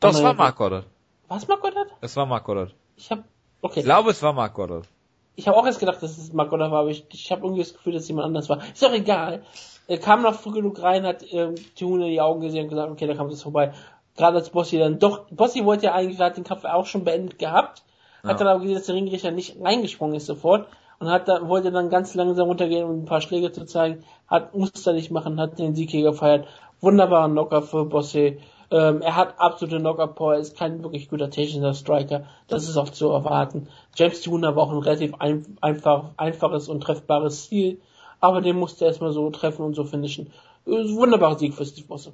Das 0.00 0.22
war 0.22 0.34
Mark 0.34 0.54
Goddard. 0.54 0.84
Was 1.28 1.48
Mark 1.48 1.62
Goddard? 1.62 1.88
Es 2.02 2.14
war 2.14 2.26
Mark 2.26 2.44
Goddard. 2.44 2.74
Ich 2.98 3.10
hab, 3.10 3.20
okay. 3.62 3.80
Ich 3.80 3.86
glaube, 3.86 4.10
es 4.10 4.22
war 4.22 4.34
Mark 4.34 4.52
Goddard 4.52 4.86
ich 5.34 5.48
habe 5.48 5.56
auch 5.56 5.66
erst 5.66 5.80
gedacht, 5.80 6.02
dass 6.02 6.18
es 6.18 6.32
Mark 6.32 6.50
Goddard 6.50 6.70
war, 6.70 6.80
aber 6.80 6.90
ich, 6.90 7.04
ich 7.10 7.30
habe 7.32 7.42
irgendwie 7.42 7.62
das 7.62 7.72
Gefühl, 7.72 7.94
dass 7.94 8.08
jemand 8.08 8.26
anders 8.26 8.48
war. 8.48 8.58
Ist 8.72 8.82
doch 8.82 8.92
egal. 8.92 9.42
Er 9.88 9.98
kam 9.98 10.22
noch 10.22 10.34
früh 10.34 10.52
genug 10.52 10.80
rein, 10.82 11.04
hat 11.04 11.24
ähm, 11.32 11.54
Tune 11.78 12.06
in 12.06 12.12
die 12.12 12.20
Augen 12.20 12.40
gesehen 12.40 12.64
und 12.64 12.70
gesagt, 12.70 12.90
okay, 12.90 13.06
da 13.06 13.14
kam 13.14 13.28
es 13.28 13.42
vorbei. 13.42 13.72
Gerade 14.16 14.36
als 14.36 14.50
Bossi 14.50 14.78
dann 14.78 14.98
doch, 14.98 15.26
Bossi 15.30 15.64
wollte 15.64 15.86
ja 15.86 15.94
eigentlich, 15.94 16.20
hat 16.20 16.36
den 16.36 16.44
Kampf 16.44 16.64
auch 16.64 16.86
schon 16.86 17.04
beendet 17.04 17.38
gehabt, 17.38 17.82
ja. 18.22 18.30
hat 18.30 18.40
dann 18.40 18.46
aber 18.46 18.60
gesehen, 18.60 18.76
dass 18.76 18.86
der 18.86 18.94
Ringrichter 18.94 19.30
nicht 19.30 19.56
reingesprungen 19.60 20.16
ist 20.16 20.26
sofort 20.26 20.68
und 20.98 21.10
hat 21.10 21.28
da, 21.28 21.48
wollte 21.48 21.72
dann 21.72 21.90
ganz 21.90 22.14
langsam 22.14 22.46
runtergehen, 22.46 22.84
um 22.84 23.02
ein 23.02 23.04
paar 23.06 23.22
Schläge 23.22 23.50
zu 23.50 23.64
zeigen, 23.64 24.04
hat, 24.28 24.54
musste 24.54 24.90
er 24.90 24.94
nicht 24.94 25.10
machen, 25.10 25.40
hat 25.40 25.58
den 25.58 25.74
Sieg 25.74 25.90
hier 25.90 26.08
gefeiert. 26.08 26.46
Wunderbarer 26.80 27.28
Knocker 27.28 27.62
für 27.62 27.84
Bosse. 27.86 28.36
Ähm, 28.72 29.02
er 29.02 29.16
hat 29.16 29.38
absolute 29.38 29.80
Knocker-Power, 29.80 30.36
ist 30.36 30.56
kein 30.56 30.82
wirklich 30.82 31.10
guter 31.10 31.28
technischer 31.28 31.74
Striker, 31.74 32.24
das 32.48 32.66
ist 32.66 32.78
auch 32.78 32.88
zu 32.88 33.10
erwarten. 33.10 33.68
James 33.96 34.22
Tuna 34.22 34.56
war 34.56 34.62
auch 34.62 34.72
ein 34.72 34.78
relativ 34.78 35.12
ein, 35.18 35.58
einfach, 35.60 36.12
einfaches 36.16 36.68
und 36.68 36.80
treffbares 36.80 37.48
Ziel, 37.48 37.82
aber 38.20 38.40
den 38.40 38.56
musste 38.56 38.86
er 38.86 38.88
erstmal 38.88 39.12
so 39.12 39.28
treffen 39.28 39.62
und 39.62 39.74
so 39.74 39.84
finishen. 39.84 40.32
Wunderbarer 40.64 41.38
Sieg 41.38 41.52
für 41.52 41.66
Steve 41.66 41.86
Bosse. 41.86 42.12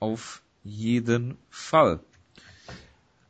Auf 0.00 0.42
jeden 0.64 1.38
Fall. 1.48 2.00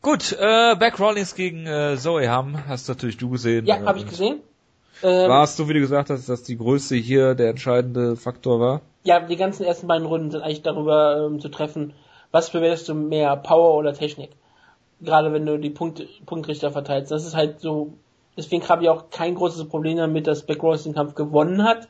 Gut, 0.02 0.32
äh, 0.32 0.74
Back 0.74 0.98
Rollins 0.98 1.36
gegen 1.36 1.66
äh, 1.66 1.96
Zoe 1.98 2.28
Ham, 2.28 2.66
hast 2.66 2.88
natürlich 2.88 3.16
du 3.16 3.30
gesehen. 3.30 3.64
Ja, 3.64 3.76
äh, 3.76 3.86
habe 3.86 3.98
ich 3.98 4.06
gesehen. 4.06 4.40
Ähm, 5.04 5.28
war 5.28 5.44
es 5.44 5.56
so, 5.56 5.68
wie 5.68 5.74
du 5.74 5.80
gesagt 5.80 6.10
hast, 6.10 6.28
dass 6.28 6.42
die 6.42 6.56
Größe 6.56 6.96
hier 6.96 7.36
der 7.36 7.50
entscheidende 7.50 8.16
Faktor 8.16 8.58
war? 8.58 8.80
Ja, 9.08 9.20
die 9.20 9.36
ganzen 9.36 9.64
ersten 9.64 9.86
beiden 9.86 10.06
Runden 10.06 10.30
sind 10.30 10.42
eigentlich 10.42 10.60
darüber 10.60 11.24
ähm, 11.24 11.40
zu 11.40 11.48
treffen, 11.48 11.94
was 12.30 12.50
bewertest 12.50 12.90
du 12.90 12.94
mehr, 12.94 13.36
Power 13.36 13.74
oder 13.78 13.94
Technik? 13.94 14.32
Gerade 15.00 15.32
wenn 15.32 15.46
du 15.46 15.58
die 15.58 15.70
Punkte, 15.70 16.06
Punktrichter 16.26 16.70
verteilst. 16.72 17.10
Das 17.10 17.24
ist 17.24 17.34
halt 17.34 17.58
so, 17.58 17.94
deswegen 18.36 18.68
habe 18.68 18.82
ich 18.82 18.90
auch 18.90 19.08
kein 19.08 19.34
großes 19.34 19.66
Problem 19.70 19.96
damit, 19.96 20.26
dass 20.26 20.44
Back 20.44 20.62
Rollins 20.62 20.82
den 20.82 20.92
Kampf 20.92 21.14
gewonnen 21.14 21.64
hat. 21.64 21.88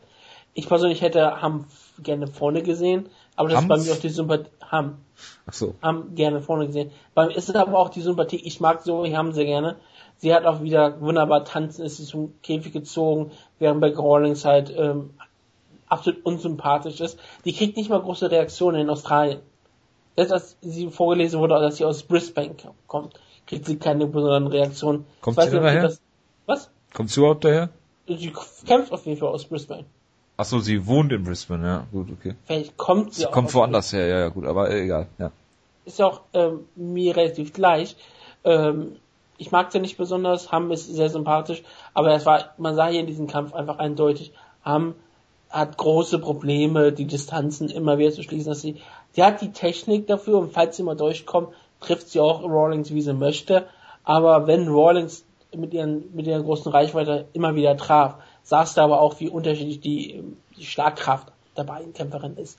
Ich 0.54 0.68
persönlich 0.68 1.02
hätte 1.02 1.42
Ham 1.42 1.64
gerne 2.00 2.28
vorne 2.28 2.62
gesehen, 2.62 3.08
aber 3.34 3.48
das 3.48 3.62
Hams? 3.62 3.64
ist 3.64 3.68
bei 3.68 3.78
mir 3.78 3.96
auch 3.96 4.00
die 4.00 4.10
Sympathie. 4.10 4.50
Ham. 4.70 4.98
Ach 5.46 5.52
so. 5.52 5.74
Ham 5.82 6.14
gerne 6.14 6.40
vorne 6.40 6.66
gesehen. 6.68 6.92
Beim 7.14 7.30
ist 7.30 7.48
es 7.48 7.56
aber 7.56 7.80
auch 7.80 7.88
die 7.88 8.00
Sympathie. 8.00 8.36
Ich 8.44 8.60
mag 8.60 8.82
so, 8.82 9.02
ich 9.02 9.16
Ham 9.16 9.32
sehr 9.32 9.46
gerne. 9.46 9.74
Sie 10.18 10.32
hat 10.32 10.46
auch 10.46 10.62
wieder 10.62 11.00
wunderbar 11.00 11.44
tanzen, 11.44 11.84
ist 11.84 11.96
sie 11.96 12.04
zum 12.04 12.34
Käfig 12.42 12.72
gezogen, 12.72 13.32
während 13.58 13.80
bei 13.80 13.92
Rawlings 13.92 14.44
halt 14.44 14.72
ähm, 14.76 15.10
absolut 15.88 16.24
unsympathisch 16.24 17.00
ist. 17.00 17.18
Die 17.44 17.52
kriegt 17.52 17.76
nicht 17.76 17.90
mal 17.90 18.00
große 18.00 18.30
Reaktionen 18.30 18.82
in 18.82 18.90
Australien. 18.90 19.40
Jetzt 20.16 20.32
als 20.32 20.56
sie 20.60 20.90
vorgelesen 20.90 21.38
wurde, 21.40 21.60
dass 21.60 21.76
sie 21.76 21.84
aus 21.84 22.02
Brisbane 22.02 22.54
kommt, 22.86 23.20
kriegt 23.46 23.66
sie 23.66 23.76
keine 23.76 24.06
besonderen 24.06 24.48
Reaktionen. 24.48 25.06
Kommt 25.20 25.40
sie 25.40 25.50
daher? 25.50 25.82
Das, 25.82 26.00
was? 26.46 26.70
Kommt 26.92 27.10
sie 27.10 27.20
überhaupt 27.20 27.44
daher? 27.44 27.70
Sie 28.08 28.32
kämpft 28.66 28.90
auf 28.92 29.06
jeden 29.06 29.18
Fall 29.18 29.28
aus 29.28 29.44
Brisbane. 29.44 29.84
Ach 30.40 30.44
so, 30.44 30.60
sie 30.60 30.86
wohnt 30.86 31.12
in 31.12 31.24
Brisbane, 31.24 31.66
ja, 31.66 31.86
gut, 31.90 32.08
okay. 32.12 32.34
Vielleicht 32.46 32.76
kommt 32.76 33.12
sie, 33.12 33.20
sie 33.20 33.26
auch. 33.26 33.32
kommt 33.32 33.52
woanders 33.54 33.92
her, 33.92 34.06
ja, 34.06 34.18
ja, 34.20 34.28
gut, 34.28 34.46
aber 34.46 34.70
äh, 34.70 34.84
egal, 34.84 35.08
ja. 35.18 35.32
Ist 35.84 35.98
ja 35.98 36.06
auch 36.06 36.20
ähm, 36.32 36.60
mir 36.76 37.16
relativ 37.16 37.52
gleich. 37.52 37.96
Ähm, 38.44 38.96
ich 39.36 39.50
mag 39.50 39.72
sie 39.72 39.80
nicht 39.80 39.98
besonders, 39.98 40.52
Ham 40.52 40.70
ist 40.70 40.86
sehr 40.86 41.10
sympathisch, 41.10 41.64
aber 41.92 42.12
es 42.14 42.24
war, 42.24 42.54
man 42.56 42.76
sah 42.76 42.86
hier 42.86 43.00
in 43.00 43.06
diesem 43.06 43.26
Kampf 43.26 43.52
einfach 43.52 43.78
eindeutig, 43.78 44.32
Ham 44.64 44.94
hat 45.50 45.78
große 45.78 46.18
Probleme, 46.18 46.92
die 46.92 47.06
Distanzen 47.06 47.70
immer 47.70 47.98
wieder 47.98 48.12
zu 48.12 48.22
schließen, 48.22 48.50
dass 48.50 48.60
sie, 48.60 48.76
sie 49.12 49.22
hat 49.22 49.40
die 49.40 49.52
Technik 49.52 50.06
dafür 50.06 50.38
und 50.38 50.52
falls 50.52 50.76
sie 50.76 50.82
mal 50.82 50.96
durchkommt, 50.96 51.48
trifft 51.80 52.10
sie 52.10 52.20
auch 52.20 52.42
Rawlings, 52.42 52.92
wie 52.92 53.00
sie 53.00 53.14
möchte, 53.14 53.66
aber 54.04 54.46
wenn 54.46 54.68
Rawlings 54.68 55.24
mit 55.56 55.72
ihren, 55.72 56.14
mit 56.14 56.26
ihrer 56.26 56.42
großen 56.42 56.70
Reichweite 56.70 57.28
immer 57.32 57.54
wieder 57.54 57.76
traf, 57.76 58.16
sahst 58.42 58.76
du 58.76 58.82
aber 58.82 59.00
auch, 59.00 59.18
wie 59.20 59.28
unterschiedlich 59.28 59.80
die, 59.80 60.22
die 60.56 60.64
Schlagkraft 60.64 61.28
der 61.56 61.64
beiden 61.64 61.92
Kämpferinnen 61.92 62.38
ist. 62.38 62.58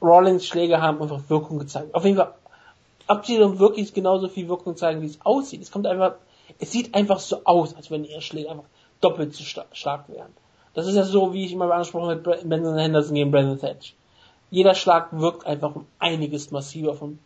Rawlings 0.00 0.46
Schläge 0.46 0.80
haben 0.80 1.02
einfach 1.02 1.28
Wirkung 1.28 1.58
gezeigt. 1.58 1.94
Auf 1.94 2.04
jeden 2.04 2.16
Fall, 2.16 2.34
ob 3.08 3.26
sie 3.26 3.38
dann 3.38 3.58
wirklich 3.58 3.94
genauso 3.94 4.28
viel 4.28 4.48
Wirkung 4.48 4.76
zeigen, 4.76 5.00
wie 5.02 5.06
es 5.06 5.20
aussieht. 5.24 5.62
Es 5.62 5.72
kommt 5.72 5.86
einfach, 5.86 6.14
es 6.60 6.70
sieht 6.70 6.94
einfach 6.94 7.18
so 7.18 7.40
aus, 7.44 7.74
als 7.74 7.90
wenn 7.90 8.04
ihre 8.04 8.22
Schläge 8.22 8.50
einfach 8.50 8.64
doppelt 9.00 9.34
so 9.34 9.44
stark 9.44 10.08
wären. 10.08 10.32
Das 10.78 10.86
ist 10.86 10.94
ja 10.94 11.02
so, 11.02 11.32
wie 11.32 11.44
ich 11.44 11.52
immer 11.52 11.68
angesprochen 11.72 12.10
habe 12.10 12.30
mit 12.30 12.48
Benson 12.48 12.78
Henderson 12.78 13.16
gegen 13.16 13.32
Brandon 13.32 13.58
Thatch. 13.58 13.96
Jeder 14.48 14.76
Schlag 14.76 15.08
wirkt 15.10 15.44
einfach 15.44 15.74
um 15.74 15.86
einiges 15.98 16.52
massiver 16.52 16.94
von 16.94 17.18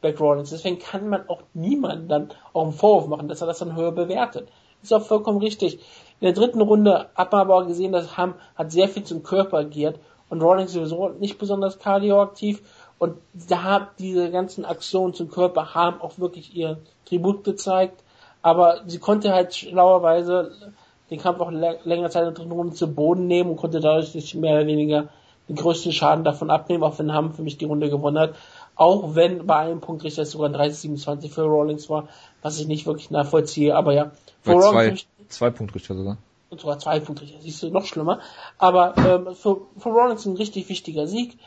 Beck 0.00 0.18
Rawlings. 0.18 0.48
Deswegen 0.48 0.78
kann 0.78 1.10
man 1.10 1.28
auch 1.28 1.42
niemanden 1.52 2.08
dann 2.08 2.30
auch 2.54 2.62
einen 2.62 2.72
Vorwurf 2.72 3.08
machen, 3.08 3.28
dass 3.28 3.42
er 3.42 3.46
das 3.46 3.58
dann 3.58 3.76
höher 3.76 3.92
bewertet. 3.92 4.48
Ist 4.82 4.94
auch 4.94 5.02
vollkommen 5.02 5.36
richtig. 5.36 5.74
In 5.74 6.28
der 6.28 6.32
dritten 6.32 6.62
Runde 6.62 7.10
hat 7.14 7.30
man 7.30 7.42
aber 7.42 7.56
auch 7.56 7.66
gesehen, 7.66 7.92
dass 7.92 8.16
Ham 8.16 8.36
hat 8.54 8.72
sehr 8.72 8.88
viel 8.88 9.04
zum 9.04 9.22
Körper 9.22 9.58
agiert 9.58 10.00
und 10.30 10.40
Rawlings 10.40 10.72
sowieso 10.72 11.10
nicht 11.10 11.36
besonders 11.36 11.78
kardioaktiv 11.78 12.62
und 12.98 13.18
da 13.34 13.64
hat 13.64 13.98
diese 13.98 14.30
ganzen 14.30 14.64
Aktionen 14.64 15.12
zum 15.12 15.30
Körper 15.30 15.74
haben 15.74 16.00
auch 16.00 16.18
wirklich 16.18 16.56
ihr 16.56 16.78
Tribut 17.04 17.44
gezeigt, 17.44 18.02
aber 18.40 18.80
sie 18.86 18.98
konnte 18.98 19.34
halt 19.34 19.54
schlauerweise 19.54 20.72
den 21.10 21.20
Kampf 21.20 21.40
auch 21.40 21.50
länger 21.50 22.10
Zeit 22.10 22.22
in 22.22 22.28
der 22.28 22.32
dritten 22.34 22.52
Runde 22.52 22.74
zu 22.74 22.92
Boden 22.92 23.26
nehmen 23.26 23.50
und 23.50 23.56
konnte 23.56 23.80
dadurch 23.80 24.14
nicht 24.14 24.34
mehr 24.34 24.56
oder 24.56 24.66
weniger 24.66 25.08
den 25.48 25.56
größten 25.56 25.92
Schaden 25.92 26.24
davon 26.24 26.50
abnehmen, 26.50 26.82
auch 26.82 26.98
wenn 26.98 27.12
Ham 27.12 27.34
für 27.34 27.42
mich 27.42 27.58
die 27.58 27.66
Runde 27.66 27.90
gewonnen 27.90 28.18
hat. 28.18 28.34
Auch 28.76 29.14
wenn 29.14 29.46
bei 29.46 29.56
einem 29.56 29.80
Punkt 29.80 30.02
Richter 30.02 30.24
sogar 30.24 30.48
ein 30.48 30.56
30-27 30.56 31.30
für 31.30 31.42
Rawlings 31.42 31.88
war, 31.90 32.08
was 32.42 32.58
ich 32.58 32.66
nicht 32.66 32.86
wirklich 32.86 33.10
nachvollziehe, 33.10 33.76
aber 33.76 33.92
ja. 33.92 34.12
Bei 34.44 34.58
zwei, 34.58 34.96
zwei 35.28 35.50
Punktrichter 35.50 35.94
sogar. 35.94 36.16
Und 36.50 36.60
sogar 36.60 36.78
zwei 36.78 37.00
Punktrichter, 37.00 37.40
siehst 37.40 37.62
du, 37.62 37.70
noch 37.70 37.84
schlimmer. 37.84 38.20
Aber 38.58 38.96
ähm, 38.96 39.34
für, 39.34 39.62
für 39.78 39.90
Rawlings 39.90 40.24
ein 40.24 40.36
richtig 40.36 40.68
wichtiger 40.68 41.06
Sieg 41.06 41.38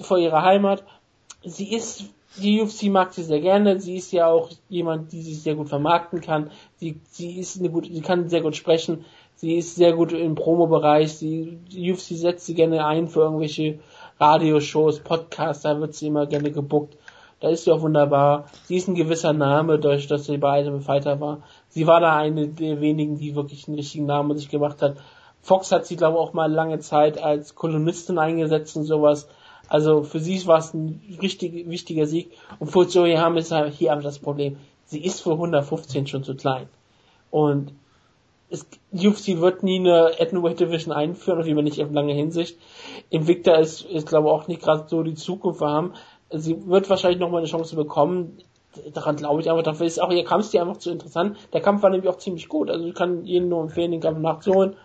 vor 0.00 0.18
ihrer 0.18 0.42
Heimat. 0.42 0.84
Sie 1.42 1.72
ist, 1.72 2.04
die 2.38 2.60
UFC 2.60 2.84
mag 2.84 3.12
sie 3.12 3.22
sehr 3.22 3.40
gerne, 3.40 3.80
sie 3.80 3.96
ist 3.96 4.12
ja 4.12 4.28
auch 4.28 4.50
jemand, 4.68 5.12
die 5.12 5.22
sich 5.22 5.42
sehr 5.42 5.54
gut 5.54 5.68
vermarkten 5.68 6.20
kann. 6.20 6.50
Sie, 6.76 7.00
sie 7.10 7.38
ist 7.38 7.58
eine 7.58 7.70
gute, 7.70 7.92
sie 7.92 8.00
kann 8.00 8.28
sehr 8.28 8.42
gut 8.42 8.56
sprechen, 8.56 9.04
sie 9.34 9.54
ist 9.54 9.76
sehr 9.76 9.92
gut 9.92 10.12
im 10.12 10.34
Promo-Bereich, 10.34 11.14
sie, 11.14 11.58
die 11.70 11.92
UFC 11.92 12.16
setzt 12.16 12.46
sie 12.46 12.54
gerne 12.54 12.86
ein 12.86 13.08
für 13.08 13.20
irgendwelche 13.20 13.78
Radioshows, 14.18 15.00
Podcasts, 15.00 15.62
da 15.62 15.78
wird 15.80 15.94
sie 15.94 16.08
immer 16.08 16.26
gerne 16.26 16.50
gebuckt. 16.50 16.96
Da 17.40 17.48
ist 17.50 17.64
sie 17.64 17.72
auch 17.72 17.82
wunderbar. 17.82 18.46
Sie 18.64 18.76
ist 18.76 18.88
ein 18.88 18.94
gewisser 18.94 19.34
Name, 19.34 19.78
durch 19.78 20.06
dass 20.06 20.24
sie 20.24 20.38
bei 20.38 20.52
einem 20.52 20.80
Fighter 20.80 21.20
war. 21.20 21.42
Sie 21.68 21.86
war 21.86 22.00
da 22.00 22.16
eine 22.16 22.48
der 22.48 22.80
wenigen, 22.80 23.18
die 23.18 23.36
wirklich 23.36 23.68
einen 23.68 23.76
richtigen 23.76 24.06
Namen 24.06 24.38
sich 24.38 24.48
gemacht 24.48 24.80
hat. 24.80 24.96
Fox 25.42 25.70
hat 25.70 25.86
sie, 25.86 25.96
glaube 25.96 26.16
ich, 26.16 26.20
auch 26.20 26.32
mal 26.32 26.50
lange 26.50 26.78
Zeit 26.78 27.22
als 27.22 27.54
Kolonistin 27.54 28.18
eingesetzt 28.18 28.74
und 28.76 28.84
sowas. 28.84 29.28
Also 29.68 30.02
für 30.02 30.20
sie 30.20 30.46
war 30.46 30.58
es 30.58 30.74
ein 30.74 31.00
richtig 31.20 31.68
wichtiger 31.68 32.06
Sieg. 32.06 32.32
Und 32.58 32.70
für 32.70 32.86
Zoe 32.86 33.18
haben 33.18 33.36
ist 33.36 33.50
halt 33.50 33.74
hier 33.74 33.92
aber 33.92 34.02
das 34.02 34.18
Problem. 34.18 34.56
Sie 34.84 35.04
ist 35.04 35.20
für 35.20 35.32
115 35.32 36.06
schon 36.06 36.24
zu 36.24 36.36
klein. 36.36 36.68
Und 37.30 37.72
es, 38.48 38.66
UFC 38.92 39.40
wird 39.40 39.62
nie 39.62 39.80
eine 39.80 40.12
Atomweight 40.18 40.60
Division 40.60 40.94
einführen, 40.94 41.40
auf 41.40 41.46
jeden 41.46 41.56
Fall 41.56 41.64
nicht 41.64 41.82
auf 41.82 41.90
lange 41.90 42.12
Hinsicht. 42.12 42.58
Invicta 43.10 43.56
ist, 43.56 43.82
ist 43.82 44.06
glaube 44.06 44.28
ich, 44.28 44.32
auch 44.32 44.46
nicht 44.46 44.62
gerade 44.62 44.84
so 44.88 45.02
die 45.02 45.14
Zukunft 45.14 45.60
haben. 45.60 45.94
Sie 46.30 46.68
wird 46.68 46.88
wahrscheinlich 46.88 47.20
nochmal 47.20 47.40
eine 47.40 47.48
Chance 47.48 47.76
bekommen. 47.76 48.38
Daran 48.92 49.16
glaube 49.16 49.40
ich 49.40 49.50
aber, 49.50 49.62
dafür 49.62 49.86
ist 49.86 50.00
auch 50.00 50.10
ihr 50.10 50.24
Kampfstil 50.24 50.60
einfach 50.60 50.76
zu 50.76 50.90
interessant. 50.90 51.36
Der 51.52 51.60
Kampf 51.60 51.82
war 51.82 51.90
nämlich 51.90 52.10
auch 52.10 52.18
ziemlich 52.18 52.48
gut. 52.48 52.70
Also 52.70 52.86
ich 52.86 52.94
kann 52.94 53.24
jedem 53.24 53.48
nur 53.48 53.62
empfehlen, 53.62 53.90
den 53.90 54.00
Kampf 54.00 54.18
nachzuholen. 54.18 54.76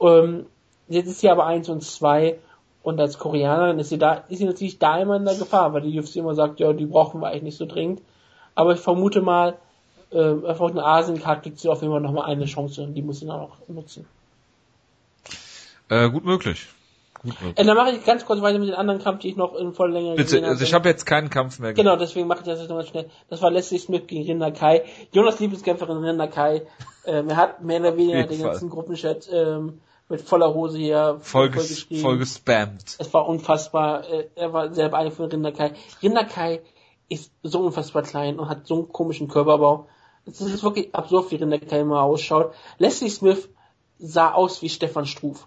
Ähm, 0.00 0.46
jetzt 0.88 1.08
ist 1.08 1.20
sie 1.20 1.30
aber 1.30 1.46
eins 1.46 1.68
und 1.68 1.82
zwei 1.82 2.38
und 2.88 2.98
als 3.00 3.18
Koreanerin 3.18 3.78
ist 3.78 3.90
sie 3.90 3.98
da, 3.98 4.24
ist 4.28 4.38
sie 4.38 4.46
natürlich 4.46 4.78
da 4.78 4.98
immer 4.98 5.16
in 5.16 5.24
der 5.26 5.34
Gefahr, 5.34 5.74
weil 5.74 5.82
die 5.82 5.98
UFC 5.98 6.16
immer 6.16 6.34
sagt, 6.34 6.58
ja, 6.58 6.72
die 6.72 6.86
brauchen 6.86 7.20
wir 7.20 7.28
eigentlich 7.28 7.42
nicht 7.42 7.58
so 7.58 7.66
dringend. 7.66 8.00
Aber 8.54 8.72
ich 8.72 8.80
vermute 8.80 9.20
mal, 9.20 9.58
äh, 10.10 10.18
einfach 10.18 10.70
eine 10.70 10.82
Asien-Card 10.82 11.42
kriegt 11.42 11.58
sie 11.58 11.68
auf 11.68 11.82
jeden 11.82 11.92
Fall 11.92 12.00
nochmal 12.00 12.24
eine 12.24 12.46
Chance 12.46 12.82
und 12.82 12.94
die 12.94 13.02
muss 13.02 13.20
sie 13.20 13.26
dann 13.26 13.40
auch 13.40 13.58
nutzen. 13.68 14.06
Äh, 15.90 16.08
gut 16.08 16.24
möglich. 16.24 16.66
Gut 17.22 17.40
möglich. 17.42 17.58
Äh, 17.58 17.64
dann 17.64 17.76
mache 17.76 17.90
ich 17.90 18.04
ganz 18.06 18.24
kurz 18.24 18.40
weiter 18.40 18.58
mit 18.58 18.68
den 18.68 18.74
anderen 18.74 19.02
Kampf, 19.02 19.20
die 19.20 19.28
ich 19.28 19.36
noch 19.36 19.54
in 19.54 19.74
voller 19.74 19.92
Länge 19.92 20.14
Bitte, 20.14 20.42
also 20.42 20.64
ich 20.64 20.72
habe 20.72 20.88
jetzt 20.88 21.04
keinen 21.04 21.28
Kampf 21.28 21.58
mehr. 21.58 21.74
Genau, 21.74 21.96
deswegen 21.96 22.26
mache 22.26 22.40
ich 22.40 22.46
das 22.46 22.58
jetzt 22.60 22.70
nochmal 22.70 22.86
schnell. 22.86 23.10
Das 23.28 23.42
war 23.42 23.50
Leslie 23.50 23.78
Smith 23.78 24.06
gegen 24.06 24.24
Rinda 24.24 24.50
Kai. 24.50 24.84
Jonas 25.12 25.38
Lieblingskämpferin 25.40 25.98
Rinda 25.98 26.26
Kai. 26.26 26.62
Ähm, 27.04 27.28
er 27.28 27.36
hat 27.36 27.62
mehr 27.62 27.80
oder 27.80 27.98
weniger 27.98 28.22
den 28.24 28.40
Fall. 28.40 28.50
ganzen 28.52 28.70
Gruppenchat 28.70 29.28
ähm, 29.30 29.80
mit 30.08 30.22
voller 30.22 30.54
Hose 30.54 30.78
hier 30.78 31.18
voll, 31.20 31.50
ges 31.50 31.86
voll 32.00 32.18
gespammt. 32.18 32.96
Es 32.98 33.12
war 33.12 33.28
unfassbar. 33.28 34.08
Äh, 34.08 34.28
er 34.34 34.52
war 34.52 34.72
sehr 34.72 34.88
beeindruckt 34.88 35.16
von 35.16 35.30
Rinda 35.30 35.50
Kai. 35.50 35.72
Rinda 36.02 36.24
Kai 36.24 36.62
ist 37.08 37.32
so 37.42 37.60
unfassbar 37.60 38.02
klein 38.02 38.38
und 38.38 38.48
hat 38.48 38.66
so 38.66 38.74
einen 38.74 38.92
komischen 38.92 39.28
Körperbau. 39.28 39.88
Es 40.24 40.40
ist 40.40 40.62
wirklich 40.62 40.94
absurd, 40.94 41.30
wie 41.30 41.36
Rinda 41.36 41.58
Kai 41.58 41.80
immer 41.80 42.02
ausschaut. 42.02 42.54
Leslie 42.78 43.10
Smith 43.10 43.48
sah 43.98 44.32
aus 44.32 44.62
wie 44.62 44.68
Stefan 44.68 45.06
Struf. 45.06 45.46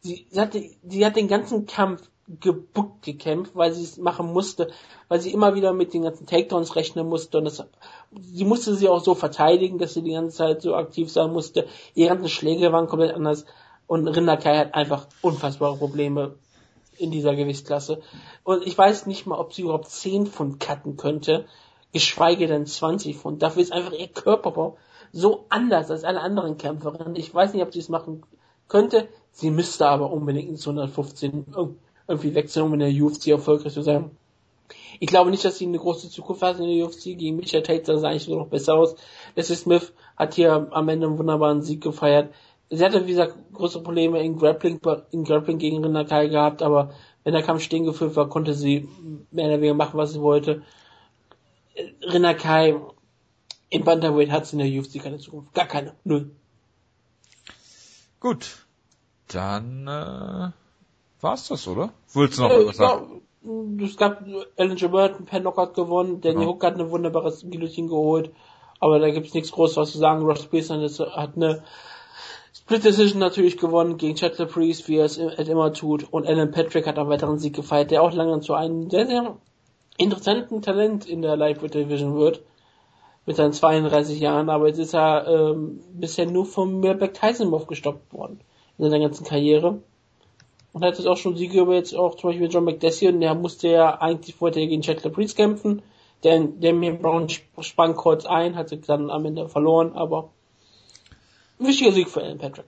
Sie, 0.00 0.26
sie, 0.30 0.40
hatte, 0.40 0.62
sie 0.82 1.06
hat 1.06 1.16
den 1.16 1.28
ganzen 1.28 1.66
Kampf 1.66 2.02
gebuckt 2.40 3.02
gekämpft, 3.02 3.54
weil 3.54 3.72
sie 3.72 3.82
es 3.82 3.98
machen 3.98 4.32
musste, 4.32 4.70
weil 5.08 5.20
sie 5.20 5.32
immer 5.32 5.54
wieder 5.54 5.72
mit 5.72 5.92
den 5.92 6.02
ganzen 6.02 6.26
Takedowns 6.26 6.74
rechnen 6.74 7.06
musste 7.06 7.38
und 7.38 7.44
das, 7.44 7.62
sie 8.18 8.44
musste 8.44 8.74
sie 8.74 8.88
auch 8.88 9.02
so 9.02 9.14
verteidigen, 9.14 9.78
dass 9.78 9.94
sie 9.94 10.02
die 10.02 10.12
ganze 10.12 10.36
Zeit 10.36 10.62
so 10.62 10.74
aktiv 10.74 11.10
sein 11.12 11.32
musste. 11.32 11.66
Ihre 11.94 12.10
ganzen 12.10 12.30
Schläge 12.30 12.72
waren 12.72 12.86
komplett 12.86 13.14
anders 13.14 13.44
und 13.86 14.08
Rinderkai 14.08 14.56
hat 14.56 14.74
einfach 14.74 15.06
unfassbare 15.20 15.76
Probleme 15.76 16.36
in 16.96 17.10
dieser 17.10 17.34
Gewichtsklasse. 17.34 18.00
Und 18.42 18.66
ich 18.66 18.76
weiß 18.76 19.06
nicht 19.06 19.26
mal, 19.26 19.38
ob 19.38 19.52
sie 19.52 19.62
überhaupt 19.62 19.88
10 19.88 20.26
Pfund 20.26 20.60
cutten 20.60 20.96
könnte, 20.96 21.44
geschweige 21.92 22.46
denn 22.46 22.66
20 22.66 23.16
Pfund. 23.16 23.42
Dafür 23.42 23.62
ist 23.62 23.72
einfach 23.72 23.92
ihr 23.92 24.08
Körperbau 24.08 24.78
so 25.12 25.44
anders 25.48 25.90
als 25.90 26.04
alle 26.04 26.20
anderen 26.20 26.56
Kämpferinnen. 26.56 27.16
Ich 27.16 27.34
weiß 27.34 27.52
nicht, 27.52 27.62
ob 27.62 27.72
sie 27.72 27.80
es 27.80 27.88
machen 27.88 28.22
könnte. 28.68 29.08
Sie 29.32 29.50
müsste 29.50 29.86
aber 29.86 30.10
unbedingt 30.10 30.48
ins 30.48 30.66
115 30.66 31.46
irgendwie 32.06 32.34
wechseln, 32.34 32.66
um 32.66 32.74
in 32.74 32.80
der 32.80 33.04
UFC 33.04 33.28
erfolgreich 33.28 33.72
zu 33.72 33.82
sein. 33.82 34.10
Ich 35.00 35.08
glaube 35.08 35.30
nicht, 35.30 35.44
dass 35.44 35.58
sie 35.58 35.66
eine 35.66 35.78
große 35.78 36.10
Zukunft 36.10 36.42
hat 36.42 36.58
in 36.58 36.66
der 36.68 36.86
UFC. 36.86 37.16
Gegen 37.16 37.36
Michael 37.36 37.62
Tate 37.62 37.84
sah 37.84 37.94
es 37.94 38.04
eigentlich 38.04 38.28
nur 38.28 38.38
noch 38.38 38.48
besser 38.48 38.74
aus. 38.74 38.94
Leslie 39.34 39.56
Smith 39.56 39.92
hat 40.16 40.34
hier 40.34 40.68
am 40.70 40.88
Ende 40.88 41.06
einen 41.06 41.18
wunderbaren 41.18 41.62
Sieg 41.62 41.82
gefeiert. 41.82 42.32
Sie 42.70 42.84
hatte, 42.84 43.04
wie 43.04 43.10
gesagt, 43.10 43.36
große 43.52 43.82
Probleme 43.82 44.22
in 44.22 44.38
Grappling, 44.38 44.80
in 45.10 45.24
Grappling 45.24 45.58
gegen 45.58 45.84
Rinnakai 45.84 46.28
gehabt, 46.28 46.62
aber 46.62 46.94
wenn 47.22 47.34
der 47.34 47.42
Kampf 47.42 47.62
stehen 47.62 47.84
geführt 47.84 48.16
war, 48.16 48.28
konnte 48.28 48.54
sie 48.54 48.88
mehr 49.30 49.46
oder 49.46 49.58
weniger 49.58 49.74
machen, 49.74 49.98
was 49.98 50.12
sie 50.12 50.20
wollte. 50.20 50.62
Rinnakai 52.02 52.76
im 53.70 53.84
Bantamweight 53.84 54.30
hat 54.30 54.46
sie 54.46 54.58
in 54.58 54.70
der 54.70 54.80
UFC 54.80 55.02
keine 55.02 55.18
Zukunft. 55.18 55.52
Gar 55.54 55.66
keine. 55.66 55.94
Null. 56.04 56.30
Gut. 58.20 58.66
Dann 59.28 59.86
äh, 59.86 60.50
war's 61.24 61.48
das, 61.48 61.66
oder? 61.66 61.90
Willst 62.12 62.38
du 62.38 62.42
noch 62.42 62.50
äh, 62.50 62.54
irgendwas 62.54 62.76
sagen? 62.76 63.22
Ja, 63.42 63.84
es 63.84 63.96
gab 63.96 64.24
Alan 64.56 64.90
Burton 64.90 65.26
per 65.26 65.40
Knockout 65.40 65.74
gewonnen, 65.74 66.20
Danny 66.20 66.42
ja. 66.42 66.46
Hook 66.46 66.62
hat 66.62 66.74
eine 66.74 66.90
wunderbare 66.90 67.32
Guillotine 67.42 67.88
geholt, 67.88 68.30
aber 68.78 69.00
da 69.00 69.10
gibt's 69.10 69.34
nichts 69.34 69.50
Großes 69.50 69.76
was 69.76 69.92
zu 69.92 69.98
sagen. 69.98 70.24
Ross 70.24 70.46
Pearson 70.46 70.80
hat 70.82 71.36
eine 71.36 71.64
Split 72.52 72.84
Decision 72.84 73.18
natürlich 73.18 73.58
gewonnen 73.58 73.98
gegen 73.98 74.14
Chatler 74.14 74.46
Priest, 74.46 74.88
wie 74.88 74.96
er 74.96 75.06
es 75.06 75.18
immer 75.18 75.72
tut, 75.72 76.06
und 76.12 76.26
Alan 76.26 76.52
Patrick 76.52 76.86
hat 76.86 76.98
einen 76.98 77.10
weiteren 77.10 77.38
Sieg 77.38 77.54
gefeiert, 77.54 77.90
der 77.90 78.02
auch 78.02 78.12
lange 78.12 78.40
zu 78.40 78.54
einem 78.54 78.88
sehr, 78.88 79.06
sehr 79.06 79.36
interessanten 79.98 80.62
Talent 80.62 81.06
in 81.06 81.20
der 81.20 81.36
Lightweight 81.36 81.74
Division 81.74 82.16
wird 82.16 82.42
mit 83.26 83.36
seinen 83.36 83.52
32 83.52 84.20
Jahren, 84.20 84.50
aber 84.50 84.68
jetzt 84.68 84.78
ist 84.78 84.94
er 84.94 85.26
ähm, 85.26 85.80
bisher 85.94 86.26
nur 86.26 86.46
vom 86.46 86.80
Mirbeck 86.80 87.14
Tysonmov 87.14 87.66
gestoppt 87.66 88.12
worden 88.12 88.40
in 88.78 88.84
seiner 88.84 89.00
ganzen 89.00 89.24
Karriere. 89.24 89.82
Und 90.74 90.84
hat 90.84 90.98
jetzt 90.98 91.06
auch 91.06 91.16
schon 91.16 91.36
Siege 91.36 91.62
über 91.62 91.74
jetzt 91.74 91.94
auch 91.94 92.16
zum 92.16 92.30
Beispiel 92.30 92.50
John 92.50 92.64
McDessie 92.64 93.08
und 93.08 93.20
der 93.20 93.34
musste 93.34 93.68
ja 93.68 93.98
eigentlich 94.00 94.38
wollte 94.40 94.60
er 94.60 94.66
gegen 94.66 94.82
Chandler 94.82 95.10
Priest 95.10 95.36
kämpfen. 95.36 95.82
Der, 96.22 96.38
der 96.40 96.74
mir 96.74 96.92
Brown 96.92 97.28
sprang 97.60 97.94
kurz 97.94 98.26
ein, 98.26 98.56
hat 98.56 98.68
sich 98.68 98.82
dann 98.82 99.10
am 99.10 99.24
Ende 99.24 99.48
verloren, 99.48 99.94
aber 99.94 100.30
ein 101.58 101.66
wichtiger 101.66 101.92
Sieg 101.92 102.10
für 102.10 102.22
Alan 102.22 102.38
Patrick. 102.38 102.66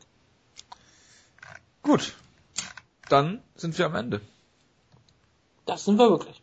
Gut. 1.83 2.15
Dann 3.11 3.43
sind 3.55 3.79
wir 3.79 3.87
am 3.87 3.95
Ende. 3.95 4.23
Das 5.67 5.85
sind 5.85 5.99
wir 5.99 6.09
wirklich. 6.09 6.43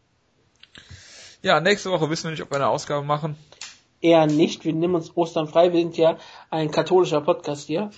Ja, 1.42 1.60
nächste 1.60 1.90
Woche 1.90 2.10
wissen 2.10 2.26
wir 2.26 2.32
nicht, 2.32 2.44
ob 2.44 2.52
wir 2.52 2.58
eine 2.58 2.68
Ausgabe 2.68 3.06
machen 3.06 3.38
eher 4.04 4.28
nicht. 4.28 4.66
Wir 4.66 4.74
nehmen 4.74 4.96
uns 4.96 5.16
Ostern 5.16 5.48
frei. 5.48 5.74
Wir 5.74 5.80
sind 5.80 5.98
ja 5.98 6.18
ein 6.50 6.70
katholischer 6.70 7.22
Podcast 7.22 7.68
hier. 7.68 7.90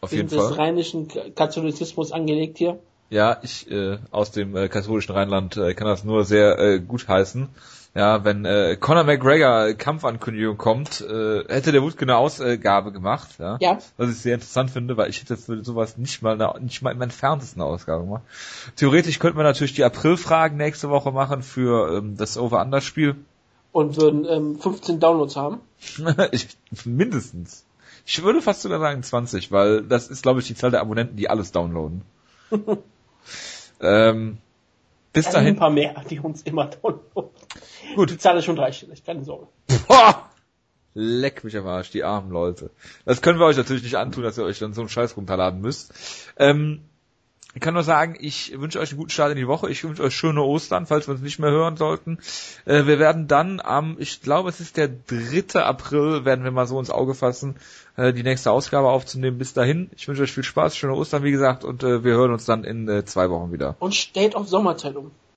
Auf 0.00 0.12
jeden 0.12 0.28
Fall. 0.28 0.38
des 0.38 0.58
rheinischen 0.58 1.08
Katholizismus 1.34 2.12
angelegt 2.12 2.58
hier. 2.58 2.78
Ja, 3.10 3.38
ich 3.42 3.70
äh, 3.70 3.98
aus 4.12 4.30
dem 4.30 4.56
äh, 4.56 4.68
katholischen 4.68 5.14
Rheinland 5.14 5.56
äh, 5.56 5.74
kann 5.74 5.88
das 5.88 6.04
nur 6.04 6.24
sehr 6.24 6.58
äh, 6.58 6.78
gut 6.78 7.08
heißen. 7.08 7.48
Ja, 7.92 8.24
wenn 8.24 8.44
äh, 8.44 8.76
Conor 8.78 9.02
McGregor 9.02 9.72
Kampfankündigung 9.74 10.56
kommt, 10.56 11.00
äh, 11.00 11.42
hätte 11.48 11.72
der 11.72 11.82
Wutke 11.82 12.02
eine 12.02 12.16
Ausgabe 12.16 12.92
gemacht, 12.92 13.30
ja? 13.40 13.58
ja. 13.60 13.78
Was 13.96 14.10
ich 14.10 14.18
sehr 14.18 14.34
interessant 14.34 14.70
finde, 14.70 14.96
weil 14.96 15.10
ich 15.10 15.20
hätte 15.20 15.36
für 15.36 15.64
sowas 15.64 15.98
nicht 15.98 16.22
mal 16.22 16.40
eine, 16.40 16.54
nicht 16.60 16.82
mal 16.82 16.92
im 16.92 17.02
entferntesten 17.02 17.60
Ausgabe 17.60 18.04
gemacht. 18.04 18.22
Theoretisch 18.76 19.18
könnten 19.18 19.38
wir 19.38 19.42
natürlich 19.42 19.74
die 19.74 19.82
Aprilfragen 19.82 20.56
nächste 20.56 20.88
Woche 20.88 21.10
machen 21.10 21.42
für 21.42 21.96
ähm, 21.96 22.16
das 22.16 22.38
Over-Under-Spiel 22.38 23.16
und 23.72 23.96
würden 23.96 24.24
ähm, 24.24 24.60
15 24.60 25.00
Downloads 25.00 25.34
haben. 25.34 25.60
ich, 26.30 26.46
mindestens. 26.84 27.64
Ich 28.06 28.22
würde 28.22 28.40
fast 28.40 28.62
sogar 28.62 28.78
sagen 28.78 29.02
20, 29.02 29.50
weil 29.50 29.82
das 29.82 30.08
ist, 30.08 30.22
glaube 30.22 30.38
ich, 30.38 30.46
die 30.46 30.54
Zahl 30.54 30.70
der 30.70 30.80
Abonnenten, 30.80 31.16
die 31.16 31.28
alles 31.28 31.50
downloaden. 31.50 32.02
ähm, 33.80 34.38
bis 35.12 35.28
dahin. 35.28 35.54
Ein 35.54 35.56
paar 35.56 35.70
mehr, 35.70 35.94
die 36.08 36.20
uns 36.20 36.42
immer 36.42 36.66
downloaden. 36.66 37.30
Gut. 37.96 38.10
Die 38.10 38.18
Zahl 38.18 38.36
ist 38.38 38.44
schon 38.44 38.56
dreistellig, 38.56 39.04
keine 39.04 39.24
Sorge. 39.24 39.48
Boah! 39.88 40.30
Leck 40.94 41.44
mich 41.44 41.56
am 41.56 41.66
Arsch, 41.66 41.90
die 41.90 42.02
armen 42.02 42.30
Leute. 42.30 42.70
Das 43.04 43.22
können 43.22 43.38
wir 43.38 43.46
euch 43.46 43.56
natürlich 43.56 43.84
nicht 43.84 43.96
antun, 43.96 44.24
dass 44.24 44.38
ihr 44.38 44.44
euch 44.44 44.58
dann 44.58 44.74
so 44.74 44.80
einen 44.80 44.88
Scheiß 44.88 45.16
runterladen 45.16 45.60
müsst. 45.60 45.94
Ähm, 46.36 46.82
ich 47.54 47.60
kann 47.60 47.74
nur 47.74 47.82
sagen, 47.82 48.16
ich 48.18 48.58
wünsche 48.60 48.78
euch 48.78 48.90
einen 48.90 48.98
guten 48.98 49.10
Start 49.10 49.32
in 49.32 49.36
die 49.36 49.48
Woche. 49.48 49.68
Ich 49.70 49.82
wünsche 49.82 50.02
euch 50.02 50.14
schöne 50.14 50.42
Ostern, 50.42 50.86
falls 50.86 51.08
wir 51.08 51.14
uns 51.14 51.22
nicht 51.22 51.38
mehr 51.40 51.50
hören 51.50 51.76
sollten. 51.76 52.18
Äh, 52.64 52.86
wir 52.86 52.98
werden 52.98 53.26
dann 53.26 53.60
am, 53.60 53.96
ich 53.98 54.22
glaube, 54.22 54.48
es 54.48 54.60
ist 54.60 54.76
der 54.76 54.88
3. 54.88 55.60
April, 55.60 56.24
werden 56.24 56.44
wir 56.44 56.52
mal 56.52 56.66
so 56.66 56.78
ins 56.78 56.90
Auge 56.90 57.14
fassen, 57.14 57.56
äh, 57.96 58.12
die 58.12 58.22
nächste 58.22 58.52
Ausgabe 58.52 58.88
aufzunehmen. 58.88 59.38
Bis 59.38 59.52
dahin, 59.52 59.90
ich 59.96 60.06
wünsche 60.06 60.22
euch 60.22 60.32
viel 60.32 60.44
Spaß, 60.44 60.76
schöne 60.76 60.94
Ostern, 60.94 61.24
wie 61.24 61.32
gesagt, 61.32 61.64
und 61.64 61.82
äh, 61.82 62.04
wir 62.04 62.12
hören 62.12 62.32
uns 62.32 62.44
dann 62.44 62.62
in 62.64 63.04
zwei 63.06 63.30
Wochen 63.30 63.52
wieder. 63.52 63.76
Und 63.80 63.94
steht 63.94 64.36
auf 64.36 64.48
Sommerzeit 64.48 64.94
um. 64.94 65.10